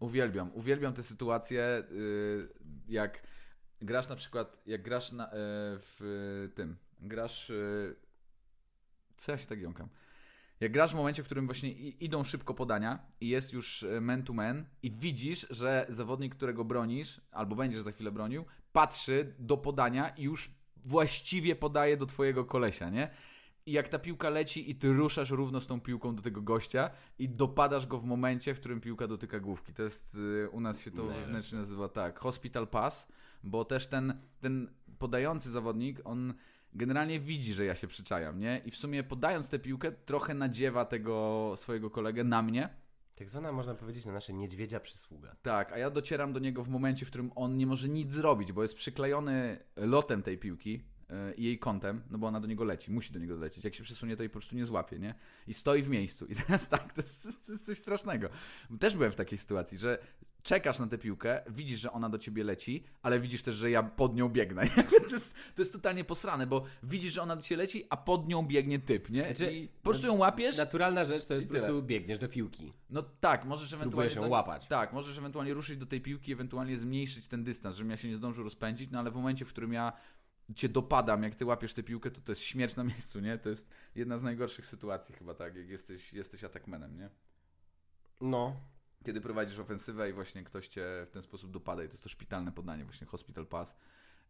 Uwielbiam, 0.00 0.50
uwielbiam 0.54 0.94
te 0.94 1.02
sytuacje, 1.02 1.82
y, 1.92 2.48
jak 2.88 3.22
grasz 3.80 4.08
na 4.08 4.16
przykład, 4.16 4.62
jak 4.66 4.82
grasz 4.82 5.12
na, 5.12 5.26
y, 5.26 5.30
w 5.80 6.48
tym, 6.54 6.76
grasz, 7.00 7.50
y, 7.50 7.96
co 9.16 9.32
ja 9.32 9.38
się 9.38 9.46
tak 9.46 9.60
jąkam? 9.60 9.88
Jak 10.60 10.72
grasz 10.72 10.92
w 10.92 10.96
momencie, 10.96 11.22
w 11.22 11.26
którym 11.26 11.46
właśnie 11.46 11.72
idą 11.72 12.24
szybko 12.24 12.54
podania 12.54 12.98
i 13.20 13.28
jest 13.28 13.52
już 13.52 13.82
y, 13.82 14.00
man 14.00 14.22
to 14.22 14.32
man 14.32 14.64
i 14.82 14.90
widzisz, 14.90 15.46
że 15.50 15.86
zawodnik, 15.88 16.34
którego 16.34 16.64
bronisz, 16.64 17.20
albo 17.30 17.56
będziesz 17.56 17.82
za 17.82 17.92
chwilę 17.92 18.12
bronił, 18.12 18.44
patrzy 18.72 19.34
do 19.38 19.56
podania 19.56 20.08
i 20.08 20.22
już 20.22 20.50
właściwie 20.84 21.56
podaje 21.56 21.96
do 21.96 22.06
twojego 22.06 22.44
kolesia, 22.44 22.90
nie? 22.90 23.10
I 23.66 23.72
jak 23.72 23.88
ta 23.88 23.98
piłka 23.98 24.30
leci 24.30 24.70
i 24.70 24.74
ty 24.74 24.92
ruszasz 24.92 25.30
równo 25.30 25.60
z 25.60 25.66
tą 25.66 25.80
piłką 25.80 26.16
do 26.16 26.22
tego 26.22 26.42
gościa 26.42 26.90
i 27.18 27.28
dopadasz 27.28 27.86
go 27.86 27.98
w 27.98 28.04
momencie, 28.04 28.54
w 28.54 28.60
którym 28.60 28.80
piłka 28.80 29.06
dotyka 29.06 29.40
główki. 29.40 29.74
To 29.74 29.82
jest, 29.82 30.14
y, 30.14 30.48
u 30.50 30.60
nas 30.60 30.80
się 30.80 30.90
to 30.90 31.06
wewnętrznie 31.06 31.58
nazywa 31.58 31.88
tak, 31.88 32.18
hospital 32.18 32.68
pass, 32.68 33.12
bo 33.44 33.64
też 33.64 33.86
ten, 33.86 34.20
ten 34.40 34.70
podający 34.98 35.50
zawodnik, 35.50 36.00
on 36.04 36.34
generalnie 36.74 37.20
widzi, 37.20 37.54
że 37.54 37.64
ja 37.64 37.74
się 37.74 37.86
przyczajam, 37.86 38.38
nie? 38.38 38.62
I 38.64 38.70
w 38.70 38.76
sumie 38.76 39.02
podając 39.02 39.48
tę 39.48 39.58
piłkę 39.58 39.92
trochę 39.92 40.34
nadziewa 40.34 40.84
tego 40.84 41.54
swojego 41.56 41.90
kolegę 41.90 42.24
na 42.24 42.42
mnie, 42.42 42.68
tak 43.18 43.30
zwana, 43.30 43.52
można 43.52 43.74
powiedzieć, 43.74 44.04
na 44.04 44.12
nasze 44.12 44.32
niedźwiedzia 44.32 44.80
przysługa. 44.80 45.36
tak, 45.42 45.72
a 45.72 45.78
ja 45.78 45.90
docieram 45.90 46.32
do 46.32 46.40
niego 46.40 46.64
w 46.64 46.68
momencie, 46.68 47.06
w 47.06 47.08
którym 47.08 47.30
on 47.34 47.56
nie 47.56 47.66
może 47.66 47.88
nic 47.88 48.12
zrobić, 48.12 48.52
bo 48.52 48.62
jest 48.62 48.74
przyklejony 48.74 49.58
lotem 49.76 50.22
tej 50.22 50.38
piłki 50.38 50.72
yy, 50.72 51.34
i 51.36 51.44
jej 51.44 51.58
kątem, 51.58 52.02
no 52.10 52.18
bo 52.18 52.26
ona 52.26 52.40
do 52.40 52.46
niego 52.46 52.64
leci, 52.64 52.90
musi 52.90 53.12
do 53.12 53.18
niego 53.18 53.34
dolecieć. 53.34 53.64
Jak 53.64 53.74
się 53.74 53.82
przesunie, 53.82 54.16
to 54.16 54.22
jej 54.22 54.30
po 54.30 54.38
prostu 54.38 54.56
nie 54.56 54.66
złapie, 54.66 54.98
nie? 54.98 55.14
I 55.46 55.54
stoi 55.54 55.82
w 55.82 55.88
miejscu. 55.88 56.26
I 56.26 56.34
teraz 56.46 56.68
tak, 56.68 56.92
to 56.92 57.02
jest, 57.02 57.46
to 57.46 57.52
jest 57.52 57.66
coś 57.66 57.78
strasznego. 57.78 58.28
Też 58.80 58.96
byłem 58.96 59.12
w 59.12 59.16
takiej 59.16 59.38
sytuacji, 59.38 59.78
że 59.78 59.98
czekasz 60.48 60.78
na 60.78 60.86
tę 60.86 60.98
piłkę, 60.98 61.42
widzisz, 61.50 61.80
że 61.80 61.92
ona 61.92 62.08
do 62.08 62.18
ciebie 62.18 62.44
leci, 62.44 62.84
ale 63.02 63.20
widzisz 63.20 63.42
też, 63.42 63.54
że 63.54 63.70
ja 63.70 63.82
pod 63.82 64.14
nią 64.16 64.28
biegnę. 64.28 64.62
To, 65.08 65.14
jest, 65.14 65.34
to 65.54 65.62
jest 65.62 65.72
totalnie 65.72 66.04
posrane, 66.04 66.46
bo 66.46 66.64
widzisz, 66.82 67.12
że 67.12 67.22
ona 67.22 67.36
do 67.36 67.42
ciebie 67.42 67.56
leci, 67.56 67.84
a 67.90 67.96
pod 67.96 68.28
nią 68.28 68.42
biegnie 68.42 68.78
typ, 68.78 69.10
nie? 69.10 69.22
Znaczy, 69.34 69.52
I 69.54 69.68
po 69.68 69.82
prostu 69.90 70.06
ją 70.06 70.16
łapiesz. 70.16 70.56
Naturalna 70.56 71.04
rzecz 71.04 71.24
to 71.24 71.34
jest 71.34 71.48
po 71.48 71.54
prostu 71.54 71.82
biegniesz 71.82 72.18
do 72.18 72.28
piłki. 72.28 72.72
No 72.90 73.02
tak, 73.02 73.44
możesz 73.44 73.72
ewentualnie. 73.72 73.90
Próbujesz 73.90 74.14
ją 74.14 74.22
do- 74.22 74.28
łapać. 74.28 74.66
Tak, 74.66 74.92
możesz 74.92 75.18
ewentualnie 75.18 75.54
ruszyć 75.54 75.76
do 75.78 75.86
tej 75.86 76.00
piłki, 76.00 76.32
ewentualnie 76.32 76.78
zmniejszyć 76.78 77.28
ten 77.28 77.44
dystans, 77.44 77.76
żebym 77.76 77.90
ja 77.90 77.96
się 77.96 78.08
nie 78.08 78.16
zdążył 78.16 78.44
rozpędzić, 78.44 78.90
no 78.90 78.98
ale 78.98 79.10
w 79.10 79.14
momencie, 79.14 79.44
w 79.44 79.48
którym 79.48 79.72
ja 79.72 79.92
cię 80.54 80.68
dopadam, 80.68 81.22
jak 81.22 81.34
ty 81.34 81.44
łapiesz 81.44 81.74
tę 81.74 81.82
piłkę, 81.82 82.10
to 82.10 82.20
to 82.20 82.32
jest 82.32 82.42
śmierć 82.42 82.76
na 82.76 82.84
miejscu, 82.92 83.20
nie? 83.20 83.38
To 83.38 83.50
jest 83.50 83.70
jedna 83.94 84.18
z 84.18 84.22
najgorszych 84.22 84.66
sytuacji 84.66 85.14
chyba, 85.14 85.34
tak, 85.34 85.56
jak 85.56 85.68
jesteś, 85.68 86.12
jesteś 86.12 86.44
atakmenem, 86.44 86.96
nie? 86.98 87.10
No. 88.20 88.56
Kiedy 89.04 89.20
prowadzisz 89.20 89.58
ofensywę 89.58 90.10
i 90.10 90.12
właśnie 90.12 90.44
ktoś 90.44 90.68
cię 90.68 91.06
w 91.06 91.10
ten 91.10 91.22
sposób 91.22 91.50
dopada 91.50 91.84
i 91.84 91.86
to 91.86 91.92
jest 91.92 92.02
to 92.02 92.08
szpitalne 92.08 92.52
podanie, 92.52 92.84
właśnie 92.84 93.06
hospital 93.06 93.46
pass, 93.46 93.76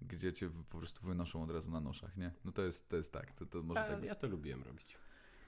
gdzie 0.03 0.33
cię 0.33 0.51
po 0.71 0.79
prostu 0.79 1.07
wynoszą 1.07 1.43
od 1.43 1.51
razu 1.51 1.71
na 1.71 1.81
noszach, 1.81 2.17
nie? 2.17 2.33
No 2.45 2.53
to 2.53 2.63
jest, 2.63 2.89
to 2.89 2.97
jest 2.97 3.13
tak, 3.13 3.33
to, 3.33 3.47
to 3.47 3.63
może 3.63 3.81
A, 3.81 3.89
tak 3.89 4.05
ja 4.05 4.15
to 4.15 4.27
lubiłem 4.27 4.63
robić. 4.63 4.99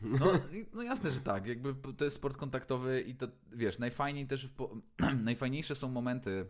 No, 0.02 0.32
no 0.74 0.82
jasne, 0.82 1.10
że 1.10 1.20
tak. 1.20 1.46
Jakby 1.46 1.74
to 1.92 2.04
jest 2.04 2.16
sport 2.16 2.36
kontaktowy 2.36 3.00
i 3.00 3.14
to 3.14 3.28
wiesz, 3.52 3.78
najfajniej 3.78 4.26
też 4.26 4.48
po, 4.48 4.76
najfajniejsze 5.24 5.74
są 5.74 5.88
momenty 5.88 6.46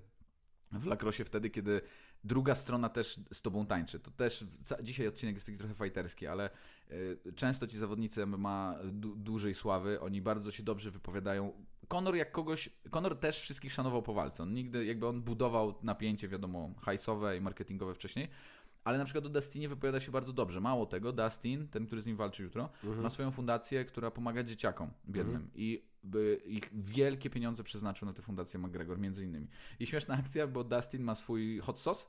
w 0.73 0.87
lakrosie 0.87 1.25
wtedy, 1.25 1.51
kiedy 1.51 1.81
druga 2.25 2.55
strona 2.55 2.89
też 2.89 3.21
z 3.33 3.43
tobą 3.43 3.66
tańczy. 3.66 4.01
To 4.01 4.11
też 4.11 4.45
dzisiaj 4.83 5.07
odcinek 5.07 5.35
jest 5.35 5.47
taki 5.47 5.59
trochę 5.59 5.75
fajterski, 5.75 6.27
ale 6.27 6.51
y, 6.91 7.33
często 7.37 7.66
ci 7.66 7.79
zawodnicy 7.79 8.27
MMA 8.27 8.79
du, 8.85 9.16
dużej 9.16 9.55
sławy, 9.55 10.01
oni 10.01 10.23
bardzo 10.23 10.51
się 10.51 10.62
dobrze 10.62 10.91
wypowiadają. 10.91 11.66
Conor 11.91 12.16
jak 12.16 12.32
kogoś, 12.32 12.70
Conor 12.91 13.16
też 13.18 13.41
wszystkich 13.41 13.72
szanował 13.72 14.03
po 14.03 14.14
walce. 14.14 14.43
On 14.43 14.55
nigdy, 14.55 14.84
jakby 14.84 15.07
on 15.07 15.22
budował 15.22 15.74
napięcie, 15.82 16.28
wiadomo, 16.28 16.70
hajsowe 16.82 17.36
i 17.36 17.41
marketingowe 17.41 17.95
wcześniej, 17.95 18.28
ale 18.84 18.99
na 18.99 19.05
przykład 19.05 19.26
o 19.26 19.28
Dustinie 19.28 19.68
wypowiada 19.68 20.01
się 20.01 20.12
bardzo 20.12 20.32
dobrze. 20.32 20.61
Mało 20.61 20.86
tego, 20.86 21.12
Dustin, 21.12 21.68
ten, 21.68 21.86
który 21.86 22.03
z 22.03 22.07
nim 22.07 22.16
walczy 22.16 22.43
jutro, 22.43 22.68
Mhm. 22.84 23.03
ma 23.03 23.11
swoją 23.11 23.30
fundację, 23.30 23.84
która 23.84 24.11
pomaga 24.11 24.43
dzieciakom 24.43 24.91
biednym 25.09 25.51
i 25.55 25.84
by 26.05 26.41
ich 26.47 26.70
wielkie 26.72 27.30
pieniądze 27.30 27.64
przeznaczył 27.64 28.07
na 28.09 28.14
tę 28.14 28.22
fundację 28.22 28.61
McGregor, 28.61 28.99
między 28.99 29.24
innymi. 29.24 29.47
I 29.80 29.86
śmieszna 29.86 30.14
akcja, 30.14 30.47
bo 30.47 30.64
Dustin 30.64 31.03
ma 31.03 31.14
swój 31.14 31.59
hot 31.59 31.80
sauce 31.80 32.07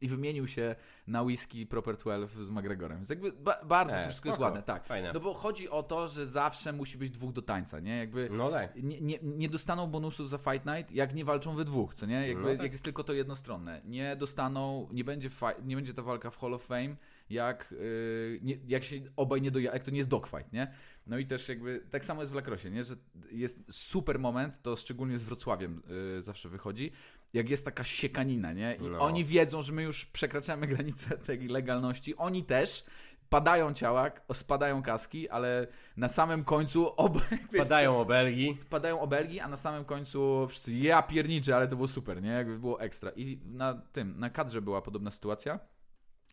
i 0.00 0.08
wymienił 0.08 0.46
się 0.46 0.74
na 1.06 1.22
whisky 1.22 1.66
Proper 1.66 1.96
12 1.96 2.44
z 2.44 2.50
McGregorem. 2.50 2.98
Więc 2.98 3.10
jakby 3.10 3.32
ba- 3.32 3.60
bardzo 3.64 3.96
E, 3.96 3.98
to 3.98 4.08
wszystko 4.08 4.28
jest 4.28 4.36
spoko, 4.36 4.44
ładne, 4.50 4.62
tak. 4.62 4.86
fajne. 4.86 5.10
No 5.14 5.20
bo 5.20 5.34
chodzi 5.34 5.68
o 5.70 5.82
to, 5.82 6.08
że 6.08 6.26
zawsze 6.26 6.72
musi 6.72 6.98
być 6.98 7.10
dwóch 7.10 7.32
do 7.32 7.42
tańca, 7.42 7.80
nie? 7.80 7.96
Jakby 7.98 8.28
No 8.32 8.50
tak. 8.50 8.82
nie, 8.82 9.00
nie, 9.00 9.18
nie 9.22 9.48
dostaną 9.48 9.86
bonusów 9.86 10.28
za 10.28 10.38
Fight 10.38 10.66
Night, 10.66 10.90
jak 10.92 11.14
nie 11.14 11.24
walczą 11.24 11.54
we 11.56 11.64
dwóch, 11.64 11.94
co 11.94 12.06
nie? 12.06 12.28
Jakby, 12.28 12.42
No 12.42 12.48
tak. 12.50 12.62
Jak 12.62 12.72
jest 12.72 12.84
tylko 12.84 13.04
to 13.04 13.12
jednostronne. 13.12 13.80
Nie 13.84 14.16
dostaną, 14.16 14.88
nie 14.92 15.04
będzie, 15.04 15.30
nie 15.64 15.76
będzie 15.76 15.94
ta 15.94 16.02
walka 16.02 16.30
w 16.30 16.38
Hall 16.38 16.54
of 16.54 16.62
Fame, 16.64 16.96
jak, 17.30 17.74
yy, 17.78 18.38
nie, 18.42 18.58
jak 18.66 18.84
się 18.84 18.96
obaj 19.16 19.42
nie 19.42 19.50
doja, 19.50 19.72
jak 19.72 19.82
to 19.82 19.90
nie 19.90 19.96
jest 19.96 20.08
dogfight, 20.08 20.52
nie? 20.52 20.72
No 21.06 21.18
i 21.18 21.26
też 21.26 21.48
jakby, 21.48 21.86
tak 21.90 22.04
samo 22.04 22.20
jest 22.20 22.32
w 22.32 22.34
Lacrosie, 22.36 22.70
nie? 22.70 22.84
Że 22.84 22.94
jest 23.30 23.58
super 23.70 24.18
moment, 24.18 24.62
to 24.62 24.76
szczególnie 24.76 25.18
z 25.18 25.24
Wrocławiem 25.24 25.82
yy, 26.14 26.22
zawsze 26.22 26.48
wychodzi, 26.48 26.92
jak 27.32 27.50
jest 27.50 27.64
taka 27.64 27.84
siekanina, 27.84 28.52
nie? 28.52 28.76
I 28.76 28.82
No. 28.82 28.98
oni 28.98 29.24
wiedzą, 29.24 29.62
że 29.62 29.72
my 29.72 29.82
już 29.82 30.06
przekraczamy 30.06 30.66
granicę 30.76 31.18
tej 31.18 31.48
legalności, 31.48 32.16
oni 32.16 32.44
też, 32.44 32.84
padają 33.28 33.72
ciała, 33.74 34.10
spadają 34.32 34.82
kaski, 34.82 35.28
ale 35.28 35.66
na 35.96 36.08
samym 36.08 36.44
końcu 36.44 36.88
ob... 36.96 37.18
Padają 37.58 38.00
obelgi. 38.00 38.58
padają 38.70 39.00
obelgi, 39.00 39.40
a 39.40 39.48
na 39.48 39.56
samym 39.56 39.84
końcu 39.84 40.46
wszyscy 40.48 40.74
ja 40.74 41.02
pierniczę, 41.02 41.56
ale 41.56 41.68
to 41.68 41.76
było 41.76 41.88
super, 41.88 42.22
nie? 42.22 42.28
Jakby 42.30 42.58
było 42.58 42.80
ekstra. 42.80 43.10
I 43.16 43.40
na 43.44 43.74
tym, 43.74 44.18
na 44.18 44.30
kadrze 44.30 44.62
była 44.62 44.82
podobna 44.82 45.10
sytuacja. 45.10 45.58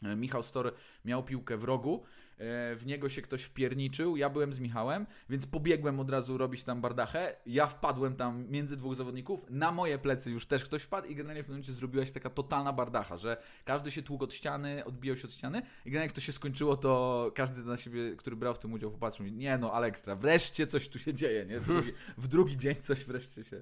E, 0.03 0.15
Michał 0.15 0.43
Stor 0.43 0.73
miał 1.05 1.23
piłkę 1.23 1.57
w 1.57 1.63
rogu, 1.63 2.03
e, 2.37 2.75
w 2.75 2.85
niego 2.85 3.09
się 3.09 3.21
ktoś 3.21 3.43
wpierniczył, 3.43 4.17
ja 4.17 4.29
byłem 4.29 4.53
z 4.53 4.59
Michałem, 4.59 5.05
więc 5.29 5.47
pobiegłem 5.47 5.99
od 5.99 6.09
razu 6.09 6.37
robić 6.37 6.63
tam 6.63 6.81
bardachę, 6.81 7.35
ja 7.45 7.67
wpadłem 7.67 8.15
tam 8.15 8.45
między 8.49 8.77
dwóch 8.77 8.95
zawodników, 8.95 9.39
na 9.49 9.71
moje 9.71 9.97
plecy 9.97 10.31
już 10.31 10.45
też 10.45 10.63
ktoś 10.63 10.81
wpadł 10.81 11.07
i 11.07 11.15
generalnie 11.15 11.43
w 11.43 11.45
pewnym 11.45 11.61
momencie 11.61 11.73
zrobiła 11.73 12.05
się 12.05 12.11
taka 12.11 12.29
totalna 12.29 12.73
bardacha, 12.73 13.17
że 13.17 13.37
każdy 13.65 13.91
się 13.91 14.03
tłukł 14.03 14.23
od 14.23 14.33
ściany, 14.33 14.85
odbijał 14.85 15.17
się 15.17 15.27
od 15.27 15.33
ściany 15.33 15.57
i 15.59 15.89
generalnie 15.89 16.07
jak 16.07 16.11
to 16.11 16.21
się 16.21 16.31
skończyło, 16.31 16.77
to 16.77 17.31
każdy 17.35 17.63
na 17.63 17.77
siebie, 17.77 18.15
który 18.17 18.35
brał 18.35 18.53
w 18.53 18.59
tym 18.59 18.73
udział 18.73 18.91
popatrzył 18.91 19.25
i 19.25 19.31
nie 19.31 19.57
no, 19.57 19.73
ale 19.73 19.87
ekstra, 19.87 20.15
wreszcie 20.15 20.67
coś 20.67 20.89
tu 20.89 20.99
się 20.99 21.13
dzieje, 21.13 21.45
nie? 21.45 21.59
W 21.59 21.65
drugi, 21.65 21.91
w 22.17 22.27
drugi 22.27 22.57
dzień 22.57 22.75
coś 22.75 23.05
wreszcie 23.05 23.43
się 23.43 23.61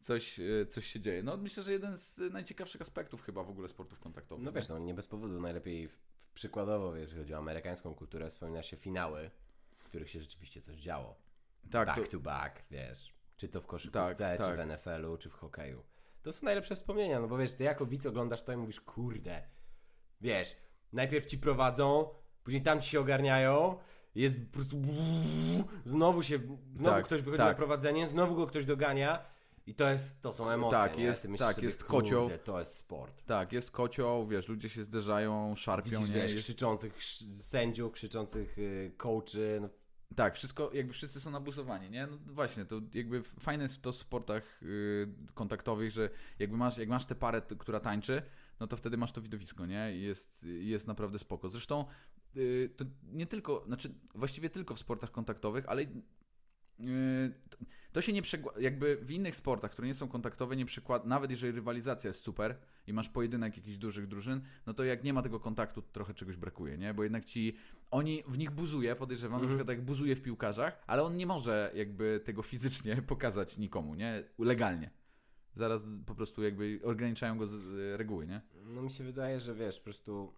coś, 0.00 0.40
e, 0.40 0.66
coś 0.66 0.86
się 0.86 1.00
dzieje. 1.00 1.22
No 1.22 1.36
myślę, 1.36 1.62
że 1.62 1.72
jeden 1.72 1.96
z 1.96 2.18
najciekawszych 2.32 2.80
aspektów 2.80 3.22
chyba 3.22 3.42
w 3.44 3.50
ogóle 3.50 3.68
sportów 3.68 4.00
kontaktowych. 4.00 4.44
No 4.44 4.52
wiesz, 4.52 4.68
no 4.68 4.78
nie 4.78 4.94
bez 4.94 5.06
powodu 5.06 5.40
najlepiej 5.40 5.88
przykładowo, 6.34 6.96
jeżeli 6.96 7.18
chodzi 7.18 7.34
o 7.34 7.38
amerykańską 7.38 7.94
kulturę, 7.94 8.30
wspomina 8.30 8.62
się 8.62 8.76
finały, 8.76 9.30
w 9.78 9.84
których 9.84 10.10
się 10.10 10.20
rzeczywiście 10.20 10.60
coś 10.60 10.76
działo. 10.76 11.16
tak, 11.70 11.88
back 11.88 12.00
to, 12.04 12.10
to 12.10 12.18
back, 12.20 12.62
wiesz. 12.70 13.14
Czy 13.36 13.48
to 13.48 13.60
w 13.60 13.66
koszykówce, 13.66 14.14
Tak, 14.36 14.38
czy 14.38 14.44
tak. 14.44 14.56
w 14.56 14.66
NFL-u, 14.70 15.16
czy 15.16 15.30
w 15.30 15.32
hokeju. 15.34 15.82
To 16.22 16.32
są 16.32 16.44
najlepsze 16.44 16.74
wspomnienia, 16.74 17.20
no 17.20 17.28
bo 17.28 17.38
wiesz, 17.38 17.54
ty 17.54 17.64
jako 17.64 17.86
widz 17.86 18.06
oglądasz 18.06 18.42
to 18.42 18.52
i 18.52 18.56
mówisz, 18.56 18.80
kurde, 18.80 19.42
wiesz, 20.20 20.56
najpierw 20.92 21.26
ci 21.26 21.38
prowadzą, 21.38 22.08
później 22.44 22.62
tam 22.62 22.80
ci 22.80 22.90
się 22.90 23.00
ogarniają, 23.00 23.78
jest 24.14 24.38
po 24.46 24.52
prostu 24.52 24.76
znowu 25.84 26.22
się, 26.22 26.38
znowu 26.74 26.96
Tak, 26.96 27.04
ktoś 27.04 27.22
wychodzi 27.22 27.38
tak. 27.38 27.48
na 27.48 27.54
prowadzenie, 27.54 28.06
znowu 28.06 28.34
go 28.36 28.46
ktoś 28.46 28.64
dogania 28.64 29.24
i 29.70 29.74
to 29.74 29.90
jest, 29.90 30.22
to 30.22 30.32
są 30.32 30.50
emocje, 30.50 30.78
Tak, 30.78 30.96
nie? 30.98 31.04
jest- 31.04 31.24
myślisz 31.24 31.38
tak, 31.46 31.54
sobie, 31.54 31.66
jest 31.66 31.84
kocioł. 31.84 32.30
to 32.44 32.60
jest 32.60 32.76
sport. 32.76 33.24
tak, 33.26 33.52
jest 33.52 33.70
kocioł, 33.70 34.26
wiesz, 34.26 34.48
ludzie 34.48 34.68
się 34.68 34.84
zderzają, 34.84 35.54
szarpią, 35.56 35.90
Widzisz, 35.90 36.08
nie? 36.08 36.14
wiesz, 36.14 36.32
Jest, 36.32 36.44
krzyczących 36.44 37.04
sędziów, 37.04 37.92
krzyczących 37.92 38.58
y, 38.58 38.92
coachy, 38.96 39.58
no, 39.60 39.68
tak, 40.16 40.34
wszystko, 40.34 40.70
jakby 40.74 40.92
wszyscy 40.92 41.20
są 41.20 41.30
nabusowani, 41.30 41.90
nie? 41.90 42.06
No 42.06 42.18
właśnie, 42.26 42.64
to 42.64 42.80
jakby 42.94 43.22
fajne 43.22 43.62
jest 43.62 43.82
to 43.82 43.92
w 43.92 43.96
sportach 43.96 44.62
y, 44.62 45.08
kontaktowych, 45.34 45.90
że 45.90 46.10
jakby 46.38 46.56
masz, 46.56 46.78
jak 46.78 46.88
masz 46.88 47.06
tę 47.06 47.14
parę, 47.14 47.42
która 47.58 47.80
tańczy, 47.80 48.22
no 48.60 48.66
to 48.66 48.76
wtedy 48.76 48.96
masz 48.96 49.12
to 49.12 49.20
widowisko, 49.22 49.66
nie? 49.66 49.96
I 49.96 50.02
jest, 50.02 50.42
jest 50.42 50.86
naprawdę 50.86 51.18
spoko. 51.18 51.48
Zresztą 51.48 51.84
y, 52.36 52.70
to 52.76 52.84
nie 53.12 53.26
tylko, 53.26 53.64
znaczy 53.66 53.94
właściwie 54.14 54.50
tylko 54.50 54.74
w 54.74 54.78
sportach 54.78 55.10
kontaktowych, 55.10 55.64
ale 55.68 55.86
to- 57.50 57.58
to 57.92 58.00
się 58.00 58.12
nie 58.12 58.22
przekłada, 58.22 58.60
jakby 58.60 58.96
w 58.96 59.10
innych 59.10 59.36
sportach, 59.36 59.70
które 59.70 59.88
nie 59.88 59.94
są 59.94 60.08
kontaktowe, 60.08 60.56
nie 60.56 60.64
przykłada, 60.64 61.04
nawet 61.06 61.30
jeżeli 61.30 61.52
rywalizacja 61.52 62.08
jest 62.08 62.22
super 62.24 62.56
i 62.86 62.92
masz 62.92 63.08
pojedynek 63.08 63.56
jakichś 63.56 63.78
dużych 63.78 64.06
drużyn, 64.06 64.40
no 64.66 64.74
to 64.74 64.84
jak 64.84 65.04
nie 65.04 65.12
ma 65.12 65.22
tego 65.22 65.40
kontaktu, 65.40 65.82
to 65.82 65.88
trochę 65.92 66.14
czegoś 66.14 66.36
brakuje, 66.36 66.78
nie? 66.78 66.94
Bo 66.94 67.02
jednak 67.02 67.24
ci, 67.24 67.56
oni, 67.90 68.22
w 68.28 68.38
nich 68.38 68.50
buzuje, 68.50 68.96
podejrzewam, 68.96 69.40
na 69.40 69.44
Mhm. 69.44 69.58
przykład 69.58 69.76
jak 69.76 69.84
buzuje 69.84 70.16
w 70.16 70.22
piłkarzach, 70.22 70.82
ale 70.86 71.02
on 71.02 71.16
nie 71.16 71.26
może 71.26 71.72
jakby 71.74 72.20
tego 72.24 72.42
fizycznie 72.42 72.96
pokazać 73.12 73.58
nikomu, 73.58 73.94
nie? 73.94 74.24
Legalnie. 74.38 74.90
Zaraz 75.56 75.84
po 76.06 76.14
prostu 76.14 76.42
jakby 76.42 76.80
ograniczają 76.84 77.38
go 77.38 77.46
z, 77.46 77.54
reguły, 77.98 78.26
nie? 78.26 78.40
No 78.64 78.82
mi 78.82 78.90
się 78.90 79.04
wydaje, 79.04 79.40
że 79.40 79.54
wiesz, 79.54 79.78
po 79.78 79.84
prostu. 79.84 80.32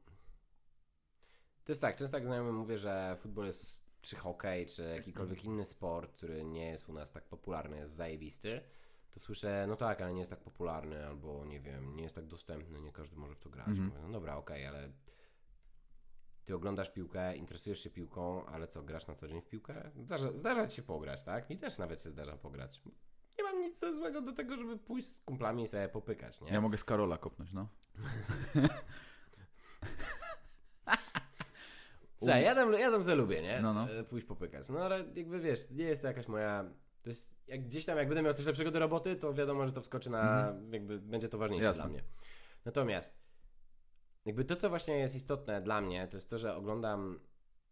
To 1.65 1.73
jest 1.73 1.81
tak, 1.81 1.97
często 1.97 2.17
jak 2.17 2.27
znajomym 2.27 2.55
mówię, 2.57 2.79
że 2.79 3.17
futbol 3.21 3.47
jest, 3.47 3.82
czy 4.03 4.17
hokej, 4.17 4.67
czy 4.67 4.83
jakikolwiek 4.97 5.45
inny 5.45 5.65
sport, 5.65 6.13
który 6.13 6.45
nie 6.45 6.67
jest 6.67 6.89
u 6.89 6.93
nas 6.93 7.13
tak 7.13 7.25
popularny, 7.25 7.77
jest 7.77 7.95
zajebisty, 7.95 8.61
to 9.11 9.21
słyszę, 9.21 9.67
no 9.69 9.77
tak, 9.77 10.01
ale 10.01 10.13
nie 10.13 10.19
jest 10.19 10.31
tak 10.31 10.41
popularny, 10.41 11.07
albo 11.07 11.45
nie 11.45 11.61
wiem, 11.61 11.97
nie 11.97 12.03
jest 12.03 12.15
tak 12.15 12.27
dostępny, 12.27 12.81
nie 12.81 12.93
każdy 12.93 13.17
może 13.17 13.35
w 13.35 13.39
to 13.39 13.51
grać. 13.51 13.69
Mhm. 13.69 13.89
Mówię, 13.89 14.01
no 14.03 14.13
dobra, 14.13 14.37
okej, 14.37 14.67
ale 14.67 14.93
ty 16.45 16.55
oglądasz 16.55 16.91
piłkę, 16.91 17.37
interesujesz 17.37 17.83
się 17.83 17.91
piłką, 17.91 18.47
ale 18.47 18.69
co, 18.69 18.83
grasz 18.83 19.07
na 19.07 19.15
co 19.15 19.29
dzień 19.29 19.41
w 19.41 19.49
piłkę? 19.49 19.91
Zdarza, 20.01 20.33
zdarza 20.33 20.67
ci 20.67 20.77
się 20.77 20.83
pograć, 20.83 21.23
tak? 21.23 21.51
Mi 21.51 21.59
też 21.59 21.79
nawet 21.79 22.03
się 22.03 22.11
zdarza 22.11 22.37
pograć. 22.37 22.83
Nie 23.39 23.45
mam 23.45 23.61
nic 23.61 23.81
złego 23.81 24.21
do 24.21 24.33
tego, 24.33 24.57
żeby 24.57 24.79
pójść 24.79 25.09
z 25.09 25.21
kumplami 25.21 25.63
i 25.63 25.69
sobie 25.69 25.89
popykać, 25.89 26.41
nie? 26.41 26.53
Ja 26.53 26.61
mogę 26.61 26.79
z 26.79 26.85
Karola 26.85 27.19
kopnąć, 27.19 27.53
no. 27.53 27.69
Słuchaj, 32.23 32.45
ja 32.45 32.55
tam, 32.55 32.73
ja 32.73 32.91
tam 32.91 33.03
za 33.03 33.15
lubię, 33.15 33.43
nie? 33.43 33.61
No, 33.61 33.75
no. 33.75 33.91
E, 33.93 34.05
Pójść 34.05 34.27
popykać. 34.27 34.69
No 34.69 34.81
ale 34.81 35.05
jakby 35.15 35.41
wiesz, 35.41 35.71
nie 35.71 35.85
jest 35.85 36.03
to 36.03 36.09
jakaś 36.09 36.29
moja... 36.29 36.65
To 37.03 37.11
jest, 37.11 37.35
jak 37.47 37.65
gdzieś 37.65 37.85
tam, 37.85 37.99
jak 37.99 38.09
będę 38.09 38.23
miał 38.23 38.35
coś 38.35 38.47
lepszego 38.47 38.71
do 38.71 38.79
roboty, 38.79 39.17
to 39.17 39.35
wiadomo, 39.35 39.67
że 39.67 39.73
to 39.73 39.81
wskoczy 39.81 40.11
na... 40.11 40.55
Jakby 40.71 40.99
będzie 41.01 41.29
to 41.29 41.39
ważniejsze 41.39 41.67
Jasne. 41.67 41.83
dla 41.83 41.93
mnie. 41.93 42.03
Natomiast 42.65 43.23
jakby 44.25 44.45
to, 44.45 44.57
co 44.57 44.69
właśnie 44.69 44.95
jest 44.99 45.15
istotne 45.15 45.63
dla 45.63 45.81
mnie, 45.81 46.09
to 46.09 46.17
jest 46.17 46.31
to, 46.31 46.39
że 46.39 46.57
oglądam... 46.57 47.21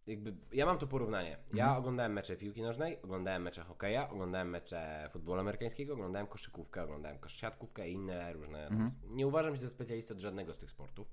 Jakby, 0.07 0.37
ja 0.53 0.67
mam 0.67 0.79
to 0.79 0.87
porównanie. 0.87 1.31
Ja 1.31 1.65
Mhm. 1.65 1.79
oglądałem 1.79 2.13
mecze 2.13 2.37
piłki 2.37 2.63
nożnej, 2.63 3.03
oglądałem 3.03 3.43
mecze 3.43 3.63
hokeja, 3.63 4.11
oglądałem 4.11 4.51
mecze 4.51 5.09
futbolu 5.13 5.41
amerykańskiego, 5.41 5.93
oglądałem 5.93 6.27
koszykówkę, 6.27 6.83
oglądałem 6.83 7.19
siatkówkę 7.29 7.89
i 7.89 7.93
inne 7.93 8.33
różne... 8.33 8.67
Mhm. 8.67 8.91
Nie 9.05 9.27
uważam 9.27 9.57
się 9.57 9.63
za 9.63 9.69
specjalistę 9.69 10.15
od 10.15 10.21
żadnego 10.21 10.55
z 10.55 10.59
tych 10.59 10.71
sportów. 10.71 11.11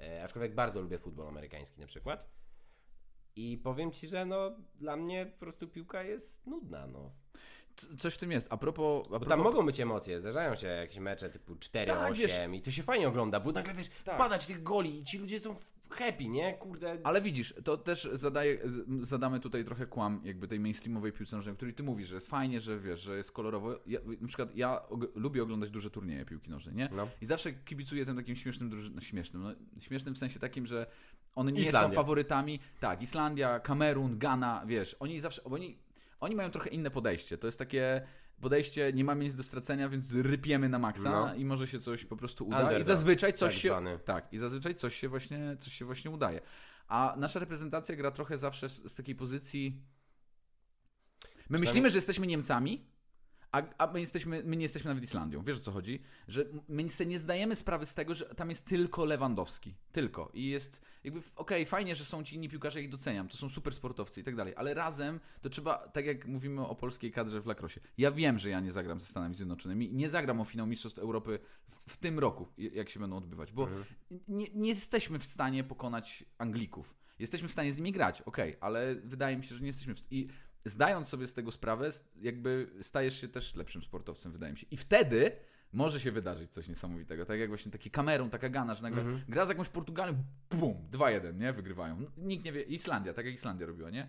E, 0.00 0.24
aczkolwiek 0.24 0.54
bardzo 0.54 0.80
lubię 0.80 0.98
futbol 0.98 1.28
amerykański 1.28 1.80
na 1.80 1.86
przykład. 1.86 2.28
I 3.36 3.58
powiem 3.58 3.92
ci, 3.92 4.06
że 4.06 4.24
no 4.24 4.50
dla 4.74 4.96
mnie 4.96 5.26
po 5.26 5.40
prostu 5.40 5.68
piłka 5.68 6.02
jest 6.02 6.46
nudna, 6.46 6.86
no. 6.86 7.10
Coś 7.98 8.14
w 8.14 8.18
tym 8.18 8.32
jest. 8.32 8.52
A 8.52 8.56
propos... 8.56 9.06
A 9.06 9.10
Bo 9.10 9.10
propos 9.10 9.28
tam 9.28 9.40
mogą 9.40 9.66
być 9.66 9.80
emocje, 9.80 10.20
zdarzają 10.20 10.54
się 10.54 10.66
jakieś 10.66 10.98
mecze 10.98 11.30
typu 11.30 11.54
4-8 11.54 11.86
Tak, 11.86 12.54
i 12.54 12.62
to 12.62 12.70
się 12.70 12.82
fajnie 12.82 13.08
ogląda, 13.08 13.40
bo 13.40 13.52
nagle 13.52 13.74
wiesz, 13.74 13.88
Tak. 14.04 14.14
wpadać 14.14 14.46
tych 14.46 14.62
goli 14.62 15.00
i 15.00 15.04
ci 15.04 15.18
ludzie 15.18 15.40
są 15.40 15.56
happy, 15.90 16.28
nie? 16.28 16.54
Kurde. 16.54 16.98
Ale 17.04 17.22
widzisz, 17.22 17.54
to 17.64 17.76
też 17.76 18.08
zadaje, 18.12 18.58
zadamy 19.02 19.40
tutaj 19.40 19.64
trochę 19.64 19.86
kłam 19.86 20.20
jakby 20.24 20.48
tej 20.48 20.60
mainstreamowej 20.60 21.12
piłce 21.12 21.36
nożnej, 21.36 21.52
o 21.52 21.56
której 21.56 21.74
ty 21.74 21.82
mówisz, 21.82 22.08
że 22.08 22.14
jest 22.14 22.30
fajnie, 22.30 22.60
że 22.60 22.80
wiesz, 22.80 23.00
że 23.00 23.16
jest 23.16 23.32
kolorowo. 23.32 23.78
Ja, 23.86 24.00
na 24.20 24.28
przykład 24.28 24.56
ja 24.56 24.80
og- 24.90 25.08
lubię 25.14 25.42
oglądać 25.42 25.70
duże 25.70 25.90
turnieje 25.90 26.24
piłki 26.24 26.50
nożnej, 26.50 26.74
nie? 26.74 26.88
No. 26.92 27.08
I 27.20 27.26
zawsze 27.26 27.52
kibicuję 27.52 28.04
tym 28.04 28.16
takim 28.16 28.36
śmiesznym 28.36 28.70
drużynom, 28.70 28.94
no, 28.94 29.00
śmiesznym, 29.00 29.42
no, 29.42 29.80
śmiesznym 29.80 30.14
w 30.14 30.18
sensie 30.18 30.40
takim, 30.40 30.66
że 30.66 30.86
one 31.34 31.52
nie 31.52 31.60
Islandia. 31.60 31.88
są 31.88 31.94
faworytami. 31.94 32.60
Tak, 32.80 33.02
Islandia, 33.02 33.60
Kamerun, 33.60 34.18
Ghana, 34.18 34.62
wiesz, 34.66 34.96
oni 35.00 35.20
zawsze, 35.20 35.44
oni, 35.44 35.78
oni 36.20 36.34
mają 36.36 36.50
trochę 36.50 36.70
inne 36.70 36.90
podejście. 36.90 37.38
To 37.38 37.46
jest 37.48 37.58
takie 37.58 38.02
podejście, 38.40 38.92
nie 38.92 39.04
mamy 39.04 39.24
nic 39.24 39.34
do 39.34 39.42
stracenia, 39.42 39.88
więc 39.88 40.14
rypiemy 40.14 40.68
na 40.68 40.78
maksa 40.78 41.10
No. 41.10 41.34
i 41.34 41.44
może 41.44 41.66
się 41.66 41.80
coś 41.80 42.04
po 42.04 42.16
prostu 42.16 42.46
uda. 42.46 42.56
Underdog, 42.58 42.80
I 42.80 42.84
zazwyczaj 42.84 43.32
coś 43.32 43.52
tak 43.52 43.62
się, 43.62 43.68
zwany. 43.68 43.98
tak, 43.98 44.32
i 44.32 44.38
zazwyczaj 44.38 44.74
coś 44.74 44.96
się 44.96 45.08
właśnie, 45.08 45.56
coś 45.60 45.72
się 45.72 45.84
właśnie 45.84 46.10
udaje. 46.10 46.40
A 46.88 47.14
nasza 47.18 47.40
reprezentacja 47.40 47.96
gra 47.96 48.10
trochę 48.10 48.38
zawsze 48.38 48.68
z, 48.68 48.92
z 48.92 48.94
takiej 48.94 49.14
pozycji. 49.14 49.82
My 51.48 51.58
myślimy, 51.58 51.90
że 51.90 51.98
jesteśmy 51.98 52.26
Niemcami, 52.26 52.86
a, 53.52 53.62
a 53.78 53.92
my, 53.92 54.00
jesteśmy, 54.00 54.42
my 54.44 54.56
nie 54.56 54.62
jesteśmy 54.62 54.88
nawet 54.88 55.04
Islandią. 55.04 55.42
Wiesz 55.44 55.56
o 55.56 55.60
co 55.60 55.72
chodzi? 55.72 56.02
Że 56.28 56.44
my 56.68 56.88
sobie 56.88 57.10
nie 57.10 57.18
zdajemy 57.18 57.56
sprawy 57.56 57.86
z 57.86 57.94
tego, 57.94 58.14
że 58.14 58.24
tam 58.34 58.48
jest 58.48 58.66
tylko 58.66 59.04
Lewandowski. 59.04 59.74
Tylko. 59.92 60.30
I 60.34 60.46
jest 60.48 60.82
jakby, 61.04 61.20
okej, 61.36 61.66
fajnie, 61.66 61.94
że 61.94 62.04
są 62.04 62.24
ci 62.24 62.36
inni 62.36 62.48
piłkarze, 62.48 62.82
ich 62.82 62.88
doceniam. 62.88 63.28
To 63.28 63.36
są 63.36 63.48
super 63.48 63.74
sportowcy 63.74 64.20
i 64.20 64.24
tak 64.24 64.36
dalej. 64.36 64.54
Ale 64.56 64.74
razem 64.74 65.20
to 65.42 65.48
trzeba, 65.50 65.88
tak 65.88 66.06
jak 66.06 66.26
mówimy 66.26 66.66
o 66.66 66.74
polskiej 66.74 67.12
kadrze 67.12 67.40
w 67.40 67.46
lakrosie. 67.46 67.80
Ja 67.98 68.10
wiem, 68.12 68.38
że 68.38 68.48
ja 68.50 68.60
nie 68.60 68.72
zagram 68.72 69.00
ze 69.00 69.06
Stanami 69.06 69.34
Zjednoczonymi. 69.34 69.92
Nie 69.92 70.10
zagram 70.10 70.40
o 70.40 70.44
finał 70.44 70.66
Mistrzostw 70.66 70.98
Europy 70.98 71.38
w, 71.68 71.92
w 71.92 71.96
tym 71.96 72.18
roku, 72.18 72.48
jak 72.58 72.90
się 72.90 73.00
będą 73.00 73.16
odbywać. 73.16 73.52
Bo 73.52 73.62
Mhm. 73.64 73.84
nie, 74.28 74.46
nie 74.54 74.68
jesteśmy 74.68 75.18
w 75.18 75.24
stanie 75.24 75.64
pokonać 75.64 76.24
Anglików. 76.38 76.94
Jesteśmy 77.18 77.48
w 77.48 77.52
stanie 77.52 77.72
z 77.72 77.76
nimi 77.78 77.92
grać, 77.92 78.22
okej, 78.22 78.56
ale 78.60 78.94
wydaje 78.94 79.36
mi 79.36 79.44
się, 79.44 79.54
że 79.54 79.60
nie 79.60 79.66
jesteśmy 79.66 79.94
w 79.94 79.98
st- 79.98 80.12
I 80.12 80.28
zdając 80.66 81.08
sobie 81.08 81.26
z 81.26 81.34
tego 81.34 81.52
sprawę, 81.52 81.90
jakby 82.22 82.70
stajesz 82.82 83.20
się 83.20 83.28
też 83.28 83.54
lepszym 83.54 83.82
sportowcem, 83.82 84.32
wydaje 84.32 84.52
mi 84.52 84.58
się. 84.58 84.66
I 84.70 84.76
wtedy 84.76 85.32
może 85.72 86.00
się 86.00 86.12
wydarzyć 86.12 86.50
coś 86.50 86.68
niesamowitego. 86.68 87.24
Tak 87.24 87.38
jak 87.40 87.48
właśnie 87.48 87.72
taki 87.72 87.90
Kamerun, 87.90 88.30
taka 88.30 88.48
Gana, 88.48 88.74
że 88.74 88.82
nagle 88.82 89.00
Mhm. 89.02 89.20
gra 89.28 89.46
z 89.46 89.48
jakąś 89.48 89.68
Portugalią, 89.68 90.14
bum, 90.50 90.74
2-1, 90.90 91.38
nie? 91.38 91.52
Wygrywają. 91.52 92.04
Nikt 92.16 92.44
nie 92.44 92.52
wie. 92.52 92.62
Islandia, 92.62 93.14
tak 93.14 93.26
jak 93.26 93.34
Islandia 93.34 93.66
robiła, 93.66 93.90
nie? 93.90 94.08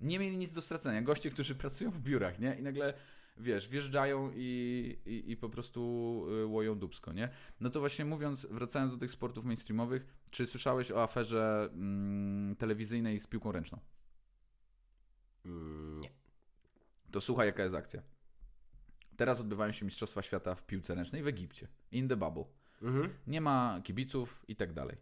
Nie 0.00 0.18
mieli 0.18 0.36
nic 0.36 0.52
do 0.52 0.60
stracenia. 0.60 1.02
Goście, 1.02 1.30
którzy 1.30 1.54
pracują 1.54 1.90
w 1.90 2.00
biurach, 2.00 2.38
nie? 2.38 2.56
I 2.58 2.62
nagle 2.62 2.94
wiesz, 3.36 3.68
wjeżdżają 3.68 4.30
i, 4.34 4.98
i, 5.06 5.30
i 5.32 5.36
po 5.36 5.48
prostu 5.48 5.80
y, 6.42 6.46
łoją 6.46 6.78
dubsko, 6.78 7.12
nie? 7.12 7.28
No 7.60 7.70
to 7.70 7.80
właśnie 7.80 8.04
mówiąc, 8.04 8.46
wracając 8.50 8.92
do 8.92 8.98
tych 8.98 9.10
sportów 9.10 9.44
mainstreamowych, 9.44 10.06
czy 10.30 10.46
słyszałeś 10.46 10.90
o 10.90 11.02
aferze 11.02 11.70
mm, 11.72 12.56
telewizyjnej 12.56 13.20
z 13.20 13.26
piłką 13.26 13.52
ręczną? 13.52 13.78
Mm, 15.44 16.00
nie. 16.00 16.10
To 17.10 17.20
słuchaj, 17.20 17.46
jaka 17.46 17.62
jest 17.62 17.74
akcja. 17.74 18.02
Teraz 19.16 19.40
odbywają 19.40 19.72
się 19.72 19.84
Mistrzostwa 19.84 20.22
Świata 20.22 20.54
w 20.54 20.66
piłce 20.66 20.94
ręcznej 20.94 21.22
w 21.22 21.28
Egipcie. 21.28 21.68
In 21.92 22.08
the 22.08 22.16
bubble. 22.16 22.44
Mhm. 22.82 23.14
Nie 23.26 23.40
ma 23.40 23.80
kibiców 23.84 24.44
i 24.48 24.56
tak 24.56 24.72
dalej. 24.72 24.96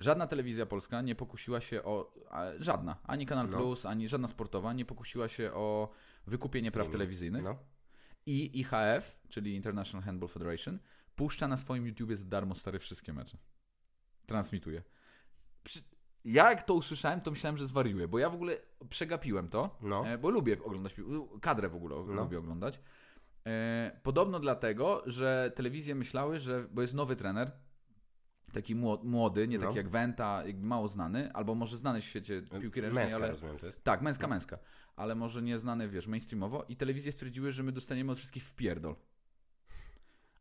Żadna 0.00 0.26
telewizja 0.26 0.66
polska 0.66 1.02
nie 1.02 1.14
pokusiła 1.14 1.60
się 1.60 1.82
o. 1.84 2.14
Żadna. 2.58 2.96
Ani 3.04 3.26
Kanal 3.26 3.50
No. 3.50 3.56
Plus, 3.56 3.86
ani 3.86 4.08
żadna 4.08 4.28
sportowa 4.28 4.72
nie 4.72 4.84
pokusiła 4.84 5.28
się 5.28 5.52
o 5.52 5.90
wykupienie 6.26 6.70
praw 6.70 6.90
telewizyjnych. 6.90 7.42
No. 7.44 7.58
I 8.26 8.60
IHF, 8.60 9.18
czyli 9.28 9.54
International 9.54 10.04
Handball 10.04 10.28
Federation, 10.28 10.78
puszcza 11.16 11.48
na 11.48 11.56
swoim 11.56 11.86
YouTubie 11.86 12.16
za 12.16 12.24
darmo 12.24 12.54
stare 12.54 12.78
wszystkie 12.78 13.12
mecze. 13.12 13.38
Transmituje. 14.26 14.82
Przy... 15.64 15.80
Ja 16.26 16.50
jak 16.50 16.62
to 16.62 16.74
usłyszałem, 16.74 17.20
to 17.20 17.30
myślałem, 17.30 17.56
że 17.56 17.66
zwariuję, 17.66 18.08
bo 18.08 18.18
ja 18.18 18.30
w 18.30 18.34
ogóle 18.34 18.56
przegapiłem 18.88 19.48
to, 19.48 19.78
No. 19.82 20.06
e, 20.06 20.18
bo 20.18 20.30
lubię 20.30 20.56
oglądać, 20.64 20.94
kadrę 21.40 21.68
w 21.68 21.74
ogóle 21.74 21.96
No. 21.96 22.22
lubię 22.22 22.38
oglądać. 22.38 22.80
E, 23.46 24.00
podobno 24.02 24.40
dlatego, 24.40 25.02
że 25.06 25.52
telewizje 25.54 25.94
myślały, 25.94 26.40
że, 26.40 26.66
bo 26.70 26.82
jest 26.82 26.94
nowy 26.94 27.16
trener, 27.16 27.50
taki 28.52 28.76
mło- 28.76 29.04
młody, 29.04 29.48
nie 29.48 29.58
No. 29.58 29.64
taki 29.66 29.76
jak 29.76 29.86
jakby 30.46 30.66
mało 30.66 30.88
znany, 30.88 31.32
albo 31.32 31.54
może 31.54 31.76
znany 31.76 32.00
w 32.00 32.04
świecie 32.04 32.42
piłki 32.60 32.80
ręcznej, 32.80 33.04
Męska, 33.04 33.16
ale... 33.18 33.28
rozumiem, 33.30 33.58
to 33.58 33.66
jest. 33.66 33.84
Tak, 33.84 34.02
męska, 34.02 34.26
męska. 34.28 34.58
Ale 34.96 35.14
może 35.14 35.42
nieznany, 35.42 35.88
wiesz, 35.88 36.06
mainstreamowo. 36.06 36.64
I 36.68 36.76
telewizje 36.76 37.12
stwierdziły, 37.12 37.52
że 37.52 37.62
my 37.62 37.72
dostaniemy 37.72 38.12
od 38.12 38.18
wszystkich 38.18 38.44
w 38.44 38.54
pierdol. 38.54 38.96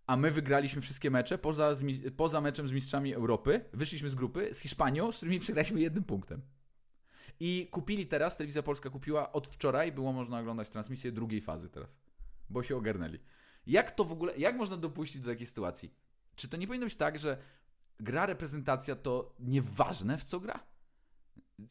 A 0.08 0.18
my 0.18 0.32
wygraliśmy 0.32 0.82
wszystkie 0.82 1.12
mecze 1.12 1.38
poza, 1.38 1.74
poza 2.18 2.42
meczem 2.42 2.68
z 2.68 2.72
mistrzami 2.72 3.14
Europy. 3.14 3.66
Wyszliśmy 3.74 4.10
z 4.10 4.16
grupy 4.16 4.50
z 4.54 4.60
Hiszpanią, 4.60 5.12
z 5.12 5.18
którymi 5.18 5.40
przegraliśmy 5.40 5.82
jednym 5.82 6.04
punktem. 6.04 6.42
I 7.40 7.68
kupili 7.72 8.06
teraz, 8.06 8.38
telewizja 8.38 8.64
polska 8.64 8.90
kupiła 8.90 9.32
od 9.32 9.48
wczoraj, 9.48 9.92
było 9.92 10.14
można 10.14 10.40
oglądać 10.40 10.70
transmisję 10.70 11.12
drugiej 11.12 11.42
fazy 11.42 11.70
teraz. 11.70 12.00
Bo 12.50 12.64
się 12.64 12.78
ogarnęli. 12.78 13.20
Jak 13.68 13.92
to 13.92 14.04
w 14.04 14.12
ogóle, 14.12 14.38
jak 14.38 14.56
można 14.56 14.78
dopuścić 14.78 15.22
do 15.22 15.32
takiej 15.32 15.48
sytuacji? 15.48 15.94
Czy 16.36 16.48
to 16.48 16.58
nie 16.58 16.68
powinno 16.68 16.86
być 16.86 16.96
tak, 16.96 17.20
że 17.20 17.38
gra 18.00 18.26
reprezentacja 18.26 18.96
to 18.96 19.36
nieważne 19.40 20.18
w 20.18 20.26
co 20.26 20.40
gra? 20.40 20.60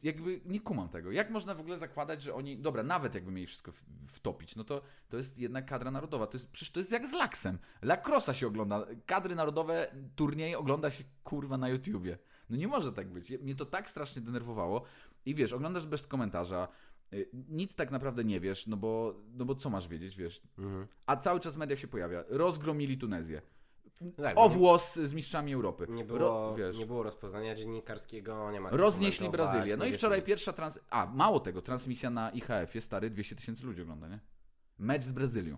Jakby 0.03 0.41
nie 0.45 0.59
kumam 0.59 0.89
tego. 0.89 1.11
Jak 1.11 1.29
można 1.29 1.55
w 1.55 1.59
ogóle 1.59 1.77
zakładać, 1.77 2.21
że 2.21 2.33
oni, 2.33 2.57
dobra, 2.57 2.83
nawet 2.83 3.15
jakby 3.15 3.31
mieli 3.31 3.47
wszystko 3.47 3.71
wtopić, 4.07 4.55
no 4.55 4.63
to 4.63 4.81
to 5.09 5.17
jest 5.17 5.39
jednak 5.39 5.65
kadra 5.65 5.91
narodowa. 5.91 6.27
To 6.27 6.37
jest, 6.37 6.51
przecież 6.51 6.71
to 6.71 6.79
jest 6.79 6.91
jak 6.91 7.07
z 7.07 7.13
laksem. 7.13 7.57
Lacrosa 7.81 8.33
się 8.33 8.47
ogląda, 8.47 8.85
kadry 9.05 9.35
narodowe, 9.35 9.95
turnieje 10.15 10.57
ogląda 10.59 10.89
się 10.89 11.03
kurwa 11.23 11.57
na 11.57 11.69
YouTubie. 11.69 12.17
No 12.49 12.57
nie 12.57 12.67
może 12.67 12.93
tak 12.93 13.07
być. 13.07 13.31
Mnie 13.31 13.55
to 13.55 13.65
tak 13.65 13.89
strasznie 13.89 14.21
denerwowało. 14.21 14.83
I 15.25 15.35
wiesz, 15.35 15.53
oglądasz 15.53 15.85
bez 15.85 16.07
komentarza, 16.07 16.67
y, 17.13 17.29
nic 17.33 17.75
tak 17.75 17.91
naprawdę 17.91 18.23
nie 18.23 18.39
wiesz, 18.39 18.67
no 18.67 18.77
bo, 18.77 19.21
no 19.33 19.45
bo 19.45 19.55
co 19.55 19.69
masz 19.69 19.87
wiedzieć, 19.87 20.17
wiesz. 20.17 20.41
Mhm. 20.57 20.87
A 21.05 21.17
cały 21.17 21.39
czas 21.39 21.55
w 21.55 21.57
mediach 21.57 21.79
się 21.79 21.87
pojawia. 21.87 22.23
Rozgromili 22.27 22.97
Tunezję. 22.97 23.41
No 24.01 24.11
tak, 24.23 24.37
O 24.37 24.49
włos 24.49 24.95
z 24.95 25.13
mistrzami 25.13 25.53
Europy. 25.53 25.85
nie, 25.89 26.05
było, 26.05 26.19
Ro- 26.19 26.55
nie 26.79 26.85
było 26.85 27.03
rozpoznania 27.03 27.55
dziennikarskiego, 27.55 28.51
nie 28.51 28.59
ma 28.61 28.69
Roznieśli 28.69 29.29
Brazylię. 29.29 29.77
No 29.77 29.85
i 29.85 29.93
wczoraj 29.93 30.19
nic. 30.19 30.27
pierwsza 30.27 30.53
trans... 30.53 30.79
A, 30.89 31.05
mało 31.05 31.39
tego, 31.39 31.61
transmisja 31.61 32.09
na 32.09 32.29
IHF-ie, 32.31 32.81
stary, 32.81 33.09
200 33.09 33.35
tysięcy 33.35 33.65
ludzi 33.65 33.81
ogląda, 33.81 34.07
nie? 34.07 34.19
Mecz 34.77 35.03
z 35.03 35.11
Brazylią. 35.11 35.57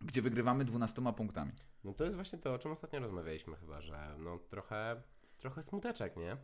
Gdzie 0.00 0.22
wygrywamy 0.22 0.64
12 0.64 1.02
punktami. 1.16 1.52
No 1.84 1.92
to 1.94 2.04
jest 2.04 2.16
właśnie 2.16 2.38
to, 2.38 2.54
o 2.54 2.58
czym 2.58 2.72
ostatnio 2.72 3.00
rozmawialiśmy 3.00 3.56
chyba, 3.56 3.80
że 3.80 4.14
no 4.18 4.38
trochę, 4.38 5.02
trochę 5.36 5.62
smuteczek, 5.62 6.16
nie? 6.16 6.36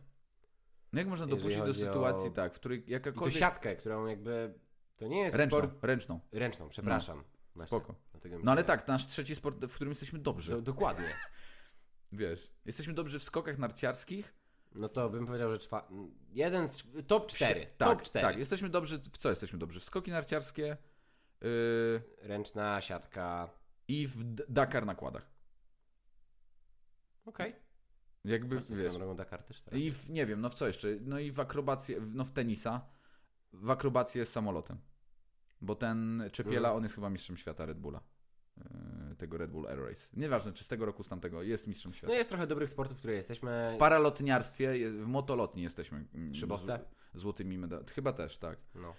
No 0.93 0.99
jak 0.99 1.07
można 1.07 1.25
Jeżeli 1.25 1.39
dopuścić 1.41 1.59
do 1.61 1.67
chodzi 1.67 1.83
o- 1.83 1.93
sytuacji, 1.93 2.31
tak, 2.31 2.53
w 2.53 2.55
której 2.55 2.79
I 2.79 2.83
tu 2.83 2.91
jakakolwiek... 2.91 3.33
siatkę, 3.39 3.75
którą 3.75 4.05
jakby, 4.05 4.53
to 4.95 5.07
nie 5.07 5.19
jest 5.19 5.37
Ręczną, 5.37 5.57
sport... 5.59 5.83
ręczną. 5.83 6.19
Ręczną, 6.31 6.69
przepraszam. 6.69 7.23
Spoko. 7.65 7.95
No 8.43 8.51
ale 8.51 8.63
tak, 8.63 8.87
nasz 8.87 9.07
trzeci 9.07 9.35
sport, 9.35 9.65
w 9.65 9.75
którym 9.75 9.91
jesteśmy 9.91 10.19
dobrzy. 10.19 10.51
Do, 10.51 10.61
dokładnie. 10.61 11.13
Wiesz, 12.11 12.51
jesteśmy 12.65 12.93
dobrzy 12.93 13.19
w 13.19 13.23
skokach 13.23 13.57
narciarskich. 13.57 14.33
No 14.75 14.89
to 14.89 15.09
bym 15.09 15.25
powiedział, 15.25 15.51
że 15.51 15.59
czwa... 15.59 15.89
jeden 16.29 16.67
z... 16.67 16.83
top 17.07 17.27
4. 17.27 17.67
Tak, 17.77 17.89
top 17.89 18.01
4. 18.01 18.27
tak, 18.27 18.37
jesteśmy 18.37 18.69
dobrzy, 18.69 18.99
w 18.99 19.17
co 19.17 19.29
jesteśmy 19.29 19.59
dobrzy? 19.59 19.79
W 19.79 19.83
skoki 19.83 20.11
narciarskie 20.11 20.77
yy, 21.41 22.03
Ręczna, 22.21 22.81
siatka. 22.81 23.49
i 23.87 24.07
w 24.07 24.23
Dakar 24.33 24.85
nakładach. 24.85 25.31
Okej. 27.25 27.55
Jakby, 28.25 28.55
Właśnie 28.55 28.75
wiesz, 28.75 28.93
Dakar 29.15 29.43
też 29.43 29.61
teraz. 29.61 29.79
I 29.79 29.91
w, 29.91 30.09
nie 30.09 30.25
wiem, 30.25 30.41
no 30.41 30.49
w 30.49 30.53
co 30.53 30.67
jeszcze? 30.67 30.87
No 31.01 31.19
i 31.19 31.31
w 31.31 31.39
akrobację, 31.39 32.01
no 32.01 32.25
w 32.25 32.31
tenisa, 32.31 32.85
w 33.53 33.69
akrobację 33.69 34.25
z 34.25 34.31
samolotem. 34.31 34.77
Bo 35.61 35.75
ten 35.75 36.23
Czepiela, 36.31 36.57
Mhm. 36.69 36.75
on 36.77 36.83
jest 36.83 36.95
chyba 36.95 37.09
mistrzem 37.09 37.37
świata 37.37 37.65
Red 37.65 37.79
Bulla. 37.79 38.01
Yy, 38.57 39.15
Tego 39.17 39.37
Red 39.37 39.51
Bull 39.51 39.67
Air 39.67 39.79
Race. 39.79 40.09
Nieważne, 40.13 40.53
czy 40.53 40.63
z 40.63 40.67
tego 40.67 40.85
roku, 40.85 41.03
z 41.03 41.09
tamtego, 41.09 41.43
jest 41.43 41.67
mistrzem 41.67 41.91
No 41.91 41.97
świata. 41.97 42.13
jest 42.13 42.29
trochę 42.29 42.47
dobrych 42.47 42.69
sportów, 42.69 42.97
w 42.97 42.99
których 42.99 43.17
jesteśmy. 43.17 43.71
W 43.75 43.77
paralotniarstwie, 43.77 44.89
w 44.91 45.07
motolotni 45.07 45.63
jesteśmy. 45.63 46.05
mm, 46.15 46.35
Szybowce? 46.35 46.79
z- 47.13 47.19
Złotymi 47.19 47.57
medalami. 47.57 47.87
Chyba 47.95 48.13
też, 48.13 48.37
tak. 48.37 48.57
No. 48.75 48.93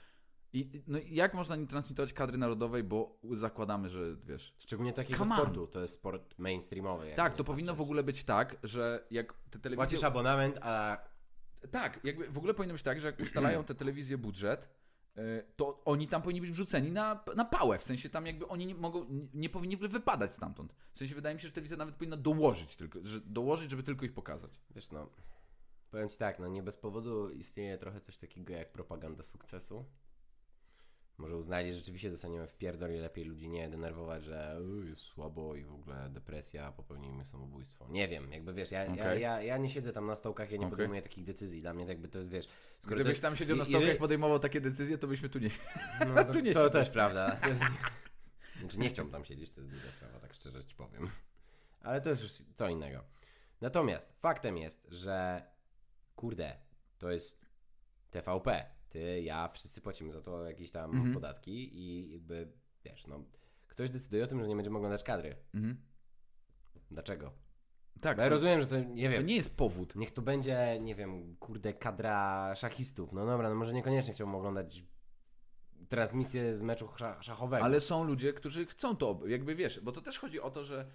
I 0.53 0.83
no, 0.87 0.99
jak 1.07 1.35
można 1.35 1.57
nie 1.57 1.67
transmitować 1.67 2.13
kadry 2.13 2.39
narodowej, 2.39 2.85
bo 2.85 3.19
zakładamy, 3.33 3.89
że 3.89 4.17
wiesz. 4.25 4.55
Szczególnie 4.59 4.93
takiego 4.93 5.27
sportu. 5.27 5.67
To 5.67 5.81
jest 5.81 5.95
sport 5.95 6.39
mainstreamowy. 6.39 7.13
Tak, 7.17 7.35
to 7.35 7.45
powinno 7.45 7.75
w 7.75 7.81
ogóle 7.81 8.03
być 8.03 8.25
tak, 8.25 8.57
że 8.63 9.07
jak 9.11 9.33
te 9.51 9.59
telewizje. 9.59 9.77
Płacisz 9.77 10.05
abonament, 10.05 10.59
a 10.63 10.99
Tak, 11.71 12.01
jakby 12.05 12.29
w 12.31 12.39
ogóle 12.39 12.55
powinno 12.55 12.73
być 12.75 12.83
tak, 12.83 13.01
że 13.01 13.07
jak 13.07 13.21
ustalają 13.21 13.65
te 13.65 13.75
telewizje 13.75 14.19
budżet, 14.19 14.69
to 15.57 15.85
oni 15.85 16.09
tam 16.09 16.23
powinni 16.23 16.41
być 16.41 16.51
wrzuceni 16.51 16.93
na, 16.93 17.25
na 17.37 17.45
pałę. 17.45 17.79
W 17.79 17.85
sensie 17.85 18.09
tam 18.09 18.27
jakby 18.27 18.49
oni 18.49 18.67
nie 18.67 18.75
mogą, 18.75 19.05
nie, 19.05 19.27
nie 19.35 19.49
powinni 19.49 19.77
w 19.77 19.79
ogóle 19.79 19.89
wypadać 19.89 20.33
stamtąd. 20.33 20.75
W 20.93 20.99
sensie 20.99 21.15
wydaje 21.15 21.35
mi 21.35 21.41
się, 21.41 21.47
że 21.47 21.53
telewizja 21.53 21.77
nawet 21.77 21.95
powinna 21.95 22.17
dołożyć 22.17 22.77
tylko, 22.77 22.99
że 23.03 23.21
dołożyć, 23.21 23.71
żeby 23.71 23.83
tylko 23.83 24.05
ich 24.05 24.15
pokazać. 24.15 24.61
wiesz 24.71 24.91
no. 24.91 25.09
Powiem 25.91 26.09
ci 26.09 26.19
tak, 26.19 26.39
no 26.39 26.49
nie 26.49 26.63
bez 26.63 26.77
powodu 26.77 27.31
istnieje 27.31 27.79
trochę 27.79 28.01
coś 28.01 28.17
takiego 28.17 28.53
jak 28.53 28.73
propaganda 28.73 29.23
sukcesu. 29.23 29.85
Może 31.23 31.37
uznali, 31.37 31.73
że 31.73 31.79
rzeczywiście 31.79 32.11
dostaniemy 32.11 32.47
w 32.47 32.55
pierdol 32.57 32.91
i 32.91 32.97
lepiej 32.97 33.25
ludzi 33.25 33.49
nie 33.49 33.69
denerwować, 33.69 34.25
że 34.25 34.59
"U, 34.63 34.83
jest 34.89 35.01
słabo 35.01 35.55
i 35.55 35.65
w 35.65 35.73
ogóle 35.73 36.09
depresja, 36.11 36.73
popełnijmy 36.73 37.27
samobójstwo. 37.27 37.89
Nie 37.89 38.09
wiem, 38.09 38.33
jakby 38.33 38.53
wiesz, 38.55 38.71
ja, 38.71 38.85
ja, 38.85 38.93
Okej. 38.93 39.21
ja, 39.23 39.43
ja 39.43 39.57
nie 39.57 39.71
siedzę 39.71 39.93
tam 39.93 40.07
na 40.07 40.17
stołkach, 40.17 40.51
ja 40.51 40.57
nie 40.57 40.67
Okej. 40.67 40.71
podejmuję 40.71 41.03
takich 41.03 41.25
decyzji. 41.25 41.61
Dla 41.61 41.75
mnie 41.75 41.85
jakby 41.85 42.09
to 42.09 42.19
jest, 42.19 42.31
wiesz... 42.31 42.49
skoro 42.79 42.95
Gdybyś 42.95 43.11
jest- 43.11 43.23
tam 43.23 43.37
siedział 43.37 43.57
na 43.57 43.65
stołkach 43.65 43.95
i 43.95 43.99
podejmował 43.99 44.39
takie 44.39 44.61
decyzje, 44.61 44.99
to 44.99 45.07
byśmy 45.09 45.29
tu 45.29 45.39
nie... 45.39 45.49
No, 46.07 46.15
to, 46.25 46.33
Tu 46.33 46.41
nie 46.41 46.53
to 46.53 46.71
też 46.71 46.91
prawda. 46.91 47.41
Znaczy 48.61 48.79
nie 48.79 48.89
chciałbym 48.89 49.13
tam 49.13 49.25
siedzieć, 49.25 49.51
to 49.51 49.61
jest 49.61 49.73
druga 49.73 49.91
sprawa, 49.93 50.21
tak 50.21 50.35
szczerze 50.35 50.65
ci 50.65 50.75
powiem. 50.75 51.11
Ale 51.81 52.01
to 52.01 52.11
jest 52.11 52.23
już 52.23 52.33
co 52.55 52.69
innego. 52.69 53.05
Natomiast 53.61 54.13
faktem 54.21 54.59
jest, 54.59 54.87
że 54.91 55.43
kurde, 56.17 56.57
to 56.99 57.11
jest 57.11 57.47
TVP. 58.11 58.67
Ty, 58.93 59.23
ja, 59.23 59.49
wszyscy 59.49 59.81
płacimy 59.81 60.13
za 60.13 60.21
to 60.23 60.45
jakieś 60.45 60.71
tam 60.71 60.91
Mhm. 60.91 61.15
podatki 61.15 61.79
i 61.79 62.13
jakby, 62.13 62.49
wiesz, 62.85 63.07
no, 63.07 63.25
ktoś 63.69 63.91
decyduje 63.91 64.25
o 64.25 64.27
tym, 64.27 64.41
że 64.41 64.49
nie 64.49 64.57
będziemy 64.57 64.77
oglądać 64.77 65.03
kadry. 65.03 65.37
Mhm. 65.55 65.77
Dlaczego? 66.91 67.33
Tak, 68.01 68.17
Bo 68.17 68.23
ja 68.23 68.29
to, 68.29 68.35
rozumiem, 68.35 68.61
że 68.61 68.67
to, 68.67 68.79
nie 68.79 69.07
to 69.07 69.13
wiem, 69.13 69.27
nie 69.27 69.37
jest 69.37 69.57
powód. 69.57 69.97
niech 69.97 70.11
to 70.11 70.23
będzie, 70.23 70.79
nie 70.81 70.95
wiem, 70.95 71.37
kurde, 71.37 71.73
kadra 71.75 72.55
szachistów. 72.55 73.13
No 73.13 73.27
dobra, 73.27 73.49
no 73.49 73.55
może 73.55 73.73
niekoniecznie 73.73 74.15
chciałbym 74.15 74.35
oglądać 74.35 74.83
transmisję 75.89 76.57
z 76.57 76.63
meczu 76.63 76.87
sza- 76.87 77.23
szachowego. 77.23 77.65
Ale 77.65 77.81
są 77.81 78.05
ludzie, 78.05 78.33
którzy 78.33 78.67
chcą 78.67 78.97
to, 78.97 79.21
jakby 79.27 79.55
wiesz, 79.55 79.81
bo 79.81 79.93
to 79.93 80.01
też 80.01 80.19
chodzi 80.19 80.41
o 80.41 80.51
to, 80.51 80.65
że 80.65 80.87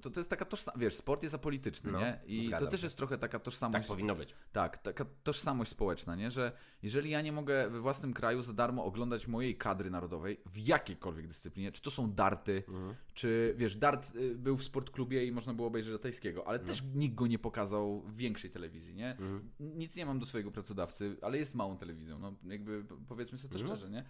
to, 0.00 0.10
to 0.10 0.20
jest 0.20 0.30
taka 0.30 0.44
tożsamość, 0.44 0.80
wiesz, 0.80 0.94
sport 0.94 1.22
jest 1.22 1.34
apolityczny, 1.34 1.92
No, 1.92 2.00
nie? 2.00 2.20
I 2.26 2.50
to 2.50 2.66
też 2.66 2.80
się. 2.80 2.86
jest 2.86 2.96
trochę 2.96 3.18
taka 3.18 3.38
tożsamość. 3.38 3.78
tak 3.78 3.86
powinno 3.88 4.14
być. 4.14 4.34
Tak, 4.52 4.78
taka 4.78 5.04
tożsamość 5.22 5.70
społeczna, 5.70 6.16
nie? 6.16 6.30
Że 6.30 6.52
jeżeli 6.82 7.10
ja 7.10 7.22
nie 7.22 7.32
mogę 7.32 7.70
we 7.70 7.80
własnym 7.80 8.14
kraju 8.14 8.42
za 8.42 8.52
darmo 8.52 8.84
oglądać 8.84 9.26
mojej 9.26 9.56
kadry 9.56 9.90
narodowej 9.90 10.40
w 10.46 10.58
jakiejkolwiek 10.58 11.26
dyscyplinie, 11.28 11.72
czy 11.72 11.82
to 11.82 11.90
są 11.90 12.12
darty, 12.12 12.62
Mhm. 12.68 12.94
czy 13.14 13.54
wiesz, 13.56 13.76
dart 13.76 14.14
y, 14.16 14.34
był 14.34 14.56
w 14.56 14.64
sportklubie 14.64 15.26
i 15.26 15.32
można 15.32 15.54
było 15.54 15.68
obejrzeć 15.68 16.02
tajskiego, 16.02 16.48
ale 16.48 16.58
też 16.58 16.82
nikt 16.94 17.14
go 17.14 17.26
nie 17.26 17.38
pokazał 17.38 18.00
w 18.00 18.16
większej 18.16 18.50
telewizji, 18.50 18.94
nie? 18.94 19.10
Mhm. 19.10 19.50
Nic 19.60 19.96
nie 19.96 20.06
mam 20.06 20.18
do 20.18 20.26
swojego 20.26 20.50
pracodawcy, 20.50 21.16
ale 21.22 21.38
jest 21.38 21.54
małą 21.54 21.78
telewizją, 21.78 22.18
no 22.18 22.34
jakby 22.46 22.84
powiedzmy 23.08 23.38
sobie 23.38 23.52
to 23.54 23.60
Mhm. 23.60 23.78
szczerze, 23.78 23.90
nie? 23.92 24.04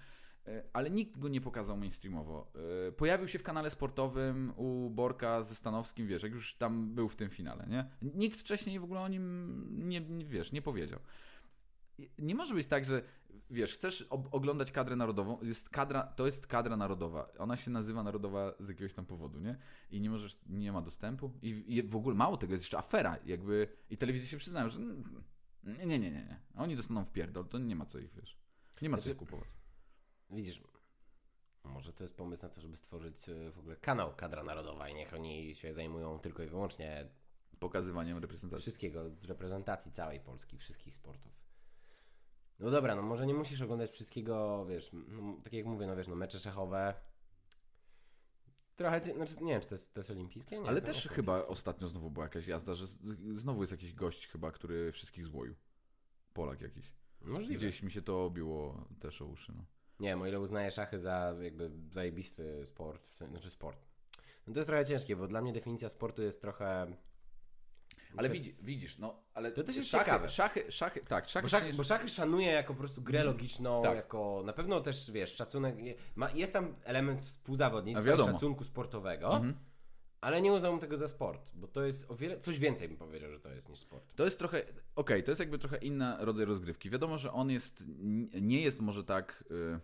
E, 0.49 0.63
Ale 0.73 0.91
nikt 0.91 1.19
go 1.19 1.29
nie 1.29 1.41
pokazał 1.41 1.77
mainstreamowo. 1.77 2.53
E, 2.89 2.93
Pojawił 2.93 3.29
się 3.29 3.39
w 3.39 3.43
kanale 3.43 3.71
sportowym 3.71 4.53
u 4.57 4.91
Borka 4.91 5.43
ze 5.43 5.55
Stanowskim, 5.55 6.07
wiesz, 6.07 6.23
jak 6.23 6.33
już 6.33 6.55
tam 6.55 6.95
był 6.95 7.09
w 7.09 7.17
tym 7.17 7.31
finale, 7.31 7.67
nie? 7.67 7.91
Nikt 8.15 8.41
wcześniej 8.41 8.81
w 8.81 8.85
ogóle 8.85 9.01
o 9.01 9.09
nim 9.09 9.89
nie, 9.89 10.01
nie 10.01 10.25
wiesz, 10.25 10.53
nie 10.53 10.63
powiedział. 10.63 11.01
Nie 12.19 12.35
może 12.35 12.55
być 12.55 12.67
tak, 12.67 12.85
że 12.85 13.03
wiesz, 13.51 13.75
chcesz 13.75 14.03
oglądać 14.11 14.73
kadrę 14.73 14.97
narodową, 14.97 15.39
jest 15.43 15.69
kadra, 15.69 16.03
to 16.03 16.27
jest 16.27 16.47
kadra 16.47 16.77
narodowa. 16.77 17.29
Ona 17.39 17.57
się 17.57 17.71
nazywa 17.71 18.03
narodowa 18.03 18.55
z 18.61 18.69
jakiegoś 18.69 18.95
tam 18.95 19.07
powodu, 19.07 19.41
nie? 19.41 19.57
I 19.91 20.01
nie 20.01 20.11
możesz, 20.11 20.39
nie 20.47 20.73
ma 20.73 20.81
dostępu. 20.83 21.33
I, 21.43 21.65
i 21.69 21.83
w 21.83 21.97
ogóle 21.97 22.15
mało 22.17 22.37
tego, 22.37 22.53
jest 22.53 22.65
jeszcze 22.65 22.79
afera, 22.79 23.19
jakby 23.25 23.69
i 23.91 23.97
telewizje 23.97 24.29
się 24.29 24.37
przyznają, 24.37 24.69
że 24.69 24.79
mm, 24.81 25.05
nie, 25.65 25.73
nie, 25.87 25.99
nie, 25.99 26.11
nie, 26.11 26.11
nie. 26.25 26.41
Oni 26.57 26.77
dostaną 26.77 27.05
w 27.05 27.11
pierdol, 27.13 27.49
to 27.49 27.59
nie 27.59 27.77
ma 27.77 27.87
co 27.87 27.99
ich, 27.99 28.13
wiesz. 28.15 28.39
Nie 28.83 28.89
ma 28.89 28.97
co 28.97 29.03
Znaczy- 29.03 29.13
ich 29.13 29.19
kupować. 29.19 29.49
Widzisz, 30.31 30.63
może 31.65 31.93
to 31.93 32.05
jest 32.05 32.17
pomysł 32.17 32.43
na 32.43 32.49
to, 32.49 32.61
żeby 32.61 32.77
stworzyć 32.77 33.29
e, 33.29 33.51
w 33.51 33.59
ogóle 33.59 33.77
kanał 33.77 34.15
Kadra 34.17 34.43
Narodowa 34.43 34.89
i 34.89 34.95
niech 34.95 35.15
oni 35.15 35.55
się 35.55 35.75
zajmują 35.75 36.19
tylko 36.19 36.43
i 36.43 36.47
wyłącznie 36.47 37.09
pokazywaniem 37.59 38.19
reprezentacji. 38.19 38.63
Wszystkiego, 38.63 39.11
z 39.11 39.25
reprezentacji 39.25 39.93
całej 39.93 40.21
Polski, 40.21 40.59
wszystkich 40.59 40.95
sportów. 40.95 41.33
No 42.59 42.71
dobra, 42.71 42.95
no 42.95 43.03
może 43.03 43.27
nie 43.27 43.35
musisz 43.35 43.61
oglądać 43.61 43.91
wszystkiego, 43.91 44.67
wiesz, 44.67 44.91
no, 44.93 45.37
tak 45.45 45.53
jak 45.53 45.67
mówię, 45.67 45.87
no 45.87 45.97
wiesz, 45.97 46.09
no 46.09 46.17
mecze 46.17 46.39
szachowe. 46.39 46.95
Trochę, 48.77 49.01
znaczy 49.01 49.37
nie 49.41 49.53
wiem, 49.53 49.61
czy 49.61 49.69
to 49.69 49.75
jest, 49.75 49.95
to 49.95 50.01
jest 50.01 50.11
olimpijskie? 50.11 50.59
Nie, 50.59 50.69
Ale 50.69 50.83
też 50.83 50.97
jest 51.05 51.09
chyba 51.09 51.33
olimpijskie. 51.33 51.53
ostatnio 51.53 51.89
znowu 51.89 52.11
była 52.11 52.27
jakaś 52.27 52.47
jazda, 52.47 52.75
że 52.75 52.87
znowu 53.37 53.61
jest 53.61 53.73
jakiś 53.73 53.95
gość 53.95 54.27
chyba, 54.27 54.51
który 54.51 54.93
wszystkich 54.93 55.27
złoił. 55.27 55.55
Polak 56.33 56.61
jakiś. 56.61 56.93
Możliwe. 57.21 57.55
Gdzieś 57.55 57.83
mi 57.83 57.93
się 57.93 58.03
to 58.03 58.25
obiło 58.25 58.89
też 59.01 59.23
o 59.23 59.27
uszy. 59.27 59.53
No. 59.57 59.65
Nie 60.01 60.09
wiem, 60.09 60.23
o 60.23 60.27
ile 60.27 60.41
uznaję 60.41 60.71
szachy 60.71 60.99
za 60.99 61.35
jakby 61.43 61.71
zajebisty 61.91 62.67
sport, 62.67 63.09
w 63.09 63.15
sensie, 63.15 63.33
znaczy 63.33 63.51
sport. 63.51 63.87
No 64.47 64.53
to 64.55 64.61
jest 64.61 64.69
trochę 64.69 64.87
ciężkie, 64.87 65.17
bo 65.17 65.27
dla 65.29 65.41
mnie 65.43 65.53
definicja 65.53 65.89
sportu 65.89 66.23
jest 66.23 66.41
trochę... 66.41 66.87
Ale 68.17 68.29
widzi, 68.29 68.57
widzisz, 68.63 68.99
no, 68.99 69.23
ale 69.35 69.53
To 69.53 69.63
też 69.65 69.77
jest 69.77 69.91
szachy, 69.91 70.05
ciekawe. 70.05 70.29
Szachy, 70.29 70.73
szachy, 70.73 71.01
tak, 71.01 71.29
szachy, 71.29 71.71
Bo 71.71 71.77
bo 71.77 71.85
szachy 71.85 72.09
szanuję 72.09 72.47
jako 72.47 72.75
po 72.75 72.79
prostu 72.79 73.03
grę 73.03 73.25
logiczną, 73.25 73.83
Tak. 73.83 73.97
jako 73.97 74.43
na 74.45 74.53
pewno 74.53 74.81
też, 74.81 75.11
wiesz, 75.11 75.35
szacunek, 75.35 75.77
ma, 76.15 76.31
jest 76.31 76.53
tam 76.53 76.75
element 76.85 77.25
współzawodnictwa 77.25 78.17
szacunku 78.17 78.65
sportowego, 78.65 79.27
Mhm. 79.37 79.55
Ale 80.25 80.43
nie 80.43 80.53
uznałbym 80.53 80.81
tego 80.81 80.97
za 80.97 81.09
sport, 81.09 81.51
bo 81.55 81.69
to 81.69 81.85
jest 81.85 82.11
o 82.11 82.17
wiele, 82.17 82.39
coś 82.39 82.59
więcej 82.59 82.89
bym 82.89 82.97
powiedział, 82.97 83.31
że 83.33 83.41
to 83.41 83.49
jest 83.49 83.69
niż 83.69 83.79
sport. 83.79 84.15
To 84.17 84.25
jest 84.25 84.39
trochę, 84.39 84.63
okej, 84.97 85.23
to 85.25 85.31
jest 85.31 85.41
jakby 85.41 85.59
trochę 85.59 85.77
inny 85.79 86.17
rodzaj 86.19 86.45
rozgrywki. 86.45 86.91
Wiadomo, 86.91 87.19
że 87.19 87.33
on 87.33 87.51
jest, 87.51 87.85
nie 88.41 88.61
jest 88.63 88.81
może 88.81 89.05
tak 89.05 89.45
y, 89.51 89.81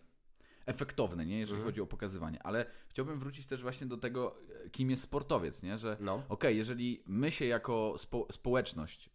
efektowny, 0.67 1.27
nie, 1.27 1.39
jeżeli 1.39 1.57
Mhm. 1.59 1.69
chodzi 1.73 1.81
o 1.81 1.87
pokazywanie, 1.87 2.43
ale 2.43 2.67
chciałbym 2.89 3.19
wrócić 3.19 3.47
też 3.47 3.63
właśnie 3.63 3.87
do 3.87 3.97
tego, 3.97 4.37
kim 4.73 4.91
jest 4.91 5.03
sportowiec, 5.03 5.63
nie, 5.63 5.79
że 5.79 5.97
No. 6.01 6.23
okej, 6.29 6.57
jeżeli 6.57 7.03
my 7.07 7.31
się 7.31 7.45
jako 7.45 7.95
spo, 7.99 8.27
społeczność, 8.33 9.11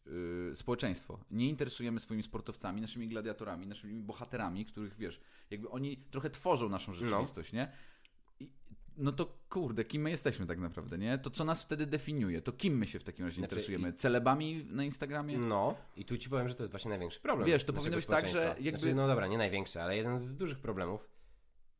y, 0.52 0.56
społeczeństwo 0.56 1.20
nie 1.32 1.50
interesujemy 1.50 2.00
swoimi 2.00 2.24
sportowcami, 2.24 2.82
naszymi 2.82 3.08
gladiatorami, 3.08 3.68
naszymi 3.68 4.02
bohaterami, 4.02 4.66
których 4.66 4.98
wiesz, 4.98 5.22
jakby 5.50 5.70
oni 5.70 5.98
trochę 5.98 6.30
tworzą 6.30 6.70
naszą 6.70 6.94
rzeczywistość, 6.94 7.54
nie? 7.54 7.72
I, 8.98 9.02
no 9.04 9.12
to 9.12 9.38
kurde, 9.50 9.84
kim 9.86 10.02
my 10.02 10.10
jesteśmy 10.10 10.46
tak 10.48 10.60
naprawdę, 10.60 10.98
nie? 10.98 11.18
To 11.18 11.30
co 11.30 11.44
nas 11.46 11.64
wtedy 11.64 11.86
definiuje? 11.86 12.42
To 12.42 12.52
kim 12.52 12.78
my 12.78 12.88
się 12.88 13.00
w 13.00 13.04
takim 13.04 13.26
razie 13.26 13.38
Znaczy, 13.42 13.56
interesujemy? 13.56 13.94
Celebami 13.94 14.66
na 14.70 14.84
Instagramie? 14.84 15.38
No, 15.38 15.76
i 15.96 16.06
tu 16.06 16.18
ci 16.18 16.30
powiem, 16.30 16.50
że 16.50 16.56
to 16.56 16.64
jest 16.64 16.72
właśnie 16.72 16.90
największy 16.90 17.20
problem. 17.20 17.48
Wiesz, 17.48 17.64
to 17.64 17.74
powinno 17.74 17.96
być 17.96 18.06
tak, 18.06 18.28
że 18.28 18.56
jakby- 18.60 18.80
Znaczy, 18.80 18.96
no 18.96 19.08
dobra, 19.08 19.28
nie 19.28 19.38
największy, 19.38 19.82
ale 19.82 19.98
jeden 19.98 20.20
z 20.20 20.36
dużych 20.36 20.60
problemów, 20.60 21.10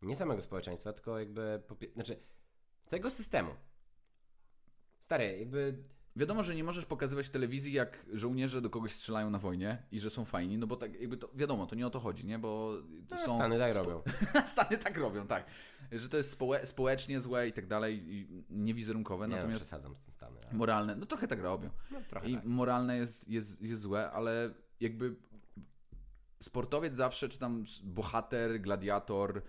nie 0.02 0.16
samego 0.16 0.42
społeczeństwa, 0.42 0.94
tylko 0.94 1.20
jakby, 1.20 1.62
popie- 1.68 1.94
znaczy, 1.94 2.20
całego 2.86 3.10
systemu. 3.10 3.52
Stary, 5.00 5.38
jakby 5.40 5.84
Wiadomo, 6.18 6.44
że 6.44 6.56
nie 6.56 6.64
możesz 6.64 6.86
pokazywać 6.86 7.30
telewizji, 7.30 7.74
jak 7.74 8.06
żołnierze 8.14 8.62
do 8.62 8.70
kogoś 8.70 8.94
strzelają 8.94 9.30
na 9.30 9.40
wojnie 9.40 9.84
i 9.92 10.00
że 10.00 10.10
są 10.10 10.26
fajni, 10.26 10.58
no 10.58 10.68
bo 10.68 10.76
tak 10.76 11.02
jakby 11.02 11.18
to, 11.18 11.30
wiadomo, 11.34 11.68
to 11.68 11.76
nie 11.76 11.88
o 11.88 11.90
to 11.90 12.00
chodzi, 12.00 12.26
nie? 12.26 12.40
Bo 12.40 12.78
to 13.08 13.16
no, 13.16 13.26
są... 13.26 13.36
Stany 13.36 13.58
tak 13.58 13.76
robią. 13.76 14.02
Stany 14.46 14.78
tak 14.78 14.98
robią, 14.98 15.28
tak. 15.28 15.46
Że 15.92 16.10
to 16.10 16.18
jest 16.18 16.40
społe- 16.40 16.66
społecznie 16.66 17.22
złe 17.22 17.48
i 17.48 17.54
tak 17.54 17.68
dalej, 17.68 18.14
i 18.14 18.44
niewizerunkowe, 18.50 19.26
Nie 19.26 19.30
no, 19.30 19.36
natomiast 19.36 19.62
przesadzam 19.62 19.96
z 19.96 20.02
tym 20.02 20.14
Stany. 20.14 20.38
Ale... 20.44 20.58
moralne, 20.58 20.96
no 20.96 21.06
trochę 21.06 21.28
tak 21.28 21.42
robią. 21.42 21.70
No, 21.92 22.00
trochę 22.10 22.30
I 22.30 22.36
tak. 22.36 22.46
moralne 22.46 22.98
jest, 22.98 23.30
jest, 23.30 23.62
jest 23.62 23.82
złe, 23.82 24.12
ale 24.12 24.54
jakby 24.80 25.16
sportowiec 26.42 26.96
zawsze, 26.96 27.30
czy 27.30 27.40
tam 27.40 27.66
bohater, 27.84 28.62
gladiator, 28.62 29.42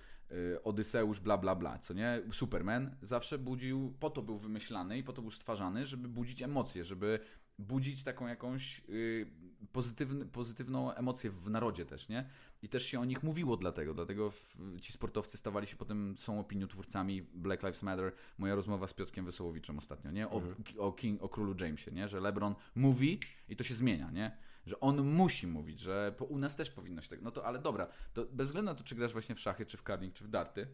Odyseusz, 0.65 1.21
bla, 1.21 1.39
bla, 1.39 1.55
bla, 1.55 1.79
co 1.79 1.95
nie? 1.95 2.23
Superman 2.33 2.97
zawsze 3.03 3.39
budził, 3.39 3.95
po 4.01 4.11
to 4.11 4.23
był 4.23 4.39
wymyślany 4.39 4.99
i 4.99 5.03
po 5.03 5.13
to 5.13 5.23
był 5.23 5.31
stwarzany, 5.31 5.87
żeby 5.87 6.09
budzić 6.09 6.43
emocje, 6.43 6.85
żeby 6.85 7.21
budzić 7.59 8.03
taką 8.03 8.27
jakąś 8.27 8.83
y, 8.89 9.27
pozytywny, 9.73 10.27
pozytywną 10.27 10.95
emocję 10.95 11.31
w 11.31 11.51
narodzie 11.51 11.87
też, 11.87 12.09
nie? 12.09 12.29
I 12.63 12.69
też 12.69 12.87
się 12.87 13.01
o 13.01 13.05
nich 13.05 13.23
mówiło 13.23 13.57
dlatego, 13.57 13.95
dlatego 13.95 14.31
w, 14.31 14.57
ci 14.81 14.93
sportowcy 14.93 15.39
stawali 15.39 15.67
się 15.67 15.77
potem, 15.77 16.15
są 16.19 16.41
opiniotwórcami 16.41 17.23
Black 17.23 17.63
Lives 17.63 17.83
Matter. 17.83 18.13
Moja 18.39 18.55
rozmowa 18.55 18.89
z 18.89 18.95
Piotrkiem 18.95 19.25
Wesołowiczem 19.25 19.79
ostatnio, 19.79 20.11
nie? 20.11 20.29
O, 20.29 20.43
o, 20.79 20.93
King, 20.93 21.23
o 21.23 21.29
królu 21.29 21.55
Jamesie, 21.61 21.91
nie? 21.93 22.09
Że 22.09 22.21
LeBron 22.21 22.55
mówi 22.75 23.21
i 23.49 23.57
to 23.57 23.65
się 23.65 23.75
zmienia, 23.75 24.11
nie? 24.11 24.37
Że 24.67 24.81
on 24.81 25.03
musi 25.03 25.47
mówić, 25.47 25.81
że 25.81 26.15
po, 26.19 26.25
u 26.25 26.39
nas 26.39 26.57
też 26.57 26.71
powinno 26.71 27.03
się 27.03 27.09
tak. 27.09 27.23
No 27.23 27.31
to 27.31 27.45
ale 27.45 27.59
dobra, 27.59 27.89
to 28.13 28.25
bez 28.25 28.47
względu 28.47 28.71
na 28.71 28.75
to, 28.75 28.85
czy 28.85 28.95
grasz 28.95 29.13
właśnie 29.13 29.35
w 29.35 29.41
szachy, 29.41 29.67
czy 29.67 29.77
w 29.77 29.83
curling, 29.83 30.15
czy 30.15 30.25
w 30.25 30.29
darty, 30.29 30.69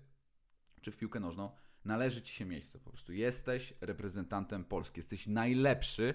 czy 0.81 0.91
w 0.91 0.97
piłkę 0.97 1.21
nożną, 1.21 1.51
należy 1.85 2.23
ci 2.23 2.33
się 2.33 2.45
miejsce 2.45 2.79
po 2.79 2.91
prostu. 2.91 3.13
Jesteś 3.13 3.75
reprezentantem 3.81 4.65
Polski, 4.65 4.99
jesteś 4.99 5.27
najlepszy 5.27 6.15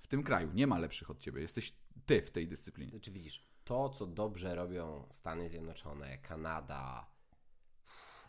w 0.00 0.06
tym 0.06 0.22
kraju. 0.22 0.52
Nie 0.52 0.66
ma 0.66 0.78
lepszych 0.78 1.10
od 1.10 1.18
ciebie. 1.18 1.40
Jesteś 1.40 1.74
ty 2.06 2.22
w 2.22 2.30
tej 2.30 2.48
dyscyplinie. 2.48 3.00
Czy 3.00 3.10
widzisz, 3.10 3.48
to 3.64 3.88
co 3.88 4.06
dobrze 4.06 4.54
robią 4.54 5.08
Stany 5.10 5.48
Zjednoczone, 5.48 6.18
Kanada, 6.18 7.06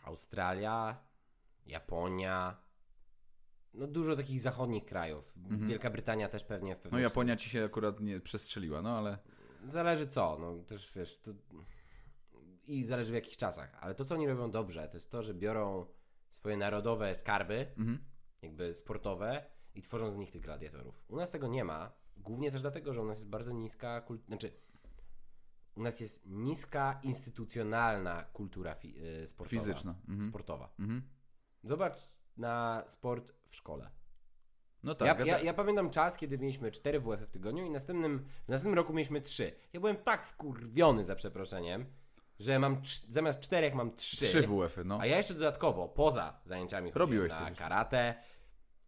Australia, 0.04 1.04
Japonia, 1.66 2.56
no 3.74 3.86
dużo 3.86 4.16
takich 4.16 4.40
zachodnich 4.40 4.84
krajów. 4.84 5.34
Wielka 5.36 5.90
Brytania 5.90 6.28
też 6.28 6.44
pewnie 6.44 6.74
w 6.74 6.78
pewnym 6.78 6.98
Mhm. 6.98 7.02
No 7.02 7.08
Japonia 7.08 7.36
ci 7.36 7.50
się 7.50 7.64
akurat 7.64 8.00
nie 8.00 8.20
przestrzeliła, 8.20 8.82
no 8.82 8.98
ale 8.98 9.18
Zależy 9.66 10.06
co, 10.06 10.38
no 10.40 10.58
też 10.64 10.92
wiesz, 10.96 11.18
to... 11.18 11.30
i 12.66 12.84
zależy 12.84 13.12
w 13.12 13.14
jakich 13.14 13.36
czasach, 13.36 13.78
ale 13.80 13.94
to 13.94 14.04
co 14.04 14.14
oni 14.14 14.26
robią 14.26 14.50
dobrze, 14.50 14.88
to 14.88 14.96
jest 14.96 15.10
to, 15.10 15.22
że 15.22 15.34
biorą 15.34 15.86
swoje 16.30 16.56
narodowe 16.56 17.14
skarby, 17.14 17.66
mhm. 17.78 17.98
jakby 18.42 18.74
sportowe 18.74 19.46
i 19.74 19.82
tworzą 19.82 20.10
z 20.10 20.16
nich 20.16 20.30
tych 20.30 20.42
gladiatorów. 20.42 21.04
U 21.08 21.16
nas 21.16 21.30
tego 21.30 21.48
nie 21.48 21.64
ma, 21.64 21.92
głównie 22.16 22.50
też 22.50 22.62
dlatego, 22.62 22.94
że 22.94 23.02
u 23.02 23.04
nas 23.04 23.18
jest 23.18 23.30
bardzo 23.30 23.52
niska 23.52 24.00
kultura, 24.00 24.26
znaczy 24.26 24.52
u 25.74 25.82
nas 25.82 26.00
jest 26.00 26.26
niska 26.26 27.00
instytucjonalna 27.02 28.24
kultura 28.24 28.74
fi- 28.74 29.22
y, 29.22 29.26
sportowa. 29.26 29.60
Fizyczna, 29.60 29.94
mhm. 30.08 30.28
Sportowa. 30.28 30.74
Mhm. 30.78 31.02
Zobacz 31.62 32.08
na 32.36 32.84
sport 32.86 33.32
w 33.50 33.56
szkole. 33.56 33.90
No 34.82 34.94
tak. 34.94 35.18
ja, 35.18 35.24
ja, 35.26 35.40
ja 35.40 35.54
pamiętam 35.54 35.90
czas, 35.90 36.16
kiedy 36.16 36.38
mieliśmy 36.38 36.70
4 36.70 37.00
WF 37.00 37.20
w 37.20 37.30
tygodniu 37.30 37.64
i 37.66 37.70
następnym, 37.70 38.26
w 38.44 38.48
następnym 38.48 38.74
roku 38.74 38.92
mieliśmy 38.92 39.20
3. 39.20 39.52
Ja 39.72 39.80
byłem 39.80 39.96
tak 39.96 40.26
wkurwiony 40.26 41.04
za 41.04 41.14
przeproszeniem, 41.16 41.86
że 42.38 42.58
mam 42.58 42.82
zamiast 43.08 43.40
4 43.40 43.74
mam 43.74 43.94
3. 43.94 44.16
Trzy 44.26 44.42
WF-y, 44.42 44.84
no. 44.84 44.98
A 45.00 45.06
ja 45.06 45.16
jeszcze 45.16 45.34
dodatkowo, 45.34 45.88
poza 45.88 46.40
zajęciami 46.44 46.90
chodziłem 46.90 47.08
Robiłeś 47.08 47.32
na 47.32 47.48
coś. 47.48 47.58
karate, 47.58 48.14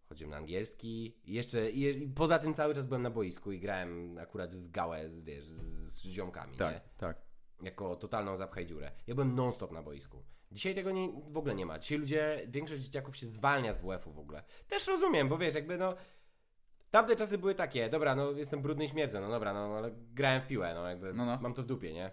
chodziłem 0.09 0.30
na 0.30 0.36
angielski 0.36 1.20
i 1.24 1.32
jeszcze 1.34 1.70
i, 1.70 1.80
je- 1.80 1.93
i 1.93 2.09
poza 2.09 2.39
tym 2.39 2.55
cały 2.55 2.74
czas 2.74 2.86
byłem 2.86 3.02
na 3.02 3.10
boisku 3.10 3.52
i 3.52 3.60
grałem 3.60 4.18
akurat 4.18 4.55
w 4.55 4.70
gałę 4.70 5.09
z, 5.09 5.22
wiesz, 5.22 5.44
z, 5.44 5.93
z 5.93 6.02
ziomkami, 6.02 6.56
Tak, 6.56 6.74
nie? 6.74 6.80
tak. 6.97 7.16
Jako 7.62 7.97
totalną 7.97 8.36
zapchaj 8.36 8.66
dziurę. 8.66 8.93
Ja 9.06 9.14
byłem 9.14 9.34
non-stop 9.34 9.72
na 9.72 9.82
boisku. 9.82 10.22
Dzisiaj 10.52 10.74
tego 10.74 10.90
nie, 10.90 11.08
w 11.28 11.36
ogóle 11.36 11.54
nie 11.54 11.66
ma. 11.66 11.78
Dzisiaj 11.78 11.98
ludzie, 11.98 12.42
większość 12.48 12.82
dzieciaków 12.82 13.16
się 13.16 13.26
zwalnia 13.26 13.72
z 13.72 13.78
WF-u 13.78 14.12
w 14.12 14.18
ogóle. 14.18 14.42
Też 14.68 14.86
rozumiem, 14.86 15.28
bo 15.28 15.38
wiesz, 15.38 15.54
jakby 15.54 15.78
no... 15.78 15.94
Tamte 16.90 17.16
czasy 17.16 17.38
były 17.38 17.54
takie, 17.54 17.88
dobra, 17.88 18.14
no 18.14 18.30
jestem 18.32 18.62
brudny 18.62 18.84
i 18.84 18.88
śmierdzę, 18.88 19.20
no 19.20 19.28
dobra, 19.30 19.52
no 19.52 19.76
ale 19.76 19.90
grałem 20.14 20.42
w 20.42 20.46
piłę, 20.46 20.74
no 20.74 20.88
jakby 20.88 21.12
No, 21.14 21.24
no. 21.26 21.38
mam 21.40 21.54
to 21.54 21.62
w 21.62 21.66
dupie, 21.66 21.92
nie? 21.92 22.10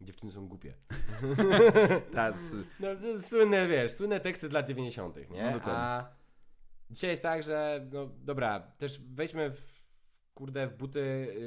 Dziewczyny 0.00 0.32
są 0.32 0.48
głupie. 0.48 0.74
Tacy- 2.14 2.64
No 2.80 2.88
słynne, 3.20 3.68
wiesz, 3.68 3.92
słynne 3.92 4.20
teksty 4.20 4.48
z 4.48 4.52
lat 4.52 4.66
90., 4.68 5.16
nie? 5.16 5.24
No, 5.44 5.52
dokładnie. 5.52 5.72
A 5.72 6.10
dzisiaj 6.90 7.10
jest 7.10 7.22
tak, 7.22 7.42
że 7.42 7.86
no 7.92 8.06
dobra, 8.06 8.60
też 8.60 9.00
wejdźmy 9.00 9.50
w, 9.50 9.82
kurde 10.34 10.66
w 10.66 10.76
buty 10.76 11.00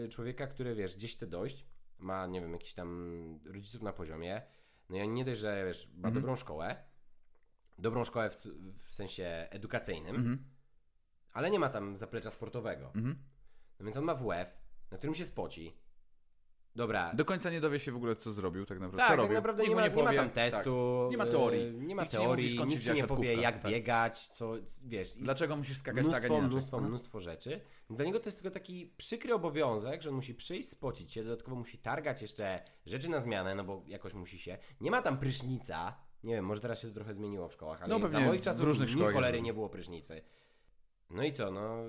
y, 0.06 0.10
człowieka, 0.10 0.48
który 0.48 0.76
wiesz, 0.76 0.96
gdzieś 0.96 1.16
chce 1.16 1.28
dojść, 1.28 1.66
ma, 1.98 2.28
nie 2.28 2.42
wiem, 2.42 2.54
jakiś 2.54 2.74
tam 2.74 3.40
rodziców 3.46 3.82
na 3.82 3.94
poziomie, 3.94 4.42
no 4.92 4.98
i 4.98 5.02
on 5.02 5.14
nie 5.14 5.26
dość, 5.26 5.40
że 5.42 5.66
wiesz, 5.66 5.88
ma 5.88 6.08
Mhm. 6.08 6.14
dobrą 6.14 6.36
szkołę, 6.36 6.84
dobrą 7.78 8.04
szkołę 8.04 8.30
w, 8.30 8.48
w 8.84 8.94
sensie 8.94 9.48
edukacyjnym, 9.50 10.16
Mhm. 10.16 10.44
ale 11.34 11.52
nie 11.52 11.60
ma 11.60 11.70
tam 11.70 11.96
zaplecza 11.98 12.32
sportowego. 12.32 12.86
Mhm. 12.96 13.24
No 13.80 13.86
więc 13.86 13.98
on 13.98 14.04
ma 14.04 14.16
WF, 14.16 14.58
na 14.92 14.98
którym 14.98 15.16
się 15.16 15.26
spoci. 15.26 15.78
Dobra, 16.76 17.12
Do 17.14 17.26
końca 17.26 17.50
nie 17.50 17.62
dowie 17.62 17.80
się 17.80 17.92
w 17.92 17.96
ogóle, 17.96 18.16
co 18.16 18.32
zrobił 18.32 18.66
tak 18.66 18.80
naprawdę. 18.80 19.08
tak, 19.08 19.18
co 19.18 19.24
tak 19.24 19.36
naprawdę 19.36 19.64
nie 19.64 19.76
ma, 19.76 19.82
nie 19.88 19.90
ma 19.90 19.96
powie- 19.96 20.16
tam 20.18 20.30
testu. 20.30 21.08
Nie 21.12 21.18
ma 21.18 21.26
teorii. 21.26 21.74
Nie 21.74 21.96
ma 21.96 22.02
Nikt 22.02 22.12
ci 22.14 22.20
nie 22.20 22.28
mówi, 22.28 22.46
teorii, 22.48 22.60
nikt 22.68 22.84
ci 22.84 22.92
nie 22.94 23.04
powie 23.04 23.34
jak 23.36 23.62
tak. 23.62 23.72
biegać, 23.72 24.28
co, 24.28 24.54
wiesz. 24.86 25.18
Dlaczego 25.18 25.56
musisz 25.56 25.78
skakać 25.78 26.08
tak, 26.08 26.26
a 26.26 26.28
nie 26.28 26.30
Mnóstwo, 26.30 26.38
inaczej? 26.38 26.58
mnóstwo, 26.58 26.80
mnóstwo 26.82 27.20
rzeczy. 27.20 27.62
Dla 27.90 28.06
niego 28.06 28.20
to 28.20 28.28
jest 28.28 28.42
tylko 28.42 28.54
taki 28.54 28.94
przykry 28.98 29.34
obowiązek, 29.34 30.02
że 30.02 30.10
on 30.10 30.16
musi 30.16 30.36
przyjść, 30.36 30.70
spocić 30.70 31.12
się, 31.12 31.24
dodatkowo 31.24 31.56
musi 31.58 31.78
targać 31.78 32.22
jeszcze 32.22 32.62
rzeczy 32.86 33.10
na 33.10 33.20
zmianę, 33.20 33.56
no 33.56 33.64
bo 33.64 33.84
jakoś 33.88 34.14
musi 34.14 34.40
się. 34.40 34.58
Nie 34.82 34.92
ma 34.92 35.02
tam 35.02 35.18
prysznica. 35.18 35.96
Nie 36.24 36.36
wiem, 36.36 36.46
może 36.46 36.62
teraz 36.62 36.80
się 36.80 36.88
to 36.88 36.94
trochę 36.94 37.14
zmieniło 37.14 37.48
w 37.50 37.54
szkołach, 37.54 37.82
ale 37.84 38.00
No 38.00 38.08
za 38.08 38.20
moich 38.20 38.42
w 38.42 38.44
czasów 38.44 38.64
różnych 38.64 38.88
ni 38.90 38.94
szkołach 38.96 39.14
cholery 39.14 39.42
nie 39.42 39.54
było 39.54 39.70
prysznicy. 39.70 40.22
No 41.10 41.24
i 41.24 41.32
co, 41.32 41.52
no... 41.52 41.84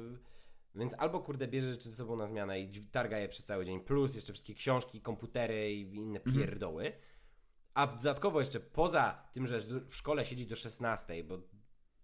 Więc 0.74 0.94
albo 0.98 1.20
kurde 1.20 1.48
bierze 1.48 1.72
rzeczy 1.72 1.90
ze 1.90 1.96
sobą 1.96 2.16
na 2.16 2.26
zmianę 2.26 2.60
i 2.60 2.82
targa 2.86 3.18
je 3.18 3.28
przez 3.28 3.44
cały 3.44 3.64
dzień, 3.64 3.80
plus 3.80 4.14
jeszcze 4.14 4.32
wszystkie 4.32 4.54
książki, 4.54 5.00
komputery 5.00 5.72
i 5.72 5.80
inne 5.94 6.20
Mhm. 6.20 6.36
pierdoły. 6.36 6.92
A 7.74 7.86
dodatkowo 7.86 8.40
jeszcze 8.40 8.60
poza 8.60 9.28
tym, 9.32 9.46
że 9.46 9.60
w 9.60 9.94
szkole 9.94 10.26
siedzi 10.26 10.46
do 10.46 10.56
16, 10.56 11.24
bo 11.24 11.38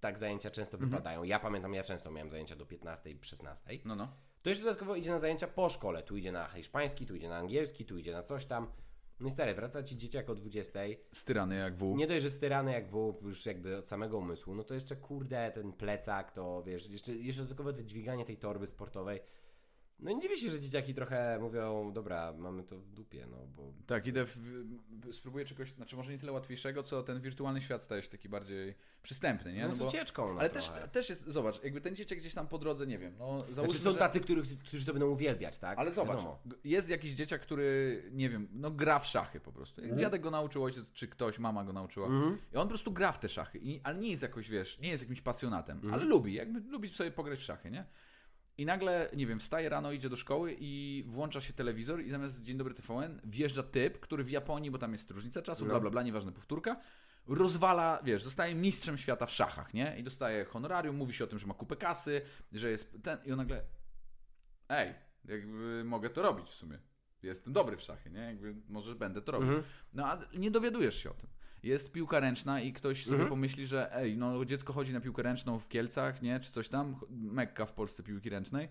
tak 0.01 0.19
zajęcia 0.19 0.51
często 0.51 0.77
Mhm. 0.77 0.91
wypadają. 0.91 1.23
Ja 1.23 1.39
pamiętam, 1.41 1.75
ja 1.75 1.83
często 1.83 2.11
miałem 2.11 2.31
zajęcia 2.31 2.57
do 2.57 2.67
15, 2.67 3.11
16. 3.23 3.79
No, 3.85 3.97
no. 3.97 4.13
To 4.43 4.49
jeszcze 4.51 4.65
dodatkowo 4.65 4.97
idzie 4.97 5.11
na 5.11 5.19
zajęcia 5.19 5.47
po 5.49 5.69
szkole. 5.69 6.03
Tu 6.03 6.17
idzie 6.17 6.33
na 6.33 6.49
hiszpański, 6.49 7.07
tu 7.07 7.15
idzie 7.15 7.29
na 7.29 7.37
angielski, 7.37 7.85
tu 7.85 7.99
idzie 7.99 8.13
na 8.13 8.23
coś 8.23 8.45
tam. 8.47 8.67
No 9.21 9.29
i 9.29 9.31
stary, 9.31 9.55
wraca 9.55 9.83
ci 9.83 9.97
dzieciak 9.97 10.31
o 10.31 10.35
20. 10.35 10.81
Styrany 11.13 11.57
jak 11.57 11.77
wół. 11.77 11.97
Nie 11.97 12.07
dość, 12.07 12.23
że 12.23 12.31
styrany 12.31 12.73
jak 12.73 12.91
wół, 12.91 13.15
już 13.23 13.47
jakby 13.47 13.77
od 13.77 13.89
samego 13.89 14.19
umysłu, 14.19 14.55
no 14.55 14.65
to 14.65 14.75
jeszcze 14.75 14.97
kurde 14.97 15.53
ten 15.55 15.73
plecak, 15.73 16.33
to 16.33 16.63
wiesz, 16.63 16.91
jeszcze, 16.91 17.15
jeszcze 17.15 17.43
dodatkowo 17.43 17.73
te 17.73 17.85
dźwiganie 17.85 18.25
tej 18.25 18.37
torby 18.37 18.67
sportowej. 18.67 19.21
No 20.01 20.11
nie 20.13 20.21
dziwię 20.21 20.37
się, 20.37 20.51
że 20.51 20.61
dzieciaki 20.61 20.95
trochę 20.95 21.39
mówią, 21.41 21.93
dobra, 21.93 22.33
mamy 22.39 22.63
to 22.63 22.79
w 22.79 22.91
dupie, 22.93 23.27
no 23.31 23.37
bo... 23.57 23.73
Tak, 23.87 24.07
idę 24.07 24.25
w, 24.27 24.39
spróbuję 25.13 25.45
czegoś, 25.45 25.73
znaczy 25.73 25.97
może 25.97 26.13
nie 26.13 26.19
tyle 26.19 26.33
łatwiejszego, 26.33 26.83
co 26.83 27.03
ten 27.03 27.21
wirtualny 27.21 27.61
świat 27.61 27.83
staje 27.83 28.03
się 28.03 28.09
taki 28.09 28.29
bardziej 28.29 28.75
przystępny, 29.03 29.53
nie? 29.53 29.67
No, 29.67 29.73
z 29.73 29.79
bo, 29.79 29.87
ucieczką, 29.87 30.35
no 30.35 30.41
ale 30.41 30.51
też, 30.51 30.67
trochę. 30.69 30.89
też 30.89 31.09
jest, 31.11 31.27
zobacz, 31.27 31.63
jakby 31.65 31.81
ten 31.81 31.97
dzieciak 31.97 32.19
gdzieś 32.19 32.35
tam 32.35 32.49
po 32.49 32.59
drodze, 32.59 32.87
nie 32.87 32.99
wiem, 32.99 33.15
no 33.19 33.27
załóżmy, 33.27 33.55
Znaczy 33.55 33.79
są 33.79 33.93
że... 33.93 33.99
tacy, 33.99 34.21
których, 34.21 34.59
którzy 34.59 34.87
to 34.87 34.93
będą 34.93 35.09
uwielbiać, 35.11 35.59
tak? 35.59 35.79
Ale 35.79 35.93
zobacz, 35.93 36.17
Wiadomo. 36.17 36.39
jest 36.65 36.91
jakiś 36.91 37.13
dzieciak, 37.13 37.41
który, 37.43 38.03
nie 38.13 38.29
wiem, 38.31 38.49
no 38.53 38.71
gra 38.71 38.99
w 38.99 39.07
szachy 39.07 39.41
po 39.41 39.53
prostu. 39.53 39.81
Mhm. 39.81 39.99
Dziadek 40.01 40.23
go 40.23 40.31
nauczył, 40.31 40.65
ojciec, 40.65 40.85
czy 40.93 41.09
ktoś, 41.09 41.39
mama 41.39 41.65
go 41.65 41.73
nauczyła. 41.73 42.09
I 42.53 42.57
on 42.57 42.63
po 42.63 42.69
prostu 42.69 42.93
gra 42.93 43.13
w 43.13 43.19
te 43.19 43.29
szachy, 43.29 43.59
I, 43.59 43.81
ale 43.85 43.99
nie 43.99 44.11
jest 44.11 44.23
jakoś, 44.23 44.51
wiesz, 44.51 44.79
nie 44.81 44.89
jest 44.89 45.03
jakimś 45.03 45.21
pasjonatem, 45.21 45.77
Mhm. 45.77 45.95
ale 45.95 46.05
lubi, 46.05 46.35
jakby 46.35 46.61
lubi 46.71 46.89
sobie 46.89 47.11
pograć 47.11 47.39
w 47.39 47.43
szachy, 47.43 47.71
nie? 47.71 47.85
I 48.59 48.67
nagle, 48.67 49.11
nie 49.17 49.27
wiem, 49.27 49.41
wstaje 49.41 49.69
rano, 49.69 49.93
idzie 49.93 50.09
do 50.09 50.17
szkoły 50.17 50.57
i 50.61 51.05
włącza 51.07 51.41
się 51.41 51.53
telewizor 51.53 52.01
i 52.03 52.11
zamiast 52.11 52.43
Dzień 52.43 52.57
Dobry 52.59 52.75
TVN 52.75 53.21
wjeżdża 53.25 53.63
typ, 53.63 54.01
który 54.01 54.25
w 54.25 54.31
Japonii, 54.31 54.71
bo 54.71 54.79
tam 54.79 54.93
jest 54.93 55.11
różnica 55.11 55.43
czasu, 55.43 55.65
No. 55.65 55.71
bla, 55.71 55.81
bla, 55.81 55.91
bla, 55.91 56.03
nieważne, 56.03 56.33
powtórka, 56.33 56.81
rozwala, 57.27 58.01
wiesz, 58.05 58.23
zostaje 58.23 58.55
mistrzem 58.55 58.99
świata 58.99 59.27
w 59.27 59.31
szachach, 59.31 59.75
nie? 59.75 59.99
I 59.99 60.03
dostaje 60.03 60.45
honorarium, 60.45 60.97
mówi 60.97 61.15
się 61.15 61.25
o 61.25 61.27
tym, 61.27 61.39
że 61.39 61.47
ma 61.47 61.55
kupę 61.55 61.77
kasy, 61.77 62.23
że 62.53 62.71
jest 62.71 62.99
ten... 63.03 63.19
I 63.25 63.33
on 63.33 63.39
nagle, 63.39 63.63
ej, 64.69 64.95
jakby 65.25 65.83
mogę 65.85 66.11
to 66.11 66.23
robić 66.23 66.47
w 66.49 66.55
sumie. 66.55 66.79
Jestem 67.23 67.53
dobry 67.53 67.77
w 67.77 67.83
szachy, 67.83 68.11
nie? 68.11 68.21
Jakby 68.21 68.55
może 68.69 68.95
będę 68.95 69.23
to 69.23 69.33
robił. 69.33 69.49
Mhm. 69.49 69.65
No 69.95 70.07
a 70.07 70.19
nie 70.39 70.51
dowiadujesz 70.51 71.03
się 71.03 71.11
o 71.11 71.15
tym. 71.15 71.29
Jest 71.63 71.93
piłka 71.93 72.21
ręczna 72.21 72.61
i 72.61 72.73
ktoś 72.73 73.05
sobie 73.05 73.15
Mhm. 73.15 73.29
pomyśli, 73.31 73.67
że 73.67 73.97
ej, 73.97 74.17
no 74.17 74.45
dziecko 74.45 74.73
chodzi 74.73 74.93
na 74.93 75.01
piłkę 75.01 75.23
ręczną 75.23 75.59
w 75.59 75.69
Kielcach, 75.69 76.23
nie? 76.23 76.41
Czy 76.41 76.53
coś 76.53 76.69
tam, 76.69 76.97
Mekka 77.11 77.67
w 77.67 77.73
Polsce 77.73 78.03
piłki 78.03 78.31
ręcznej. 78.31 78.69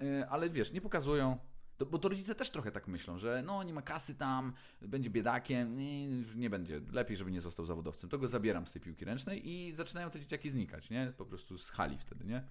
Yy, 0.00 0.28
ale 0.28 0.50
wiesz, 0.50 0.72
nie 0.72 0.80
pokazują, 0.80 1.38
to, 1.76 1.86
bo 1.86 1.98
to 1.98 2.08
rodzice 2.08 2.34
też 2.34 2.50
trochę 2.50 2.72
tak 2.72 2.88
myślą, 2.88 3.18
że 3.18 3.42
no 3.46 3.62
nie 3.62 3.72
ma 3.72 3.82
kasy 3.82 4.14
tam, 4.14 4.52
będzie 4.82 5.10
biedakiem, 5.10 5.76
nie, 5.78 6.08
nie 6.36 6.50
będzie, 6.50 6.80
lepiej, 6.92 7.16
żeby 7.16 7.30
nie 7.30 7.40
został 7.40 7.66
zawodowcem. 7.66 8.10
To 8.10 8.18
go 8.18 8.28
zabieram 8.28 8.66
z 8.66 8.72
tej 8.72 8.82
piłki 8.82 9.04
ręcznej 9.04 9.48
i 9.50 9.72
zaczynają 9.72 10.10
te 10.10 10.20
dzieciaki 10.20 10.50
znikać, 10.50 10.90
nie? 10.90 11.12
Po 11.16 11.26
prostu 11.26 11.58
z 11.58 11.70
hali 11.70 11.98
wtedy, 11.98 12.24
nie? 12.24 12.44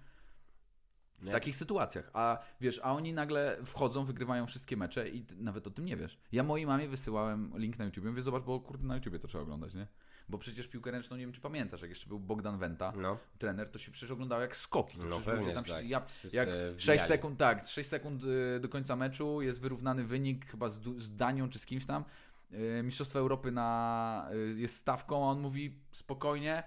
W 1.24 1.26
Nie. 1.26 1.32
takich 1.32 1.56
sytuacjach. 1.56 2.10
A 2.14 2.38
wiesz, 2.62 2.80
a 2.84 2.94
oni 2.94 3.14
nagle 3.14 3.58
wchodzą, 3.66 4.06
wygrywają 4.06 4.46
wszystkie 4.48 4.78
mecze 4.78 5.10
i 5.10 5.26
nawet 5.38 5.68
o 5.68 5.72
tym 5.72 5.86
nie 5.86 5.98
wiesz. 5.98 6.18
Ja 6.32 6.44
mojej 6.44 6.68
mamie 6.68 6.88
wysyłałem 6.88 7.52
link 7.58 7.80
na 7.80 7.86
YouTube, 7.86 8.06
mówię, 8.06 8.22
zobacz, 8.22 8.44
bo 8.44 8.60
kurde 8.60 8.88
na 8.88 8.96
YouTubie 8.96 9.20
to 9.20 9.28
trzeba 9.28 9.42
oglądać, 9.44 9.74
nie? 9.76 9.88
Bo 10.30 10.38
przecież 10.38 10.68
piłkę 10.68 10.92
ręczną, 10.92 11.18
nie 11.18 11.24
wiem 11.24 11.34
czy 11.34 11.42
pamiętasz, 11.42 11.82
jak 11.82 11.90
jeszcze 11.90 12.08
był 12.08 12.20
Bogdan 12.20 12.58
Wenta, 12.58 12.94
No. 12.98 13.18
trener, 13.38 13.70
to 13.72 13.80
się 13.80 13.92
przecież 13.92 14.12
oglądało 14.12 14.42
jak 14.42 14.56
skoki. 14.58 14.98
To 14.98 15.04
No 15.06 15.20
przecież 15.20 15.26
pewnie, 15.40 15.54
tam 15.54 15.64
tak. 15.64 15.90
ja, 15.90 16.02
jak 16.34 16.50
wbijali. 16.50 16.80
6 16.80 17.04
sekund, 17.04 17.40
tak, 17.40 17.68
6 17.68 17.90
sekund 17.90 18.24
y, 18.24 18.60
do 18.60 18.70
końca 18.70 18.96
meczu, 18.96 19.42
jest 19.42 19.62
wyrównany 19.62 20.04
wynik 20.04 20.46
chyba 20.46 20.70
z, 20.70 20.82
z 20.98 21.16
Danią 21.16 21.50
czy 21.50 21.60
z 21.60 21.66
kimś 21.66 21.86
tam. 21.86 22.04
Y, 22.52 22.82
Mistrzostwo 22.84 23.20
Europy 23.20 23.52
na, 23.52 24.30
y, 24.34 24.60
jest 24.60 24.76
stawką, 24.76 25.28
a 25.28 25.32
on 25.32 25.40
mówi 25.40 25.76
spokojnie, 25.92 26.64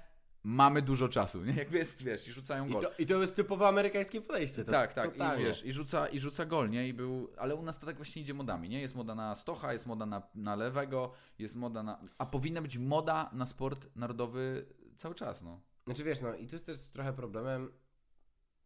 mamy 0.46 0.82
dużo 0.82 1.08
czasu, 1.08 1.44
nie? 1.44 1.52
Jakby 1.54 1.78
jest, 1.78 2.02
wiesz, 2.02 2.28
i 2.28 2.32
rzucają 2.32 2.66
I 2.66 2.72
gol. 2.72 2.82
to, 2.82 2.90
I 2.98 3.06
to 3.06 3.20
jest 3.20 3.36
typowo 3.36 3.68
amerykańskie 3.68 4.20
podejście. 4.20 4.64
To, 4.64 4.70
tak, 4.72 4.94
tak, 4.94 5.08
i 5.08 5.12
totalnie. 5.12 5.44
wiesz, 5.44 5.64
i 5.64 5.72
rzuca, 5.72 6.08
i 6.08 6.18
rzuca 6.18 6.44
gol, 6.44 6.70
nie? 6.70 6.88
I 6.88 6.94
był, 6.94 7.32
ale 7.36 7.54
u 7.54 7.62
nas 7.62 7.78
to 7.78 7.86
tak 7.86 7.96
właśnie 7.96 8.22
idzie 8.22 8.34
modami, 8.34 8.68
nie? 8.68 8.80
Jest 8.80 8.94
moda 8.94 9.14
na 9.14 9.34
Stocha, 9.34 9.72
jest 9.72 9.86
moda 9.86 10.06
na, 10.06 10.22
na 10.34 10.56
lewego, 10.56 11.12
jest 11.38 11.56
moda 11.56 11.82
na... 11.82 12.00
A 12.18 12.26
powinna 12.26 12.62
być 12.62 12.78
moda 12.78 13.30
na 13.32 13.46
sport 13.46 13.88
narodowy 13.96 14.66
cały 14.96 15.14
czas, 15.14 15.42
no. 15.42 15.60
Znaczy 15.84 16.04
wiesz, 16.04 16.20
no 16.20 16.34
i 16.34 16.46
tu 16.46 16.54
jest 16.54 16.66
też 16.66 16.88
trochę 16.88 17.12
problemem, 17.12 17.72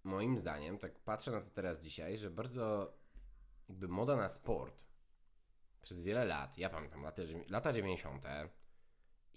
moim 0.05 0.39
zdaniem, 0.39 0.79
tak 0.79 1.01
patrzę 1.01 1.31
na 1.31 1.41
to 1.41 1.51
teraz 1.51 1.81
dzisiaj, 1.81 2.19
że 2.19 2.31
bardzo 2.31 2.95
jakby 3.69 3.89
moda 3.89 4.17
na 4.17 4.29
sport 4.29 4.87
przez 5.83 6.03
wiele 6.03 6.25
lat, 6.25 6.59
ja 6.59 6.71
pamiętam 6.71 7.03
lata, 7.03 7.23
lata 7.49 7.73
90. 7.73 8.25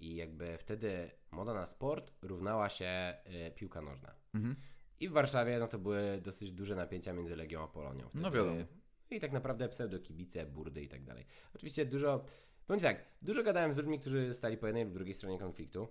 i 0.03 0.15
jakby 0.15 0.57
wtedy 0.57 1.11
moda 1.31 1.53
na 1.53 1.65
sport 1.65 2.13
równała 2.21 2.69
się 2.69 3.13
y, 3.47 3.51
piłka 3.51 3.81
nożna. 3.81 4.15
Mhm. 4.33 4.55
I 4.99 5.09
w 5.09 5.11
Warszawie 5.11 5.59
no 5.59 5.67
to 5.67 5.79
były 5.79 6.21
dosyć 6.21 6.51
duże 6.51 6.75
napięcia 6.75 7.13
między 7.13 7.35
Legią 7.35 7.63
a 7.63 7.67
Polonią. 7.67 8.09
Wtedy. 8.09 8.23
No 8.23 8.31
wiadomo. 8.31 8.65
I 9.11 9.19
tak 9.19 9.31
naprawdę 9.31 9.69
pseudokibice, 9.69 10.45
burdy 10.45 10.81
i 10.81 10.87
tak 10.87 11.03
dalej. 11.03 11.25
Oczywiście 11.55 11.85
dużo, 11.85 12.25
powiem 12.67 12.81
tak, 12.81 13.05
dużo 13.21 13.43
gadałem 13.43 13.73
z 13.73 13.77
ludźmi, 13.77 13.99
którzy 13.99 14.33
stali 14.33 14.57
po 14.57 14.67
jednej 14.67 14.85
lub 14.85 14.93
drugiej 14.93 15.13
stronie 15.13 15.39
konfliktu. 15.39 15.87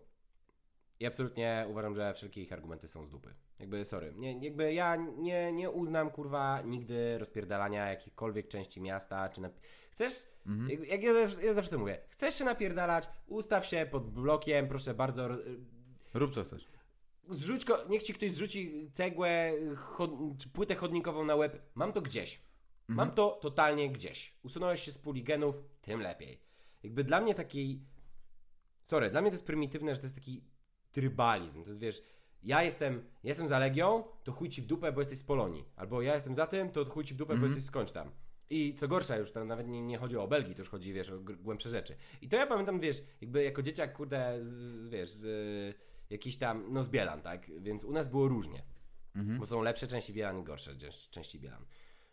I 1.01 1.07
absolutnie 1.07 1.67
uważam, 1.71 1.95
że 1.95 2.15
wszelkie 2.15 2.43
ich 2.43 2.53
argumenty 2.53 2.89
są 2.89 3.07
z 3.07 3.11
dupy. 3.11 3.35
Jakby, 3.59 3.85
sorry, 3.85 4.13
nie, 4.17 4.39
jakby 4.45 4.75
ja 4.75 4.97
nie, 4.97 5.53
nie 5.53 5.71
uznam, 5.71 6.11
kurwa, 6.11 6.63
nigdy 6.63 7.19
rozpierdalania 7.19 7.91
jakichkolwiek 7.91 8.49
części 8.49 8.81
miasta, 8.81 9.29
czy 9.29 9.41
na... 9.41 9.51
Chcesz, 9.93 10.27
Mhm. 10.47 10.71
jak, 10.71 10.89
jak 10.89 11.03
ja, 11.03 11.15
zawsze, 11.15 11.43
ja 11.47 11.55
zawsze 11.55 11.71
to 11.71 11.79
mówię, 11.79 11.99
chcesz 12.09 12.35
się 12.35 12.45
napierdalać, 12.45 13.09
ustaw 13.27 13.67
się 13.67 13.87
pod 13.91 14.11
blokiem, 14.11 14.69
proszę 14.69 14.95
bardzo, 14.95 15.29
Rób 16.15 16.35
co 16.35 16.45
chcesz. 16.45 16.69
zrzuć, 17.29 17.65
ko- 17.65 17.85
niech 17.89 18.03
ci 18.03 18.15
ktoś 18.15 18.33
zrzuci 18.33 18.91
cegłę, 18.93 19.53
chod, 19.77 20.11
czy 20.39 20.49
płytę 20.49 20.75
chodnikową 20.75 21.25
na 21.25 21.35
łeb, 21.37 21.63
mam 21.75 21.93
to 21.93 22.03
gdzieś. 22.03 22.41
Mam 22.89 23.11
to 23.11 23.39
totalnie 23.43 23.91
gdzieś. 23.91 24.35
Usunąłeś 24.43 24.81
się 24.83 24.93
z 24.93 24.99
puli 24.99 25.25
genów, 25.25 25.57
tym 25.83 26.01
lepiej. 26.01 26.41
Jakby 26.83 27.05
dla 27.05 27.21
mnie 27.21 27.35
taki. 27.35 27.81
Sorry, 28.83 29.11
dla 29.11 29.21
mnie 29.21 29.31
to 29.31 29.35
jest 29.35 29.47
prymitywne, 29.47 29.95
że 29.95 30.01
to 30.01 30.07
jest 30.07 30.15
taki 30.15 30.45
trybalizm. 30.93 31.63
To 31.65 31.69
jest 31.71 31.81
wiesz, 31.81 32.03
ja 32.43 32.63
jestem, 32.63 33.05
jestem 33.25 33.49
za 33.49 33.59
Legią, 33.59 34.05
to 34.25 34.33
chuj 34.33 34.49
ci 34.49 34.63
w 34.63 34.67
dupę, 34.67 34.93
bo 34.93 35.01
jesteś 35.01 35.19
z 35.19 35.25
Polonii. 35.25 35.65
Albo 35.77 36.03
ja 36.03 36.15
jestem 36.15 36.35
za 36.35 36.47
tym, 36.47 36.71
to 36.71 36.85
chuj 36.85 37.05
ci 37.05 37.15
w 37.15 37.17
dupę, 37.17 37.37
bo 37.37 37.47
jesteś 37.47 37.65
skądś 37.65 37.93
tam. 37.93 38.11
I 38.53 38.75
co 38.75 38.89
gorsza, 38.89 39.17
już 39.17 39.33
to 39.33 39.45
nawet 39.45 39.69
nie, 39.69 39.83
nie 39.83 39.99
chodzi 39.99 40.17
o 40.17 40.29
Belgii, 40.29 40.55
to 40.55 40.61
już 40.61 40.69
chodzi, 40.69 40.93
wiesz, 40.93 41.11
o 41.11 41.19
głębsze 41.19 41.71
rzeczy. 41.71 41.97
I 42.23 42.29
to 42.29 42.37
ja 42.37 42.47
pamiętam, 42.47 42.81
wiesz, 42.81 43.03
jakby 43.21 43.45
jako 43.45 43.63
dzieciak, 43.63 43.93
kurde, 43.93 44.39
z, 44.43 44.89
wiesz, 44.89 45.11
z 45.11 45.25
y, 45.25 45.75
jakiś 46.11 46.37
tam, 46.37 46.65
no 46.69 46.85
z 46.85 46.89
Bielan, 46.89 47.23
tak? 47.23 47.51
Więc 47.61 47.85
u 47.85 47.93
nas 47.93 48.09
było 48.09 48.29
różnie. 48.29 48.63
Bo 49.39 49.47
są 49.47 49.63
lepsze 49.63 49.87
części 49.87 50.13
Bielan 50.13 50.41
i 50.41 50.45
gorsze 50.45 50.77
części 51.11 51.39
Bielan. 51.41 51.65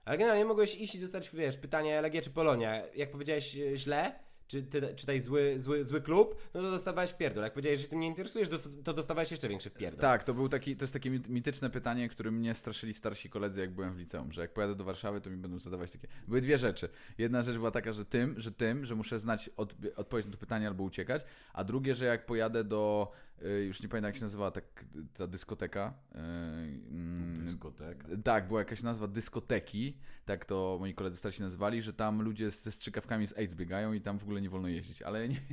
Ale 0.06 0.18
generalnie 0.18 0.46
mogłeś 0.46 0.76
iść 0.76 0.96
i 0.96 1.00
dostać, 1.00 1.30
wiesz, 1.30 1.58
pytanie 1.58 2.02
Legia 2.02 2.22
czy 2.22 2.30
Polonia. 2.30 2.82
Jak 2.96 3.12
powiedziałeś 3.12 3.58
e, 3.58 3.78
źle, 3.78 4.20
czy 4.50 4.64
ty, 4.64 4.96
czytaj 4.96 5.22
zły, 5.22 5.60
zły, 5.60 5.86
zły 5.86 6.02
klub, 6.02 6.36
no 6.54 6.62
to 6.62 6.72
dostawałeś 6.72 7.12
wpierdol. 7.12 7.44
Jak 7.44 7.54
powiedziałeś, 7.54 7.80
że 7.80 7.88
tym 7.88 8.00
nie 8.00 8.08
interesujesz, 8.08 8.50
to 8.84 8.94
dostawałeś 8.94 9.32
jeszcze 9.32 9.50
większy 9.50 9.70
wpierdol. 9.70 10.02
Tak, 10.02 10.24
to, 10.24 10.34
był 10.34 10.50
taki, 10.50 10.76
to 10.76 10.84
jest 10.84 10.94
takie 10.94 11.10
mit- 11.10 11.30
mityczne 11.30 11.70
pytanie, 11.70 12.10
którym 12.10 12.36
mnie 12.36 12.54
straszyli 12.54 12.94
starsi 12.94 13.30
koledzy, 13.30 13.62
jak 13.62 13.72
byłem 13.72 13.94
w 13.94 13.98
liceum, 13.98 14.32
że 14.32 14.42
jak 14.42 14.54
pojadę 14.54 14.76
do 14.76 14.84
Warszawy, 14.84 15.22
to 15.22 15.30
mi 15.30 15.38
będą 15.38 15.60
zadawać 15.60 15.92
takie... 15.92 16.08
Były 16.28 16.42
dwie 16.42 16.58
rzeczy. 16.58 16.90
Jedna 17.18 17.42
rzecz 17.42 17.56
była 17.56 17.72
taka, 17.72 17.94
że 17.94 18.06
tym, 18.06 18.40
że 18.40 18.52
tym, 18.52 18.86
że 18.86 18.96
muszę 18.96 19.20
znać 19.20 19.50
od, 19.58 19.76
odpowiedź 19.96 20.26
na 20.26 20.32
to 20.32 20.38
pytanie 20.38 20.68
albo 20.68 20.84
uciekać, 20.84 21.22
a 21.54 21.64
drugie, 21.64 21.96
że 21.96 22.06
jak 22.06 22.26
pojadę 22.26 22.64
do... 22.64 23.12
y, 23.46 23.66
Już 23.66 23.84
nie 23.84 23.90
pamiętam, 23.90 24.10
jak 24.10 24.16
się 24.16 24.22
nazywa 24.22 24.52
tak, 24.52 24.86
ta 25.14 25.28
dyskoteka. 25.28 25.94
y, 26.12 26.18
mm, 26.18 27.46
Dyskoteka. 27.46 28.08
Tak, 28.24 28.48
była 28.48 28.60
jakaś 28.60 28.84
nazwa 28.84 29.08
dyskoteki, 29.08 29.98
tak 30.26 30.46
to 30.46 30.78
moi 30.80 30.94
koledzy 30.94 31.18
starsi 31.18 31.42
nazywali, 31.42 31.82
że 31.82 31.94
tam 31.94 32.22
ludzie 32.22 32.52
ze 32.52 32.72
strzykawkami 32.72 33.28
z 33.28 33.38
AIDS 33.38 33.56
biegają 33.56 33.94
i 33.94 34.02
tam 34.02 34.20
w 34.20 34.24
ogóle 34.24 34.42
nie 34.42 34.50
wolno 34.50 34.68
jeździć, 34.68 35.02
ale 35.02 35.30
nie... 35.30 35.42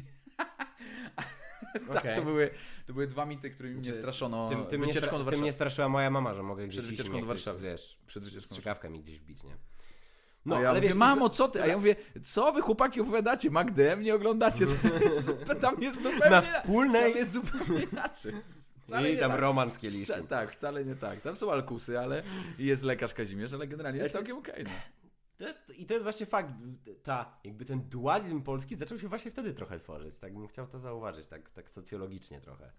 tak, 1.88 1.96
Okej. 1.96 2.16
to, 2.16 2.22
były, 2.22 2.50
to 2.86 2.92
były 2.92 3.06
dwa 3.06 3.26
mity, 3.26 3.50
którymi 3.50 3.76
mnie 3.80 3.94
straszono 3.94 4.48
Tym, 4.48 4.66
tym, 4.66 4.80
mnie 4.80 4.88
wycieczką 4.92 5.08
stra- 5.08 5.12
do 5.12 5.18
tym 5.18 5.24
Warszawy. 5.24 5.42
mnie 5.42 5.52
straszyła 5.52 5.88
moja 5.88 6.10
mama, 6.10 6.34
że 6.34 6.42
mogę 6.42 6.64
gdzieś 6.68 6.78
Przed 6.78 6.90
wycieczką 6.90 7.12
mnie 7.12 7.20
do 7.20 7.26
ktoś, 7.26 7.44
Warszawy. 7.44 7.62
Wiesz, 7.70 7.98
Przed 8.06 8.22
z 8.22 8.26
wycieczką 8.26 8.48
do 8.48 8.54
strzykawkami 8.54 9.00
gdzieś 9.00 9.20
wbić, 9.20 9.44
nie? 9.44 9.56
No, 10.46 10.60
ja 10.62 10.68
ale 10.70 10.78
mówię, 10.78 10.88
wiesz, 10.88 10.96
mamo, 10.98 11.28
co 11.28 11.48
ty? 11.48 11.62
A 11.62 11.66
ja 11.66 11.76
mówię, 11.76 11.96
co 12.22 12.52
wy 12.52 12.60
chłopaki 12.62 13.00
opowiadacie? 13.00 13.50
Magdę 13.50 13.96
mnie 13.96 14.14
oglądacie? 14.14 14.66
Tam 15.60 15.82
jest 15.82 16.02
zupełnie... 16.02 16.30
Na 16.30 16.42
wspólnej? 16.42 17.10
Tam 17.12 17.18
jest 17.20 17.32
zupełnie 17.32 17.82
inaczej. 17.92 18.32
Wcale 18.80 19.10
I 19.10 19.14
nie 19.14 19.20
tam 19.20 19.30
tak. 19.30 19.40
romans 19.40 19.74
z 19.74 19.78
kieliszkiem. 19.78 20.16
Wca- 20.24 20.26
Tak, 20.26 20.52
wcale 20.52 20.84
nie 20.84 20.94
tak. 20.96 21.20
Tam 21.20 21.36
są 21.36 21.52
alkusy, 21.52 21.98
ale 22.00 22.22
jest 22.58 22.82
lekarz 22.82 23.14
Kazimierz, 23.14 23.52
ale 23.52 23.66
generalnie 23.66 23.98
jest 23.98 24.10
Znaczy- 24.10 24.26
całkiem 24.26 24.38
okej. 24.38 24.64
no. 24.64 25.46
To- 25.66 25.72
I 25.72 25.86
to 25.86 25.94
jest 25.94 26.02
właśnie 26.04 26.26
fakt, 26.26 26.50
ta, 27.02 27.38
jakby 27.44 27.64
ten 27.64 27.80
dualizm 27.88 28.42
polski 28.42 28.76
zaczął 28.76 28.98
się 28.98 29.08
właśnie 29.08 29.30
wtedy 29.30 29.54
trochę 29.54 29.78
tworzyć, 29.78 30.16
tak 30.16 30.34
bym 30.34 30.48
chciał 30.48 30.66
to 30.66 30.78
zauważyć, 30.78 31.26
tak, 31.26 31.50
tak 31.50 31.70
socjologicznie 31.70 32.40
trochę. 32.40 32.70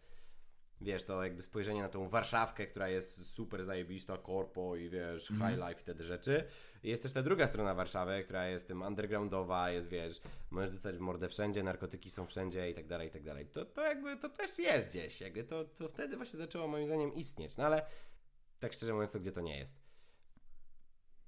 Wiesz, 0.82 1.04
to 1.04 1.24
jakby 1.24 1.42
spojrzenie 1.42 1.82
na 1.82 1.90
tą 1.90 2.10
Warszawkę, 2.10 2.68
która 2.68 2.90
jest 2.90 3.26
super 3.26 3.66
zajebista, 3.66 4.18
korpo 4.18 4.76
i 4.76 4.90
wiesz, 4.90 5.32
Mhm. 5.32 5.52
high 5.52 5.68
life 5.68 5.82
i 5.82 5.96
te 5.96 6.04
rzeczy. 6.04 6.44
Jest 6.84 7.04
też 7.04 7.12
ta 7.12 7.22
druga 7.24 7.48
strona 7.48 7.74
Warszawy, 7.74 8.24
która 8.24 8.48
jest 8.48 8.68
tym 8.68 8.82
undergroundowa, 8.82 9.72
jest 9.72 9.88
wiesz, 9.90 10.22
możesz 10.52 10.72
dostać 10.72 10.98
w 10.98 11.00
mordę 11.00 11.30
wszędzie, 11.30 11.64
narkotyki 11.64 12.10
są 12.10 12.26
wszędzie 12.26 12.70
i 12.70 12.74
tak 12.74 12.88
dalej, 12.88 13.08
i 13.08 13.12
tak 13.12 13.24
dalej. 13.24 13.46
To, 13.46 13.66
to 13.66 13.82
jakby, 13.82 14.18
to 14.18 14.30
też 14.30 14.60
jest 14.60 14.90
gdzieś, 14.90 15.22
jakby 15.22 15.44
to, 15.44 15.66
to 15.66 15.88
wtedy 15.88 16.18
właśnie 16.18 16.38
zaczęło 16.40 16.68
moim 16.68 16.88
zdaniem 16.88 17.14
istnieć, 17.14 17.58
no 17.58 17.66
ale 17.66 17.86
tak 18.60 18.74
szczerze 18.74 18.94
mówiąc 18.94 19.12
to 19.12 19.20
gdzie 19.20 19.32
to 19.32 19.42
nie 19.42 19.58
jest. 19.60 19.80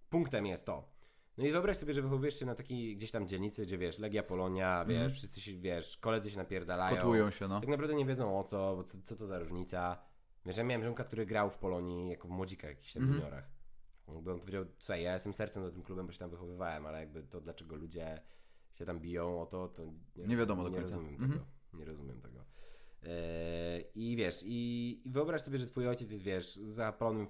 Punktem 0.09 0.45
jest 0.45 0.65
to. 0.65 0.98
No 1.39 1.45
i 1.45 1.51
wyobraź 1.51 1.77
sobie, 1.77 1.93
że 1.93 2.01
wychowujesz 2.01 2.39
się 2.39 2.45
na 2.45 2.55
takiej 2.55 2.95
gdzieś 2.97 3.11
tam 3.11 3.27
dzielnicy, 3.27 3.65
gdzie 3.65 3.77
wiesz, 3.77 3.99
Legia 3.99 4.23
Polonia, 4.23 4.85
wiesz, 4.85 4.95
Mhm. 4.95 5.11
wszyscy 5.13 5.41
się, 5.41 5.57
wiesz, 5.57 5.97
koledzy 5.97 6.29
się 6.31 6.37
napierdalają. 6.37 6.95
Kotłują 6.97 7.31
się, 7.31 7.47
no. 7.47 7.59
Tak 7.59 7.69
naprawdę 7.69 7.95
nie 7.95 8.05
wiedzą 8.05 8.39
o 8.39 8.43
co, 8.43 8.75
bo 8.75 8.83
co, 8.83 8.97
co 9.03 9.15
to 9.15 9.27
za 9.27 9.39
różnica. 9.39 9.97
Wiesz, 10.45 10.57
ja 10.57 10.63
miałem 10.63 10.83
ziomka, 10.83 11.03
który 11.03 11.25
grał 11.25 11.49
w 11.49 11.57
Polonii 11.57 12.09
jako 12.09 12.27
w 12.27 12.31
młodzikach, 12.31 12.69
jakichś 12.69 12.93
tam 12.93 13.03
Mhm. 13.03 13.19
juniorach. 13.19 13.49
Jakby 14.07 14.31
on 14.33 14.39
powiedział, 14.39 14.65
słuchaj, 14.77 15.03
ja 15.03 15.13
jestem 15.13 15.33
sercem 15.33 15.65
za 15.65 15.71
tym 15.71 15.83
klubem, 15.83 16.05
bo 16.07 16.11
się 16.13 16.19
tam 16.19 16.29
wychowywałem, 16.29 16.85
ale 16.85 16.99
jakby 16.99 17.23
to, 17.23 17.41
dlaczego 17.41 17.75
ludzie 17.75 18.21
się 18.73 18.85
tam 18.85 18.99
biją 18.99 19.41
o 19.41 19.45
to, 19.45 19.67
to 19.67 19.83
Nie 20.15 20.37
wiadomo 20.37 20.63
do 20.63 20.69
nie 20.69 20.75
końca. 20.75 20.95
rozumiem 20.95 21.13
Mhm. 21.13 21.31
tego. 21.31 21.45
Nie 21.73 21.85
rozumiem 21.85 22.21
tego. 22.21 22.39
Eee, 23.03 23.85
I 23.95 24.15
wiesz, 24.15 24.43
i, 24.45 25.01
i 25.05 25.11
wyobraź 25.11 25.41
sobie, 25.41 25.57
że 25.57 25.65
twój 25.67 25.87
ojciec 25.87 26.11
jest, 26.11 26.23
wiesz, 26.23 26.55
zapalonym 26.55 27.27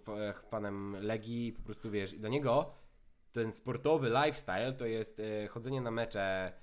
fanem 0.49 0.97
Legii 1.01 1.47
i 1.47 1.53
po 1.53 1.61
prostu, 1.61 1.91
wiesz, 1.91 2.13
i 2.13 2.19
dla 2.19 2.29
niego 2.29 2.71
ten 3.31 3.51
sportowy 3.53 4.09
lifestyle 4.25 4.73
to 4.73 4.85
jest 4.85 5.19
e, 5.19 5.47
chodzenie 5.47 5.81
na 5.81 5.91
mecze 5.91 6.53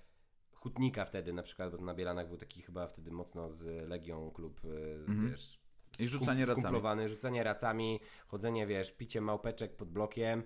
Hutnika 0.53 1.05
wtedy 1.05 1.33
na 1.33 1.43
przykład, 1.43 1.77
bo 1.77 1.85
na 1.85 1.95
Bielanach 1.95 2.29
był 2.29 2.37
taki 2.37 2.63
chyba 2.63 2.87
wtedy 2.87 3.11
mocno 3.11 3.51
z 3.51 3.89
Legią 3.89 4.31
klub, 4.31 4.61
e, 4.65 4.69
z, 4.99 5.09
Mhm. 5.09 5.31
wiesz, 5.31 5.61
I 5.99 6.09
rzucanie 6.09 6.47
racami. 6.47 7.09
rzucanie 7.09 7.43
racami, 7.45 8.01
chodzenie, 8.27 8.67
wiesz, 8.67 8.93
picie 8.93 9.21
małpeczek 9.21 9.77
pod 9.77 9.91
blokiem. 9.91 10.43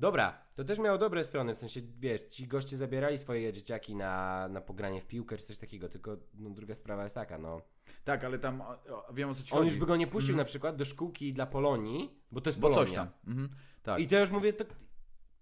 Dobra, 0.00 0.38
to 0.54 0.64
też 0.64 0.78
miało 0.78 0.98
dobre 0.98 1.24
strony, 1.24 1.54
w 1.54 1.58
sensie, 1.58 1.80
wiesz, 1.98 2.22
ci 2.22 2.48
goście 2.48 2.76
zabierali 2.76 3.18
swoje 3.18 3.52
dzieciaki 3.52 3.94
na, 3.94 4.48
na 4.48 4.60
pogranie 4.60 5.00
w 5.00 5.06
piłkę 5.06 5.36
czy 5.36 5.44
coś 5.44 5.58
takiego, 5.58 5.88
tylko 5.88 6.16
no, 6.34 6.50
druga 6.50 6.74
sprawa 6.74 7.02
jest 7.02 7.14
taka, 7.14 7.38
no. 7.38 7.60
Tak, 8.04 8.24
ale 8.24 8.38
tam 8.38 8.60
o, 8.60 8.66
o, 9.08 9.12
wiem 9.14 9.30
o 9.30 9.34
co 9.34 9.42
ci 9.42 9.52
On 9.52 9.58
chodzi. 9.58 9.70
już 9.70 9.80
by 9.80 9.86
go 9.86 9.96
nie 9.96 10.06
puścił 10.06 10.32
Mhm. 10.32 10.38
na 10.38 10.44
przykład 10.44 10.76
do 10.76 10.84
szkółki 10.84 11.32
dla 11.32 11.46
Polonii, 11.46 12.20
bo 12.32 12.40
to 12.40 12.50
jest 12.50 12.60
Bo 12.60 12.68
Polonia. 12.68 12.86
coś 12.86 12.94
tam. 12.94 13.08
Mhm. 13.26 13.48
Tak. 13.82 14.00
I 14.00 14.06
to 14.08 14.20
już 14.20 14.30
mówię, 14.30 14.52
to, 14.52 14.64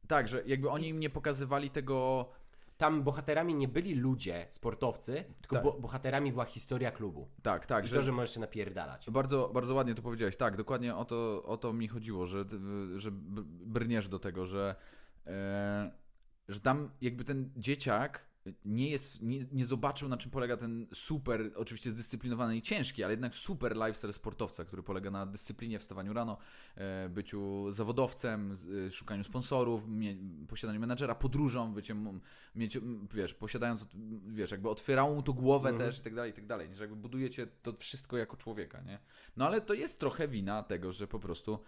tak, 0.06 0.28
że 0.28 0.42
jakby 0.46 0.70
oni 0.70 0.88
im 0.88 1.00
nie 1.00 1.10
pokazywali 1.10 1.70
tego. 1.70 2.28
tam 2.76 3.02
bohaterami 3.02 3.54
nie 3.54 3.68
byli 3.68 3.94
ludzie, 3.94 4.46
sportowcy, 4.50 5.24
tylko 5.40 5.56
Tak. 5.56 5.64
bo, 5.64 5.72
bohaterami 5.72 6.32
była 6.32 6.44
historia 6.44 6.90
klubu. 6.90 7.28
Tak, 7.42 7.66
tak, 7.66 7.84
I 7.84 7.88
że, 7.88 7.96
to, 7.96 8.02
że 8.02 8.12
możesz 8.12 8.34
się 8.34 8.40
napierdalać. 8.40 9.10
Bardzo, 9.10 9.50
bardzo 9.54 9.74
ładnie 9.74 9.94
to 9.94 10.02
powiedziałeś. 10.02 10.36
Tak, 10.36 10.56
dokładnie 10.56 10.94
o 10.96 11.04
to, 11.04 11.42
o 11.42 11.56
to 11.56 11.72
mi 11.72 11.88
chodziło, 11.88 12.26
że, 12.26 12.44
że 12.96 13.10
brniesz 13.66 14.08
do 14.08 14.18
tego, 14.18 14.46
że, 14.46 14.74
e, 15.26 15.90
że 16.48 16.60
tam 16.60 16.90
jakby 17.00 17.24
ten 17.24 17.50
dzieciak 17.56 18.26
nie 18.64 18.90
jest, 18.90 19.22
nie, 19.22 19.46
nie 19.52 19.64
zobaczył 19.64 20.08
na 20.08 20.16
czym 20.16 20.30
polega 20.30 20.56
ten 20.56 20.86
super, 20.94 21.50
oczywiście 21.56 21.90
zdyscyplinowany 21.90 22.56
i 22.56 22.62
ciężki, 22.62 23.04
ale 23.04 23.12
jednak 23.12 23.34
super 23.34 23.76
lifestyle 23.76 24.12
sportowca, 24.12 24.64
który 24.64 24.82
polega 24.82 25.10
na 25.10 25.26
dyscyplinie, 25.26 25.78
wstawaniu 25.78 26.12
rano, 26.12 26.38
e, 26.76 27.08
byciu 27.08 27.72
zawodowcem, 27.72 28.56
e, 28.86 28.90
szukaniu 28.90 29.24
sponsorów, 29.24 29.82
posiadaniu 30.48 30.80
menadżera, 30.80 31.14
podróżą, 31.14 31.74
byciem, 31.74 32.20
mieć, 32.54 32.78
wiesz, 33.14 33.34
posiadając, 33.34 33.86
wiesz, 34.28 34.50
jakby 34.50 34.68
otwierało 34.68 35.14
mu 35.14 35.22
to 35.22 35.32
głowę 35.32 35.68
Mhm. 35.70 35.90
też 35.90 36.00
i 36.00 36.02
tak 36.02 36.14
dalej, 36.14 36.30
i 36.30 36.34
tak 36.34 36.46
dalej, 36.46 36.74
że 36.74 36.84
jakby 36.84 36.96
budujecie 36.96 37.46
to 37.46 37.72
wszystko 37.72 38.16
jako 38.16 38.36
człowieka, 38.36 38.80
nie? 38.80 38.98
No 39.36 39.46
ale 39.46 39.60
to 39.60 39.74
jest 39.74 40.00
trochę 40.00 40.28
wina 40.28 40.62
tego, 40.62 40.92
że 40.92 41.06
po 41.06 41.18
prostu 41.18 41.58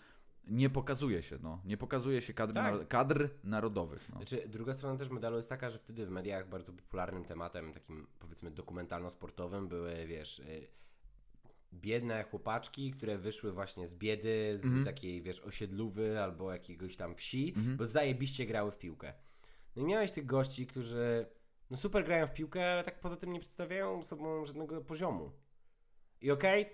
nie 0.47 0.70
pokazuje 0.70 1.23
się, 1.23 1.39
no, 1.43 1.60
nie 1.64 1.77
pokazuje 1.77 2.20
się 2.20 2.35
kadr, 2.35 2.55
Tak. 2.55 2.89
kadr 2.89 3.28
narodowych, 3.44 4.09
no. 4.09 4.16
Znaczy, 4.16 4.43
druga 4.48 4.74
strona 4.74 4.98
też 4.98 5.09
medalu 5.10 5.36
jest 5.36 5.48
taka, 5.48 5.70
że 5.70 5.78
wtedy 5.78 6.06
w 6.06 6.10
mediach 6.10 6.48
bardzo 6.48 6.73
popularnym 6.73 7.24
tematem, 7.24 7.73
takim 7.73 8.06
powiedzmy 8.18 8.51
dokumentalno-sportowym 8.51 9.68
były, 9.68 10.06
wiesz, 10.06 10.39
y, 10.39 10.66
biedne 11.73 12.23
chłopaczki, 12.24 12.90
które 12.90 13.18
wyszły 13.18 13.52
właśnie 13.52 13.89
z 13.89 13.94
biedy, 13.94 14.59
z 14.59 14.64
Mhm. 14.64 14.85
takiej, 14.85 15.23
wiesz, 15.23 15.40
osiedlówy 15.40 16.20
albo 16.23 16.52
jakiegoś 16.52 16.97
tam 16.97 17.14
wsi, 17.14 17.52
Mhm. 17.56 17.77
bo 17.77 17.86
zajebiście 17.86 18.47
grały 18.47 18.70
w 18.70 18.78
piłkę. 18.78 19.12
No 19.77 19.82
i 19.82 19.85
miałeś 19.85 20.12
tych 20.12 20.27
gości, 20.27 20.66
którzy 20.66 21.27
no 21.70 21.77
super 21.77 22.05
grają 22.05 22.27
w 22.27 22.32
piłkę, 22.35 22.73
ale 22.73 22.85
tak 22.85 23.01
poza 23.01 23.16
tym 23.16 23.32
nie 23.32 23.40
przedstawiają 23.40 24.05
sobą 24.05 24.44
żadnego 24.47 24.81
poziomu. 24.81 25.32
I 26.20 26.31
okej, 26.31 26.66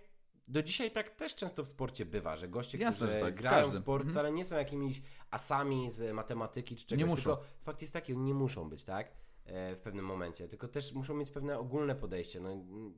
do 0.48 0.62
dzisiaj 0.62 0.90
tak 0.90 1.10
też 1.10 1.35
często 1.35 1.64
w 1.64 1.69
sporcie 1.69 2.06
bywa, 2.06 2.36
że 2.36 2.48
goście, 2.48 2.78
Jasne, 2.78 3.06
którzy 3.06 3.20
że 3.20 3.24
tak, 3.27 3.35
grają 3.35 3.69
w 3.70 3.74
sport, 3.74 4.01
Mhm. 4.02 4.10
wcale 4.10 4.32
nie 4.32 4.44
są 4.44 4.56
jakimiś 4.56 5.02
asami 5.31 5.90
z 5.90 6.14
matematyki 6.14 6.77
czy 6.77 6.86
czegoś, 6.86 6.98
Nie 7.05 7.06
muszą. 7.10 7.23
tylko 7.23 7.44
fakt 7.62 7.81
jest 7.82 7.93
taki, 7.93 8.12
oni 8.14 8.23
nie 8.23 8.35
muszą 8.35 8.69
być, 8.69 8.85
tak? 8.85 9.09
E, 9.47 9.77
w 9.77 9.78
pewnym 9.78 10.05
momencie, 10.05 10.48
tylko 10.48 10.69
też 10.69 10.93
muszą 10.93 11.14
mieć 11.14 11.31
pewne 11.31 11.59
ogólne 11.59 11.94
podejście, 11.94 12.40
no, 12.40 12.52
mm, 12.52 12.94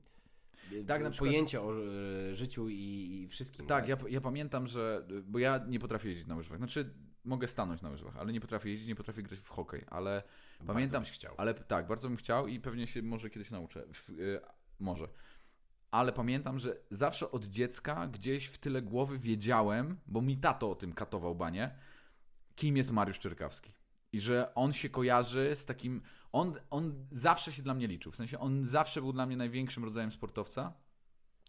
Tak, 0.86 1.00
e, 1.00 1.04
na 1.04 1.10
przykład- 1.10 1.30
pojęcie 1.30 1.62
o 1.62 1.72
e, 2.30 2.34
życiu 2.34 2.68
i, 2.68 2.74
i 3.22 3.28
wszystkim. 3.28 3.66
Tak, 3.66 3.88
ja, 3.88 3.96
ja 4.08 4.20
pamiętam, 4.20 4.66
że. 4.66 5.06
Bo 5.24 5.38
ja 5.38 5.60
nie 5.68 5.78
potrafię 5.80 6.08
jeździć 6.08 6.26
na 6.26 6.36
łyżwach. 6.36 6.58
Znaczy, 6.58 6.94
mogę 7.24 7.48
stanąć 7.48 7.82
na 7.82 7.90
łyżwach, 7.90 8.16
ale 8.16 8.32
nie 8.32 8.40
potrafię 8.40 8.70
jeździć, 8.70 8.88
nie 8.88 8.94
potrafię 8.94 9.22
grać 9.22 9.40
w 9.40 9.48
hokej. 9.48 9.84
Ale 9.88 10.22
Bardzo 10.58 10.72
pamiętam. 10.72 11.04
chciał. 11.04 11.34
Ale 11.36 11.54
tak, 11.54 11.86
bardzo 11.86 12.08
bym 12.08 12.16
chciał 12.16 12.46
i 12.46 12.60
pewnie 12.60 12.86
się 12.86 13.02
może 13.02 13.30
kiedyś 13.30 13.50
nauczę. 13.50 13.84
W, 13.92 14.10
y, 14.10 14.40
może. 14.80 15.08
Ale 15.94 16.12
pamiętam, 16.12 16.58
że 16.58 16.76
zawsze 16.90 17.30
od 17.30 17.44
dziecka 17.44 18.06
gdzieś 18.06 18.46
w 18.46 18.58
tyle 18.58 18.82
głowy 18.82 19.18
wiedziałem, 19.18 19.98
bo 20.06 20.22
mi 20.22 20.36
tato 20.36 20.70
o 20.70 20.74
tym 20.74 20.92
katował 20.92 21.34
banie, 21.34 21.76
kim 22.54 22.76
jest 22.76 22.90
Mariusz 22.90 23.18
Czerkawski. 23.18 23.72
I 24.12 24.20
że 24.20 24.54
on 24.54 24.72
się 24.72 24.88
kojarzy 24.88 25.56
z 25.56 25.66
takim. 25.66 26.02
On, 26.32 26.54
on 26.70 27.06
zawsze 27.12 27.52
się 27.52 27.62
dla 27.62 27.74
mnie 27.74 27.86
liczył. 27.86 28.12
W 28.12 28.16
sensie 28.16 28.38
on 28.38 28.64
zawsze 28.64 29.00
był 29.00 29.12
dla 29.12 29.26
mnie 29.26 29.36
największym 29.36 29.84
rodzajem 29.84 30.12
sportowca. 30.12 30.72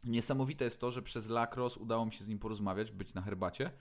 Niesamowite 0.03 0.65
jest 0.65 0.81
to, 0.81 0.91
że 0.91 1.01
przez 1.01 1.29
lacrosse 1.29 1.79
udało 1.79 2.05
mi 2.05 2.11
się 2.11 2.23
z 2.23 2.27
nim 2.27 2.39
porozmawiać, 2.39 2.91
być 2.91 3.13
na 3.13 3.21
herbacie. 3.21 3.71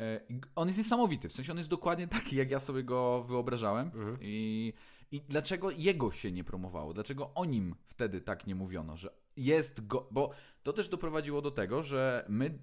E, 0.00 0.20
On 0.54 0.68
jest 0.68 0.78
niesamowity, 0.78 1.28
w 1.28 1.32
sensie 1.32 1.52
on 1.52 1.58
jest 1.58 1.70
dokładnie 1.70 2.08
taki, 2.08 2.36
jak 2.36 2.50
ja 2.50 2.60
sobie 2.60 2.82
go 2.82 3.22
wyobrażałem. 3.22 3.86
Mhm. 3.86 4.18
I, 4.20 4.72
I 5.10 5.20
dlaczego 5.20 5.70
jego 5.70 6.12
się 6.12 6.32
nie 6.32 6.44
promowało? 6.44 6.94
Dlaczego 6.94 7.34
o 7.34 7.44
nim 7.44 7.74
wtedy 7.86 8.20
tak 8.20 8.46
nie 8.46 8.54
mówiono, 8.54 8.96
że 8.96 9.27
jest 9.38 9.86
go. 9.86 10.08
Bo 10.10 10.30
to 10.62 10.72
też 10.72 10.88
doprowadziło 10.88 11.42
do 11.42 11.50
tego, 11.50 11.82
że 11.82 12.24
my 12.28 12.58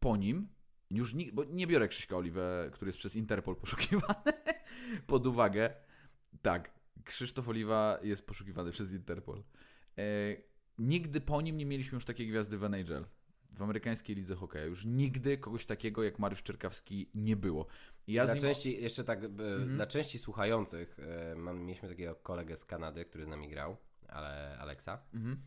po 0.00 0.16
nim 0.16 0.48
już 0.90 1.14
nie, 1.14 1.32
bo 1.32 1.44
nie 1.44 1.66
biorę 1.66 1.88
Krzyśka 1.88 2.16
Oliwę, 2.16 2.70
który 2.72 2.88
jest 2.88 2.98
przez 2.98 3.16
Interpol 3.16 3.56
poszukiwany 3.56 4.32
pod 5.06 5.26
uwagę. 5.26 5.74
Tak, 6.42 6.70
Krzysztof 7.04 7.48
Oliwa 7.48 7.98
jest 8.02 8.26
poszukiwany 8.26 8.70
przez 8.70 8.92
Interpol. 8.92 9.42
E, 9.98 10.02
nigdy 10.78 11.20
po 11.20 11.40
nim 11.40 11.56
nie 11.56 11.66
mieliśmy 11.66 11.96
już 11.96 12.04
takiej 12.04 12.28
gwiazdy 12.28 12.58
w 12.58 12.64
NHL. 12.64 13.04
W 13.54 13.62
amerykańskiej 13.62 14.16
lidze 14.16 14.34
hokeja. 14.34 14.64
Już 14.64 14.84
nigdy 14.84 15.38
kogoś 15.38 15.66
takiego 15.66 16.02
jak 16.02 16.18
Mariusz 16.18 16.42
Czerkawski 16.42 17.10
nie 17.14 17.36
było. 17.36 17.66
Ja 18.06 18.24
dla 18.24 18.34
nim... 18.34 18.42
części, 18.42 18.82
jeszcze 18.82 19.04
tak, 19.04 19.24
e, 19.24 19.26
Mhm. 19.26 19.74
dla 19.76 19.86
części 19.86 20.18
słuchających, 20.18 20.96
e, 20.98 21.34
mam, 21.34 21.60
mieliśmy 21.60 21.88
takiego 21.88 22.14
kolegę 22.14 22.56
z 22.56 22.64
Kanady, 22.64 23.04
który 23.04 23.24
z 23.24 23.28
nami 23.28 23.48
grał, 23.48 23.76
ale 24.08 24.58
Alexa. 24.58 25.02
Mhm. 25.14 25.42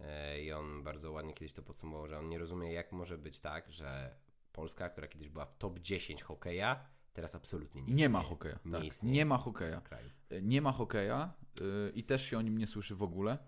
E, 0.00 0.42
I 0.42 0.52
on 0.52 0.82
bardzo 0.82 1.12
ładnie 1.12 1.34
kiedyś 1.34 1.52
to 1.52 1.62
podsumował, 1.62 2.08
że 2.08 2.18
on 2.18 2.28
nie 2.28 2.38
rozumie, 2.38 2.72
jak 2.72 2.92
może 2.92 3.18
być 3.18 3.40
tak, 3.40 3.70
że 3.72 4.14
Polska, 4.52 4.88
która 4.88 5.08
kiedyś 5.08 5.28
była 5.28 5.46
w 5.46 5.56
top 5.58 5.78
10 5.78 6.22
hokeja, 6.22 6.80
teraz 7.12 7.34
absolutnie 7.34 7.82
nie, 7.82 7.94
Nie 7.94 8.08
ma 8.08 8.22
hokeja. 8.22 8.58
Nie 8.64 8.72
Tak. 8.72 8.84
istnieje 8.84 9.14
Nie 9.16 9.26
ma 9.26 9.38
hokeja. 9.38 9.80
kraju. 9.80 10.10
Nie 10.42 10.62
ma 10.62 10.72
hokeja 10.72 11.32
y, 11.60 11.92
i 11.94 12.04
też 12.04 12.22
się 12.30 12.38
o 12.38 12.42
nim 12.42 12.58
nie 12.58 12.66
słyszy 12.66 12.96
w 12.96 13.02
ogóle. 13.02 13.38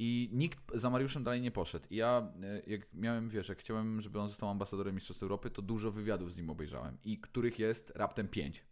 I 0.00 0.30
nikt 0.32 0.58
za 0.74 0.90
Mariuszem 0.90 1.24
dalej 1.24 1.40
nie 1.40 1.50
poszedł. 1.50 1.86
I 1.90 1.96
ja, 1.96 2.32
jak 2.66 2.80
miałem, 2.94 3.28
wiesz, 3.28 3.48
jak 3.48 3.58
chciałem, 3.58 4.00
żeby 4.00 4.20
on 4.20 4.28
został 4.28 4.48
ambasadorem 4.48 4.94
Mistrzostw 4.94 5.22
Europy, 5.22 5.50
to 5.50 5.62
dużo 5.62 5.90
wywiadów 5.92 6.32
z 6.32 6.36
nim 6.38 6.50
obejrzałem. 6.50 6.98
I 7.04 7.18
których 7.20 7.58
jest 7.58 7.92
raptem 7.94 8.28
pięć. 8.28 8.64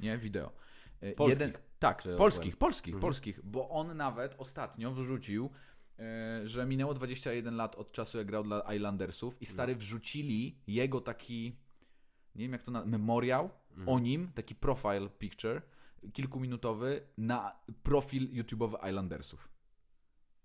Nie? 0.00 0.18
Wideo. 0.18 0.52
Polskich? 1.16 1.62
tak, 1.78 2.02
Czy 2.02 2.16
polskich, 2.16 2.56
polskich, 2.56 2.94
Mhm. 2.94 3.00
polskich. 3.00 3.40
Bo 3.44 3.68
on 3.70 3.96
nawet 3.96 4.34
ostatnio 4.38 4.92
wrzucił, 4.92 5.50
że 6.44 6.66
minęło 6.66 6.94
21 6.94 7.56
lat 7.56 7.74
od 7.74 7.92
czasu, 7.92 8.18
jak 8.18 8.26
grał 8.26 8.44
dla 8.44 8.74
Islandersów 8.74 9.42
i 9.42 9.46
stary 9.46 9.76
wrzucili 9.76 10.58
jego 10.66 11.00
taki, 11.00 11.56
nie 12.34 12.44
wiem 12.44 12.52
jak 12.52 12.62
to 12.62 12.70
na, 12.70 12.84
memoriał 12.84 13.50
o 13.86 13.98
nim, 13.98 14.32
taki 14.34 14.54
profile 14.54 15.08
picture, 15.08 15.62
kilkuminutowy 16.12 17.02
na 17.18 17.56
profil 17.82 18.28
YouTube'owy 18.32 18.88
Islandersów. 18.88 19.48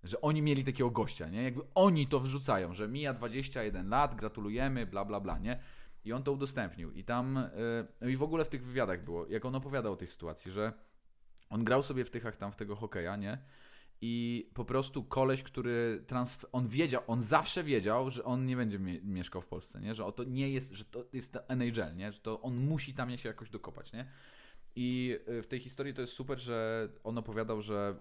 Że 0.03 0.22
oni 0.22 0.41
mieli 0.41 0.64
takiego 0.64 0.91
gościa, 0.91 1.30
nie? 1.30 1.44
Jakby 1.44 1.61
oni 1.76 2.07
to 2.07 2.19
wrzucają, 2.19 2.73
że 2.73 2.88
mija 2.88 3.14
21 3.14 3.90
lat, 3.90 4.15
gratulujemy, 4.15 4.86
bla, 4.86 5.06
bla, 5.06 5.19
bla, 5.19 5.38
nie? 5.38 5.60
I 6.06 6.14
on 6.14 6.23
to 6.23 6.32
udostępnił. 6.32 6.91
I 6.91 7.03
tam, 7.03 7.49
yy, 7.57 7.88
no 8.02 8.07
i 8.07 8.18
w 8.18 8.23
ogóle 8.23 8.45
w 8.45 8.49
tych 8.49 8.65
wywiadach 8.65 9.03
było, 9.03 9.27
jak 9.27 9.45
on 9.45 9.56
opowiadał 9.56 9.94
o 9.94 9.95
tej 9.95 10.07
sytuacji, 10.07 10.52
że 10.52 10.73
on 11.49 11.64
grał 11.64 11.84
sobie 11.84 12.06
w 12.06 12.10
tychach 12.10 12.38
tam 12.38 12.52
w 12.52 12.56
tego 12.56 12.76
hokeja, 12.76 13.15
nie? 13.15 13.38
I 14.01 14.49
po 14.53 14.65
prostu 14.65 15.03
koleś, 15.03 15.43
który 15.43 16.03
transfer, 16.07 16.49
on 16.51 16.67
wiedział, 16.67 17.01
on 17.07 17.22
zawsze 17.22 17.63
wiedział, 17.63 18.09
że 18.09 18.23
on 18.23 18.45
nie 18.45 18.55
będzie 18.55 18.80
mie 18.80 19.01
mieszkał 19.01 19.41
w 19.41 19.45
Polsce, 19.47 19.81
nie? 19.81 19.95
Że 19.95 20.11
to 20.15 20.23
nie 20.23 20.49
jest, 20.49 20.72
że 20.72 20.85
to 20.85 21.05
jest 21.13 21.38
NHL, 21.47 21.95
nie? 21.95 22.11
Że 22.11 22.19
to 22.19 22.41
on 22.41 22.55
musi 22.55 22.93
tam 22.93 23.17
się 23.17 23.30
jakoś 23.30 23.49
dokopać, 23.49 23.93
nie? 23.93 24.05
I 24.76 25.19
y, 25.30 25.41
w 25.41 25.47
tej 25.47 25.59
historii 25.59 25.93
to 25.93 26.01
jest 26.01 26.13
super, 26.13 26.39
że 26.39 26.89
on 27.03 27.17
opowiadał, 27.17 27.61
że 27.61 27.95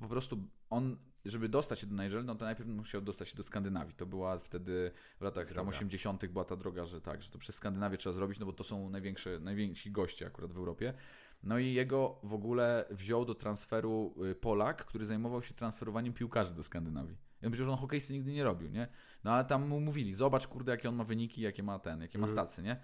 po 0.00 0.08
prostu 0.08 0.42
on, 0.70 0.96
żeby 1.24 1.48
dostać 1.48 1.78
się 1.78 1.86
do 1.86 2.02
Nigel, 2.02 2.24
no 2.24 2.34
to 2.34 2.44
najpierw 2.44 2.68
musiał 2.68 3.00
dostać 3.00 3.28
się 3.28 3.36
do 3.36 3.42
Skandynawii. 3.42 3.94
To 3.94 4.06
była 4.06 4.38
wtedy 4.38 4.90
w 5.20 5.24
latach 5.24 5.46
droga. 5.46 5.60
tam 5.60 5.68
80. 5.68 6.26
była 6.26 6.44
ta 6.44 6.56
droga, 6.56 6.86
że 6.86 7.00
tak, 7.00 7.22
że 7.22 7.30
to 7.30 7.38
przez 7.38 7.54
Skandynawię 7.54 7.96
trzeba 7.96 8.12
zrobić, 8.12 8.38
no 8.38 8.46
bo 8.46 8.52
to 8.52 8.64
są 8.64 8.90
największe, 8.90 9.40
najwięksi 9.40 9.90
goście 9.90 10.26
akurat 10.26 10.52
w 10.52 10.56
Europie. 10.56 10.94
No 11.42 11.58
i 11.58 11.72
jego 11.72 12.20
w 12.22 12.34
ogóle 12.34 12.84
wziął 12.90 13.24
do 13.24 13.34
transferu 13.34 14.14
y, 14.30 14.34
Polak, 14.34 14.84
który 14.84 15.04
zajmował 15.04 15.42
się 15.42 15.54
transferowaniem 15.54 16.12
piłkarzy 16.12 16.54
do 16.54 16.62
Skandynawii. 16.62 17.16
I 17.42 17.46
on 17.46 17.50
powiedział, 17.50 17.66
że 17.66 17.72
on 17.72 17.78
hokejsty 17.78 18.12
nigdy 18.12 18.32
nie 18.32 18.44
robił, 18.44 18.70
nie? 18.70 18.88
No 19.24 19.32
ale 19.32 19.44
tam 19.44 19.68
mu 19.68 19.80
mówili, 19.80 20.14
zobacz 20.14 20.46
kurde, 20.46 20.72
jakie 20.72 20.88
on 20.88 20.94
ma 20.94 21.04
wyniki, 21.04 21.40
jakie 21.40 21.62
ma 21.62 21.78
ten, 21.78 22.00
jakie 22.00 22.18
ma 22.18 22.26
mhm. 22.26 22.46
stacje, 22.46 22.64
nie? 22.64 22.80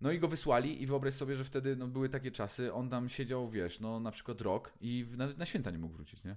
No 0.00 0.12
i 0.12 0.18
go 0.18 0.28
wysłali 0.28 0.82
i 0.82 0.86
wyobraź 0.86 1.14
sobie, 1.14 1.36
że 1.36 1.44
wtedy 1.44 1.76
no, 1.76 1.88
były 1.88 2.08
takie 2.08 2.30
czasy, 2.30 2.72
on 2.72 2.90
tam 2.90 3.08
siedział, 3.08 3.50
wiesz, 3.50 3.80
no 3.80 4.00
na 4.00 4.10
przykład 4.10 4.40
rok 4.40 4.72
i 4.80 5.06
nawet 5.16 5.38
na 5.38 5.44
święta 5.44 5.70
nie 5.70 5.78
mógł 5.78 5.94
wrócić, 5.94 6.24
nie? 6.24 6.36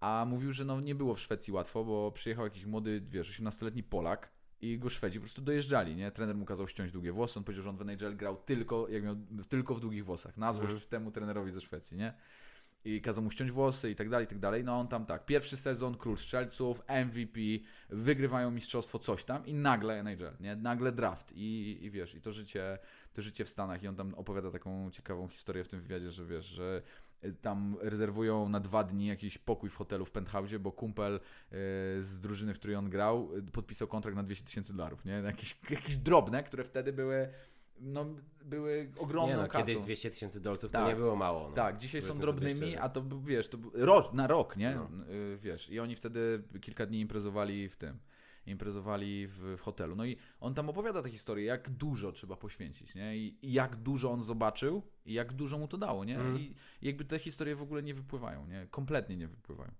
A 0.00 0.26
mówił, 0.28 0.52
że 0.52 0.64
no 0.64 0.80
nie 0.80 0.94
było 0.94 1.14
w 1.14 1.20
Szwecji 1.20 1.52
łatwo, 1.52 1.84
bo 1.84 2.12
przyjechał 2.12 2.44
jakiś 2.44 2.64
młody, 2.64 3.02
wiesz, 3.08 3.40
18-letni 3.40 3.82
Polak 3.82 4.37
i 4.60 4.78
go 4.78 4.88
Szwedzi 4.88 5.18
po 5.18 5.22
prostu 5.22 5.42
dojeżdżali, 5.42 5.96
nie? 5.96 6.10
Trener 6.10 6.36
mu 6.36 6.44
kazał 6.44 6.68
ściąć 6.68 6.92
długie 6.92 7.12
włosy, 7.12 7.38
on 7.38 7.44
powiedział, 7.44 7.62
że 7.62 7.70
on 7.70 7.76
w 7.76 7.82
NHL 7.82 8.16
grał 8.16 8.36
tylko, 8.36 8.88
jak 8.88 9.02
miał, 9.02 9.16
tylko 9.48 9.74
w 9.74 9.80
długich 9.80 10.04
włosach, 10.04 10.36
na 10.36 10.52
złość 10.52 10.70
mm. 10.70 10.88
temu 10.88 11.10
trenerowi 11.10 11.52
ze 11.52 11.60
Szwecji, 11.60 11.96
nie? 11.96 12.14
i 12.84 13.00
kazał 13.02 13.24
mu 13.24 13.30
ściąć 13.30 13.50
włosy 13.50 13.90
i 13.90 13.94
tak 13.94 14.08
dalej, 14.08 14.24
i 14.24 14.28
tak 14.28 14.38
dalej. 14.38 14.64
No 14.64 14.80
on 14.80 14.88
tam 14.88 15.06
tak, 15.06 15.26
pierwszy 15.26 15.56
sezon, 15.56 15.96
król 15.96 16.16
strzelców, 16.16 16.82
MVP, 17.06 17.40
wygrywają 17.88 18.50
mistrzostwo, 18.50 18.98
coś 18.98 19.24
tam 19.24 19.46
i 19.46 19.54
nagle 19.54 20.00
NHL, 20.00 20.36
nie? 20.40 20.56
Nagle 20.56 20.92
draft 20.92 21.32
i, 21.32 21.78
i 21.82 21.90
wiesz, 21.90 22.14
i 22.14 22.20
to 22.20 22.30
życie, 22.30 22.78
to 23.12 23.22
życie 23.22 23.44
w 23.44 23.48
Stanach 23.48 23.82
i 23.82 23.88
on 23.88 23.96
tam 23.96 24.14
opowiada 24.14 24.50
taką 24.50 24.90
ciekawą 24.90 25.28
historię 25.28 25.64
w 25.64 25.68
tym 25.68 25.80
wywiadzie, 25.80 26.10
że 26.10 26.26
wiesz, 26.26 26.46
że 26.46 26.82
tam 27.40 27.76
rezerwują 27.80 28.48
na 28.48 28.60
dwa 28.60 28.84
dni 28.84 29.06
jakiś 29.06 29.38
pokój 29.38 29.70
w 29.70 29.74
hotelu 29.74 30.04
w 30.04 30.10
penthouse, 30.10 30.58
bo 30.60 30.72
kumpel 30.72 31.14
y, 31.14 31.20
z 32.02 32.20
drużyny, 32.20 32.54
w 32.54 32.58
której 32.58 32.76
on 32.76 32.90
grał, 32.90 33.36
y, 33.36 33.42
podpisał 33.42 33.88
kontrakt 33.88 34.16
na 34.16 34.22
200 34.22 34.44
tysięcy 34.44 34.72
dolarów, 34.72 35.04
nie? 35.04 35.12
Jakieś, 35.12 35.56
jakieś 35.70 35.96
drobne, 35.96 36.42
które 36.42 36.64
wtedy 36.64 36.92
były 36.92 37.28
no, 37.80 38.06
były 38.44 38.90
ogromną 38.98 39.36
nie, 39.36 39.42
no, 39.42 39.48
kasą. 39.48 39.66
Kiedyś 39.66 39.84
200 39.84 40.10
tysięcy 40.10 40.40
dolców 40.40 40.70
tak. 40.70 40.82
to 40.82 40.88
nie 40.88 40.96
było 40.96 41.16
mało. 41.16 41.48
No. 41.48 41.54
Tak, 41.54 41.76
dzisiaj 41.76 42.02
są 42.02 42.18
drobnymi, 42.18 42.76
a 42.76 42.88
to 42.88 43.04
wiesz, 43.24 43.48
to 43.48 43.58
rok, 43.74 44.12
na 44.12 44.26
rok, 44.26 44.56
nie? 44.56 44.74
No. 44.74 44.88
Y, 45.14 45.36
wiesz, 45.36 45.70
i 45.70 45.80
oni 45.80 45.96
wtedy 45.96 46.42
kilka 46.60 46.86
dni 46.86 47.00
imprezowali 47.00 47.68
w 47.68 47.76
tym 47.76 47.98
imprezowali 48.48 49.26
w, 49.26 49.38
w, 49.38 49.60
hotelu. 49.60 49.96
No 49.96 50.04
i 50.04 50.16
on 50.40 50.54
tam 50.54 50.68
opowiada 50.68 51.02
tę 51.02 51.10
historię, 51.10 51.44
jak 51.44 51.70
dużo 51.70 52.12
trzeba 52.12 52.36
poświęcić, 52.36 52.94
nie? 52.94 53.16
I, 53.16 53.38
I, 53.42 53.52
jak 53.52 53.76
dużo 53.76 54.10
on 54.10 54.22
zobaczył 54.22 54.82
i 55.04 55.12
jak 55.12 55.32
dużo 55.32 55.58
mu 55.58 55.68
to 55.68 55.78
dało, 55.78 56.04
nie? 56.04 56.20
Mm. 56.20 56.38
I, 56.38 56.54
jakby 56.82 57.04
te 57.04 57.18
historie 57.18 57.56
w 57.56 57.62
ogóle 57.62 57.82
nie 57.82 57.94
wypływają, 57.94 58.46
nie? 58.46 58.66
Kompletnie 58.70 59.16
nie 59.16 59.28
wypływają. 59.28 59.72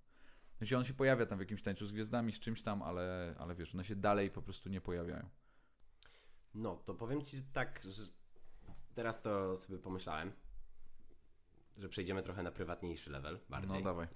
Znaczy 0.58 0.76
on 0.76 0.84
się 0.84 0.94
pojawia 0.94 1.26
tam 1.26 1.38
w 1.38 1.40
jakimś 1.40 1.62
tańcu 1.62 1.86
z 1.86 1.92
gwiazdami, 1.92 2.32
z 2.32 2.40
czymś 2.40 2.62
tam, 2.62 2.82
ale, 2.82 3.34
ale 3.38 3.54
wiesz, 3.54 3.74
one 3.74 3.84
się 3.84 3.96
dalej 3.96 4.30
po 4.30 4.42
prostu 4.42 4.68
nie 4.68 4.80
pojawiają. 4.80 5.28
No, 6.54 6.76
to 6.76 6.94
powiem 6.94 7.22
Ci 7.22 7.42
tak, 7.52 7.80
że 7.84 8.02
teraz 8.94 9.22
to 9.22 9.58
sobie 9.58 9.78
pomyślałem, 9.78 10.32
że 11.76 11.88
przejdziemy 11.88 12.22
trochę 12.22 12.42
na 12.42 12.50
prywatniejszy 12.50 13.10
level 13.10 13.38
bardziej. 13.48 13.78
No, 13.78 13.84
dawaj. 13.84 14.08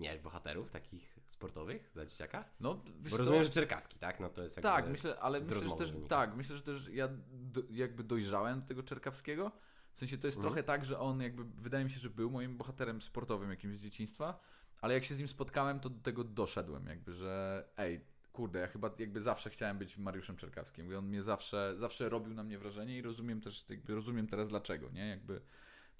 Miałeś 0.00 0.20
bohaterów 0.20 0.70
takich 0.70 1.18
sportowych 1.26 1.90
za 1.94 2.06
dzieciaka? 2.06 2.44
No, 2.60 2.82
Bo 3.10 3.16
rozumiem, 3.16 3.44
że 3.44 3.50
Czerkaski, 3.50 3.98
tak? 3.98 4.20
No 4.20 4.28
to 4.28 4.42
jest 4.42 4.60
Tak, 4.60 4.88
myślę, 4.88 5.20
ale 5.20 5.38
myślę, 5.38 5.68
że 5.68 5.76
też, 5.76 5.92
tak, 6.08 6.36
myślę, 6.36 6.56
że 6.56 6.62
też 6.62 6.88
ja 6.88 7.08
do, 7.32 7.62
jakby 7.70 8.04
dojrzałem 8.04 8.60
do 8.60 8.66
tego 8.66 8.82
Czerkawskiego. 8.82 9.52
W 9.92 9.98
sensie 9.98 10.18
to 10.18 10.26
jest 10.26 10.36
mhm. 10.36 10.54
trochę 10.54 10.66
tak, 10.66 10.84
że 10.84 10.98
on 10.98 11.20
jakby, 11.20 11.44
wydaje 11.44 11.84
mi 11.84 11.90
się, 11.90 12.00
że 12.00 12.10
był 12.10 12.30
moim 12.30 12.56
bohaterem 12.56 13.02
sportowym 13.02 13.50
jakimś 13.50 13.78
z 13.78 13.82
dzieciństwa, 13.82 14.40
ale 14.80 14.94
jak 14.94 15.04
się 15.04 15.14
z 15.14 15.18
nim 15.18 15.28
spotkałem, 15.28 15.80
to 15.80 15.90
do 15.90 16.00
tego 16.00 16.24
doszedłem 16.24 16.86
jakby, 16.86 17.12
że 17.12 17.64
ej, 17.76 18.00
kurde, 18.32 18.58
ja 18.58 18.66
chyba 18.66 18.90
jakby 18.98 19.22
zawsze 19.22 19.50
chciałem 19.50 19.78
być 19.78 19.96
Mariuszem 19.96 20.36
Czerkawskim. 20.36 20.92
I 20.92 20.94
on 20.94 21.06
mnie 21.06 21.22
zawsze, 21.22 21.72
zawsze 21.76 22.08
robił 22.08 22.34
na 22.34 22.42
mnie 22.42 22.58
wrażenie 22.58 22.98
i 22.98 23.02
rozumiem 23.02 23.40
też, 23.40 23.64
jakby 23.68 23.94
rozumiem 23.94 24.26
teraz 24.26 24.48
dlaczego, 24.48 24.90
nie? 24.90 25.08
Jakby 25.08 25.40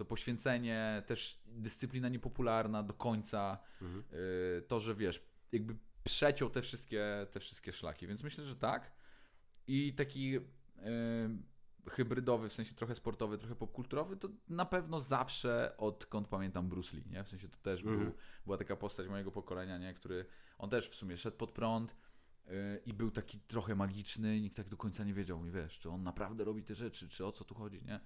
to 0.01 0.05
poświęcenie, 0.05 1.02
też 1.06 1.43
dyscyplina 1.47 2.09
niepopularna 2.09 2.82
do 2.82 2.94
końca, 2.94 3.59
mhm. 3.82 4.05
y, 4.12 4.62
to, 4.68 4.81
że 4.81 4.94
wiesz, 4.94 5.22
jakby 5.52 5.77
przeciął 6.05 6.51
te 6.51 6.62
wszystkie, 6.62 7.27
te 7.31 7.40
wszystkie 7.40 7.72
szlaki, 7.72 8.06
więc 8.06 8.22
myślę, 8.22 8.44
że 8.44 8.56
tak. 8.56 8.93
I 9.66 9.94
taki 9.94 10.36
y, 10.36 10.43
hybrydowy, 11.90 12.48
w 12.48 12.52
sensie 12.52 12.74
trochę 12.74 12.94
sportowy, 12.94 13.39
trochę 13.39 13.55
popkulturowy, 13.55 14.16
to 14.16 14.28
na 14.48 14.64
pewno 14.64 15.01
zawsze 15.01 15.74
odkąd 15.78 16.28
pamiętam 16.28 16.68
Bruce 16.68 16.97
Lee, 16.97 17.10
nie? 17.10 17.24
W 17.24 17.28
sensie 17.28 17.48
to 17.48 17.56
też 17.56 17.81
mhm. 17.81 17.98
był, 17.98 18.12
była 18.44 18.59
taka 18.59 18.77
postać 18.77 19.09
mojego 19.09 19.31
pokolenia, 19.31 19.78
nie? 19.78 19.94
Który, 19.94 20.27
on 20.59 20.70
też 20.70 20.89
w 20.89 20.94
sumie 20.94 21.16
szedł 21.16 21.36
pod 21.36 21.52
prąd, 21.52 21.97
Y, 22.51 22.81
i 22.86 22.94
był 22.94 23.10
taki 23.10 23.40
trochę 23.40 23.74
magiczny, 23.74 24.40
nikt 24.40 24.56
tak 24.56 24.68
do 24.68 24.77
końca 24.77 25.05
nie 25.05 25.14
wiedział, 25.14 25.43
wiesz, 25.43 25.78
czy 25.78 25.90
on 25.90 26.02
naprawdę 26.02 26.44
robi 26.44 26.62
te 26.62 26.74
rzeczy, 26.74 27.09
czy 27.09 27.27
o 27.27 27.32
co 27.32 27.44
tu 27.44 27.55
chodzi, 27.55 27.85
nie? 27.85 28.01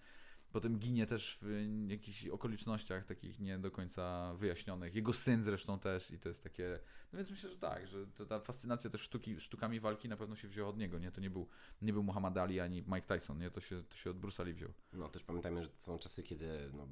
Potem 0.55 0.79
ginie 0.79 1.07
też 1.07 1.39
w 1.43 1.87
jakichś 1.89 2.27
okolicznościach 2.27 3.05
takich 3.05 3.41
nie 3.41 3.59
do 3.59 3.71
końca 3.71 4.35
wyjaśnionych. 4.35 4.95
Jego 4.95 5.13
syn 5.13 5.43
zresztą 5.43 5.79
też 5.79 6.11
i 6.11 6.19
to 6.19 6.29
jest 6.29 6.43
takie... 6.43 6.81
No 7.13 7.17
więc 7.17 7.31
myślę, 7.31 7.51
że 7.51 7.57
tak, 7.57 7.87
że 7.87 8.07
ta 8.07 8.41
fascynacja 8.41 8.91
też 8.91 9.01
sztuki, 9.01 9.41
sztukami 9.41 9.81
walki 9.81 10.09
na 10.09 10.17
pewno 10.17 10.37
się 10.37 10.49
wzięła 10.49 10.69
od 10.69 10.79
niego, 10.79 10.99
nie? 10.99 11.13
To 11.13 11.21
nie 11.21 11.31
był, 11.31 11.49
nie 11.83 11.93
był 11.93 12.03
Muhammad 12.03 12.39
Ali 12.39 12.61
ani 12.61 12.83
Mike 12.83 13.07
Tyson, 13.07 13.39
nie? 13.39 13.51
To 13.51 13.61
się, 13.61 13.83
to 13.83 13.97
się 13.97 14.11
od 14.11 14.19
Bruce 14.19 14.43
Ali 14.43 14.55
wziął. 14.55 14.71
No 14.93 15.09
też 15.09 15.25
pamiętajmy, 15.25 15.63
że 15.63 15.69
to 15.69 15.81
są 15.81 15.99
czasy, 15.99 16.23
kiedy 16.23 16.71
no, 16.73 16.89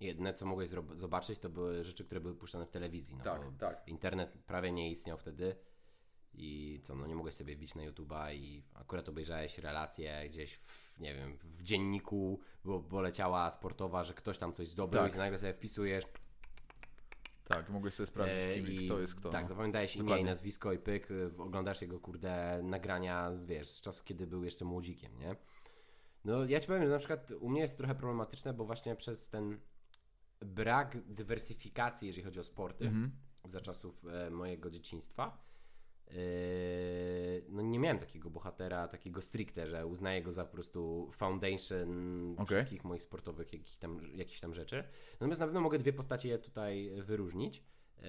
jedne 0.00 0.34
co 0.34 0.46
mogłeś 0.46 0.70
zobaczyć 0.94 1.38
to 1.38 1.50
były 1.50 1.84
rzeczy, 1.84 2.04
które 2.04 2.20
były 2.20 2.34
puszczane 2.34 2.66
w 2.66 2.70
telewizji. 2.70 3.16
No, 3.16 3.24
tak, 3.24 3.42
tak. 3.58 3.88
Internet 3.88 4.38
prawie 4.46 4.72
nie 4.72 4.90
istniał 4.90 5.18
wtedy 5.18 5.56
i 6.34 6.80
co, 6.82 6.94
no 6.94 7.06
nie 7.06 7.14
mogłeś 7.14 7.34
sobie 7.34 7.56
bić 7.56 7.74
na 7.74 7.82
YouTube'a 7.82 8.34
i 8.34 8.62
akurat 8.74 9.08
obejrzałeś 9.08 9.58
relację 9.58 10.28
gdzieś 10.28 10.54
w, 10.54 10.85
nie 10.98 11.14
wiem, 11.14 11.38
w 11.42 11.62
dzienniku, 11.62 12.40
bo, 12.64 12.80
bo 12.80 13.00
leciała 13.00 13.50
sportowa, 13.50 14.04
że 14.04 14.14
ktoś 14.14 14.38
tam 14.38 14.52
coś 14.52 14.68
zdobył 14.68 15.00
tak. 15.00 15.14
i 15.14 15.18
nagle 15.18 15.38
sobie 15.38 15.52
wpisujesz 15.52 16.04
tak, 17.48 17.70
mogłeś 17.70 17.94
sobie 17.94 18.06
sprawdzić, 18.06 18.44
e, 18.44 18.54
kim, 18.54 18.72
i, 18.72 18.86
kto 18.86 19.00
jest 19.00 19.14
kto. 19.14 19.30
Tak, 19.30 19.42
no. 19.42 19.48
zapamiętałeś 19.48 19.96
imię 19.96 20.18
i 20.18 20.24
nazwisko 20.24 20.72
i 20.72 20.78
pyk, 20.78 21.10
y, 21.10 21.30
oglądasz 21.38 21.82
jego, 21.82 22.00
kurde, 22.00 22.60
nagrania, 22.62 23.36
z, 23.36 23.46
wiesz, 23.46 23.68
z 23.68 23.80
czasu, 23.80 24.02
kiedy 24.04 24.26
był 24.26 24.44
jeszcze 24.44 24.64
młodzikiem, 24.64 25.18
nie? 25.18 25.36
No, 26.24 26.44
ja 26.44 26.60
ci 26.60 26.66
powiem, 26.66 26.82
że 26.82 26.88
na 26.88 26.98
przykład 26.98 27.30
u 27.40 27.48
mnie 27.48 27.60
jest 27.60 27.76
trochę 27.76 27.94
problematyczne, 27.94 28.54
bo 28.54 28.64
właśnie 28.64 28.96
przez 28.96 29.30
ten 29.30 29.60
brak 30.40 30.98
dywersyfikacji, 31.06 32.06
jeżeli 32.06 32.24
chodzi 32.24 32.40
o 32.40 32.44
sporty, 32.44 32.84
mhm. 32.84 33.10
za 33.44 33.60
czasów 33.60 34.04
e, 34.06 34.30
mojego 34.30 34.70
dzieciństwa, 34.70 35.45
no 37.48 37.62
nie 37.62 37.78
miałem 37.78 37.98
takiego 37.98 38.30
bohatera, 38.30 38.88
takiego 38.88 39.22
stricte, 39.22 39.66
że 39.66 39.86
uznaję 39.86 40.22
go 40.22 40.32
za 40.32 40.44
po 40.44 40.52
prostu 40.52 41.10
foundation 41.12 42.32
okay. 42.32 42.46
wszystkich 42.46 42.84
moich 42.84 43.02
sportowych 43.02 43.52
jakichś 43.52 43.76
tam, 43.76 44.00
jakichś 44.14 44.40
tam 44.40 44.54
rzeczy. 44.54 44.84
Natomiast 45.12 45.40
na 45.40 45.46
pewno 45.46 45.60
mogę 45.60 45.78
dwie 45.78 45.92
postacie 45.92 46.38
tutaj 46.38 46.90
wyróżnić. 47.02 47.62
Yy, 48.02 48.08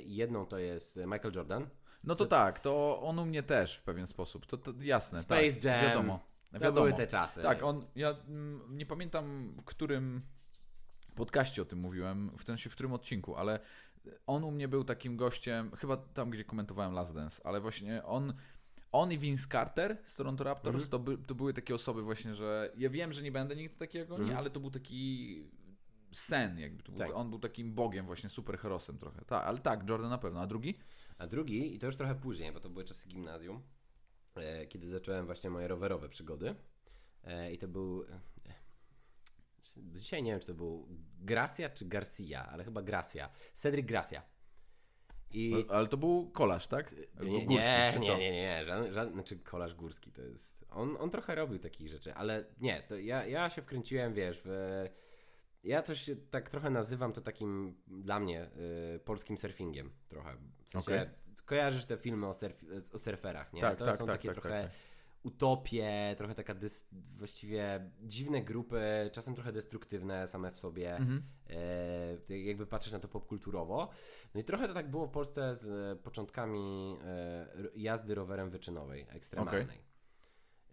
jedną 0.00 0.46
to 0.46 0.58
jest 0.58 0.96
Michael 0.96 1.32
Jordan. 1.34 1.66
No 2.04 2.14
to, 2.14 2.24
to, 2.24 2.30
tak, 2.30 2.60
to 2.60 3.00
on 3.02 3.18
u 3.18 3.26
mnie 3.26 3.42
też 3.42 3.76
w 3.76 3.82
pewien 3.82 4.06
sposób, 4.06 4.46
to, 4.46 4.58
to 4.58 4.72
jasne. 4.80 5.18
Space 5.18 5.52
tak, 5.52 5.64
Jam. 5.64 5.82
Wiadomo. 5.82 6.20
wiadomo. 6.52 6.72
były 6.72 6.92
te 6.92 7.06
czasy. 7.06 7.42
Tak, 7.42 7.62
on, 7.62 7.86
ja 7.96 8.16
mm, 8.28 8.76
nie 8.76 8.86
pamiętam, 8.86 9.54
w 9.60 9.64
którym 9.64 10.22
podcaście 11.14 11.62
o 11.62 11.64
tym 11.64 11.78
mówiłem, 11.78 12.30
w, 12.38 12.44
ten, 12.44 12.58
w 12.58 12.72
którym 12.72 12.92
odcinku, 12.92 13.36
ale 13.36 13.60
on 14.26 14.44
u 14.44 14.50
mnie 14.50 14.68
był 14.68 14.84
takim 14.84 15.16
gościem, 15.16 15.70
chyba 15.76 15.96
tam, 15.96 16.30
gdzie 16.30 16.44
komentowałem 16.44 16.92
Last 16.92 17.14
Dance, 17.14 17.46
ale 17.46 17.60
właśnie 17.60 18.04
on, 18.04 18.34
on 18.92 19.12
i 19.12 19.18
Vince 19.18 19.48
Carter 19.52 19.98
z 20.04 20.16
Toronto 20.16 20.44
Raptors 20.44 20.76
mm 20.76 20.86
-hmm. 20.86 20.90
to, 20.90 20.98
by, 20.98 21.18
to 21.18 21.34
były 21.34 21.54
takie 21.54 21.74
osoby 21.74 22.02
właśnie, 22.02 22.34
że 22.34 22.72
ja 22.76 22.90
wiem, 22.90 23.12
że 23.12 23.22
nie 23.22 23.32
będę 23.32 23.56
nigdy 23.56 23.76
takiego, 23.78 24.14
mm 24.14 24.26
-hmm. 24.26 24.30
nie, 24.30 24.38
ale 24.38 24.50
to 24.50 24.60
był 24.60 24.70
taki 24.70 25.44
sen, 26.12 26.58
jakby. 26.58 26.82
Był, 26.82 26.94
tak. 26.94 27.10
On 27.14 27.30
był 27.30 27.38
takim 27.38 27.74
bogiem, 27.74 28.06
właśnie 28.06 28.30
superherosem 28.30 28.98
trochę. 28.98 29.24
Tak, 29.24 29.46
ale 29.46 29.58
tak, 29.58 29.88
Jordan 29.88 30.10
na 30.10 30.18
pewno. 30.18 30.40
A 30.40 30.46
drugi? 30.46 30.78
A 31.18 31.26
drugi, 31.26 31.74
i 31.74 31.78
to 31.78 31.86
już 31.86 31.96
trochę 31.96 32.14
później, 32.14 32.52
bo 32.52 32.60
to 32.60 32.70
były 32.70 32.84
czasy 32.84 33.08
gimnazjum, 33.08 33.62
e, 34.34 34.66
kiedy 34.66 34.88
zacząłem 34.88 35.26
właśnie 35.26 35.50
moje 35.50 35.68
rowerowe 35.68 36.08
przygody. 36.08 36.54
E, 37.24 37.52
I 37.52 37.58
to 37.58 37.68
był 37.68 38.04
do 39.76 39.98
dzisiaj 39.98 40.22
nie 40.22 40.30
wiem, 40.30 40.40
czy 40.40 40.46
to 40.46 40.54
był 40.54 40.88
Gracia 41.20 41.70
czy 41.70 41.84
Garcia, 41.84 42.48
ale 42.48 42.64
chyba 42.64 42.82
Gracia. 42.82 43.30
Cedric 43.54 43.86
Gracia. 43.86 44.22
I... 45.32 45.50
No, 45.68 45.74
ale 45.74 45.86
to 45.86 45.96
był 45.96 46.30
kolarz, 46.30 46.66
tak? 46.66 46.94
Nie, 47.24 47.46
górski, 47.46 48.00
nie, 48.00 48.00
nie, 48.00 48.18
nie, 48.18 48.32
nie, 48.32 48.64
żaden, 48.66 48.94
żaden, 48.94 49.12
znaczy 49.12 49.38
kolarz 49.38 49.74
górski 49.74 50.12
to 50.12 50.22
jest, 50.22 50.64
on, 50.70 50.96
on 51.00 51.10
trochę 51.10 51.34
robił 51.34 51.58
takich 51.58 51.88
rzeczy, 51.88 52.14
ale 52.14 52.44
nie, 52.60 52.82
to 52.82 52.96
ja, 52.96 53.26
ja 53.26 53.50
się 53.50 53.62
wkręciłem, 53.62 54.14
wiesz, 54.14 54.42
w 54.44 54.84
Ja 55.64 55.84
się 55.94 56.16
tak 56.16 56.50
trochę 56.50 56.70
nazywam 56.70 57.12
to 57.12 57.20
takim 57.20 57.76
dla 57.86 58.20
mnie 58.20 58.50
y, 58.96 58.98
polskim 58.98 59.38
surfingiem 59.38 59.92
trochę. 60.08 60.36
W 60.64 60.70
sensie, 60.70 60.94
Okej. 60.94 61.06
kojarzysz 61.44 61.84
te 61.84 61.96
filmy 61.96 62.26
o, 62.26 62.34
surf, 62.34 62.64
o 62.94 62.98
surferach, 62.98 63.52
nie? 63.52 63.60
Tak, 63.60 63.78
to 63.78 63.84
tak, 63.84 63.96
są 63.96 64.06
tak, 64.06 64.16
takie 64.16 64.28
tak, 64.28 64.36
tak, 64.36 64.42
trochę 64.42 64.62
tak. 64.62 64.72
Utopie, 65.22 66.14
trochę 66.18 66.34
taka 66.34 66.54
dys, 66.54 66.88
właściwie 67.16 67.90
dziwne 68.02 68.42
grupy, 68.42 69.10
czasem 69.12 69.34
trochę 69.34 69.52
destruktywne 69.52 70.28
same 70.28 70.50
w 70.50 70.58
sobie. 70.58 70.96
Mhm. 70.96 71.22
E, 72.30 72.36
jakby 72.36 72.66
patrzeć 72.66 72.92
na 72.92 72.98
to 72.98 73.08
popkulturowo. 73.08 73.88
No 74.34 74.40
i 74.40 74.44
trochę 74.44 74.68
to 74.68 74.74
tak 74.74 74.90
było 74.90 75.06
w 75.06 75.10
Polsce 75.10 75.56
z 75.56 75.96
e, 75.98 76.02
początkami 76.02 76.96
e, 77.04 77.46
jazdy 77.76 78.14
rowerem 78.14 78.50
wyczynowej, 78.50 79.06
ekstremalnej. 79.08 79.90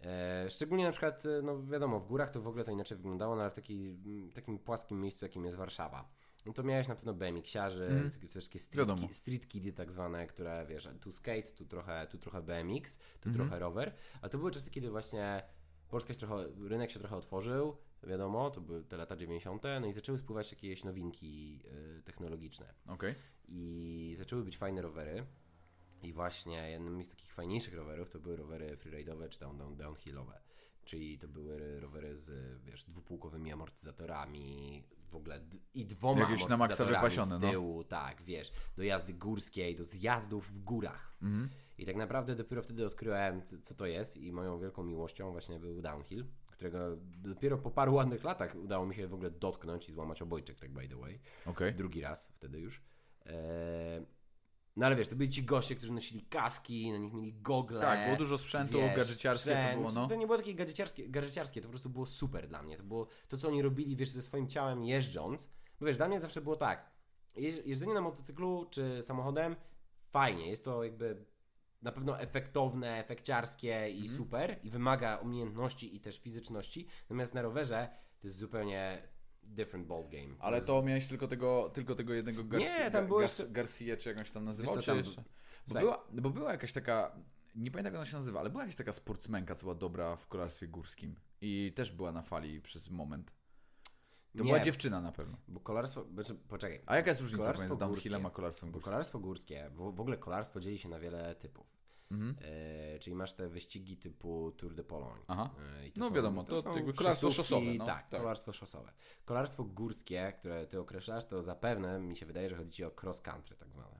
E, 0.01 0.49
szczególnie 0.49 0.85
na 0.85 0.91
przykład, 0.91 1.25
e, 1.25 1.41
no 1.41 1.63
wiadomo, 1.63 1.99
w 1.99 2.07
górach 2.07 2.29
to 2.29 2.41
w 2.41 2.47
ogóle 2.47 2.63
to 2.63 2.71
inaczej 2.71 2.97
wyglądało, 2.97 3.35
no 3.35 3.41
ale 3.41 3.51
w 3.51 3.55
taki, 3.55 3.99
takim 4.35 4.59
płaskim 4.59 5.01
miejscu, 5.01 5.25
jakim 5.25 5.45
jest 5.45 5.57
Warszawa. 5.57 6.09
No 6.47 6.53
to 6.53 6.63
miałeś 6.63 6.87
na 6.87 6.95
pewno 6.95 7.13
BMX-iarzy, 7.13 8.11
takie 8.13 8.27
wszystkie 8.27 8.59
street, 8.59 8.89
ki- 8.99 9.13
street 9.13 9.47
kidy 9.47 9.73
tak 9.73 9.91
zwane, 9.91 10.27
które 10.27 10.65
wiesz, 10.69 10.89
tu 11.01 11.11
skate, 11.11 11.51
tu 11.51 11.65
trochę, 11.65 12.07
tu 12.11 12.17
trochę 12.17 12.41
BMX, 12.41 12.97
tu 12.97 13.29
Mhm. 13.29 13.35
trochę 13.35 13.59
rower, 13.59 13.93
a 14.21 14.29
to 14.29 14.37
były 14.37 14.51
czasy, 14.51 14.71
kiedy 14.71 14.89
właśnie 14.89 15.43
Polska 15.89 16.13
się 16.13 16.19
trochę, 16.19 16.47
rynek 16.67 16.91
się 16.91 16.99
trochę 16.99 17.15
otworzył, 17.15 17.77
wiadomo, 18.03 18.51
to 18.51 18.61
były 18.61 18.83
te 18.83 18.97
lata 18.97 19.15
90., 19.15 19.63
no 19.81 19.87
i 19.87 19.93
zaczęły 19.93 20.17
spływać 20.17 20.51
jakieś 20.51 20.83
nowinki 20.83 21.59
y, 21.99 22.01
technologiczne 22.03 22.73
Okej. 22.87 23.15
i 23.47 24.13
zaczęły 24.17 24.43
być 24.43 24.57
fajne 24.57 24.81
rowery. 24.81 25.25
I 26.03 26.13
właśnie 26.13 26.71
jednym 26.71 27.05
z 27.05 27.09
takich 27.09 27.33
fajniejszych 27.33 27.73
rowerów 27.73 28.09
to 28.09 28.19
były 28.19 28.35
rowery 28.35 28.77
freeride'owe 28.77 29.29
czy 29.29 29.39
down, 29.39 29.57
down, 29.57 29.77
downhillowe. 29.77 30.39
Czyli 30.85 31.19
to 31.19 31.27
były 31.27 31.79
rowery 31.79 32.17
z, 32.17 32.57
wiesz, 32.63 32.83
dwupółkowymi 32.83 33.51
amortyzatorami, 33.51 34.83
w 35.09 35.15
ogóle 35.15 35.39
i 35.73 35.85
dwoma 35.85 36.21
Jakieś 36.21 36.47
na 36.47 36.57
maksa 36.57 36.85
wypasione, 36.85 37.39
z 37.39 37.41
no. 37.41 37.49
tyłu, 37.51 37.83
tak, 37.83 38.21
wiesz, 38.21 38.51
do 38.77 38.83
jazdy 38.83 39.13
górskiej, 39.13 39.75
do 39.75 39.85
zjazdów 39.85 40.51
w 40.51 40.63
górach. 40.63 41.17
Mhm. 41.21 41.49
I 41.77 41.85
tak 41.85 41.95
naprawdę 41.95 42.35
dopiero 42.35 42.61
wtedy 42.61 42.85
odkryłem, 42.85 43.41
co, 43.61 43.75
to 43.75 43.85
jest 43.85 44.17
i 44.17 44.31
moją 44.31 44.59
wielką 44.59 44.83
miłością 44.83 45.31
właśnie 45.31 45.59
był 45.59 45.81
downhill, 45.81 46.25
którego 46.47 46.97
dopiero 47.17 47.57
po 47.57 47.71
paru 47.71 47.93
ładnych 47.93 48.23
latach 48.23 48.55
udało 48.55 48.85
mi 48.85 48.95
się 48.95 49.07
w 49.07 49.13
ogóle 49.13 49.31
dotknąć 49.31 49.89
i 49.89 49.93
złamać 49.93 50.21
obojczyk, 50.21 50.59
tak 50.59 50.71
by 50.71 50.87
the 50.87 50.95
way. 50.95 51.19
Okej. 51.45 51.73
Drugi 51.73 52.01
raz 52.01 52.27
wtedy 52.27 52.59
już. 52.59 52.81
Eee, 53.25 54.05
no 54.77 54.85
ale 54.85 54.95
wiesz, 54.95 55.07
to 55.07 55.15
byli 55.15 55.29
ci 55.29 55.43
goście, 55.43 55.75
którzy 55.75 55.93
nosili 55.93 56.21
kaski, 56.21 56.91
na 56.91 56.97
nich 56.97 57.13
mieli 57.13 57.33
gogle. 57.33 57.81
Tak, 57.81 58.05
było 58.05 58.17
dużo 58.17 58.37
sprzętu, 58.37 58.77
wiesz, 58.77 58.95
gadżeciarskie 58.95 59.67
to 59.71 59.77
było, 59.77 59.91
no. 59.91 60.07
To 60.07 60.15
nie 60.15 60.25
było 60.25 60.37
takie 60.37 60.55
gadżeciarskie, 60.55 61.09
gadżeciarskie, 61.09 61.61
to 61.61 61.67
po 61.67 61.71
prostu 61.71 61.89
było 61.89 62.05
super 62.05 62.47
dla 62.47 62.63
mnie. 62.63 62.77
To 62.77 62.83
było 62.83 63.07
to, 63.27 63.37
co 63.37 63.47
oni 63.47 63.61
robili, 63.61 63.95
wiesz, 63.95 64.09
ze 64.09 64.21
swoim 64.21 64.47
ciałem 64.47 64.83
jeżdżąc. 64.83 65.49
Bo 65.79 65.85
wiesz, 65.85 65.97
dla 65.97 66.07
mnie 66.07 66.19
zawsze 66.19 66.41
było 66.41 66.55
tak, 66.55 66.91
jeż- 67.35 67.61
jeżdżenie 67.65 67.93
na 67.93 68.01
motocyklu 68.01 68.65
czy 68.69 69.03
samochodem, 69.03 69.55
fajnie, 70.11 70.49
jest 70.49 70.63
to 70.63 70.83
jakby 70.83 71.25
na 71.81 71.91
pewno 71.91 72.19
efektowne, 72.19 72.97
efekciarskie 72.99 73.89
i 73.89 73.99
Mhm. 74.01 74.17
super 74.17 74.59
i 74.63 74.69
wymaga 74.69 75.15
umiejętności 75.17 75.95
i 75.95 75.99
też 75.99 76.19
fizyczności. 76.19 76.87
Natomiast 77.01 77.33
na 77.33 77.41
rowerze 77.41 77.89
to 78.19 78.27
jest 78.27 78.37
zupełnie 78.37 79.07
different 79.47 79.87
ball 79.87 80.03
game. 80.09 80.35
Ale 80.39 80.57
jest- 80.57 80.67
to 80.67 80.81
miałeś 80.81 81.07
tylko 81.07 81.27
tego, 81.27 81.69
tylko 81.73 81.95
tego 81.95 82.13
jednego 82.13 82.43
Garcia, 82.43 82.83
Nie, 82.83 82.91
tam 82.91 83.07
było 83.07 83.19
Gar- 83.19 83.51
Garcia, 83.51 83.97
czy 83.97 84.09
jak 84.09 84.17
on 84.17 84.25
się 84.25 84.33
tam 84.33 84.45
nazywał, 84.45 84.75
Wiesz 84.75 84.85
tam-? 84.85 85.03
Bo 85.67 85.79
była, 85.79 86.07
bo 86.13 86.29
była 86.29 86.51
jakaś 86.51 86.71
taka, 86.73 87.15
nie 87.55 87.71
pamiętam 87.71 87.93
jak 87.93 87.99
ona 88.01 88.05
się 88.05 88.17
nazywa, 88.17 88.39
ale 88.39 88.49
była 88.49 88.63
jakaś 88.63 88.75
taka 88.75 88.93
sportsmenka, 88.93 89.55
co 89.55 89.61
była 89.63 89.75
dobra 89.75 90.15
w 90.15 90.27
kolarstwie 90.27 90.67
górskim. 90.67 91.15
I 91.41 91.73
też 91.75 91.91
była 91.91 92.11
na 92.11 92.21
fali 92.21 92.61
przez 92.61 92.89
moment. 92.89 93.31
To 94.37 94.43
Nie. 94.43 94.49
była 94.49 94.59
dziewczyna 94.59 95.01
na 95.01 95.11
pewno. 95.11 95.37
Bo 95.47 95.59
kolarstwo, 95.59 96.05
znaczy, 96.13 96.35
poczekaj, 96.35 96.81
A 96.85 96.95
jaka 96.95 97.09
jest 97.09 97.21
różnica 97.21 97.53
pomiędzy 97.53 97.77
downhillem 97.77 98.25
a 98.25 98.29
kolarstwem 98.29 98.71
górskim? 98.71 98.91
kolarstwo 98.91 99.19
górskie, 99.19 99.69
w 99.73 99.99
ogóle 99.99 100.17
kolarstwo 100.17 100.59
dzieli 100.59 100.77
się 100.79 100.89
na 100.89 100.99
wiele 100.99 101.35
typów. 101.35 101.77
Mhm. 102.11 102.35
E, 102.41 102.99
czyli 102.99 103.15
masz 103.15 103.33
te 103.33 103.49
wyścigi 103.49 103.97
typu 103.97 104.51
Tour 104.51 104.73
de 104.75 104.83
Pologne. 104.83 105.23
Aha. 105.27 105.49
E, 105.79 105.87
i 105.87 105.91
to 105.91 105.99
No 105.99 106.07
są- 106.09 106.15
wiadomo, 106.15 106.43
to 106.43 106.75
jakby 106.75 106.93
kolarstwo 106.93 107.29
szosowe, 107.31 107.73
no. 107.73 107.85
Tak, 107.85 108.09
Tak. 108.09 108.21
kolarstwo 108.21 108.53
szosowe. 108.53 108.93
Kolarstwo 109.25 109.63
górskie, 109.63 110.33
które 110.39 110.67
ty 110.67 110.79
określasz, 110.79 111.25
to 111.25 111.43
zapewne 111.43 111.99
mi 111.99 112.17
się 112.17 112.25
wydaje, 112.25 112.49
że 112.49 112.55
chodzi 112.55 112.71
ci 112.71 112.83
o 112.83 112.91
cross 113.03 113.21
country 113.21 113.55
tak 113.55 113.71
zwane. 113.71 113.99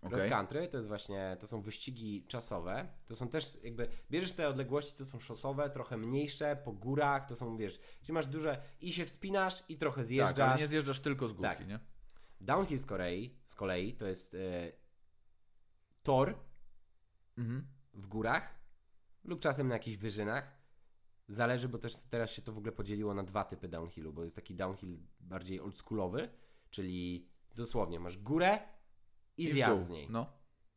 Cross 0.00 0.14
Okej. 0.14 0.30
country 0.30 0.68
to 0.68 0.76
jest 0.76 0.88
właśnie, 0.88 1.36
to 1.40 1.46
są 1.46 1.62
wyścigi 1.62 2.26
czasowe, 2.26 2.88
to 3.06 3.16
są 3.16 3.28
też 3.28 3.58
jakby, 3.62 3.88
bierzesz 4.10 4.32
te 4.32 4.48
odległości, 4.48 4.94
to 4.96 5.04
są 5.04 5.18
szosowe, 5.20 5.70
trochę 5.70 5.96
mniejsze, 5.96 6.56
po 6.64 6.72
górach, 6.72 7.26
to 7.28 7.36
są, 7.36 7.56
wiesz, 7.56 7.80
gdzie 8.02 8.12
masz 8.12 8.26
duże, 8.26 8.62
i 8.80 8.92
się 8.92 9.06
wspinasz, 9.06 9.64
i 9.68 9.76
trochę 9.78 9.96
Tak, 10.00 10.06
zjeżdżasz. 10.06 10.50
ale 10.50 10.60
nie 10.60 10.68
zjeżdżasz 10.68 11.00
tylko 11.00 11.28
z 11.28 11.32
górki, 11.32 11.56
Tak. 11.56 11.68
nie? 11.68 11.80
Downhill 12.40 12.78
z 12.78 12.86
kolei, 12.86 13.34
z 13.46 13.54
kolei 13.54 13.94
to 13.94 14.06
jest 14.06 14.34
e, 14.34 14.72
tor 16.02 16.38
Mhm. 17.38 17.66
w 17.94 18.06
górach 18.06 18.58
lub 19.24 19.40
czasem 19.40 19.68
na 19.68 19.74
jakichś 19.74 19.96
wyżynach. 19.96 20.58
Zależy, 21.28 21.68
bo 21.68 21.78
też 21.78 21.96
teraz 21.96 22.30
się 22.30 22.42
to 22.42 22.52
w 22.52 22.58
ogóle 22.58 22.72
podzieliło 22.72 23.14
na 23.14 23.22
dwa 23.22 23.44
typy 23.44 23.68
downhillu, 23.68 24.12
bo 24.12 24.24
jest 24.24 24.36
taki 24.36 24.54
downhill 24.54 24.98
bardziej 25.20 25.60
oldschoolowy, 25.60 26.28
czyli 26.70 27.28
dosłownie 27.54 28.00
masz 28.00 28.18
górę 28.18 28.58
i, 29.36 29.48
w 29.48 29.52
zjazd 29.52 29.84
z 29.84 29.88
niej. 29.88 30.06
No. 30.10 30.32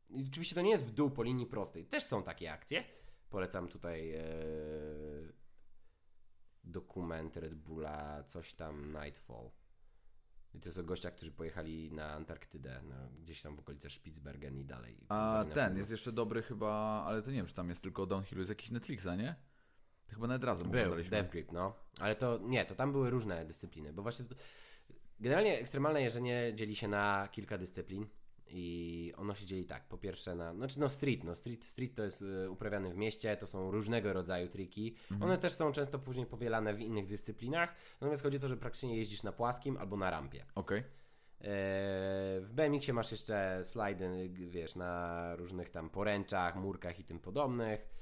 I 0.10 0.26
oczywiście 0.28 0.56
to 0.56 0.62
nie 0.62 0.70
jest 0.70 0.86
w 0.86 0.92
dół 0.92 1.10
po 1.10 1.24
linii 1.24 1.46
prostej. 1.46 1.86
Też 1.86 2.04
są 2.04 2.24
takie 2.24 2.54
akcje. 2.54 2.84
Polecam 3.30 3.68
tutaj 3.68 4.12
e, 4.16 4.24
dokument 6.64 7.38
Red 7.38 7.56
Bulla, 7.56 8.24
coś 8.24 8.54
tam 8.54 8.98
Nightfall. 9.04 9.50
I 10.54 10.60
to 10.60 10.72
są 10.72 10.84
gościa, 10.84 11.12
którzy 11.12 11.32
pojechali 11.32 11.92
na 11.92 12.14
Antarktydę, 12.14 12.82
no, 12.90 12.96
gdzieś 13.22 13.42
tam 13.42 13.56
w 13.56 13.60
okolice 13.60 13.90
Spitsbergen 13.90 14.60
i 14.60 14.66
dalej. 14.66 14.98
A 15.10 15.46
ten 15.54 15.78
jest 15.78 15.92
jeszcze 15.92 16.12
dobry 16.12 16.42
chyba, 16.42 17.04
ale 17.06 17.22
to 17.22 17.32
nie 17.32 17.38
wiem, 17.38 17.48
czy 17.48 17.56
tam 17.56 17.70
jest 17.70 17.82
tylko 17.82 18.06
downhillu, 18.06 18.42
jest 18.42 18.50
jakiś 18.50 18.72
Netflixa, 18.72 19.08
nie? 19.18 19.36
To 20.08 20.16
chyba 20.16 20.28
nawet 20.28 20.44
razem 20.44 20.72
Był. 20.72 20.96
Death 21.10 21.32
Grip, 21.32 21.52
no. 21.52 21.74
Ale 22.00 22.16
to 22.16 22.40
nie, 22.44 22.66
to 22.66 22.76
tam 22.76 22.92
były 22.92 23.10
różne 23.10 23.46
dyscypliny, 23.46 23.94
bo 23.94 24.02
właśnie 24.02 24.26
to, 24.26 24.36
generalnie 25.20 25.60
ekstremalne 25.60 26.02
jeżdżenie 26.02 26.52
dzieli 26.56 26.76
się 26.76 26.88
na 26.88 27.28
kilka 27.32 27.58
dyscyplin 27.58 28.08
i 28.54 29.14
ono 29.18 29.36
się 29.36 29.46
dzieli 29.46 29.66
tak, 29.66 29.88
po 29.88 29.98
pierwsze 29.98 30.36
na, 30.36 30.54
znaczy 30.56 30.80
no 30.80 30.90
street, 30.90 31.24
no 31.24 31.36
street, 31.36 31.66
street 31.66 31.96
to 31.96 32.04
jest 32.04 32.22
y, 32.22 32.50
uprawiany 32.50 32.94
w 32.94 32.96
mieście, 32.98 33.38
to 33.38 33.48
są 33.48 33.72
różnego 33.72 34.14
rodzaju 34.14 34.48
triki, 34.48 34.96
Mhm. 35.12 35.32
one 35.32 35.38
też 35.38 35.54
są 35.54 35.72
często 35.72 36.00
później 36.00 36.26
powielane 36.26 36.74
w 36.74 36.80
innych 36.82 37.08
dyscyplinach, 37.08 37.76
natomiast 38.02 38.24
chodzi 38.24 38.38
o 38.38 38.40
to, 38.40 38.48
że 38.48 38.58
praktycznie 38.58 38.98
jeździsz 38.98 39.24
na 39.24 39.32
płaskim 39.32 39.78
albo 39.78 39.98
na 39.98 40.10
rampie. 40.12 40.46
Okej. 40.56 40.80
Eee, 40.80 42.42
W 42.42 42.50
BMX-ie 42.54 42.94
masz 42.94 43.12
jeszcze 43.12 43.60
slajdy, 43.64 44.30
wiesz, 44.30 44.76
na 44.76 45.36
różnych 45.36 45.70
tam 45.70 45.90
poręczach, 45.90 46.56
murkach 46.56 47.00
i 47.00 47.04
tym 47.04 47.20
podobnych. 47.20 48.02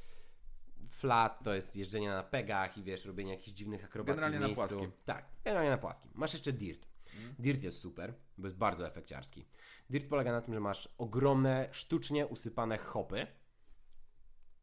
Flat 0.90 1.44
to 1.44 1.54
jest 1.54 1.76
jeżdżenie 1.76 2.10
na 2.10 2.24
pegach 2.24 2.78
i 2.78 2.84
wiesz, 2.84 3.06
robienie 3.06 3.32
jakichś 3.32 3.58
dziwnych 3.58 3.86
akrobacji 3.86 4.22
Generalnie 4.22 4.48
w 4.48 4.50
na 4.50 4.56
płaskim. 4.56 4.92
Tak, 5.06 5.26
generalnie 5.44 5.70
na 5.70 5.78
płaskim. 5.78 6.12
Masz 6.16 6.34
jeszcze 6.34 6.54
dirt. 6.54 6.88
Dirt 7.40 7.64
jest 7.64 7.80
super, 7.80 8.14
bo 8.38 8.48
jest 8.48 8.58
bardzo 8.58 8.88
efekciarski. 8.88 9.46
Dirt 9.90 10.08
polega 10.08 10.32
na 10.32 10.42
tym, 10.42 10.54
że 10.54 10.60
masz 10.60 10.90
ogromne, 10.98 11.70
sztucznie 11.72 12.28
usypane 12.28 12.78
hopy, 12.78 13.28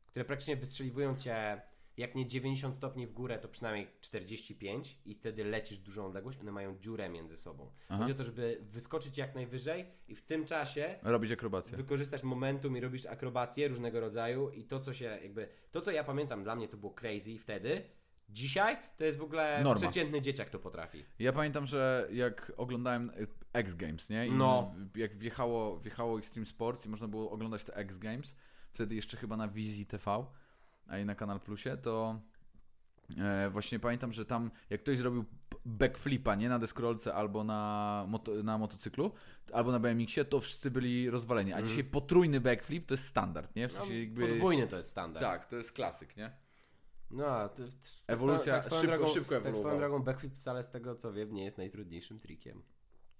które 0.06 0.24
praktycznie 0.24 0.56
wystrzeliwują 0.56 1.16
cię 1.16 1.60
jak 1.96 2.14
nie 2.14 2.26
90 2.26 2.76
stopni 2.76 3.06
w 3.06 3.12
górę, 3.12 3.38
to 3.38 3.48
przynajmniej 3.48 3.88
45 4.00 4.98
i 5.04 5.14
wtedy 5.14 5.44
lecisz 5.44 5.78
dużą 5.78 6.06
odległość, 6.06 6.40
one 6.40 6.52
mają 6.52 6.78
dziurę 6.78 7.08
między 7.08 7.36
sobą. 7.36 7.70
Aha. 7.88 7.98
Chodzi 7.98 8.12
o 8.12 8.14
to, 8.14 8.24
żeby 8.24 8.58
wyskoczyć 8.62 9.18
jak 9.18 9.34
najwyżej 9.34 9.86
i 10.08 10.14
w 10.16 10.22
tym 10.22 10.44
czasie 10.44 10.98
Robić 11.02 11.32
akrobację. 11.32 11.76
wykorzystać 11.76 12.22
momentum 12.22 12.76
i 12.76 12.80
robisz 12.80 13.06
akrobacje 13.06 13.68
różnego 13.68 14.00
rodzaju 14.00 14.50
i 14.50 14.64
to, 14.64 14.80
co 14.80 14.94
się 14.94 15.04
jakby, 15.04 15.48
to 15.72 15.80
co 15.80 15.90
ja 15.90 16.04
pamiętam, 16.04 16.44
dla 16.44 16.56
mnie 16.56 16.68
to 16.68 16.76
było 16.76 16.94
crazy 16.94 17.38
wtedy, 17.38 17.82
dzisiaj 18.28 18.76
to 18.96 19.04
jest 19.04 19.18
w 19.18 19.22
ogóle 19.22 19.60
Norma. 19.64 19.80
przeciętny 19.80 20.22
dzieciak 20.22 20.50
to 20.50 20.58
potrafi. 20.58 21.04
Ja 21.18 21.32
pamiętam, 21.32 21.66
że 21.66 22.08
jak 22.12 22.52
oglądałem 22.56 23.10
y, 23.10 23.26
X 23.52 23.74
Games, 23.74 24.10
nie? 24.10 24.26
I 24.26 24.32
No. 24.32 24.74
Jak 24.94 25.18
wjechało, 25.18 25.80
wjechało 25.80 26.18
Extreme 26.18 26.46
Sports 26.46 26.86
i 26.86 26.88
można 26.88 27.08
było 27.08 27.30
oglądać 27.30 27.64
te 27.64 27.74
X 27.74 27.98
Games, 27.98 28.36
wtedy 28.72 28.94
jeszcze 28.94 29.16
chyba 29.16 29.36
na 29.36 29.48
Wizji 29.48 29.86
TV, 29.86 30.26
a 30.86 30.98
i 30.98 31.04
na 31.04 31.14
Kanal 31.14 31.40
Plusie, 31.40 31.76
to 31.76 32.20
e, 33.18 33.50
właśnie 33.50 33.78
pamiętam, 33.78 34.12
że 34.12 34.24
tam 34.24 34.50
jak 34.70 34.80
ktoś 34.80 34.98
zrobił 34.98 35.24
backflipa, 35.64 36.34
nie? 36.34 36.48
Na 36.48 36.58
deskorolce 36.58 37.14
albo 37.14 37.44
na, 37.44 38.04
moto, 38.08 38.42
na 38.42 38.58
motocyklu, 38.58 39.12
albo 39.52 39.72
na 39.72 39.78
BMX-ie, 39.80 40.24
to 40.24 40.40
wszyscy 40.40 40.70
byli 40.70 41.10
rozwaleni. 41.10 41.52
A 41.52 41.62
dzisiaj 41.62 41.84
potrójny 41.84 42.40
backflip 42.40 42.86
to 42.86 42.94
jest 42.94 43.06
standard, 43.06 43.56
nie? 43.56 43.68
W. 43.68 43.72
No, 43.72 43.78
sensie 43.78 44.00
jakby... 44.00 44.28
Podwójny 44.28 44.66
to 44.66 44.76
jest 44.76 44.90
standard. 44.90 45.26
Tak, 45.26 45.46
to 45.48 45.56
jest 45.56 45.72
klasyk, 45.72 46.16
nie? 46.16 46.30
No, 47.10 47.26
a 47.26 47.48
to, 47.48 47.62
to, 47.62 47.68
Ewolucja 48.06 48.60
tak 48.60 48.72
szybko- 48.72 48.86
drogą, 48.86 49.06
szybko 49.06 49.30
Tak 49.34 49.40
swoją 49.40 49.50
ewoluowała. 49.50 49.78
drogą 49.78 50.04
backflip 50.04 50.34
wcale 50.34 50.62
z 50.62 50.70
tego 50.70 50.94
co 50.94 51.12
wiem 51.12 51.34
nie 51.34 51.44
jest 51.44 51.58
najtrudniejszym 51.58 52.20
trikiem. 52.20 52.62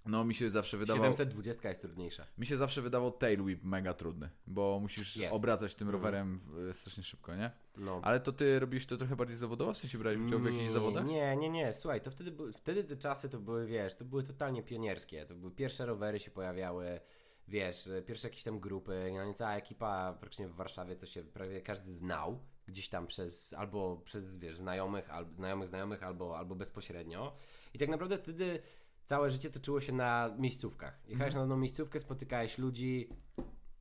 No 0.06 0.24
mi 0.24 0.34
się 0.34 0.50
zawsze 0.50 0.78
wydawało... 0.78 1.04
720 1.04 1.68
jest 1.68 1.80
trudniejsza. 1.82 2.26
Mi 2.38 2.46
się 2.46 2.56
zawsze 2.56 2.82
wydawał 2.82 3.10
tail 3.12 3.42
whip 3.42 3.64
mega 3.64 3.94
trudny, 3.94 4.30
bo 4.46 4.78
musisz 4.82 5.16
Jest. 5.16 5.34
obracać 5.34 5.74
tym 5.74 5.88
Mhm. 5.88 6.02
rowerem 6.04 6.40
w- 6.44 6.76
strasznie 6.76 7.02
szybko, 7.02 7.36
nie? 7.36 7.50
No. 7.76 8.00
Ale 8.04 8.20
to 8.20 8.32
ty 8.32 8.58
robisz 8.58 8.86
to 8.86 8.96
trochę 8.96 9.16
bardziej 9.16 9.36
zawodowo? 9.36 9.72
W 9.72 9.78
sensie 9.78 9.98
brałeś 9.98 10.18
udział 10.20 10.40
w 10.40 10.44
jakichś 10.44 10.70
zawodach? 10.70 11.06
Nie, 11.06 11.36
nie, 11.36 11.50
nie, 11.50 11.72
słuchaj, 11.72 12.00
to 12.00 12.10
wtedy, 12.10 12.32
wtedy 12.52 12.84
te 12.84 12.96
czasy 12.96 13.28
to 13.28 13.40
były, 13.40 13.66
wiesz, 13.66 13.94
to 13.94 14.04
były 14.04 14.22
totalnie 14.22 14.62
pionierskie, 14.62 15.26
to 15.26 15.34
były 15.34 15.50
pierwsze 15.52 15.86
rowery 15.86 16.18
się 16.20 16.30
pojawiały, 16.30 17.00
wiesz, 17.48 17.88
pierwsze 18.06 18.28
jakieś 18.28 18.42
tam 18.42 18.60
grupy, 18.60 19.12
no, 19.14 19.34
cała 19.34 19.54
ekipa 19.56 20.12
praktycznie 20.20 20.48
w 20.48 20.54
Warszawie 20.54 20.96
to 20.96 21.06
się 21.06 21.22
prawie 21.24 21.60
każdy 21.60 21.92
znał, 21.92 22.38
gdzieś 22.66 22.88
tam 22.88 23.06
przez, 23.06 23.52
albo 23.52 23.96
przez, 24.04 24.38
wiesz, 24.38 24.58
znajomych, 24.58 25.10
albo 25.10 25.34
znajomych 25.34 25.68
znajomych, 25.68 26.02
albo, 26.02 26.38
albo 26.38 26.54
bezpośrednio 26.54 27.36
i 27.74 27.78
tak 27.78 27.88
naprawdę 27.88 28.18
wtedy 28.18 28.62
całe 29.04 29.30
życie 29.30 29.50
toczyło 29.50 29.80
się 29.80 29.92
na 29.92 30.34
miejscówkach. 30.38 31.00
Jechałeś 31.08 31.34
na 31.34 31.40
daną 31.40 31.56
miejscówkę, 31.56 32.00
spotykałeś 32.00 32.58
ludzi, 32.58 33.08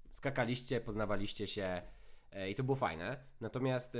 skakaliście, 0.10 0.82
poznawaliście 0.82 1.48
się 1.48 1.82
e, 2.32 2.50
i 2.50 2.56
to 2.56 2.64
było 2.64 2.76
fajne. 2.76 3.18
Natomiast 3.42 3.96
e, 3.96 4.00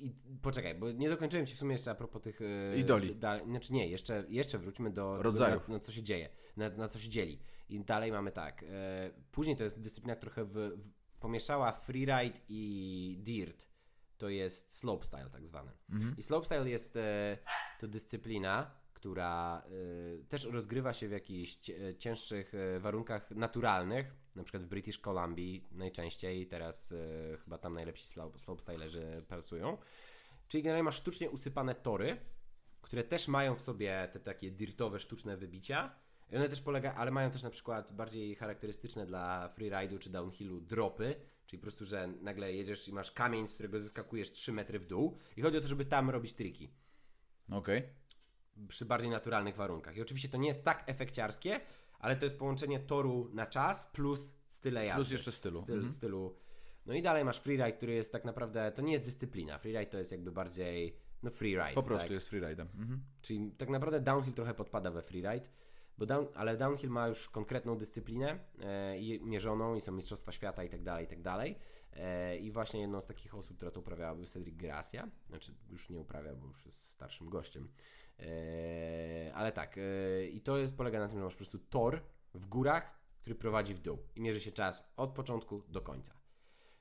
i, 0.00 0.12
poczekaj, 0.42 0.74
bo 0.74 0.92
nie 0.92 1.08
dokończyłem 1.08 1.46
ci 1.46 1.54
w 1.54 1.58
sumie 1.58 1.72
jeszcze 1.72 1.90
a 1.90 1.94
propos 1.94 2.22
tych 2.22 2.40
e, 2.42 2.76
Idoli. 2.78 3.16
Da, 3.16 3.44
znaczy 3.44 3.72
nie, 3.72 3.88
jeszcze, 3.88 4.24
jeszcze 4.28 4.58
wróćmy 4.58 4.90
do 4.90 5.22
Rodzajów. 5.22 5.68
na, 5.68 5.74
na 5.74 5.80
co 5.80 5.92
się 5.92 6.02
dzieje, 6.02 6.28
na, 6.56 6.70
na 6.70 6.88
co 6.88 6.98
się 6.98 7.08
dzieli. 7.08 7.38
I 7.68 7.80
dalej 7.80 8.12
mamy 8.12 8.32
tak. 8.32 8.62
E, 8.62 9.10
później 9.32 9.56
to 9.56 9.64
jest 9.64 9.82
dyscyplina 9.82 10.16
która 10.16 10.32
trochę 10.32 10.44
w, 10.44 10.52
w, 10.54 10.92
pomieszała 11.20 11.72
freeride 11.72 12.38
i 12.48 13.18
dirt. 13.22 13.73
To 14.18 14.28
jest 14.28 14.74
slopestyle 14.74 15.30
tak 15.30 15.46
zwany. 15.46 15.72
Mhm. 15.90 16.14
I 16.18 16.22
slopestyle 16.22 16.70
jest 16.70 16.96
e, 16.96 17.38
to 17.78 17.88
dyscyplina, 17.88 18.70
która 18.94 19.62
e, 20.20 20.24
też 20.24 20.44
rozgrywa 20.44 20.92
się 20.92 21.08
w 21.08 21.12
jakichś 21.12 21.56
cie- 21.56 21.96
cięższych 21.98 22.54
e, 22.54 22.80
warunkach 22.80 23.30
naturalnych, 23.30 24.14
na 24.34 24.42
przykład 24.42 24.62
w 24.62 24.66
British 24.66 24.98
Columbia 24.98 25.60
najczęściej, 25.72 26.46
teraz 26.46 26.92
e, 26.92 27.36
chyba 27.36 27.58
tam 27.58 27.74
najlepsi 27.74 28.06
slope, 28.06 28.38
slopestylerzy 28.38 29.22
pracują. 29.28 29.78
Czyli 30.48 30.62
generalnie 30.62 30.82
masz 30.84 30.96
sztucznie 30.96 31.30
usypane 31.30 31.74
tory, 31.74 32.16
które 32.82 33.04
też 33.04 33.28
mają 33.28 33.54
w 33.54 33.62
sobie 33.62 34.08
te 34.12 34.20
takie 34.20 34.50
dirtowe, 34.50 34.98
sztuczne 34.98 35.36
wybicia. 35.36 35.94
I 36.32 36.36
one 36.36 36.48
też 36.48 36.60
polega, 36.60 36.94
ale 36.94 37.10
mają 37.10 37.30
też 37.30 37.42
na 37.42 37.50
przykład 37.50 37.92
bardziej 37.92 38.34
charakterystyczne 38.34 39.06
dla 39.06 39.54
freeride'u 39.58 39.98
czy 39.98 40.10
downhillu 40.10 40.60
dropy, 40.60 41.14
czyli 41.46 41.58
po 41.58 41.62
prostu, 41.62 41.84
że 41.84 42.06
nagle 42.20 42.52
jedziesz 42.52 42.88
i 42.88 42.92
masz 42.92 43.10
kamień, 43.12 43.48
z 43.48 43.54
którego 43.54 43.80
zyskakujesz 43.80 44.30
3 44.32 44.52
metry 44.52 44.78
w 44.78 44.86
dół 44.86 45.16
i 45.36 45.42
chodzi 45.42 45.56
o 45.58 45.60
to, 45.60 45.68
żeby 45.68 45.84
tam 45.84 46.10
robić 46.10 46.32
triki 46.32 46.70
Okej. 47.50 47.82
przy 48.68 48.84
bardziej 48.84 49.10
naturalnych 49.10 49.56
warunkach. 49.56 49.96
I 49.96 50.02
oczywiście 50.02 50.28
to 50.28 50.36
nie 50.36 50.48
jest 50.48 50.64
tak 50.64 50.82
efekciarskie, 50.86 51.60
ale 51.98 52.16
to 52.16 52.24
jest 52.26 52.38
połączenie 52.38 52.80
toru 52.80 53.30
na 53.32 53.46
czas 53.46 53.86
plus 53.86 54.32
style 54.46 54.84
jazdy. 54.84 55.00
Plus 55.02 55.12
jeszcze 55.12 55.32
stylu. 55.32 55.60
Styl, 55.60 55.74
Mhm. 55.74 55.92
stylu. 55.92 56.36
No 56.86 56.94
i 56.94 57.02
dalej 57.02 57.24
masz 57.24 57.40
freeride, 57.40 57.72
który 57.72 57.92
jest 57.92 58.12
tak 58.12 58.24
naprawdę, 58.24 58.72
to 58.72 58.82
nie 58.82 58.92
jest 58.92 59.04
dyscyplina. 59.04 59.58
Freeride 59.58 59.90
to 59.90 59.98
jest 59.98 60.12
jakby 60.12 60.32
bardziej, 60.32 60.96
no 61.22 61.30
freeride. 61.30 61.74
Po 61.74 61.82
prostu 61.82 62.04
tak? 62.04 62.10
jest 62.14 62.28
freeridem. 62.28 62.68
Mhm. 62.78 63.04
Czyli 63.22 63.50
tak 63.52 63.68
naprawdę 63.68 64.00
downhill 64.00 64.34
trochę 64.34 64.54
podpada 64.54 64.90
we 64.90 65.02
freeride, 65.02 65.48
bo 65.98 66.06
down, 66.06 66.26
ale 66.34 66.56
downhill 66.56 66.90
ma 66.90 67.08
już 67.08 67.28
konkretną 67.28 67.78
dyscyplinę 67.78 68.38
e, 68.60 68.98
i 68.98 69.20
mierzoną 69.20 69.74
i 69.74 69.80
są 69.80 69.92
mistrzostwa 69.92 70.32
świata 70.32 70.64
i 70.64 70.68
tak 70.68 70.82
dalej, 70.82 71.04
i 71.04 71.08
tak 71.08 71.22
dalej. 71.22 71.58
E, 71.92 72.36
I 72.38 72.50
właśnie 72.50 72.80
jedną 72.80 73.00
z 73.00 73.06
takich 73.06 73.34
osób, 73.34 73.56
która 73.56 73.70
to 73.70 73.80
uprawiała 73.80 74.14
był 74.14 74.24
Cedric 74.24 74.56
Gracia, 74.56 75.08
znaczy 75.28 75.54
już 75.70 75.90
nie 75.90 75.98
uprawia, 75.98 76.34
bo 76.34 76.46
już 76.46 76.66
jest 76.66 76.88
starszym 76.88 77.30
gościem. 77.30 77.68
E, 78.18 79.32
ale 79.34 79.52
tak, 79.52 79.78
e, 79.78 80.26
i 80.26 80.40
to 80.40 80.58
jest, 80.58 80.76
polega 80.76 80.98
na 80.98 81.08
tym, 81.08 81.18
że 81.18 81.24
masz 81.24 81.34
po 81.34 81.38
prostu 81.38 81.58
tor 81.58 82.00
w 82.34 82.46
górach, 82.46 82.98
który 83.20 83.34
prowadzi 83.34 83.74
w 83.74 83.80
dół 83.80 83.98
i 84.16 84.20
mierzy 84.20 84.40
się 84.40 84.52
czas 84.52 84.92
od 84.96 85.10
początku 85.10 85.62
do 85.68 85.80
końca. 85.80 86.14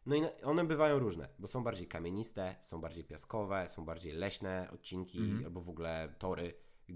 No 0.06 0.16
i 0.16 0.22
one 0.44 0.66
bywają 0.66 1.00
różne, 1.00 1.30
bo 1.40 1.48
są 1.48 1.64
bardziej 1.64 1.88
kamieniste, 1.88 2.56
są 2.62 2.82
bardziej 2.82 3.04
piaskowe, 3.04 3.70
są 3.70 3.86
bardziej 3.86 4.14
leśne 4.14 4.70
odcinki 4.74 5.18
Mhm. 5.18 5.46
albo 5.46 5.62
w 5.62 5.70
ogóle 5.70 6.16
tory. 6.20 6.54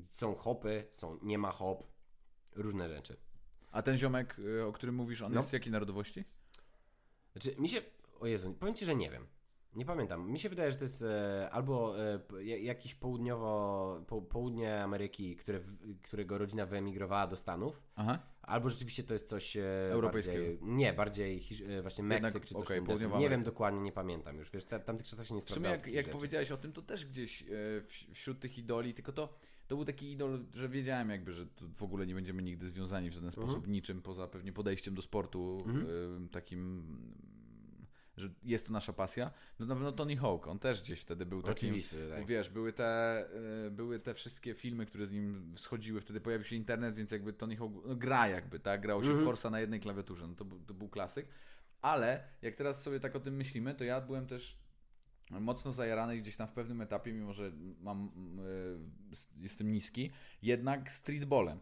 Są 0.10 0.36
hopy, 0.36 0.88
są 0.92 1.20
nie 1.22 1.38
ma 1.38 1.52
hop, 1.52 1.84
różne 2.56 2.90
rzeczy. 2.90 3.18
A 3.72 3.82
ten 3.82 3.98
ziomek, 3.98 4.40
y, 4.40 4.66
o 4.66 4.72
którym 4.72 4.96
mówisz, 4.96 5.22
on 5.22 5.34
No. 5.34 5.40
jest 5.40 5.54
jakiej 5.54 5.72
narodowości? 5.72 6.24
Znaczy, 7.32 7.56
mi 7.62 7.70
się. 7.70 7.82
O 8.20 8.28
Jezu, 8.28 8.54
powiem 8.54 8.76
ci, 8.76 8.86
że 8.86 8.96
nie 8.96 9.10
wiem. 9.10 9.28
Nie 9.76 9.86
pamiętam. 9.86 10.32
Mi 10.32 10.40
się 10.40 10.50
wydaje, 10.50 10.72
że 10.72 10.78
to 10.78 10.84
jest 10.84 11.02
e, 11.02 11.50
albo 11.52 11.96
e, 12.04 12.44
jakiś 12.44 12.96
południowo, 12.96 14.04
po, 14.08 14.22
południe 14.22 14.84
Ameryki, 14.84 15.36
które, 15.36 15.60
którego 16.04 16.38
rodzina 16.38 16.66
wyemigrowała 16.66 17.28
do 17.28 17.36
Stanów, 17.36 17.82
Aha. 17.96 18.20
albo 18.42 18.70
rzeczywiście 18.70 19.04
to 19.04 19.14
jest 19.14 19.28
coś 19.28 19.58
e, 19.58 19.62
Europejskiego. 19.92 20.38
Bardziej, 20.40 20.60
nie, 20.62 20.94
bardziej 20.94 21.44
e, 21.70 21.82
właśnie 21.82 22.02
Jednak, 22.02 22.22
Meksyk 22.22 22.46
czy 22.46 22.56
coś 22.56 22.68
południowa 22.68 22.98
Nie 22.98 23.06
Ameryka. 23.06 23.30
wiem 23.30 23.44
dokładnie, 23.44 23.82
nie 23.82 23.92
pamiętam 23.92 24.38
już. 24.38 24.52
Wiesz, 24.52 24.64
w 24.64 24.68
tamtych 24.68 25.08
czasach 25.08 25.28
się 25.28 25.36
nie 25.36 25.42
W 25.42 25.50
sumie 25.50 25.70
jak, 25.70 25.88
jak 25.88 26.10
powiedziałeś 26.10 26.52
o 26.52 26.58
tym, 26.58 26.74
to 26.74 26.82
też 26.82 27.06
gdzieś 27.06 27.42
e, 27.42 27.46
wśród 28.14 28.40
tych 28.40 28.58
idoli, 28.58 28.94
tylko 28.94 29.12
to, 29.12 29.34
to 29.68 29.76
był 29.76 29.86
taki 29.86 30.12
idol, 30.12 30.46
że 30.54 30.70
wiedziałem 30.70 31.10
jakby, 31.10 31.34
że 31.34 31.46
w 31.76 31.84
ogóle 31.84 32.06
nie 32.08 32.16
będziemy 32.16 32.42
nigdy 32.44 32.68
związani 32.68 33.10
w 33.10 33.14
żaden 33.14 33.30
Mhm. 33.30 33.48
sposób 33.48 33.68
niczym, 33.68 34.02
poza 34.02 34.28
pewnie 34.28 34.54
podejściem 34.54 34.96
do 34.96 35.02
sportu 35.02 35.64
Mhm. 35.68 35.86
e, 36.26 36.30
takim, 36.30 36.84
że 38.18 38.30
jest 38.44 38.68
to 38.68 38.74
nasza 38.74 38.94
pasja. 38.94 39.32
No 39.60 39.66
na 39.66 39.76
pewno 39.76 39.92
Tony 39.92 40.18
Hawk, 40.18 40.48
on 40.48 40.60
też 40.60 40.82
gdzieś 40.82 41.00
wtedy 41.02 41.26
był 41.26 41.42
takim, 41.42 41.70
Oczywiście, 41.70 41.98
tak. 42.10 42.26
Wiesz, 42.26 42.50
były 42.50 42.74
te, 42.74 43.26
y, 43.68 43.72
były 43.72 44.00
te 44.00 44.14
wszystkie 44.14 44.54
filmy, 44.54 44.86
które 44.86 45.08
z 45.08 45.12
nim 45.12 45.54
schodziły, 45.58 46.02
wtedy 46.02 46.22
pojawił 46.22 46.46
się 46.46 46.56
internet, 46.56 46.96
więc 46.96 47.12
jakby 47.12 47.34
Tony 47.34 47.56
Hawk 47.56 47.72
no, 47.86 47.96
gra 47.96 48.28
jakby, 48.28 48.60
tak? 48.60 48.82
Grało 48.82 49.02
się 49.02 49.08
w 49.08 49.10
Mhm. 49.10 49.26
Forsa 49.28 49.50
na 49.50 49.60
jednej 49.60 49.80
klawiaturze, 49.80 50.28
no 50.28 50.36
to, 50.36 50.46
to 50.68 50.74
był 50.74 50.90
klasyk. 50.90 51.28
Ale 51.82 52.24
jak 52.42 52.56
teraz 52.56 52.84
sobie 52.84 53.00
tak 53.00 53.16
o 53.16 53.20
tym 53.20 53.36
myślimy, 53.36 53.76
to 53.76 53.84
ja 53.84 54.02
byłem 54.02 54.28
też 54.28 54.58
mocno 55.30 55.72
zajarany 55.72 56.18
gdzieś 56.18 56.36
tam 56.36 56.48
w 56.48 56.52
pewnym 56.52 56.82
etapie, 56.82 57.14
mimo 57.14 57.34
że 57.34 57.52
mam, 57.82 58.12
y, 58.40 59.42
jestem 59.42 59.72
niski, 59.72 60.12
jednak 60.42 60.92
streetballem. 60.92 61.60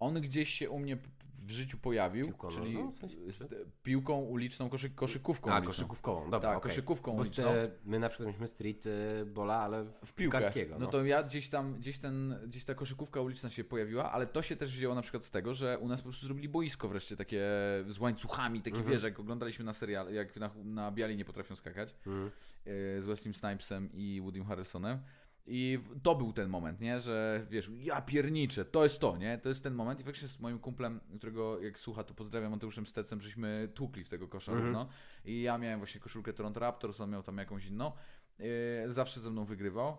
On 0.00 0.20
gdzieś 0.20 0.48
się 0.48 0.70
u 0.70 0.78
mnie 0.78 0.98
w 1.46 1.50
życiu 1.50 1.78
pojawił, 1.78 2.26
Piłką 2.26 2.48
czyli 2.48 2.72
nożną, 2.74 2.90
w 2.92 2.96
sensie? 2.96 3.16
z 3.32 3.68
piłką 3.82 4.18
uliczną, 4.20 4.68
koszy, 4.68 4.90
koszykówką 4.90 5.50
A, 5.50 5.54
uliczną. 5.56 5.66
koszykówkową, 5.72 6.30
dobra, 6.30 6.48
Tak, 6.48 6.58
okej. 6.58 6.70
koszykówką 6.70 7.12
Bo 7.12 7.20
uliczną. 7.20 7.44
ste, 7.44 7.70
my 7.84 7.98
na 7.98 8.08
przykład 8.08 8.26
mieliśmy 8.26 8.48
street 8.48 8.86
y, 8.86 9.26
bola, 9.26 9.54
ale 9.54 9.84
w 10.04 10.12
piłkę. 10.12 10.40
No 10.70 10.78
no. 10.78 10.86
to 10.86 11.04
ja 11.04 11.22
gdzieś 11.22 11.48
tam, 11.48 11.74
gdzieś, 11.78 11.98
ten, 11.98 12.38
gieś 12.48 12.64
ta 12.64 12.74
koszykówka 12.74 13.20
uliczna 13.20 13.50
się 13.50 13.64
pojawiła, 13.64 14.12
ale 14.12 14.26
to 14.26 14.42
się 14.42 14.56
też 14.56 14.72
wzięło 14.72 14.94
na 14.94 15.02
przykład 15.02 15.24
z 15.24 15.30
tego, 15.30 15.54
że 15.54 15.78
u 15.78 15.88
nas 15.88 16.00
po 16.00 16.04
prostu 16.08 16.26
zrobili 16.26 16.48
boisko 16.48 16.88
wreszcie 16.88 17.16
takie 17.16 17.42
z 17.86 17.98
łańcuchami, 17.98 18.62
takie 18.62 18.76
Mhm. 18.76 18.92
wiesz, 18.94 19.02
jak 19.02 19.20
oglądaliśmy 19.20 19.64
na 19.64 19.72
serial, 19.72 20.12
jak 20.14 20.36
na, 20.36 20.50
na 20.64 20.92
Biali 20.92 21.16
nie 21.16 21.24
potrafią 21.24 21.56
skakać, 21.56 21.94
Mhm. 22.06 22.24
yy, 22.66 23.02
z 23.02 23.06
Wesley 23.06 23.34
Snipesem 23.34 23.88
i 23.92 24.20
Woodym 24.20 24.44
Harrelsonem. 24.44 24.98
I 25.46 25.78
to 26.02 26.14
był 26.14 26.32
ten 26.32 26.48
moment, 26.48 26.80
nie? 26.80 27.00
Że 27.00 27.46
wiesz, 27.50 27.70
ja 27.78 28.02
pierniczę, 28.02 28.64
to 28.64 28.82
jest 28.82 28.98
to, 29.00 29.16
nie? 29.16 29.38
To 29.38 29.48
jest 29.48 29.62
ten 29.62 29.74
moment. 29.74 30.00
I 30.00 30.04
faktycznie 30.04 30.28
z 30.28 30.40
moim 30.40 30.58
kumplem, 30.58 31.00
którego 31.16 31.60
jak 31.60 31.78
słucha, 31.78 32.04
to 32.04 32.14
pozdrawiam 32.14 32.50
Mateuszem 32.50 32.86
Stecem, 32.86 33.20
żeśmy 33.20 33.68
tłukli 33.74 34.04
w 34.04 34.08
tego 34.08 34.28
kosza 34.28 34.52
Mhm. 34.52 34.66
równo. 34.66 34.88
I 35.24 35.42
ja 35.42 35.58
miałem 35.58 35.78
właśnie 35.80 36.00
koszulkę 36.00 36.32
Toronto 36.32 36.60
Raptors, 36.60 37.00
on 37.00 37.10
miał 37.10 37.22
tam 37.22 37.38
jakąś 37.38 37.66
inną. 37.66 37.92
Yy, 38.38 38.46
zawsze 38.86 39.20
ze 39.20 39.30
mną 39.30 39.44
wygrywał. 39.44 39.96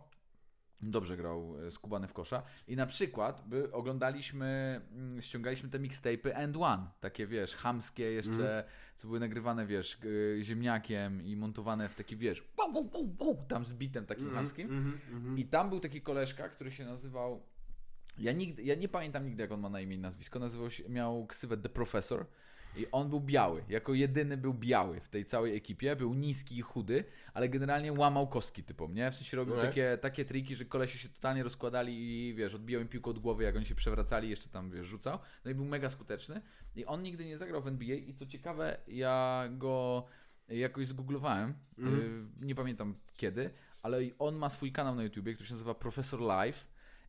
Dobrze 0.82 1.18
grał 1.18 1.66
e, 1.68 1.72
skubany 1.72 2.08
w 2.08 2.14
kosza. 2.14 2.44
I 2.68 2.76
na 2.76 2.86
przykład 2.86 3.44
by 3.48 3.72
oglądaliśmy, 3.72 4.82
mm, 4.92 5.22
ściągaliśmy 5.22 5.70
te 5.70 5.80
mixtape'y 5.80 6.32
End 6.34 6.58
One. 6.60 6.88
Takie 7.00 7.28
wiesz, 7.28 7.56
chamskie 7.56 8.12
jeszcze, 8.12 8.64
co 8.96 9.08
były 9.08 9.20
nagrywane, 9.20 9.66
wiesz, 9.66 9.98
y, 10.04 10.40
ziemniakiem 10.44 11.22
i 11.24 11.36
montowane 11.36 11.90
w 11.90 11.96
taki, 11.96 12.18
wiesz, 12.18 12.44
gu, 12.58 12.72
gu, 12.74 12.84
gu, 12.84 13.08
gu, 13.08 13.46
tam 13.48 13.66
z 13.66 13.74
bitem 13.74 14.06
takim 14.06 14.24
Mhm, 14.26 14.44
chamskim. 14.44 14.70
mhm, 14.70 15.00
mhm. 15.12 15.38
I 15.38 15.46
tam 15.46 15.70
był 15.70 15.80
taki 15.80 16.02
koleżka, 16.02 16.50
który 16.50 16.72
się 16.72 16.86
nazywał. 16.86 17.44
Ja, 18.18 18.32
nigdy, 18.32 18.64
ja 18.64 18.76
nie 18.76 18.88
pamiętam 18.90 19.26
nigdy, 19.26 19.42
jak 19.42 19.52
on 19.52 19.60
ma 19.60 19.70
na 19.70 19.82
imię 19.82 19.96
i 19.96 20.00
nazwisko. 20.00 20.40
Nazywał 20.40 20.72
się, 20.72 20.90
miał 20.90 21.28
ksywę 21.28 21.58
The 21.58 21.70
Professor. 21.70 22.26
I 22.78 22.88
on 22.92 23.10
był 23.10 23.20
biały. 23.22 23.64
Jako 23.70 23.94
jedyny 23.94 24.38
był 24.38 24.54
biały 24.54 25.00
w 25.00 25.10
tej 25.10 25.26
całej 25.26 25.56
ekipie. 25.56 25.96
Był 25.96 26.14
niski 26.14 26.58
i 26.58 26.62
chudy, 26.62 27.04
ale 27.34 27.50
generalnie 27.50 27.94
łamał 27.94 28.28
kostki 28.28 28.64
typom, 28.64 28.94
nie? 28.94 29.12
W 29.12 29.16
sensie 29.16 29.38
robił 29.38 29.56
No. 29.56 29.62
takie, 29.62 29.98
takie 30.02 30.26
triki, 30.26 30.56
że 30.56 30.66
kolesie 30.66 31.00
się 31.00 31.10
totalnie 31.10 31.44
rozkładali 31.44 31.94
i 32.28 32.34
wiesz, 32.34 32.56
odbijał 32.56 32.82
im 32.82 32.88
piłkę 32.88 33.10
od 33.10 33.20
głowy, 33.20 33.44
jak 33.44 33.56
oni 33.56 33.66
się 33.66 33.76
przewracali, 33.76 34.30
jeszcze 34.30 34.50
tam 34.50 34.72
wiesz, 34.72 34.88
rzucał. 34.88 35.20
No 35.46 35.52
i 35.52 35.54
był 35.56 35.66
mega 35.66 35.90
skuteczny. 35.90 36.42
I 36.76 36.86
on 36.86 37.04
nigdy 37.04 37.26
nie 37.26 37.38
zagrał 37.38 37.62
w 37.62 37.68
NBA 37.68 37.96
i 37.96 38.14
co 38.14 38.26
ciekawe, 38.26 38.78
ja 38.88 39.46
go 39.52 40.06
jakoś 40.50 40.88
zgooglowałem. 40.88 41.54
Y, 41.80 42.46
nie 42.46 42.56
pamiętam 42.56 42.96
kiedy, 43.14 43.50
ale 43.82 44.00
on 44.20 44.36
ma 44.36 44.50
swój 44.50 44.72
kanał 44.72 44.96
na 44.96 45.04
YouTubie, 45.04 45.34
który 45.34 45.48
się 45.48 45.54
nazywa 45.54 45.74
Professor 45.76 46.20
Live. 46.22 46.68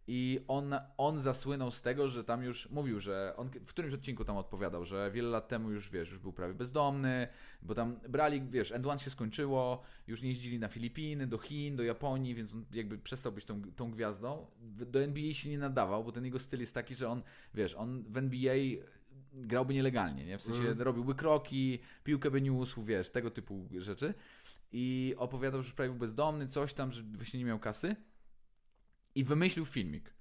I 0.09 0.41
on, 0.49 0.75
on 0.97 1.19
zasłynął 1.19 1.71
z 1.71 1.83
tego, 1.83 2.09
że 2.09 2.25
tam 2.25 2.43
już 2.43 2.71
mówił, 2.71 3.01
że 3.01 3.35
on 3.37 3.49
w 3.49 3.69
którymś 3.69 3.95
odcinku 3.95 4.25
tam 4.25 4.37
odpowiadał, 4.37 4.85
że 4.85 5.11
wiele 5.11 5.29
lat 5.29 5.49
temu 5.49 5.71
już 5.71 5.91
wiesz, 5.91 6.11
już 6.11 6.19
był 6.19 6.33
prawie 6.33 6.55
bezdomny, 6.55 7.29
bo 7.63 7.75
tam 7.75 8.01
brali, 8.09 8.43
wiesz, 8.51 8.73
End 8.73 8.87
One 8.87 8.99
się 8.99 9.11
skończyło, 9.11 9.83
już 10.07 10.23
nie 10.23 10.29
jeździli 10.29 10.59
na 10.59 10.69
Filipiny, 10.69 11.27
do 11.27 11.39
Chin, 11.39 11.77
do 11.77 11.83
Japonii, 11.83 12.35
więc 12.35 12.53
on 12.55 12.65
jakby 12.73 12.99
przestał 12.99 13.33
być 13.33 13.45
tą, 13.45 13.63
tą 13.63 13.91
gwiazdą. 13.91 14.47
Do 14.63 15.03
NBA 15.03 15.33
się 15.33 15.51
nie 15.51 15.59
nadawał, 15.59 16.05
bo 16.05 16.13
ten 16.13 16.25
jego 16.25 16.39
styl 16.39 16.61
jest 16.61 16.75
taki, 16.75 16.95
że 16.95 17.09
on, 17.09 17.23
wiesz, 17.55 17.75
on 17.75 18.03
w 18.03 18.17
NBA 18.17 18.55
grałby 19.33 19.75
nielegalnie, 19.75 20.27
nie? 20.27 20.39
W 20.39 20.43
sensie 20.43 20.61
Mhm. 20.61 20.83
robiłby 20.83 21.15
kroki, 21.15 21.79
piłkę 22.05 22.31
by 22.31 22.43
niósł, 22.43 22.83
wiesz, 22.85 23.11
tego 23.11 23.31
typu 23.31 23.69
rzeczy. 23.79 24.15
I 24.73 25.15
opowiadał, 25.19 25.63
że 25.63 25.67
już 25.67 25.75
prawie 25.75 25.91
był 25.91 25.99
bezdomny, 25.99 26.47
coś 26.47 26.75
tam, 26.75 26.93
że 26.93 27.03
właśnie 27.03 27.39
nie 27.39 27.47
miał 27.47 27.59
kasy. 27.59 27.97
I 29.17 29.25
wymyślił 29.25 29.65
filmik. 29.65 30.15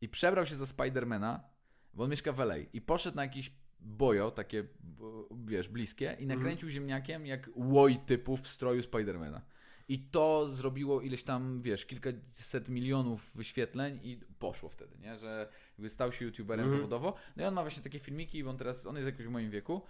I 0.00 0.08
przebrał 0.08 0.46
się 0.46 0.56
za 0.56 0.66
Spidermana, 0.66 1.44
bo 1.94 2.04
on 2.04 2.10
mieszka 2.10 2.32
w 2.32 2.40
LA. 2.40 2.56
I 2.58 2.80
poszedł 2.80 3.16
na 3.16 3.22
jakiś 3.22 3.52
bojo, 3.80 4.30
takie, 4.30 4.64
wiesz, 5.44 5.68
bliskie 5.68 6.16
i 6.20 6.26
nakręcił 6.26 6.68
ziemniakiem 6.68 7.26
jak 7.26 7.50
łoj 7.54 7.98
typów 8.06 8.40
w 8.40 8.48
stroju 8.48 8.82
Spidermana. 8.82 9.42
I 9.88 9.98
to 9.98 10.48
zrobiło 10.48 11.00
ileś 11.00 11.22
tam, 11.22 11.62
wiesz, 11.62 11.86
kilkaset 11.86 12.68
milionów 12.68 13.30
wyświetleń 13.34 14.00
i 14.02 14.20
poszło 14.38 14.68
wtedy, 14.68 14.98
nie? 14.98 15.18
Że 15.18 15.48
jakby 15.72 15.88
stał 15.88 16.12
się 16.12 16.24
youtuberem 16.24 16.64
Mhm. 16.64 16.80
zawodowo. 16.80 17.14
No 17.36 17.42
i 17.42 17.46
on 17.46 17.54
ma 17.54 17.62
właśnie 17.62 17.82
takie 17.82 17.98
filmiki, 17.98 18.44
bo 18.44 18.50
on 18.50 18.56
teraz, 18.56 18.86
on 18.86 18.96
jest 18.96 19.06
jakoś 19.06 19.26
w 19.26 19.30
moim 19.30 19.50
wieku, 19.50 19.82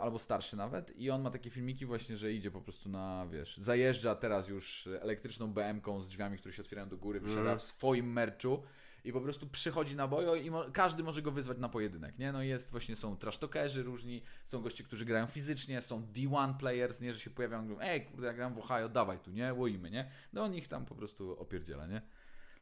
albo 0.00 0.18
starszy 0.18 0.56
nawet 0.56 0.96
i 0.96 1.10
on 1.10 1.22
ma 1.22 1.30
takie 1.30 1.50
filmiki 1.50 1.86
właśnie, 1.86 2.16
że 2.16 2.32
idzie 2.32 2.50
po 2.50 2.60
prostu 2.60 2.88
na, 2.88 3.26
wiesz, 3.30 3.56
zajeżdża 3.56 4.14
teraz 4.14 4.48
już 4.48 4.88
elektryczną 5.00 5.52
BM-ką 5.52 6.02
z 6.02 6.08
drzwiami, 6.08 6.38
które 6.38 6.54
się 6.54 6.62
otwierają 6.62 6.88
do 6.88 6.96
góry, 6.96 7.20
wysiada 7.20 7.40
Mhm. 7.40 7.58
w 7.58 7.62
swoim 7.62 8.12
merczu 8.12 8.62
i 9.04 9.12
po 9.12 9.20
prostu 9.20 9.46
przychodzi 9.46 9.96
na 9.96 10.08
bojo 10.08 10.34
i 10.34 10.50
mo- 10.50 10.64
każdy 10.72 11.02
może 11.02 11.22
go 11.22 11.30
wyzwać 11.30 11.58
na 11.58 11.68
pojedynek, 11.68 12.18
nie? 12.18 12.32
No 12.32 12.42
jest 12.42 12.70
właśnie, 12.70 12.96
są 12.96 13.16
trashtokerzy 13.16 13.82
różni, 13.82 14.22
są 14.44 14.62
goście, 14.62 14.84
którzy 14.84 15.04
grają 15.04 15.26
fizycznie, 15.26 15.82
są 15.82 16.02
D1 16.02 16.56
players, 16.56 17.00
nie? 17.00 17.14
Że 17.14 17.20
się 17.20 17.30
pojawiają 17.30 17.62
i 17.64 17.68
mówią, 17.68 17.80
ej, 17.80 18.06
kurde, 18.06 18.26
ja 18.26 18.32
gram 18.32 18.54
w 18.54 18.58
Ohio, 18.58 18.88
dawaj 18.88 19.18
tu, 19.18 19.30
nie? 19.30 19.54
Łoimy, 19.54 19.90
nie? 19.90 20.10
No 20.32 20.44
on 20.44 20.54
ich 20.54 20.68
tam 20.68 20.84
po 20.86 20.94
prostu 20.94 21.40
opierdziela, 21.40 21.86
nie? 21.86 22.02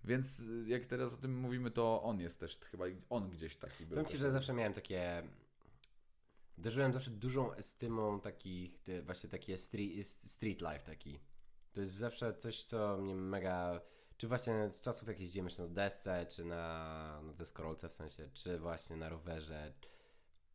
Więc 0.05 0.41
y, 0.41 0.65
jak 0.67 0.87
teraz 0.87 1.15
o 1.15 1.17
tym 1.17 1.41
mówimy, 1.41 1.71
to 1.71 2.03
on 2.03 2.21
jest 2.21 2.41
też 2.41 2.57
chyba, 2.71 2.85
on 3.11 3.31
gdzieś 3.31 3.57
taki 3.57 3.87
był. 3.87 3.95
Powiem 3.97 4.07
Ci, 4.11 4.19
że 4.19 4.31
zawsze 4.31 4.53
miałem 4.53 4.73
takie... 4.73 5.23
Darzyłem 6.59 6.93
zawsze 6.93 7.11
dużą 7.11 7.55
estymą 7.55 8.21
takich, 8.21 8.83
te, 8.83 9.03
właśnie 9.03 9.29
takie 9.29 9.59
street, 9.59 10.07
street 10.07 10.61
life 10.61 10.85
taki. 10.87 11.21
To 11.73 11.81
jest 11.81 11.95
zawsze 11.95 12.35
coś, 12.35 12.65
co 12.65 12.97
mnie 12.97 13.15
mega... 13.15 13.81
Czy 14.17 14.29
właśnie 14.29 14.71
z 14.71 14.81
czasów 14.81 15.09
jak 15.09 15.21
jeszcze 15.21 15.63
na 15.63 15.69
desce, 15.69 16.27
czy 16.27 16.45
na, 16.45 17.21
na 17.23 17.33
deskorolce 17.33 17.89
w 17.89 17.95
sensie, 17.95 18.29
czy 18.33 18.59
właśnie 18.59 18.97
na 18.97 19.09
rowerze. 19.09 19.73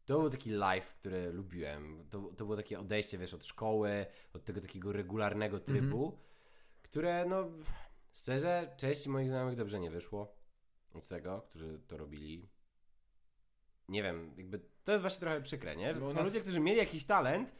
To 0.05 0.19
był 0.19 0.29
taki 0.29 0.49
life, 0.49 0.93
który 0.99 1.31
lubiłem. 1.31 2.05
To, 2.09 2.21
to 2.37 2.45
było 2.45 2.55
takie 2.55 2.79
odejście, 2.79 3.17
wiesz, 3.17 3.33
od 3.33 3.45
szkoły, 3.45 4.05
od 4.33 4.45
tego 4.45 4.61
takiego 4.61 4.91
regularnego 4.91 5.59
trybu, 5.59 6.19
które 6.81 7.25
no... 7.25 7.49
Szczerze, 8.13 8.73
części 8.77 9.09
moich 9.09 9.27
znajomych 9.27 9.55
dobrze 9.55 9.79
nie 9.79 9.91
wyszło 9.91 10.35
od 10.93 11.07
tego, 11.07 11.41
którzy 11.41 11.79
to 11.87 11.97
robili. 11.97 12.49
Nie 13.89 14.03
wiem, 14.03 14.33
jakby 14.37 14.70
to 14.83 14.91
jest 14.91 15.01
właśnie 15.01 15.19
trochę 15.19 15.41
przykre, 15.41 15.75
nie? 15.75 15.93
Że 15.93 15.99
No 15.99 16.05
to 16.05 16.11
są 16.11 16.17
nas- 16.19 16.27
ludzie, 16.27 16.41
którzy 16.41 16.59
mieli 16.59 16.77
jakiś 16.77 17.05
talent 17.05 17.55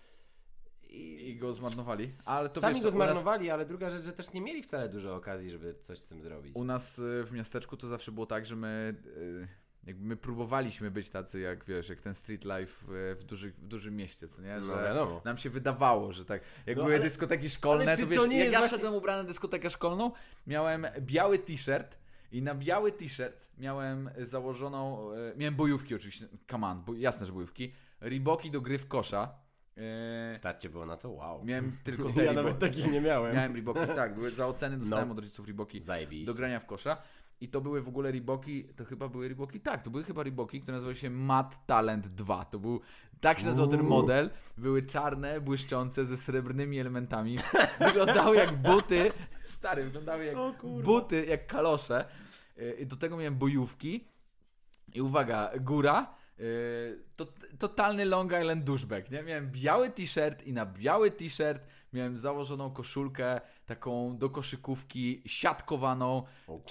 i, 0.83 1.29
I 1.29 1.35
go 1.37 1.53
zmarnowali. 1.53 2.11
Ale 2.25 2.49
to 2.49 2.61
sami 2.61 2.73
wiesz, 2.73 2.83
go 2.83 2.89
u 2.89 2.91
nas- 2.91 2.95
zmarnowali, 2.95 3.49
ale 3.49 3.65
druga 3.65 3.89
rzecz, 3.91 4.03
że 4.05 4.13
też 4.13 4.33
nie 4.33 4.41
mieli 4.41 4.63
wcale 4.63 4.89
dużo 4.89 5.15
okazji, 5.15 5.51
żeby 5.51 5.75
coś 5.81 5.99
z 5.99 6.07
tym 6.07 6.21
zrobić. 6.21 6.51
U 6.55 6.63
nas 6.63 6.99
y, 6.99 7.23
w 7.23 7.31
miasteczku 7.31 7.77
to 7.77 7.87
zawsze 7.87 8.11
było 8.11 8.25
tak, 8.25 8.45
że 8.45 8.55
my 8.55 8.95
y, 9.17 9.47
jakby 9.83 10.05
my 10.05 10.15
próbowaliśmy 10.17 10.91
być 10.91 11.09
tacy 11.09 11.39
jak 11.39 11.65
wiesz, 11.65 11.89
jak 11.89 12.01
ten 12.01 12.15
street 12.15 12.43
life 12.45 12.93
y, 13.11 13.15
w, 13.15 13.23
duży, 13.23 13.51
w 13.51 13.67
dużym 13.67 13.95
mieście, 13.95 14.27
co 14.27 14.41
nie? 14.41 14.59
No 14.59 14.75
Że 14.77 14.83
wiadomo. 14.83 15.21
nam 15.25 15.37
się 15.37 15.49
wydawało, 15.49 16.13
że 16.13 16.25
tak. 16.25 16.41
Jak 16.65 16.77
No, 16.77 16.83
były 16.83 16.95
ale- 16.95 17.03
dyskoteki 17.03 17.49
szkolne, 17.49 17.97
to 17.97 18.07
wiesz, 18.07 18.19
to 18.19 18.25
jak 18.25 18.51
ja 18.51 18.59
właśnie- 18.59 18.77
szedłem 18.77 18.93
ubrany 18.93 19.23
na 19.23 19.27
dyskotekę 19.27 19.69
szkolną, 19.69 20.11
miałem 20.47 20.87
biały 20.99 21.39
t-shirt 21.39 22.00
i 22.31 22.41
na 22.41 22.55
biały 22.55 22.91
t-shirt 22.91 23.49
miałem 23.57 24.09
założoną, 24.21 25.11
y, 25.13 25.33
miałem 25.37 25.55
bojówki 25.55 25.95
oczywiście, 25.95 26.27
come 26.51 26.67
on, 26.67 26.83
bo, 26.83 26.93
jasne, 26.93 27.25
że 27.25 27.33
bojówki, 27.33 27.71
riboki 28.01 28.51
do 28.51 28.61
gry 28.61 28.77
w 28.77 28.87
kosza. 28.87 29.35
y, 30.31 30.37
Starcie 30.37 30.69
było 30.69 30.85
na 30.85 30.97
to, 30.97 31.09
wow. 31.09 31.45
Miałem 31.45 31.77
tylko 31.83 32.09
te 32.13 32.25
Ja 32.25 32.33
nawet 32.33 32.59
takich 32.59 32.91
nie 32.91 33.01
miałem. 33.01 33.35
Miałem 33.35 33.55
riboki, 33.55 33.79
tak, 33.95 34.15
były 34.15 34.31
za 34.31 34.47
oceny 34.47 34.77
dostałem 34.77 35.07
No. 35.07 35.11
od 35.11 35.19
rodziców 35.19 35.47
riboki 35.47 35.79
Zajebiście. 35.81 36.25
do 36.25 36.33
grania 36.33 36.59
w 36.59 36.65
kosza. 36.65 36.97
I 37.41 37.49
to 37.49 37.61
były 37.61 37.81
w 37.81 37.87
ogóle 37.87 38.11
Reeboki, 38.11 38.63
to 38.75 38.85
chyba 38.85 39.09
były 39.09 39.27
Reeboki, 39.27 39.59
tak, 39.59 39.83
to 39.83 39.89
były 39.89 40.03
chyba 40.03 40.23
Reeboki, 40.23 40.61
które 40.61 40.75
nazywały 40.77 40.95
się 40.95 41.09
Mad 41.09 41.65
Talent 41.65 42.07
2. 42.07 42.45
To 42.45 42.59
był, 42.59 42.79
tak 43.21 43.39
się 43.39 43.45
nazywał 43.45 43.69
ten 43.69 43.83
model. 43.83 44.29
Były 44.57 44.83
czarne, 44.83 45.41
błyszczące, 45.41 46.05
ze 46.05 46.17
srebrnymi 46.17 46.79
elementami. 46.79 47.37
Wyglądały 47.79 48.37
jak 48.37 48.51
buty, 48.51 49.11
stary, 49.43 49.83
wyglądały 49.83 50.25
jak 50.25 50.37
buty, 50.83 51.25
jak 51.25 51.47
kalosze. 51.47 52.05
Yy, 52.57 52.73
I 52.79 52.85
do 52.85 52.95
tego 52.95 53.17
miałem 53.17 53.35
bojówki. 53.35 54.07
I 54.93 55.01
uwaga, 55.01 55.51
góra. 55.59 56.15
Yy, 56.37 57.03
to, 57.15 57.27
totalny 57.59 58.05
Long 58.05 58.31
Island 58.41 58.63
douchebag, 58.63 59.11
nie? 59.11 59.23
Miałem 59.23 59.51
biały 59.51 59.89
t-shirt 59.89 60.43
i 60.43 60.53
na 60.53 60.65
biały 60.65 61.11
t-shirt 61.11 61.61
miałem 61.93 62.17
założoną 62.17 62.71
koszulkę 62.71 63.41
taką 63.65 64.17
do 64.17 64.29
koszykówki, 64.29 65.21
siatkowaną. 65.25 66.23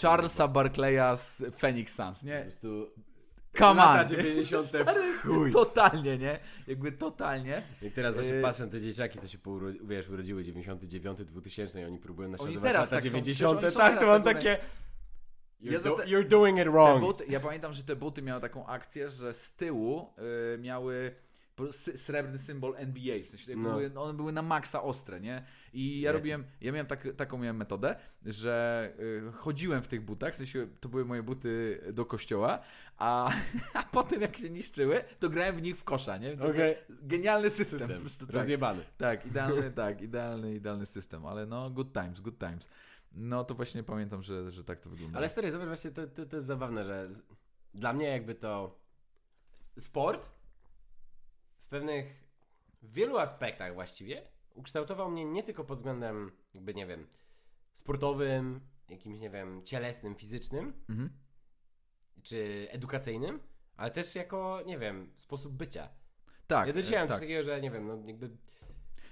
Charlesa 0.02 0.48
Barclaya 0.48 1.16
z 1.16 1.42
Phoenix 1.56 1.94
Suns, 1.94 2.20
Po 2.20 2.26
nie? 2.26 2.42
prostu 2.42 2.90
Come 3.58 3.74
lata 3.80 4.00
on! 4.02 4.08
90. 4.08 4.66
Stary, 4.66 5.18
chuj. 5.18 5.52
Totalnie, 5.52 6.18
nie? 6.18 6.38
Jakby 6.66 6.92
totalnie. 6.92 7.62
Jak 7.82 7.92
teraz 7.92 8.14
właśnie 8.14 8.34
Yy. 8.34 8.42
patrzę 8.42 8.64
na 8.66 8.72
te 8.72 8.80
dzieciaki, 8.80 9.18
co 9.18 9.28
się 9.28 9.38
pouro- 9.38 9.72
wiesz, 9.84 10.08
urodziły 10.08 10.44
99, 10.44 11.24
2000 11.24 11.80
i 11.80 11.84
oni 11.84 11.98
próbują 11.98 12.28
naśladować 12.28 12.62
teraz 12.62 12.90
lata 12.92 12.96
tak 13.02 13.04
są, 13.04 13.08
90. 13.18 13.58
przecież 13.58 13.76
oni 13.76 13.84
są 13.84 13.90
tak, 13.90 14.00
to 14.00 14.06
mam 14.06 14.22
tak 14.22 14.36
takie... 14.36 14.58
Ja 15.60 15.72
You're, 15.78 15.82
do, 15.84 15.90
te- 15.96 16.04
you're 16.04 16.28
doing 16.28 16.58
it 16.58 16.68
wrong. 16.68 17.00
buty, 17.00 17.24
ja 17.28 17.40
pamiętam, 17.40 17.72
że 17.72 17.82
te 17.82 17.96
buty 17.96 18.22
miały 18.22 18.40
taką 18.40 18.66
akcję, 18.66 19.10
że 19.10 19.34
z 19.34 19.52
tyłu 19.52 20.06
y, 20.54 20.58
miały 20.58 21.14
srebrny 21.96 22.38
symbol 22.38 22.74
NBA, 22.76 23.18
w 23.24 23.28
sensie 23.28 23.56
No. 23.56 23.70
były, 23.70 23.92
one 23.98 24.14
były 24.14 24.32
na 24.32 24.42
maksa 24.42 24.82
ostre, 24.82 25.20
nie? 25.20 25.44
I 25.72 26.00
ja 26.00 26.10
Wiecie. 26.10 26.12
robiłem, 26.12 26.44
ja 26.60 26.72
miałem 26.72 26.86
tak, 26.86 27.08
taką 27.16 27.38
miałem 27.38 27.56
metodę, 27.56 27.96
że 28.26 28.92
y, 29.28 29.32
chodziłem 29.32 29.82
w 29.82 29.88
tych 29.88 30.04
butach, 30.04 30.32
w 30.32 30.36
sensie 30.36 30.66
to 30.80 30.88
były 30.88 31.04
moje 31.04 31.22
buty 31.22 31.80
do 31.92 32.06
kościoła, 32.06 32.58
a, 32.98 33.32
a 33.74 33.82
potem 33.82 34.20
jak 34.20 34.36
się 34.36 34.50
niszczyły, 34.50 35.04
to 35.18 35.30
grałem 35.30 35.56
w 35.56 35.62
nich 35.62 35.78
w 35.78 35.84
kosza, 35.84 36.16
nie? 36.18 36.32
Okej. 36.32 36.76
Genialny 36.90 37.50
system, 37.50 37.78
System. 37.78 37.96
po 37.96 38.00
prostu 38.00 38.26
tak. 38.26 38.34
Rozjebany. 38.36 38.84
Tak, 38.98 39.26
idealny, 39.26 39.70
tak, 39.82 40.02
idealny, 40.02 40.54
idealny 40.54 40.86
system, 40.86 41.26
ale 41.26 41.46
no 41.46 41.70
good 41.70 41.92
times, 41.92 42.20
good 42.20 42.38
times. 42.38 42.68
No 43.12 43.44
to 43.44 43.54
właśnie 43.54 43.82
pamiętam, 43.82 44.22
że, 44.22 44.50
że 44.50 44.64
tak 44.64 44.80
to 44.80 44.90
wygląda. 44.90 45.18
Ale 45.18 45.28
stary, 45.28 45.50
zobacz 45.50 45.66
właśnie, 45.66 45.90
to, 45.90 46.06
to, 46.06 46.26
to 46.26 46.36
jest 46.36 46.46
zabawne, 46.48 46.84
że 46.84 47.08
dla 47.74 47.92
mnie 47.92 48.06
jakby 48.06 48.34
to 48.34 48.80
sport 49.78 50.28
pewnych, 51.70 52.24
w 52.82 52.92
wielu 52.92 53.18
aspektach 53.18 53.74
właściwie 53.74 54.22
ukształtował 54.54 55.10
mnie 55.10 55.24
nie 55.24 55.42
tylko 55.42 55.64
pod 55.64 55.78
względem 55.78 56.32
jakby, 56.54 56.74
nie 56.74 56.86
wiem, 56.86 57.06
sportowym, 57.74 58.60
jakimś, 58.88 59.18
nie 59.20 59.30
wiem, 59.30 59.62
cielesnym, 59.64 60.14
fizycznym, 60.14 60.72
Mhm. 60.88 61.10
czy 62.22 62.66
edukacyjnym, 62.70 63.40
ale 63.76 63.90
też 63.90 64.14
jako, 64.14 64.62
nie 64.66 64.78
wiem, 64.78 65.12
sposób 65.16 65.52
bycia. 65.52 65.88
Tak, 66.46 66.66
ja 66.66 66.72
do 66.72 66.82
dzisiaj 66.82 66.96
e, 66.96 66.98
mam 66.98 67.08
coś 67.08 67.14
tak. 67.14 67.20
takiego, 67.20 67.42
że 67.42 67.60
nie 67.60 67.70
wiem, 67.70 67.86
no 67.86 67.98
jakby 68.06 68.30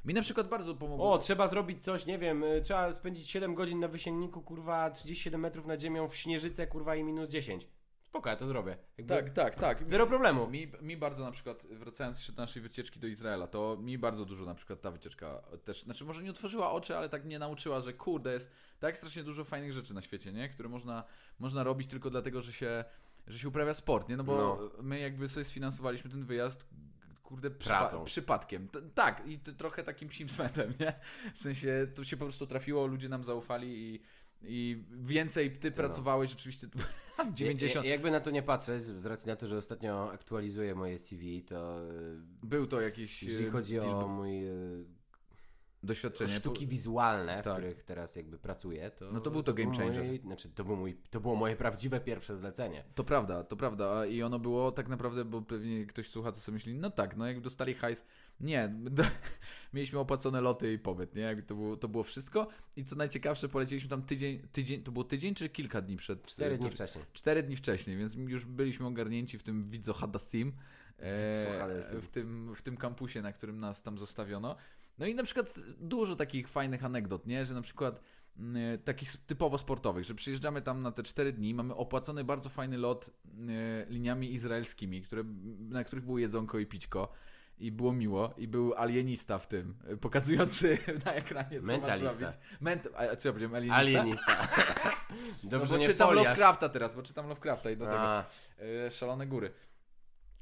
Mi 0.05 0.15
na 0.15 0.23
przykład 0.23 0.49
bardzo 0.49 0.75
pomogło. 0.75 1.13
o, 1.13 1.19
trzeba 1.19 1.49
zrobić 1.49 1.85
coś, 1.85 2.07
nie 2.07 2.19
wiem, 2.19 2.45
y, 2.45 2.63
trzeba 2.63 2.93
spędzić 2.93 3.31
7 3.31 3.55
godzin 3.55 3.81
na 3.81 3.89
wysienniku, 3.89 4.43
kurwa, 4.43 4.91
37 4.91 5.41
metrów 5.41 5.67
nad 5.67 5.81
ziemią 5.81 6.09
w 6.09 6.17
śnieżyce, 6.17 6.67
kurwa 6.67 6.97
i 6.97 7.05
minus 7.05 7.29
10. 7.29 7.69
Spoko, 8.09 8.31
ja 8.31 8.37
to 8.37 8.47
zrobię. 8.47 8.77
Jakby 8.99 9.15
Tak, 9.15 9.31
tak, 9.31 9.55
tak. 9.57 9.85
Zero 9.89 10.07
problemu. 10.07 10.47
Mi, 10.51 10.73
mi 10.83 10.97
bardzo 10.97 11.25
na 11.25 11.31
przykład, 11.33 11.67
wracając 11.71 12.17
jeszcze 12.17 12.33
do 12.33 12.43
naszej 12.43 12.63
wycieczki 12.63 13.01
do 13.01 13.07
Izraela, 13.07 13.47
to 13.47 13.77
mi 13.81 13.99
bardzo 13.99 14.25
dużo 14.25 14.45
na 14.45 14.55
przykład 14.55 14.81
ta 14.81 14.91
wycieczka 14.91 15.43
też, 15.65 15.83
znaczy 15.83 16.05
może 16.05 16.23
nie 16.23 16.31
otworzyła 16.31 16.71
oczy, 16.73 16.97
ale 16.97 17.09
tak 17.09 17.25
mnie 17.25 17.39
nauczyła, 17.39 17.81
że 17.81 17.93
kurde, 17.93 18.33
jest 18.33 18.51
tak 18.81 18.97
strasznie 18.99 19.23
dużo 19.25 19.45
fajnych 19.45 19.73
rzeczy 19.73 19.95
na 19.95 20.03
świecie, 20.03 20.33
nie? 20.33 20.49
Które 20.49 20.69
można, 20.69 21.05
można 21.39 21.63
robić 21.63 21.89
tylko 21.89 22.11
dlatego, 22.11 22.43
że 22.43 22.53
się, 22.53 22.85
że 23.27 23.39
się 23.39 23.49
uprawia 23.49 23.75
sport, 23.75 24.09
nie? 24.09 24.17
No 24.17 24.25
bo 24.25 24.37
No. 24.37 24.83
my 24.83 24.99
jakby 25.01 25.29
sobie 25.29 25.45
sfinansowaliśmy 25.45 26.11
ten 26.11 26.25
wyjazd 26.25 26.69
kurde, 27.23 27.51
Pracą. 27.51 28.05
przypadkiem. 28.05 28.69
T- 28.69 28.83
tak, 28.95 29.23
i 29.27 29.39
t- 29.39 29.53
trochę 29.53 29.83
takim 29.83 30.09
psim 30.15 30.29
smętem, 30.31 30.73
nie? 30.81 30.93
W 31.35 31.39
sensie, 31.41 31.87
to 31.95 32.05
się 32.05 32.17
po 32.17 32.25
prostu 32.25 32.47
trafiło, 32.47 32.87
ludzie 32.87 33.09
nam 33.09 33.25
zaufali 33.25 33.69
i, 33.95 34.01
i 34.43 34.85
więcej 34.91 35.51
ty 35.59 35.71
no. 35.71 35.77
pracowałeś 35.77 36.31
rzeczywiście 36.31 36.69
90. 37.35 37.85
Ja, 37.87 37.91
jakby 37.91 38.11
na 38.11 38.21
to 38.21 38.31
nie 38.31 38.43
patrzeć, 38.43 38.85
z 38.85 39.07
racji 39.07 39.27
na 39.29 39.37
to, 39.37 39.49
że 39.49 39.57
ostatnio 39.57 40.13
aktualizuję 40.13 40.75
moje 40.75 40.99
CV, 40.99 41.43
to 41.43 41.83
y, 41.91 42.21
Był 42.43 42.67
to 42.67 42.81
jakiś. 42.81 43.23
jeżeli 43.23 43.47
e, 43.47 43.51
chodzi 43.51 43.75
deal 43.75 43.91
o 43.95 44.09
mój 44.09 44.49
y, 44.49 44.85
doświadczenie. 45.83 46.31
sztuki 46.31 46.67
wizualne, 46.67 47.43
w 47.43 47.45
Tak. 47.45 47.53
których 47.55 47.83
teraz 47.85 48.17
jakby 48.17 48.39
pracuję, 48.39 48.91
to... 48.91 49.13
No 49.13 49.21
to 49.21 49.31
był 49.31 49.43
to 49.43 49.55
game 49.55 49.75
changer. 49.77 50.05
Mój, 50.05 50.19
znaczy, 50.21 50.49
to, 50.51 50.65
był 50.65 50.77
mój, 50.77 50.97
to 51.11 51.21
było 51.21 51.37
moje 51.37 51.57
prawdziwe 51.57 52.01
pierwsze 52.01 52.37
zlecenie. 52.37 52.85
To 52.95 53.05
prawda, 53.05 53.45
to 53.45 53.57
prawda. 53.57 54.07
I 54.07 54.23
ono 54.23 54.39
było 54.39 54.73
tak 54.73 54.89
naprawdę, 54.89 55.25
bo 55.25 55.43
pewnie 55.43 55.87
ktoś 55.87 56.11
słucha, 56.11 56.33
to 56.33 56.41
sobie 56.41 56.55
myśli, 56.55 56.75
no 56.75 56.91
tak, 56.91 57.17
no 57.17 57.27
jak 57.27 57.41
dostali 57.41 57.75
hajs. 57.75 58.05
Nie, 58.41 58.69
do, 58.91 59.03
mieliśmy 59.73 59.99
opłacone 59.99 60.41
loty 60.41 60.73
i 60.73 60.79
pobyt, 60.79 61.15
nie? 61.15 61.23
Jakby 61.23 61.43
to, 61.43 61.55
było, 61.55 61.77
to 61.77 61.89
było 61.89 62.05
wszystko. 62.05 62.49
I 62.77 62.85
co 62.85 62.97
najciekawsze, 62.97 63.49
polecieliśmy 63.49 63.91
tam 63.91 64.03
tydzień, 64.03 64.43
tydzień, 64.53 64.83
to 64.83 64.93
było 64.93 65.05
tydzień 65.05 65.35
czy 65.35 65.49
kilka 65.49 65.81
dni 65.81 65.97
przed. 65.97 66.27
Cztery 66.27 66.55
e, 66.55 66.59
dni 66.59 66.71
wcześniej. 66.71 67.05
Cztery 67.13 67.43
dni 67.43 67.57
wcześniej, 67.57 67.97
więc 67.97 68.15
już 68.15 68.45
byliśmy 68.45 68.87
ogarnięci 68.87 69.39
w 69.39 69.43
tym 69.43 69.71
Widzo 69.71 69.93
Hadassim. 69.93 70.53
Widzo 70.99 71.51
E, 71.51 72.01
w, 72.01 72.09
tym, 72.09 72.55
w 72.55 72.63
tym 72.63 72.77
kampusie, 72.77 73.23
na 73.23 73.33
którym 73.33 73.61
nas 73.61 73.83
tam 73.83 73.99
zostawiono. 73.99 74.57
No 74.99 75.07
i 75.07 75.15
na 75.15 75.23
przykład 75.23 75.61
dużo 75.81 76.17
takich 76.17 76.49
fajnych 76.49 76.85
anegdot, 76.85 77.27
nie? 77.27 77.47
Że 77.47 77.55
na 77.55 77.63
przykład 77.63 78.01
mm, 78.39 78.79
takich 78.79 79.17
typowo 79.17 79.59
sportowych, 79.59 80.05
że 80.05 80.15
przyjeżdżamy 80.15 80.63
tam 80.63 80.83
na 80.83 80.93
te 80.93 81.03
4 81.03 81.33
dni, 81.33 81.55
mamy 81.55 81.75
opłacony 81.75 82.25
bardzo 82.25 82.49
fajny 82.49 82.79
lot 82.79 83.11
e, 83.11 83.87
liniami 83.89 84.33
izraelskimi, 84.33 85.03
które, 85.03 85.25
na 85.59 85.85
których 85.85 86.05
było 86.05 86.19
jedzonko 86.19 86.59
i 86.59 86.67
pićko. 86.67 87.13
I 87.61 87.73
było 87.73 87.93
miło, 87.93 88.35
i 88.37 88.49
był 88.49 88.75
alienista 88.75 89.39
w 89.39 89.49
tym, 89.49 89.75
pokazujący 90.01 90.79
na 91.05 91.13
ekranie, 91.15 91.61
co 91.61 91.67
Mentalista. 91.67 92.09
ma 92.13 92.15
zrobić. 92.15 92.39
Ment 92.61 92.89
a 92.97 93.17
co 93.17 93.29
ja 93.29 93.33
powiedziałem, 93.33 93.55
alienista? 93.55 93.77
Alienista. 93.77 94.33
No 95.45 95.51
Dobrze, 95.51 95.73
bo 95.75 95.79
nie 95.79 95.87
czytam 95.87 96.09
foliarz. 96.09 96.25
Lovecrafta 96.27 96.69
teraz, 96.69 96.95
bo 96.95 97.03
czytam 97.03 97.29
Lovecrafta 97.29 97.71
i 97.71 97.77
do 97.77 97.85
tego. 97.85 97.99
A, 98.01 98.25
E, 98.87 98.91
szalone 98.91 99.27
góry. 99.27 99.51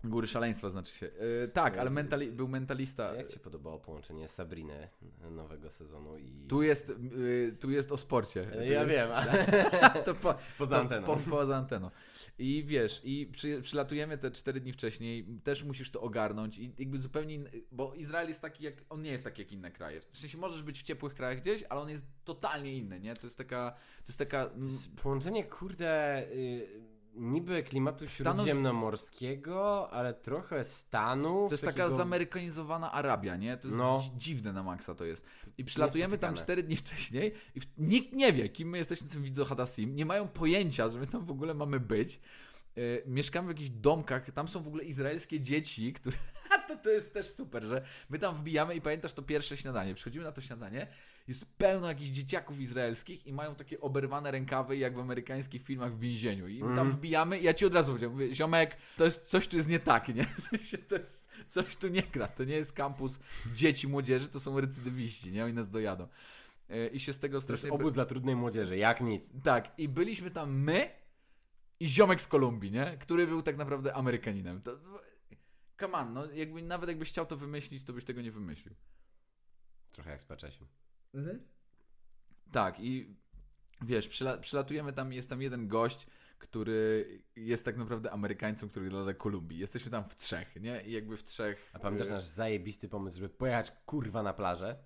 Góry 0.04 0.26
szaleństwa 0.26 0.70
znaczy 0.70 0.92
się. 0.94 1.10
E, 1.44 1.48
tak, 1.48 1.78
ale 1.78 1.90
mentali 1.90 2.32
był 2.32 2.48
mentalista. 2.48 3.14
jak 3.14 3.26
Ci 3.26 3.34
się 3.34 3.40
podobało 3.40 3.78
połączenie 3.78 4.28
Sabriny 4.28 4.88
nowego 5.30 5.70
sezonu 5.70 6.18
i... 6.18 6.46
Tu 6.48 6.62
jest, 6.62 6.90
y, 6.90 7.56
tu 7.60 7.70
jest 7.70 7.92
o 7.92 7.98
sporcie. 7.98 8.44
Tu 8.44 8.58
Ja 8.58 8.64
jest, 8.64 8.90
wiem, 8.90 9.08
a... 9.12 9.24
To 10.06 10.14
po, 10.14 10.34
poza 10.58 10.76
to 10.76 10.80
anteną. 10.80 11.06
Po, 11.06 11.16
poza 11.16 11.56
anteną. 11.56 11.90
I 12.38 12.64
wiesz, 12.66 13.00
i 13.04 13.26
przy, 13.32 13.62
przylatujemy 13.62 14.18
te 14.18 14.30
4 14.30 14.60
dni 14.60 14.72
wcześniej, 14.72 15.26
też 15.44 15.64
musisz 15.64 15.90
to 15.90 16.00
ogarnąć 16.00 16.58
i 16.58 16.72
jakby 16.78 16.98
zupełnie, 16.98 17.38
bo 17.72 17.94
Izrael 17.94 18.28
jest 18.28 18.40
taki 18.40 18.64
jak, 18.64 18.74
on 18.88 19.02
nie 19.02 19.10
jest 19.10 19.24
taki 19.24 19.42
jak 19.42 19.52
inne 19.52 19.70
kraje. 19.70 20.00
W 20.00 20.18
sensie 20.18 20.38
możesz 20.38 20.62
być 20.62 20.80
w 20.80 20.82
ciepłych 20.82 21.14
krajach 21.14 21.40
gdzieś, 21.40 21.64
ale 21.68 21.80
on 21.80 21.90
jest 21.90 22.06
totalnie 22.24 22.76
inny, 22.76 23.00
nie? 23.00 23.14
To 23.14 23.26
jest 23.26 23.38
taka, 23.38 23.70
to 23.70 24.08
jest 24.08 24.18
taka... 24.18 24.46
To 24.46 24.58
jest 24.58 24.96
Połączenie, 24.96 25.44
kurde, 25.44 26.22
y, 26.32 26.95
niby 27.16 27.62
klimatu 27.62 28.04
Stanów- 28.08 28.36
śródziemnomorskiego, 28.46 29.90
ale 29.90 30.14
trochę 30.14 30.64
Stanów. 30.64 31.48
To 31.48 31.54
jest 31.54 31.64
taka 31.64 31.76
takiego- 31.76 31.96
zamerykanizowana 31.96 32.92
Arabia, 32.92 33.36
nie? 33.36 33.56
To 33.56 33.68
jest 33.68 33.78
No. 33.78 34.02
dziwne 34.16 34.52
na 34.52 34.62
maksa 34.62 34.94
to 34.94 35.04
jest. 35.04 35.26
I 35.58 35.64
przylatujemy 35.64 36.18
tam. 36.18 36.34
4 36.34 36.62
dni 36.62 36.76
wcześniej 36.86 37.32
i 37.54 37.60
w... 37.60 37.66
nikt 37.78 38.12
nie 38.12 38.32
wie, 38.32 38.48
kim 38.48 38.68
my 38.68 38.78
jesteśmy 38.78 39.08
tym 39.08 39.22
Widzo 39.22 39.44
Hadassim. 39.44 39.96
Nie 39.96 40.06
mają 40.06 40.28
pojęcia, 40.28 40.88
że 40.88 40.98
my 40.98 41.06
tam 41.06 41.24
w 41.24 41.30
ogóle 41.30 41.54
mamy 41.54 41.80
być. 41.80 42.20
Yy, 42.76 43.02
mieszkamy 43.06 43.46
w 43.46 43.50
jakichś 43.50 43.70
domkach, 43.70 44.30
tam 44.30 44.48
są 44.48 44.62
w 44.62 44.68
ogóle 44.68 44.84
izraelskie 44.84 45.40
dzieci, 45.40 45.92
które... 45.92 46.16
to, 46.68 46.76
to 46.76 46.90
jest 46.90 47.14
też 47.14 47.26
super, 47.30 47.64
że 47.64 47.82
my 48.10 48.18
tam 48.18 48.34
wbijamy 48.34 48.74
i 48.74 48.80
pamiętasz 48.80 49.12
to 49.12 49.22
pierwsze 49.22 49.56
śniadanie. 49.56 49.94
Przychodzimy 49.94 50.24
na 50.24 50.32
to 50.32 50.40
śniadanie, 50.40 50.86
jest 51.28 51.56
pełno 51.58 51.88
jakichś 51.88 52.10
dzieciaków 52.10 52.60
izraelskich 52.60 53.26
i 53.26 53.32
mają 53.32 53.54
takie 53.54 53.80
oberwane 53.80 54.30
rękawy 54.30 54.76
jak 54.76 54.96
w 54.96 54.98
amerykańskich 54.98 55.62
filmach 55.62 55.94
w 55.94 56.00
więzieniu. 56.00 56.48
I 56.48 56.64
my 56.64 56.76
tam 56.76 56.90
wbijamy 56.90 57.38
i 57.38 57.44
ja 57.44 57.54
ci 57.54 57.66
od 57.66 57.74
razu 57.74 57.92
powiedziałem, 57.92 58.12
mówię, 58.12 58.34
ziomek, 58.34 58.76
to 58.96 59.04
jest, 59.04 59.22
coś 59.22 59.48
tu 59.48 59.56
jest 59.56 59.68
nie 59.68 59.80
tak, 59.80 60.08
nie? 60.08 60.26
To 60.88 60.96
jest, 60.96 61.28
coś 61.48 61.76
tu 61.76 61.88
nie 61.88 62.02
gra, 62.02 62.28
to 62.28 62.44
nie 62.44 62.54
jest 62.54 62.72
kampus 62.72 63.18
dzieci, 63.54 63.88
młodzieży, 63.88 64.28
to 64.28 64.40
są 64.40 64.60
recydywiści, 64.60 65.32
nie? 65.32 65.44
Oni 65.44 65.54
nas 65.54 65.70
dojadą. 65.70 66.08
Yy, 66.68 66.88
I 66.88 67.00
się 67.00 67.12
z 67.12 67.18
tego 67.18 67.32
To 67.32 67.36
jest 67.36 67.44
strasznie... 67.44 67.70
obóz 67.70 67.94
dla 67.94 68.04
trudnej 68.04 68.36
młodzieży, 68.36 68.76
jak 68.76 69.00
nic. 69.00 69.30
Tak, 69.42 69.78
i 69.78 69.88
byliśmy 69.88 70.30
tam 70.30 70.60
my 70.60 70.90
i 71.80 71.88
ziomek 71.88 72.20
z 72.20 72.28
Kolumbii, 72.28 72.72
nie? 72.72 72.96
Który 73.00 73.26
był 73.26 73.42
tak 73.42 73.56
naprawdę 73.56 73.94
Amerykaninem. 73.94 74.62
To, 74.62 74.78
come 75.80 75.98
on, 75.98 76.12
no 76.14 76.32
jakby, 76.32 76.62
nawet 76.62 76.88
jakbyś 76.88 77.08
chciał 77.08 77.26
to 77.26 77.36
wymyślić, 77.36 77.84
to 77.84 77.92
byś 77.92 78.04
tego 78.04 78.22
nie 78.22 78.32
wymyślił. 78.32 78.74
Trochę 79.92 80.10
jak 80.10 80.22
z 80.22 80.24
Paczesiem. 80.24 80.66
Tak, 82.52 82.80
i 82.80 83.16
wiesz, 83.82 84.08
przyla 84.08 84.38
przylatujemy 84.38 84.92
tam, 84.92 85.12
jest 85.12 85.30
tam 85.30 85.42
jeden 85.42 85.68
gość, 85.68 86.06
który 86.38 87.08
jest 87.36 87.64
tak 87.64 87.76
naprawdę 87.76 88.10
Amerykańcem, 88.10 88.68
który 88.68 88.90
doda 88.90 89.14
Kolumbii. 89.14 89.58
Jesteśmy 89.58 89.90
tam 89.90 90.04
w 90.08 90.16
trzech, 90.16 90.56
nie? 90.60 90.82
I 90.82 90.92
jakby 90.92 91.16
w 91.16 91.24
trzech... 91.24 91.70
A 91.72 91.78
pamiętasz 91.78 92.08
y, 92.08 92.10
nasz 92.10 92.24
zajebisty 92.24 92.88
pomysł, 92.88 93.18
żeby 93.18 93.28
pojechać 93.28 93.72
kurwa 93.86 94.22
na 94.22 94.32
plażę? 94.32 94.76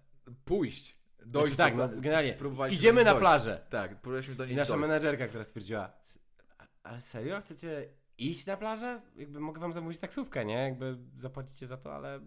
Pójść. 0.45 0.97
Dojść 1.27 1.55
Znaczy, 1.55 1.71
tak, 1.71 1.77
do- 1.91 1.97
no 1.97 2.01
generalnie. 2.03 2.37
Idziemy 2.71 3.05
na 3.05 3.11
dojść. 3.11 3.21
plażę. 3.21 3.67
Tak, 3.71 4.01
próbowaliśmy 4.01 4.35
do 4.35 4.45
I 4.45 4.47
niej 4.49 4.57
nasza 4.57 4.73
dojść. 4.73 4.89
menadżerka, 4.89 5.29
która 5.29 5.45
stwierdziła, 5.45 5.93
"S- 6.05 6.19
a- 6.59 6.67
ale 6.83 7.01
serio, 7.01 7.41
chcecie 7.41 7.89
iść 8.21 8.47
na 8.47 8.57
plażę? 8.57 9.01
Jakby 9.17 9.41
mogę 9.41 9.61
wam 9.61 9.73
zamówić 9.73 9.99
taksówkę, 9.99 10.45
nie? 10.45 10.55
Jakby 10.55 10.97
zapłacicie 11.17 11.67
za 11.67 11.77
to, 11.77 11.95
ale 11.95 12.21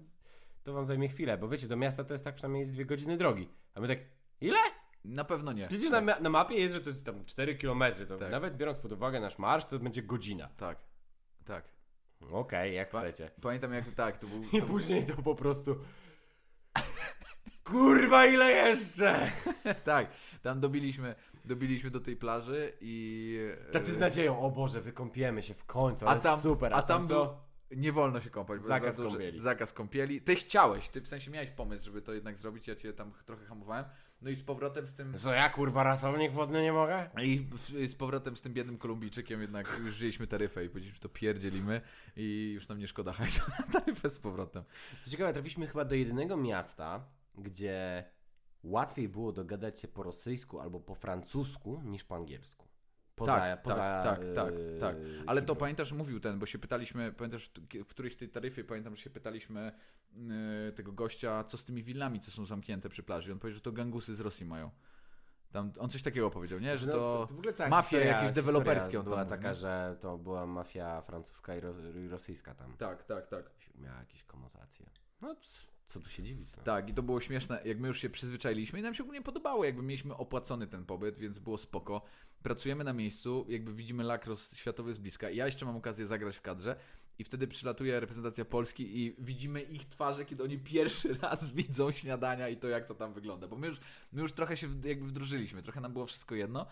to 0.64 0.74
wam 0.74 0.86
zajmie 0.86 1.10
chwilę, 1.10 1.38
bo 1.38 1.48
wiecie, 1.48 1.68
do 1.68 1.78
miasta 1.78 2.04
to 2.04 2.14
jest 2.14 2.24
tak 2.24 2.36
przynajmniej 2.36 2.66
z 2.66 2.72
dwie 2.72 2.86
godziny 2.86 3.18
drogi. 3.18 3.50
A 3.76 3.80
my 3.80 3.88
tak, 3.88 4.00
ile? 4.42 4.60
Na 5.06 5.24
pewno 5.24 5.52
nie. 5.54 5.68
Przecież 5.68 5.90
na, 5.92 6.02
ma- 6.02 6.20
na 6.20 6.30
mapie 6.30 6.56
jest, 6.56 6.74
że 6.74 6.82
to 6.82 6.90
jest 6.90 7.06
tam 7.06 7.26
4 7.26 7.56
km, 7.58 7.84
to 8.08 8.18
Tak. 8.18 8.32
nawet 8.32 8.58
biorąc 8.58 8.80
pod 8.80 8.92
uwagę 8.92 9.20
nasz 9.20 9.38
marsz, 9.40 9.66
to 9.66 9.80
będzie 9.80 10.04
godzina. 10.04 10.50
Tak, 10.58 10.78
tak. 11.46 11.66
Okej, 12.32 12.76
jak 12.76 12.90
Pa- 12.90 13.00
chcecie. 13.00 13.32
Pamiętam 13.42 13.74
jak, 13.74 13.86
tak, 13.96 14.18
to 14.18 14.28
był... 14.28 14.44
I 14.54 14.62
To, 14.62 14.68
później 14.68 15.06
to 15.06 15.16
po 15.22 15.36
prostu... 15.36 15.76
Kurwa, 17.64 18.26
ile 18.26 18.52
jeszcze? 18.52 19.32
tak, 19.84 20.08
tam 20.42 20.60
dobiliśmy, 20.60 21.16
dobiliśmy 21.46 21.90
do 21.92 22.00
tej 22.00 22.16
plaży 22.16 22.74
i... 22.82 23.38
Tacy 23.72 23.94
z 23.94 23.98
e, 23.98 24.00
nadzieją, 24.00 24.40
o 24.40 24.52
Boże, 24.52 24.82
wykąpiemy 24.82 25.44
się 25.44 25.54
w 25.54 25.66
końcu, 25.66 26.06
A 26.08 26.10
ale 26.10 26.22
tam, 26.22 26.40
super. 26.40 26.74
a 26.74 26.82
tam 26.82 27.08
co? 27.08 27.26
był, 27.26 27.36
nie 27.80 27.92
wolno 27.92 28.22
się 28.22 28.30
kąpać. 28.30 28.62
bo 28.62 28.68
Zakaz 28.68 28.96
za 28.96 29.04
duży- 29.04 29.16
kąpieli. 29.16 29.40
Zakaz 29.40 29.74
kąpieli. 29.74 30.22
Ty 30.22 30.36
chciałeś, 30.36 30.90
ty 30.90 31.02
w 31.02 31.08
sensie 31.08 31.32
miałeś 31.32 31.50
pomysł, 31.50 31.86
żeby 31.86 32.02
to 32.02 32.14
jednak 32.14 32.38
zrobić, 32.38 32.68
ja 32.68 32.76
cię 32.76 32.94
tam 32.94 33.12
trochę 33.26 33.46
hamowałem. 33.46 33.86
No 34.22 34.30
i 34.30 34.36
z 34.36 34.44
powrotem 34.44 34.88
z 34.88 34.94
tym... 34.94 35.18
Co 35.18 35.34
ja, 35.34 35.50
kurwa, 35.50 35.84
ratownik 35.84 36.32
wodny 36.32 36.62
nie 36.64 36.74
mogę? 36.74 37.10
I 37.24 37.48
z 37.88 37.96
powrotem 37.96 38.36
z 38.36 38.42
tym 38.42 38.54
biednym 38.54 38.78
Kolumbijczykiem 38.78 39.42
jednak 39.42 39.80
już 39.86 39.96
wzięliśmy 39.96 40.28
taryfę 40.28 40.66
i 40.66 40.70
powiedzieliśmy, 40.70 40.96
że 40.96 41.02
to 41.02 41.10
pierdzielimy 41.10 41.82
i 42.16 42.52
już 42.56 42.68
nam 42.68 42.80
nie 42.80 42.88
szkoda 42.88 43.14
hajsu 43.14 43.42
na 43.60 43.80
taryfę 43.80 44.10
z 44.10 44.20
powrotem. 44.20 44.64
Co 45.04 45.12
ciekawe, 45.12 45.34
trafiliśmy 45.34 45.68
chyba 45.68 45.86
do 45.86 45.96
jedynego 45.96 46.38
miasta, 46.38 47.06
gdzie 47.38 48.04
łatwiej 48.64 49.10
było 49.10 49.32
dogadać 49.32 49.80
się 49.80 49.88
po 49.88 50.04
rosyjsku 50.04 50.60
albo 50.60 50.80
po 50.80 50.96
francusku 50.96 51.82
niż 51.86 52.04
po 52.04 52.16
angielsku. 52.16 52.68
Poza, 53.16 53.36
Tak, 53.36 53.62
poza 53.62 53.76
tak, 53.76 54.04
tak, 54.20 54.34
tak, 54.36 54.54
tak. 54.80 54.96
Ale 55.26 55.42
to 55.42 55.56
pamiętasz, 55.56 55.92
mówił 55.92 56.20
ten, 56.20 56.40
bo 56.40 56.46
się 56.46 56.60
pytaliśmy, 56.60 57.12
pamiętasz 57.12 57.52
w 57.86 57.88
którejś 57.88 58.16
tej 58.16 58.30
taryfie, 58.30 58.64
pamiętam, 58.64 58.96
że 58.96 59.02
się 59.02 59.10
pytaliśmy 59.10 59.72
yy, 60.16 60.72
tego 60.76 60.92
gościa, 60.92 61.44
co 61.44 61.58
z 61.58 61.64
tymi 61.66 61.84
willami, 61.84 62.20
co 62.20 62.32
są 62.32 62.46
zamknięte 62.46 62.90
przy 62.90 63.04
plaży. 63.04 63.32
On 63.34 63.40
powiedział, 63.40 63.56
że 63.58 63.62
to 63.62 63.72
gangusy 63.72 64.16
z 64.16 64.20
Rosji 64.20 64.46
mają. 64.46 64.72
Tam, 65.52 65.72
on 65.80 65.90
coś 65.90 66.02
takiego 66.02 66.30
powiedział, 66.30 66.60
nie? 66.60 66.78
Że 66.78 66.88
No, 66.88 66.94
to... 66.94 67.28
w 67.28 67.32
ogóle 67.32 67.54
cała 67.54 67.70
mafie 67.70 67.98
historia- 67.98 68.06
jakieś 68.18 68.32
deweloperskie 68.32 69.00
on 69.00 69.04
była 69.06 69.18
mówi, 69.18 69.30
taka, 69.30 69.50
nie? 69.50 69.56
że 69.56 69.98
to 70.00 70.18
była 70.18 70.46
mafia 70.46 71.02
francuska 71.02 71.56
i, 71.56 71.60
ro, 71.60 71.74
i 72.06 72.08
rosyjska 72.08 72.56
tam. 72.56 72.78
Tak, 72.78 73.04
tak, 73.04 73.28
tak. 73.28 73.52
Miała 73.76 74.00
jakieś 74.00 74.24
konotacje. 74.24 74.86
No, 75.22 75.36
c- 75.36 75.73
co 75.94 76.00
tu 76.00 76.10
się 76.10 76.24
dziwić? 76.24 76.50
No. 76.58 76.64
Tak, 76.64 76.90
i 76.90 76.94
to 76.94 77.04
było 77.04 77.20
śmieszne, 77.22 77.62
jak 77.66 77.80
my 77.80 77.88
już 77.88 78.00
się 78.02 78.10
przyzwyczailiśmy 78.10 78.80
i 78.80 78.82
nam 78.82 78.94
się 78.94 79.04
ogólnie 79.04 79.22
podobało, 79.22 79.66
jakby 79.66 79.82
mieliśmy 79.84 80.16
opłacony 80.18 80.68
ten 80.68 80.86
pobyt, 80.86 81.18
więc 81.20 81.40
było 81.40 81.58
spoko. 81.58 82.02
Pracujemy 82.44 82.84
na 82.84 82.94
miejscu, 82.94 83.46
jakby 83.50 83.74
widzimy 83.74 84.04
lakros 84.04 84.56
światowy 84.56 84.94
z 84.94 84.98
bliska. 84.98 85.30
Ja 85.30 85.46
jeszcze 85.46 85.66
mam 85.66 85.76
okazję 85.76 86.06
zagrać 86.06 86.38
w 86.38 86.42
kadrze 86.42 86.76
i 87.20 87.24
wtedy 87.24 87.48
przylatuje 87.48 88.00
reprezentacja 88.00 88.46
Polski 88.46 89.00
i 89.00 89.16
widzimy 89.20 89.62
ich 89.62 89.86
twarze, 89.86 90.26
kiedy 90.26 90.44
oni 90.44 90.58
pierwszy 90.60 91.14
raz 91.22 91.50
widzą 91.54 91.92
śniadania 91.92 92.50
i 92.50 92.58
to, 92.58 92.68
jak 92.68 92.86
to 92.86 92.96
tam 92.96 93.14
wygląda. 93.14 93.48
Bo 93.48 93.56
my 93.56 93.68
już, 93.68 93.80
my 94.12 94.22
już 94.22 94.32
trochę 94.32 94.58
się 94.58 94.68
jakby 94.84 95.08
wdrożyliśmy, 95.08 95.62
trochę 95.64 95.82
nam 95.82 95.94
było 95.94 96.06
wszystko 96.06 96.36
jedno. 96.36 96.66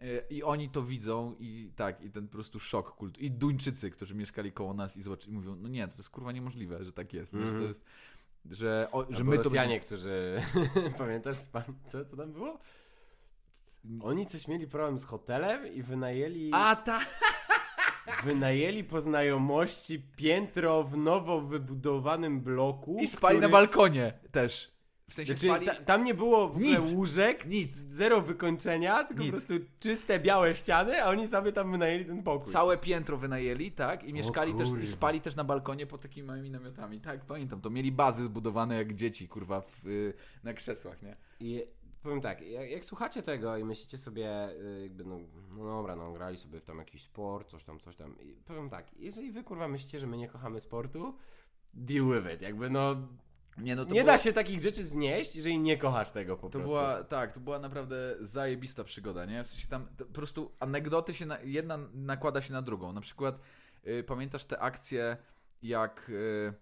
Yy, 0.00 0.24
I 0.30 0.42
oni 0.42 0.68
to 0.68 0.82
widzą 0.82 1.36
i 1.38 1.72
tak, 1.76 2.02
i 2.02 2.10
ten 2.10 2.26
po 2.26 2.32
prostu 2.32 2.60
szok 2.60 2.96
kult. 2.96 3.18
I 3.18 3.30
Duńczycy, 3.30 3.90
którzy 3.90 4.14
mieszkali 4.14 4.52
koło 4.52 4.74
nas 4.74 4.96
i, 4.96 5.02
zobaczyli, 5.02 5.32
mówią, 5.32 5.56
no 5.56 5.68
nie, 5.68 5.88
to 5.88 5.96
jest 5.96 6.10
kurwa 6.10 6.32
niemożliwe, 6.32 6.84
że 6.84 6.92
tak 6.92 7.12
jest. 7.14 7.32
nie? 7.32 7.40
Że 7.40 7.46
to 7.46 7.50
Mhm. 7.50 7.68
jest, 7.68 7.84
że, 8.50 8.88
o, 8.92 9.06
że 9.08 9.24
my 9.24 9.36
to 9.36 9.42
Rosjanie, 9.42 9.80
którzy... 9.80 10.42
Pamiętasz, 10.98 11.36
co 11.84 12.04
to 12.04 12.16
tam 12.16 12.32
było? 12.32 12.58
Oni 14.02 14.26
coś 14.26 14.48
mieli 14.48 14.66
problem 14.66 14.98
z 14.98 15.04
hotelem 15.04 15.74
i 15.74 15.82
wynajęli... 15.82 16.50
A 16.54 16.76
ta! 16.76 17.00
Wynajęli 18.24 18.84
po 18.84 19.00
znajomości 19.00 20.02
piętro 20.16 20.84
w 20.84 20.96
nowo 20.96 21.40
wybudowanym 21.40 22.40
bloku. 22.40 22.96
I 23.00 23.06
spali 23.06 23.36
który- 23.36 23.48
na 23.48 23.52
balkonie 23.52 24.12
też. 24.30 24.79
W 25.10 25.14
sensie 25.14 25.32
Znaczy, 25.32 25.46
spali... 25.46 25.66
ta, 25.66 25.74
tam 25.74 26.04
nie 26.04 26.14
było 26.14 26.48
w 26.48 26.56
ogóle 26.56 26.80
Nic. 26.80 26.92
łóżek, 26.92 27.46
Nic. 27.46 27.74
zero 27.76 28.20
wykończenia, 28.20 29.04
tylko 29.04 29.22
Nic. 29.22 29.32
po 29.32 29.36
prostu 29.38 29.66
czyste, 29.80 30.18
białe 30.20 30.54
ściany, 30.54 31.02
a 31.02 31.08
oni 31.08 31.28
sobie 31.28 31.52
tam 31.52 31.72
wynajęli 31.72 32.04
ten 32.04 32.22
pokój. 32.22 32.52
Całe 32.52 32.78
piętro 32.78 33.16
wynajęli, 33.16 33.72
tak? 33.72 34.04
I 34.04 34.12
mieszkali 34.12 34.54
też, 34.54 34.68
i 34.82 34.86
spali 34.86 35.20
też 35.20 35.36
na 35.36 35.44
balkonie 35.44 35.86
pod 35.86 36.00
takimi 36.00 36.26
małymi 36.26 36.50
namiotami. 36.50 37.00
Tak, 37.00 37.24
pamiętam. 37.24 37.60
To 37.60 37.70
mieli 37.70 37.92
bazy 37.92 38.24
zbudowane 38.24 38.76
jak 38.76 38.94
dzieci, 38.94 39.28
kurwa, 39.28 39.60
w, 39.60 39.86
y, 39.86 40.14
na 40.44 40.54
krzesłach, 40.54 41.02
nie? 41.02 41.16
I 41.40 41.64
powiem 42.02 42.20
tak, 42.20 42.40
jak, 42.40 42.70
jak 42.70 42.84
słuchacie 42.84 43.22
tego 43.22 43.56
i 43.56 43.64
myślicie 43.64 43.98
sobie, 43.98 44.50
y, 44.50 44.82
jakby, 44.82 45.04
no, 45.04 45.20
no 45.56 45.64
dobra, 45.64 45.96
no 45.96 46.12
grali 46.12 46.36
sobie 46.36 46.60
w 46.60 46.64
tam 46.64 46.78
jakiś 46.78 47.02
sport, 47.02 47.50
coś 47.50 47.64
tam, 47.64 47.78
coś 47.80 47.96
tam. 47.96 48.20
I 48.20 48.32
powiem 48.32 48.70
tak, 48.70 48.94
jeżeli 48.96 49.32
wy 49.32 49.44
kurwa 49.44 49.68
myślicie, 49.68 50.00
że 50.00 50.06
my 50.06 50.16
nie 50.16 50.28
kochamy 50.28 50.60
sportu, 50.60 51.14
deal 51.74 52.04
with 52.04 52.34
it. 52.34 52.42
Jakby 52.42 52.70
no, 52.70 52.96
Nie, 53.62 53.76
no 53.76 53.84
to 53.84 53.94
nie 53.94 54.00
było, 54.00 54.12
da 54.12 54.18
się 54.18 54.32
takich 54.32 54.62
rzeczy 54.62 54.84
znieść, 54.84 55.36
jeżeli 55.36 55.58
nie 55.58 55.76
kochasz 55.78 56.10
tego 56.10 56.36
po 56.36 56.42
To 56.42 56.58
prostu. 56.58 56.68
była, 56.68 57.04
tak, 57.04 57.32
to 57.32 57.40
była 57.40 57.58
naprawdę 57.58 58.16
zajebista 58.20 58.84
przygoda, 58.84 59.24
nie? 59.24 59.44
W 59.44 59.46
sensie 59.46 59.68
tam 59.68 59.86
po 59.98 60.04
prostu 60.04 60.52
anegdoty 60.60 61.14
się, 61.14 61.26
na, 61.26 61.40
jedna 61.40 61.78
nakłada 61.94 62.40
się 62.40 62.52
na 62.52 62.62
drugą. 62.62 62.92
Na 62.92 63.00
przykład 63.00 63.40
y, 63.86 64.04
pamiętasz 64.04 64.44
te 64.44 64.58
akcje, 64.58 65.16
jak 65.62 66.08
y, 66.08 66.52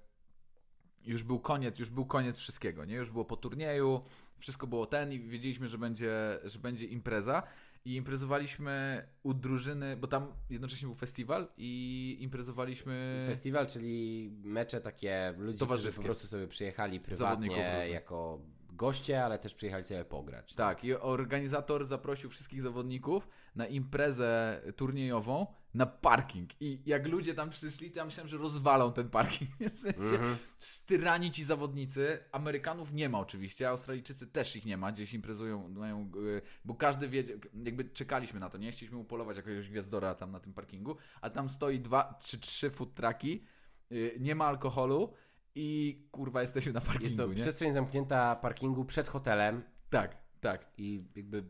już 1.05 1.23
był 1.23 1.41
koniec, 1.41 1.79
już 1.79 1.91
był 1.91 2.07
koniec 2.07 2.39
wszystkiego, 2.39 2.85
nie? 2.85 2.95
Już 2.95 3.11
było 3.11 3.25
po 3.25 3.37
turnieju, 3.37 4.05
wszystko 4.39 4.67
było 4.67 4.87
ten 4.87 5.13
i 5.13 5.21
wiedzieliśmy, 5.21 5.69
że 5.69 5.79
będzie, 5.79 6.39
że 6.45 6.59
będzie 6.59 6.85
impreza. 6.85 7.43
I 7.89 7.97
imprezowaliśmy 7.97 9.07
u 9.23 9.35
drużyny, 9.35 9.97
bo 9.97 10.07
tam 10.07 10.33
jednocześnie 10.51 10.87
był 10.87 10.95
festiwal 10.95 11.49
i 11.57 12.17
imprezowaliśmy... 12.21 13.25
Festiwal, 13.27 13.67
czyli 13.67 14.31
mecze 14.45 14.81
takie 14.81 15.35
ludzi, 15.39 15.65
którzy 15.65 15.93
po 15.93 16.03
prostu 16.03 16.27
sobie 16.27 16.49
przyjechali 16.49 17.01
prywatnie 17.01 17.87
jako 17.91 18.41
goście, 18.73 19.25
ale 19.25 19.39
też 19.39 19.55
przyjechali 19.55 19.85
sobie 19.85 20.05
pograć. 20.05 20.55
Tak, 20.55 20.85
i 20.85 20.95
organizator 20.95 21.87
zaprosił 21.87 22.31
wszystkich 22.31 22.63
zawodników 22.63 23.29
na 23.57 23.67
imprezę 23.67 24.63
turniejową 24.77 25.47
na 25.75 25.87
parking. 25.87 26.51
I 26.63 26.83
jak 26.87 27.07
ludzie 27.07 27.35
tam 27.35 27.51
przyszli, 27.51 27.91
to 27.91 27.99
ja 27.99 28.05
myślałem, 28.05 28.29
że 28.29 28.37
rozwalą 28.37 28.93
ten 28.93 29.11
parking. 29.11 29.51
W 29.75 29.79
sensie, 29.79 30.01
Mhm. 30.01 30.37
Styrani 30.59 31.31
ci 31.31 31.45
zawodnicy. 31.45 32.19
Amerykanów 32.33 32.93
nie 32.93 33.09
ma 33.09 33.19
oczywiście, 33.21 33.69
Australijczycy 33.69 34.27
też 34.27 34.57
ich 34.57 34.65
nie 34.67 34.77
ma, 34.77 34.93
gdzieś 34.93 35.15
imprezują, 35.15 35.69
mają, 35.69 36.11
y, 36.17 36.43
bo 36.65 36.75
każdy 36.75 37.09
wie, 37.09 37.25
jakby 37.65 37.85
czekaliśmy 37.85 38.41
na 38.41 38.51
to, 38.51 38.59
nie? 38.59 38.73
Chcieliśmy 38.73 38.99
upolować 38.99 39.37
jakiegoś 39.37 39.71
gwiazdora 39.71 40.15
tam 40.15 40.31
na 40.33 40.41
tym 40.41 40.53
parkingu, 40.55 40.97
a 41.21 41.31
tam 41.31 41.49
stoi 41.51 41.81
dwa, 41.81 42.15
trzy, 42.21 42.39
trzy 42.41 42.71
food 42.71 42.95
trucki, 42.95 43.45
y, 43.93 44.17
nie 44.21 44.35
ma 44.35 44.45
alkoholu 44.47 45.13
i 45.55 45.99
kurwa 46.11 46.41
jesteśmy 46.41 46.73
na 46.73 46.81
parkingu, 46.81 47.05
Jest 47.05 47.17
to 47.17 47.27
nie? 47.27 47.35
przestrzeń 47.35 47.73
zamknięta 47.73 48.37
parkingu 48.37 48.85
przed 48.85 49.09
hotelem 49.09 49.63
Tak, 49.91 50.17
tak. 50.41 50.67
i 50.79 51.05
jakby 51.17 51.45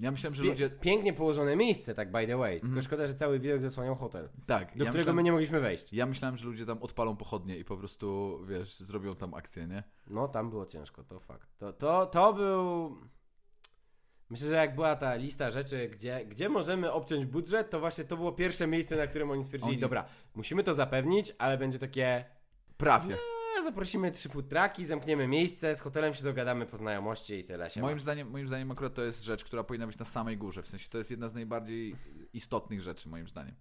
Ja 0.00 0.10
myślałem, 0.10 0.34
że 0.34 0.44
ludzie... 0.44 0.70
Pięknie 0.70 1.12
położone 1.12 1.56
miejsce, 1.56 1.94
tak 1.94 2.12
by 2.12 2.26
the 2.26 2.36
way. 2.36 2.52
Tylko 2.52 2.66
Mhm. 2.66 2.82
szkoda, 2.82 3.06
że 3.06 3.14
cały 3.14 3.38
widok 3.40 3.60
zasłaniał 3.62 3.94
hotel, 3.96 4.28
Tak, 4.46 4.64
do 4.76 4.84
ja 4.84 4.90
którego 4.90 4.96
myślałem, 4.98 5.16
my 5.16 5.22
nie 5.22 5.32
mogliśmy 5.32 5.60
wejść. 5.60 5.92
Ja 5.92 6.06
myślałem, 6.06 6.36
że 6.36 6.46
ludzie 6.46 6.66
tam 6.66 6.82
odpalą 6.82 7.16
pochodnie 7.16 7.56
i 7.58 7.64
po 7.64 7.76
prostu, 7.76 8.38
wiesz, 8.46 8.76
zrobią 8.76 9.10
tam 9.12 9.34
akcję, 9.34 9.66
nie? 9.66 9.82
No, 10.06 10.28
tam 10.28 10.50
było 10.50 10.66
ciężko, 10.66 11.04
to 11.04 11.20
fakt. 11.20 11.48
To, 11.58 11.72
to, 11.72 12.06
to 12.06 12.32
był... 12.32 12.96
Myślę, 14.30 14.48
że 14.48 14.54
jak 14.54 14.74
była 14.74 14.96
ta 14.96 15.14
lista 15.14 15.50
rzeczy, 15.50 15.88
gdzie, 15.88 16.26
gdzie 16.26 16.48
możemy 16.48 16.92
obciąć 16.92 17.24
budżet, 17.26 17.70
to 17.70 17.80
właśnie 17.80 18.04
to 18.04 18.16
było 18.16 18.32
pierwsze 18.32 18.66
miejsce, 18.66 18.96
na 18.96 19.06
którym 19.06 19.30
oni 19.30 19.44
stwierdzili, 19.44 19.72
Oni- 19.72 19.80
dobra, 19.80 20.04
musimy 20.34 20.62
to 20.64 20.74
zapewnić, 20.74 21.32
ale 21.38 21.58
będzie 21.58 21.78
takie, 21.78 22.24
Prawie. 22.76 23.16
Zaprosimy 23.70 24.10
trzy 24.12 24.28
food 24.28 24.48
trucki, 24.48 24.84
zamkniemy 24.84 25.28
miejsce, 25.28 25.74
z 25.76 25.80
hotelem 25.80 26.14
się 26.14 26.24
dogadamy 26.24 26.66
po 26.66 26.76
znajomości 26.76 27.34
i 27.34 27.44
tyle 27.44 27.70
się 27.70 27.80
Moim 27.80 27.96
ma. 27.96 28.00
zdaniem, 28.02 28.30
moim 28.30 28.46
zdaniem 28.48 28.70
akurat 28.70 28.94
to 28.94 29.02
jest 29.04 29.22
rzecz, 29.24 29.44
która 29.44 29.64
powinna 29.64 29.86
być 29.86 29.98
na 29.98 30.04
samej 30.04 30.36
górze. 30.36 30.62
W 30.62 30.66
sensie 30.68 30.88
to 30.90 30.98
jest 30.98 31.10
jedna 31.10 31.28
z 31.28 31.34
najbardziej 31.34 31.96
istotnych 32.32 32.80
rzeczy, 32.80 33.08
moim 33.08 33.28
zdaniem. 33.28 33.54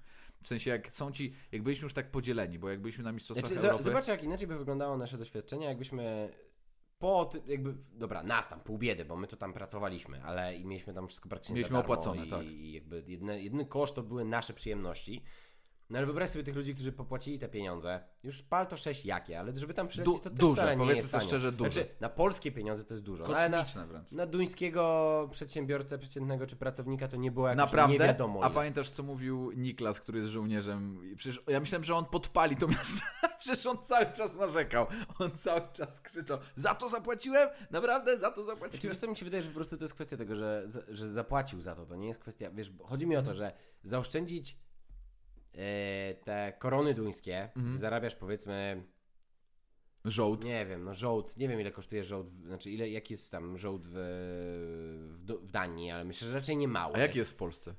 W 0.43 0.47
sensie 0.47 0.71
jak 0.71 0.91
są 0.91 1.11
ci, 1.11 1.33
jak 1.51 1.63
byliśmy 1.63 1.83
już 1.85 1.93
tak 1.93 2.11
podzieleni, 2.11 2.59
bo 2.59 2.69
jak 2.69 2.81
byliśmy 2.81 3.03
na 3.03 3.11
Mistrzostwach 3.11 3.49
Znaczy, 3.51 3.65
Europy... 3.65 3.83
z- 3.83 3.85
zobaczcie, 3.85 4.11
jak 4.11 4.23
inaczej 4.23 4.47
by 4.47 4.57
wyglądało 4.57 4.97
nasze 4.97 5.17
doświadczenie, 5.17 5.65
jakbyśmy 5.65 6.29
po, 6.99 7.25
ty- 7.25 7.41
jakby, 7.47 7.73
dobra, 7.93 8.23
nas 8.23 8.49
tam, 8.49 8.59
pół 8.59 8.77
biedy, 8.77 9.05
bo 9.05 9.15
my 9.15 9.27
to 9.27 9.37
tam 9.37 9.53
pracowaliśmy, 9.53 10.23
ale 10.23 10.55
i 10.55 10.65
mieliśmy 10.65 10.93
tam 10.93 11.07
wszystko 11.07 11.29
praktycznie 11.29 11.55
Mieliśmy 11.55 11.77
opłacone, 11.77 12.25
i, 12.25 12.29
tak. 12.29 12.45
i 12.45 12.71
jakby 12.73 13.03
jedyny 13.37 13.65
koszt 13.65 13.95
to 13.95 14.03
były 14.03 14.25
nasze 14.25 14.53
przyjemności. 14.53 15.23
No 15.89 15.97
ale 15.97 16.05
wyobraź 16.05 16.29
sobie 16.29 16.43
tych 16.43 16.55
ludzi, 16.55 16.73
którzy 16.75 16.91
popłacili 16.91 17.39
te 17.39 17.49
pieniądze. 17.49 17.99
Już 18.23 18.41
pal 18.41 18.67
to 18.67 18.77
6 18.77 19.05
jakie, 19.05 19.39
ale 19.39 19.53
żeby 19.53 19.73
tam 19.73 19.87
przylecieć, 19.87 20.13
Du- 20.15 20.19
to 20.19 20.29
też 20.29 20.39
duże, 20.39 20.75
nie 20.77 20.85
jest 20.85 21.09
sobie 21.11 21.23
szczerze, 21.23 21.51
duże. 21.51 21.71
Znaczy, 21.71 21.89
na 21.99 22.09
polskie 22.09 22.51
pieniądze 22.51 22.85
to 22.85 22.93
jest 22.93 23.03
dużo, 23.03 23.27
no, 23.27 23.37
ale 23.37 23.49
na, 23.49 23.63
wręcz. 23.63 24.11
na 24.11 24.25
duńskiego 24.25 25.27
przedsiębiorcę, 25.31 25.97
przeciętnego 25.97 26.47
czy 26.47 26.55
pracownika 26.55 27.07
to 27.07 27.17
nie 27.17 27.31
było 27.31 27.47
jakieś 27.47 27.57
nie 27.57 27.63
Naprawdę? 27.65 27.97
wiadomo 28.07 28.39
A 28.43 28.45
ile. 28.45 28.55
pamiętasz, 28.55 28.89
co 28.89 29.03
mówił 29.03 29.51
Niklas, 29.51 29.99
który 30.01 30.19
jest 30.19 30.31
żołnierzem? 30.31 31.01
Przecież 31.15 31.43
ja 31.47 31.59
myślałem, 31.59 31.83
że 31.83 31.95
on 31.95 32.05
podpali 32.05 32.55
to 32.55 32.67
miasto. 32.67 33.01
Przecież 33.39 33.65
on 33.65 33.77
cały 33.77 34.05
czas 34.05 34.35
narzekał. 34.35 34.87
On 35.19 35.31
cały 35.31 35.61
czas 35.73 36.01
krzyczał: 36.01 36.37
Za 36.55 36.75
to 36.75 36.89
zapłaciłem? 36.89 37.49
Naprawdę? 37.71 38.19
Za 38.19 38.31
to 38.31 38.43
Znaczy, 38.43 38.55
zapłaciłem? 38.55 38.89
wiesz 38.93 38.97
co, 38.99 39.07
mi 39.07 39.15
się 39.17 39.25
wydaje, 39.25 39.43
że 39.43 39.49
po 39.49 39.55
prostu 39.55 39.77
to 39.77 39.83
jest 39.83 39.93
kwestia 39.93 40.17
tego, 40.17 40.35
że, 40.35 40.67
że 40.87 41.09
zapłacił 41.11 41.61
za 41.61 41.75
to. 41.75 41.85
To 41.85 41.95
nie 41.95 42.07
jest 42.07 42.19
kwestia, 42.19 42.51
wiesz, 42.53 42.71
chodzi 42.83 43.07
mi 43.07 43.15
o 43.15 43.21
to, 43.21 43.33
że 43.35 43.51
zaoszczędzić 43.83 44.57
te 46.23 46.53
korony 46.59 46.93
duńskie, 46.93 47.49
Mhm. 47.55 47.77
zarabiasz 47.77 48.15
powiedzmy, 48.15 48.83
Żołd. 50.05 50.43
nie 50.43 50.65
wiem, 50.65 50.83
no 50.83 50.93
żołd, 50.93 51.37
nie 51.37 51.47
wiem 51.47 51.61
ile 51.61 51.71
kosztuje 51.71 52.03
żołd, 52.03 52.27
znaczy 52.45 52.71
ile, 52.71 52.89
jaki 52.89 53.13
jest 53.13 53.31
tam 53.31 53.57
żołd 53.57 53.87
w, 53.87 53.93
w, 55.25 55.47
w 55.47 55.51
Danii, 55.51 55.91
ale 55.91 56.05
myślę, 56.05 56.27
że 56.27 56.33
raczej 56.33 56.57
nie 56.57 56.67
mały. 56.67 56.95
A 56.95 56.99
jaki 56.99 57.17
jest 57.17 57.31
w 57.31 57.35
Polsce? 57.35 57.75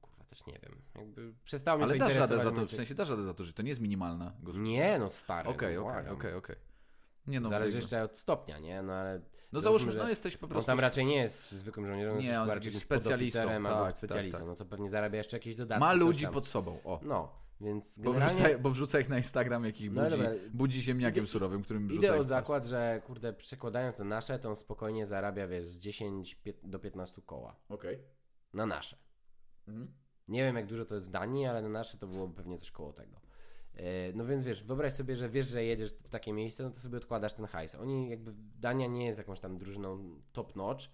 Kurwa, 0.00 0.24
też 0.24 0.46
nie 0.46 0.58
wiem. 0.62 0.82
Jakby 0.94 1.34
przestało 1.44 1.78
mnie 1.78 1.84
Ale 1.84 1.94
to 1.94 2.04
dasz 2.04 2.16
radę 2.16 2.38
za 2.44 2.52
to, 2.52 2.66
w 2.66 2.70
sensie 2.70 2.94
dasz 2.94 3.10
radę 3.10 3.22
za 3.22 3.34
to, 3.34 3.44
że 3.44 3.52
to 3.52 3.62
nie 3.62 3.68
jest 3.68 3.80
minimalna. 3.80 4.36
Nie, 4.54 4.98
no 4.98 5.10
stary. 5.10 5.48
Okej, 5.48 5.76
no, 5.76 5.86
okej, 5.86 6.08
okej, 6.08 6.34
okej. 6.34 6.56
Nie 7.26 7.40
no, 7.40 7.48
Zależy 7.48 7.76
jeszcze 7.76 8.02
od 8.02 8.18
stopnia, 8.18 8.58
nie? 8.58 8.82
No 8.82 8.92
ale 8.92 9.20
No 9.52 9.60
załóżmy, 9.60 9.92
że 9.92 9.98
no 9.98 10.08
jesteś 10.08 10.36
po 10.36 10.46
on 10.46 10.50
prostu... 10.50 10.66
tam 10.66 10.80
raczej 10.80 11.04
nie 11.04 11.16
jest 11.16 11.52
zwykłym 11.52 11.86
żołnierzem, 11.86 12.18
Nie, 12.18 12.40
on 12.40 12.50
chyba 12.50 12.64
jest 12.64 12.78
specjalistą, 12.78 13.40
tak, 13.40 13.50
albo 13.50 13.68
tak, 13.68 13.96
specjalistą, 13.96 14.38
tak. 14.38 14.46
no 14.48 14.56
to 14.56 14.64
pewnie 14.64 14.90
zarabia 14.90 15.18
jeszcze 15.18 15.36
jakieś 15.36 15.56
dodatki. 15.56 15.80
Ma 15.80 15.92
ludzi 15.92 16.28
pod 16.28 16.46
sobą, 16.46 16.78
o. 16.84 17.00
No, 17.02 17.28
więc 17.60 17.98
Bo 17.98 18.12
generalnie 18.12 18.42
wrzuca, 18.44 18.58
bo 18.58 18.70
wrzuca 18.70 19.00
ich 19.00 19.08
na 19.08 19.16
Instagram, 19.16 19.64
jakich 19.64 19.92
No 19.92 20.02
budzi, 20.02 20.16
dobra. 20.16 20.30
budzi 20.52 20.82
ziemniakiem 20.82 21.24
Idę- 21.24 21.30
surowym, 21.32 21.62
którym 21.62 21.88
wrzuca 21.88 22.06
idę 22.06 22.18
o 22.18 22.24
zakład, 22.24 22.66
że 22.66 23.02
kurde, 23.06 23.32
przekładając 23.32 23.98
na 23.98 24.04
nasze, 24.04 24.38
to 24.38 24.48
on 24.48 24.56
spokojnie 24.56 25.06
zarabia, 25.06 25.46
wiesz, 25.46 25.66
z 25.66 25.78
10 25.78 26.36
pie- 26.44 26.54
do 26.62 26.78
15 26.78 27.22
koła. 27.22 27.56
Okej. 27.68 27.98
Na 28.52 28.66
nasze. 28.66 28.96
Mhm. 29.68 29.88
Nie 30.28 30.42
wiem, 30.42 30.56
jak 30.56 30.66
dużo 30.66 30.84
to 30.84 30.94
jest 30.94 31.06
w 31.06 31.10
Danii, 31.10 31.46
ale 31.46 31.62
na 31.62 31.68
nasze 31.68 31.98
to 31.98 32.06
było 32.06 32.28
pewnie 32.28 32.58
coś 32.58 32.70
koło 32.70 32.92
tego. 32.92 33.23
E, 33.76 34.12
No 34.12 34.26
więc 34.26 34.42
wiesz, 34.44 34.64
wyobraź 34.64 34.92
sobie, 34.92 35.16
że 35.16 35.28
wiesz, 35.28 35.46
że 35.46 35.64
jedziesz 35.64 35.92
w 35.92 36.08
takie 36.08 36.32
miejsce, 36.32 36.62
no 36.62 36.70
to 36.70 36.76
sobie 36.76 36.98
odkładasz 36.98 37.34
ten 37.34 37.46
hajs. 37.46 37.74
Oni 37.74 38.08
jakby, 38.10 38.32
Dania 38.60 38.86
nie 38.86 39.06
jest 39.06 39.18
jakąś 39.18 39.40
tam 39.40 39.58
drużyną 39.58 40.20
top 40.32 40.56
notch, 40.56 40.84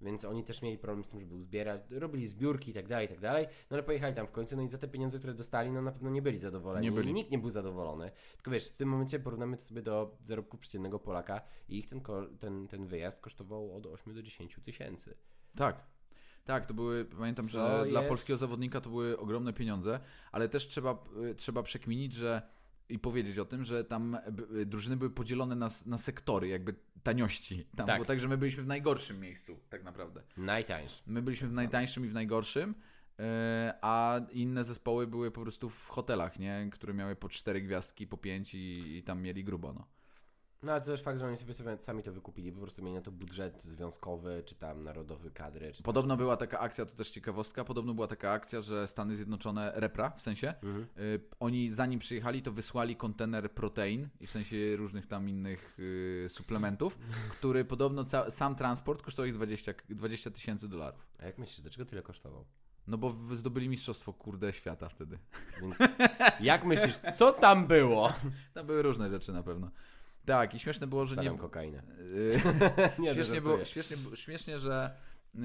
więc 0.00 0.24
oni 0.24 0.44
też 0.44 0.62
mieli 0.62 0.78
problem 0.78 1.04
z 1.04 1.10
tym, 1.10 1.20
żeby 1.20 1.34
uzbierać, 1.34 1.82
robili 1.90 2.26
zbiórki 2.26 2.70
i 2.70 2.74
tak 2.74 2.88
dalej, 2.88 3.06
i 3.06 3.08
tak 3.08 3.20
dalej, 3.20 3.46
no 3.46 3.74
ale 3.74 3.82
pojechali 3.82 4.14
tam 4.14 4.26
w 4.26 4.30
końcu, 4.30 4.56
no 4.56 4.62
i 4.62 4.70
za 4.70 4.78
te 4.78 4.88
pieniądze, 4.88 5.18
które 5.18 5.34
dostali, 5.34 5.70
no 5.70 5.82
na 5.82 5.92
pewno 5.92 6.10
nie 6.10 6.22
byli 6.22 6.38
zadowoleni. 6.38 6.86
Nie 6.86 6.92
byli. 6.92 7.12
Nikt 7.14 7.30
nie 7.30 7.38
był 7.38 7.50
zadowolony. 7.50 8.10
Tylko 8.36 8.50
wiesz, 8.50 8.68
w 8.68 8.76
tym 8.76 8.88
momencie 8.88 9.20
porównamy 9.20 9.56
to 9.56 9.62
sobie 9.62 9.82
do 9.82 10.16
zarobku 10.24 10.58
przeciętnego 10.58 10.98
Polaka 10.98 11.40
i 11.68 11.78
ich 11.78 11.86
ten, 11.86 12.00
ten, 12.38 12.68
ten 12.68 12.86
wyjazd 12.86 13.20
kosztował 13.20 13.76
od 13.76 13.86
8 13.86 14.14
do 14.14 14.22
10 14.22 14.60
tysięcy. 14.64 15.16
Tak. 15.56 15.95
Tak, 16.46 16.66
to 16.66 16.74
były, 16.74 17.04
pamiętam, 17.04 17.44
Co 17.44 17.50
że 17.50 17.90
dla 17.90 18.00
jest- 18.00 18.08
polskiego 18.08 18.38
zawodnika 18.38 18.80
to 18.80 18.90
były 18.90 19.18
ogromne 19.18 19.52
pieniądze, 19.52 20.00
ale 20.32 20.48
też 20.48 20.68
trzeba, 20.68 21.04
y, 21.30 21.34
trzeba 21.34 21.62
przekminić, 21.62 22.12
że 22.14 22.42
i 22.88 22.98
powiedzieć 22.98 23.38
o 23.38 23.44
tym, 23.44 23.64
że 23.64 23.84
tam 23.84 24.18
y, 24.60 24.66
drużyny 24.66 24.96
były 24.96 25.10
podzielone 25.10 25.54
na, 25.56 25.68
na 25.86 25.98
sektory, 25.98 26.48
jakby 26.48 26.74
taniości. 27.02 27.66
Tam 27.76 27.86
Tak. 27.86 27.96
było 27.96 28.04
tak, 28.06 28.20
że 28.20 28.28
my 28.28 28.38
byliśmy 28.38 28.62
w 28.62 28.66
najgorszym 28.66 29.20
miejscu, 29.20 29.58
tak 29.70 29.84
naprawdę. 29.84 30.22
Najtańszy. 30.36 31.02
My 31.06 31.22
byliśmy 31.22 31.48
w 31.48 31.52
najtańszym 31.52 32.04
i 32.06 32.08
w 32.08 32.14
najgorszym, 32.14 32.70
y, 32.70 33.22
a 33.82 34.20
inne 34.32 34.64
zespoły 34.64 35.06
były 35.06 35.30
po 35.30 35.40
prostu 35.42 35.70
w 35.70 35.88
hotelach, 35.88 36.38
nie? 36.38 36.68
Które 36.72 36.94
miały 36.94 37.16
po 37.16 37.28
cztery 37.28 37.60
gwiazdki, 37.62 38.06
po 38.06 38.16
pięć 38.16 38.54
i, 38.54 38.96
i 38.96 39.02
tam 39.02 39.22
mieli 39.22 39.44
grubo, 39.44 39.72
no. 39.72 39.86
No 40.66 40.72
ale 40.72 40.80
to 40.80 40.86
też 40.86 41.02
fakt, 41.02 41.20
że 41.20 41.26
oni 41.26 41.36
sobie, 41.36 41.54
sobie 41.54 41.76
sami 41.80 42.02
to 42.02 42.12
wykupili, 42.12 42.52
po 42.52 42.60
prostu 42.60 42.82
mieli 42.82 42.94
na 42.94 43.00
to 43.02 43.10
budżet 43.12 43.62
związkowy, 43.62 44.42
czy 44.46 44.54
tam 44.54 44.84
narodowy 44.84 45.30
kadry, 45.30 45.72
czy 45.72 45.82
Podobno 45.82 46.16
była 46.16 46.36
taka 46.36 46.58
akcja, 46.60 46.86
to 46.86 46.94
też 46.96 47.10
ciekawostka, 47.10 47.64
podobno 47.64 47.94
była 47.94 48.06
taka 48.06 48.30
akcja, 48.30 48.60
że 48.60 48.88
Stany 48.88 49.16
Zjednoczone, 49.16 49.72
repra 49.74 50.10
w 50.10 50.22
sensie, 50.22 50.48
Mhm. 50.62 50.86
y, 50.98 51.20
oni 51.40 51.72
zanim 51.72 52.00
przyjechali, 52.00 52.42
to 52.42 52.52
wysłali 52.52 52.96
kontener 52.96 53.50
protein, 53.52 54.08
i 54.20 54.26
w 54.26 54.30
sensie 54.30 54.76
różnych 54.76 55.06
tam 55.06 55.28
innych 55.28 55.76
y, 55.78 56.26
suplementów, 56.28 56.98
który 57.38 57.64
podobno 57.64 58.04
ca- 58.04 58.30
sam 58.30 58.54
transport 58.56 59.02
kosztował 59.02 59.26
ich 59.28 59.34
20 59.34 59.72
20 59.88 60.30
tysięcy 60.30 60.68
dolarów. 60.68 61.06
A 61.18 61.24
jak 61.26 61.38
myślisz, 61.38 61.60
dlaczego 61.60 61.84
tyle 61.86 62.02
kosztował? 62.02 62.44
No 62.86 62.98
bo 62.98 63.14
zdobyli 63.34 63.68
mistrzostwo, 63.68 64.12
kurde, 64.12 64.52
świata 64.52 64.88
wtedy. 64.88 65.18
Więc 65.60 65.74
jak 66.40 66.64
myślisz, 66.64 66.94
co 67.14 67.32
tam 67.32 67.66
było? 67.66 68.12
Tam 68.54 68.66
były 68.66 68.82
różne 68.82 69.10
rzeczy 69.10 69.32
na 69.32 69.42
pewno. 69.42 69.70
Tak, 70.26 70.54
i 70.54 70.58
śmieszne 70.58 70.86
było, 70.86 71.06
że 71.06 71.16
nie... 71.16 71.22
Stawiam 71.22 71.38
kokainę. 71.38 71.82
Nie, 72.98 73.14
śmiesznie, 73.14 73.40
było, 73.40 73.64
śmiesznie, 73.64 73.96
śmiesznie, 74.14 74.58
że 74.58 74.96
yy, 75.34 75.42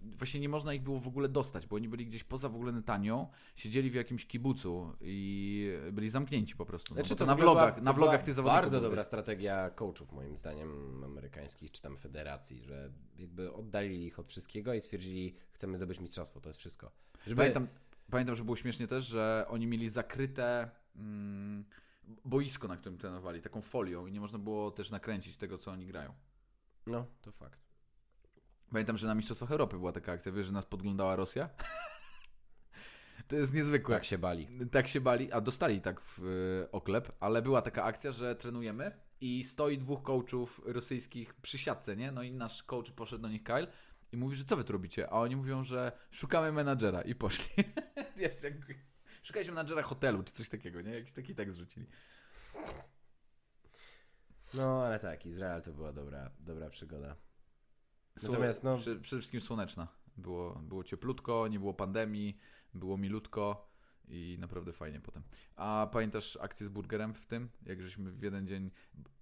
właśnie 0.00 0.40
nie 0.40 0.48
można 0.48 0.74
ich 0.74 0.82
było 0.82 1.00
w 1.00 1.08
ogóle 1.08 1.28
dostać, 1.28 1.66
bo 1.66 1.76
oni 1.76 1.88
byli 1.88 2.06
gdzieś 2.06 2.24
poza 2.24 2.48
w 2.48 2.54
ogóle 2.54 2.72
Netanią, 2.72 3.28
siedzieli 3.56 3.90
w 3.90 3.94
jakimś 3.94 4.26
kibucu 4.26 4.96
i 5.00 5.68
byli 5.92 6.08
zamknięci 6.08 6.56
po 6.56 6.66
prostu. 6.66 6.94
No, 6.94 7.00
Znaczy, 7.00 7.16
to 7.16 7.26
na 7.26 7.34
vlogach, 7.34 7.74
była- 7.74 7.84
na 7.84 7.92
vlogach 7.92 8.22
tych 8.22 8.34
zawodników. 8.34 8.62
Bardzo 8.62 8.80
dobra 8.80 9.00
też. 9.00 9.06
strategia 9.06 9.70
coachów, 9.70 10.12
moim 10.12 10.36
zdaniem, 10.36 11.02
amerykańskich 11.04 11.70
czy 11.70 11.82
tam 11.82 11.96
federacji, 11.96 12.62
że 12.62 12.90
jakby 13.18 13.52
oddalili 13.52 14.06
ich 14.06 14.18
od 14.18 14.28
wszystkiego 14.28 14.74
i 14.74 14.80
stwierdzili, 14.80 15.36
chcemy 15.52 15.76
zdobyć 15.76 16.00
mistrzostwo, 16.00 16.40
to 16.40 16.48
jest 16.48 16.58
wszystko. 16.58 16.90
Żeby... 17.26 17.38
Pamiętam, 17.38 17.68
pamiętam, 18.10 18.34
że 18.36 18.44
było 18.44 18.56
śmiesznie 18.56 18.86
też, 18.86 19.06
że 19.06 19.46
oni 19.48 19.66
mieli 19.66 19.88
zakryte 19.88 20.70
mm, 20.96 21.64
boisko, 22.24 22.68
na 22.68 22.76
którym 22.76 22.98
trenowali, 22.98 23.42
taką 23.42 23.62
folią 23.62 24.06
i 24.06 24.12
nie 24.12 24.20
można 24.20 24.38
było 24.38 24.70
też 24.70 24.90
nakręcić 24.90 25.36
tego, 25.36 25.58
co 25.58 25.70
oni 25.70 25.86
grają. 25.86 26.14
No, 26.86 27.06
to 27.20 27.32
fakt. 27.32 27.60
Pamiętam, 28.70 28.96
że 28.96 29.06
na 29.06 29.14
Mistrzostwach 29.14 29.50
Europy 29.50 29.76
była 29.76 29.92
taka 29.92 30.12
akcja, 30.12 30.32
wiesz, 30.32 30.46
że 30.46 30.52
nas 30.52 30.66
podglądała 30.66 31.16
Rosja? 31.16 31.50
to 33.28 33.36
jest 33.36 33.54
niezwykłe. 33.54 33.94
Tak 33.94 34.04
się 34.04 34.18
bali. 34.18 34.48
Tak 34.70 34.88
się 34.88 35.00
bali, 35.00 35.32
a 35.32 35.40
dostali 35.40 35.80
tak 35.80 36.00
w 36.00 36.24
y, 36.24 36.70
oklep, 36.72 37.12
ale 37.20 37.42
była 37.42 37.62
taka 37.62 37.84
akcja, 37.84 38.12
że 38.12 38.36
trenujemy 38.36 38.92
i 39.20 39.44
stoi 39.44 39.78
dwóch 39.78 40.02
coachów 40.02 40.60
rosyjskich 40.64 41.34
przy 41.34 41.58
siatce, 41.58 41.96
nie? 41.96 42.12
No 42.12 42.22
i 42.22 42.32
nasz 42.32 42.62
coach 42.62 42.90
poszedł 42.90 43.22
do 43.22 43.28
nich, 43.28 43.42
Kyle, 43.42 43.66
i 44.12 44.16
mówi, 44.16 44.36
że 44.36 44.44
co 44.44 44.56
wy 44.56 44.64
tu 44.64 44.72
robicie? 44.72 45.10
A 45.10 45.20
oni 45.20 45.36
mówią, 45.36 45.62
że 45.62 45.92
szukamy 46.10 46.52
menadżera 46.52 47.02
i 47.02 47.14
poszli. 47.14 47.64
Wiesz, 48.16 48.42
jak... 48.42 48.54
Szukaliśmy 49.22 49.54
menadżera 49.54 49.82
hotelu, 49.82 50.22
czy 50.22 50.32
coś 50.32 50.48
takiego, 50.48 50.80
nie? 50.80 50.90
Jakiś 50.94 51.12
taki 51.12 51.34
tekst 51.34 51.58
rzucili. 51.58 51.86
No, 54.54 54.84
ale 54.84 55.00
tak, 55.00 55.26
Izrael 55.26 55.62
to 55.62 55.72
była 55.72 55.92
dobra, 55.92 56.30
dobra 56.40 56.70
przygoda. 56.70 57.16
Natomiast, 58.22 58.64
no- 58.64 58.76
przede 58.76 59.00
wszystkim 59.20 59.40
słoneczna. 59.40 59.88
Było, 60.16 60.54
było 60.54 60.84
cieplutko, 60.84 61.48
nie 61.48 61.58
było 61.58 61.74
pandemii, 61.74 62.38
było 62.74 62.96
milutko 62.98 63.70
i 64.08 64.36
naprawdę 64.40 64.72
fajnie 64.72 65.00
potem. 65.00 65.22
A 65.56 65.88
pamiętasz 65.92 66.36
akcję 66.40 66.66
z 66.66 66.68
burgerem 66.68 67.14
w 67.14 67.26
tym? 67.26 67.50
Jak 67.66 67.82
żeśmy 67.82 68.10
w 68.12 68.22
jeden 68.22 68.46
dzień, 68.46 68.70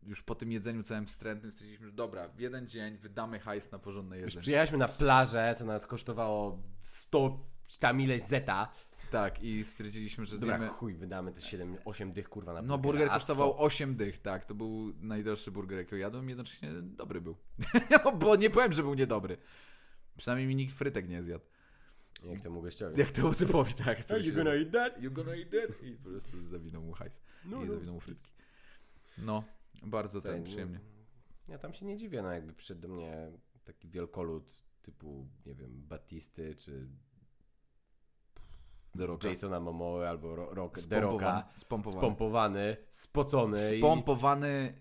już 0.03 0.23
po 0.23 0.35
tym 0.35 0.53
jedzeniu 0.53 0.83
całym 0.83 1.07
wstrętnym 1.07 1.53
stwierdziliśmy, 1.53 1.87
że 1.87 1.93
dobra, 1.93 2.29
w 2.29 2.41
jeden 2.41 2.67
dzień 2.69 2.99
wydamy 2.99 3.41
hajs 3.41 3.73
na 3.73 3.79
porządne 3.79 4.17
Już 4.17 4.25
jedzenie. 4.25 4.41
przyjechaliśmy 4.43 4.79
na 4.79 4.89
plażę, 4.89 5.55
co 5.59 5.65
nas 5.65 5.87
kosztowało 5.87 6.63
100 6.81 7.47
czy 7.67 7.79
tam 7.79 8.01
ileś 8.01 8.23
zeta. 8.23 8.73
Tak, 9.11 9.43
i 9.43 9.65
stwierdziliśmy, 9.65 10.27
że 10.27 10.39
Dobra, 10.39 10.59
zjemy... 10.59 10.73
chuj, 10.73 10.95
wydamy 10.95 11.33
te 11.33 11.41
7, 11.41 11.77
8 11.85 12.13
dych 12.13 12.29
kurwa 12.29 12.53
na 12.53 12.63
No 12.63 12.79
burger 12.79 13.09
kosztował 13.09 13.53
co? 13.53 13.59
8 13.59 13.97
dych, 13.97 14.19
tak. 14.19 14.45
To 14.45 14.55
był 14.55 14.93
najdroższy 15.01 15.51
burger, 15.51 15.79
jaki 15.79 15.99
jadłem, 15.99 16.29
jednocześnie 16.29 16.71
dobry 16.83 17.21
był. 17.21 17.37
no, 18.05 18.13
bo 18.13 18.37
nie 18.37 18.51
powiem, 18.51 18.73
że 18.73 18.83
był 18.83 18.95
niedobry. 18.95 19.37
Przynajmniej 20.17 20.49
mi 20.49 20.57
nikt 20.57 20.75
frytek 20.75 21.09
nie 21.09 21.23
zjadł. 21.23 21.45
Jak 22.25 22.41
temu 22.41 22.63
gościowi. 22.63 23.01
Jak 23.01 23.11
to 23.11 23.35
typowi, 23.35 23.75
tak. 23.75 23.89
Are 23.89 23.97
który 23.97 24.25
you 24.25 24.35
gonna 24.35 24.55
eat 24.55 24.73
that? 24.73 25.03
You 25.03 25.11
gonna 25.11 25.37
eat 25.37 25.51
that? 25.51 25.83
I 25.83 25.93
po 25.93 26.09
prostu 26.09 26.49
zawinął 26.49 26.83
mu 26.83 26.93
hajs. 26.93 27.21
No, 27.45 27.65
I 27.65 27.67
no. 27.67 27.75
zawinął 27.75 27.95
mu 27.95 28.01
frytki. 28.01 28.31
No, 29.19 29.45
bardzo 29.83 30.21
Słuchaj, 30.21 30.39
ten 30.39 30.45
przyjemnie. 30.45 30.81
no, 31.49 31.53
Ja 31.53 31.59
tam 31.59 31.73
się 31.75 31.87
nie 31.87 31.97
dziwię, 31.97 32.23
no 32.23 32.33
jakby 32.33 32.53
przyszedł 32.53 32.81
do 32.81 32.89
mnie 32.89 33.31
taki 33.65 33.89
wielkolud 33.89 34.63
typu, 34.83 35.29
nie 35.47 35.55
wiem, 35.55 35.83
Batisty 35.89 36.55
czy 36.57 36.89
The 38.99 39.07
Rocka. 39.07 39.29
Jasona 39.29 39.61
Momoe 39.61 40.09
albo 40.09 40.37
Ro- 40.37 40.55
Rock, 40.55 40.79
The 40.81 41.01
Rocka. 41.01 41.49
Spompowany. 41.57 41.99
Spompowany, 42.01 42.77
spocony. 42.91 43.77
i- 43.77 43.79
Spompowany 43.79 44.73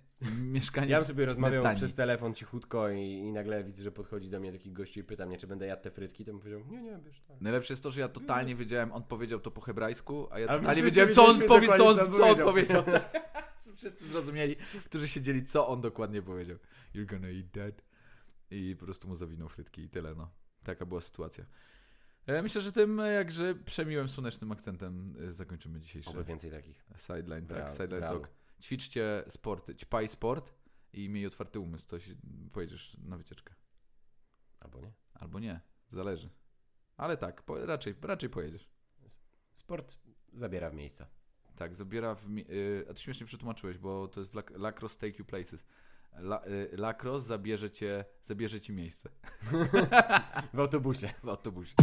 mieszkaniec 0.41 0.89
Ja 0.89 0.97
bym 0.97 1.05
sobie 1.07 1.25
rozmawiał 1.25 1.57
Netanii. 1.63 1.77
przez 1.77 1.95
telefon 1.95 2.33
cichutko 2.33 2.89
i, 2.89 3.01
i 3.01 3.31
nagle 3.31 3.63
widzę, 3.63 3.83
że 3.83 3.91
podchodzi 3.91 4.29
do 4.29 4.39
mnie 4.39 4.51
taki 4.51 4.71
gościu 4.71 4.99
i 4.99 5.03
pyta 5.03 5.25
mnie, 5.25 5.37
czy 5.37 5.47
będę 5.47 5.65
jadł 5.67 5.83
te 5.83 5.91
frytki, 5.91 6.25
to 6.25 6.31
bym 6.31 6.39
powiedział, 6.39 6.61
nie, 6.67 6.81
nie, 6.81 6.97
wiesz, 7.05 7.21
tak. 7.21 7.41
Najlepsze 7.41 7.73
jest 7.73 7.83
to, 7.83 7.91
że 7.91 8.01
ja 8.01 8.09
totalnie 8.09 8.55
wiedziałem, 8.55 8.91
on 8.91 9.03
powiedział 9.03 9.39
to 9.39 9.51
po 9.51 9.61
hebrajsku, 9.61 10.27
a 10.31 10.39
ja 10.39 10.47
A 10.47 10.57
totalnie 10.57 10.81
wiedziałem, 10.83 11.13
co 11.13 11.25
on, 11.27 11.41
powie, 11.41 11.67
co 11.67 11.87
on, 11.87 11.95
co 12.13 12.27
on 12.29 12.35
co 12.37 12.43
powiedział. 12.43 12.83
Wszyscy 13.75 14.07
zrozumieli, 14.07 14.55
którzy 14.85 15.07
siedzieli, 15.07 15.43
co 15.43 15.67
on 15.67 15.81
dokładnie 15.81 16.21
powiedział. 16.21 16.57
You're 16.95 17.05
gonna 17.05 17.27
eat 17.27 17.51
that. 17.51 17.85
I 18.51 18.75
po 18.79 18.85
prostu 18.85 19.07
mu 19.07 19.15
zawinął 19.15 19.49
frytki 19.49 19.81
i 19.81 19.89
tyle, 19.89 20.15
no. 20.15 20.29
Taka 20.63 20.85
była 20.85 21.01
sytuacja. 21.01 21.45
E, 22.27 22.41
Myślę, 22.41 22.61
że 22.61 22.71
tym 22.71 22.99
e, 22.99 23.11
jakże 23.11 23.55
przemiłym, 23.55 24.09
słonecznym 24.09 24.51
akcentem 24.51 25.15
e, 25.27 25.31
zakończymy 25.33 25.79
dzisiejszy 25.79 26.09
Oby 26.09 26.23
więcej 26.23 26.51
takich. 26.51 26.85
sideline, 26.97 27.47
tak, 27.47 27.71
sideline 27.71 28.01
talk. 28.01 28.29
Ćwiczcie 28.61 29.23
sporty, 29.29 29.75
ćpaj 29.75 30.07
sport 30.07 30.53
i 30.93 31.09
miej 31.09 31.25
otwarty 31.25 31.59
umysł, 31.59 31.87
to 31.87 31.99
się 31.99 32.15
pojedziesz 32.51 32.97
na 32.97 33.17
wycieczkę. 33.17 33.53
Albo 34.59 34.81
nie. 34.81 34.91
Albo 35.13 35.39
nie, 35.39 35.59
zależy. 35.91 36.29
Ale 36.97 37.17
tak, 37.17 37.41
po, 37.43 37.65
raczej, 37.65 37.95
raczej 38.01 38.29
pojedziesz. 38.29 38.69
Sport 39.53 39.97
zabiera 40.33 40.69
w 40.69 40.73
miejsca. 40.75 41.07
Tak, 41.55 41.75
zabiera 41.75 42.15
w. 42.15 42.29
mi- 42.29 42.45
a 42.89 42.93
ty 42.93 43.01
śmiesznie 43.01 43.25
przetłumaczyłeś, 43.25 43.77
bo 43.77 44.07
to 44.07 44.19
jest 44.19 44.33
lacrosse 44.55 44.99
take 44.99 45.19
you 45.19 45.25
places. 45.25 45.65
La, 46.19 46.41
y, 46.47 46.77
lacrosse 46.77 47.27
zabierze 47.27 47.69
cię, 47.71 48.05
zabierze 48.23 48.59
ci 48.61 48.73
miejsce 48.73 49.09
W 50.53 50.59
autobusie. 50.59 51.13
w 51.23 51.29
autobusie. 51.29 51.73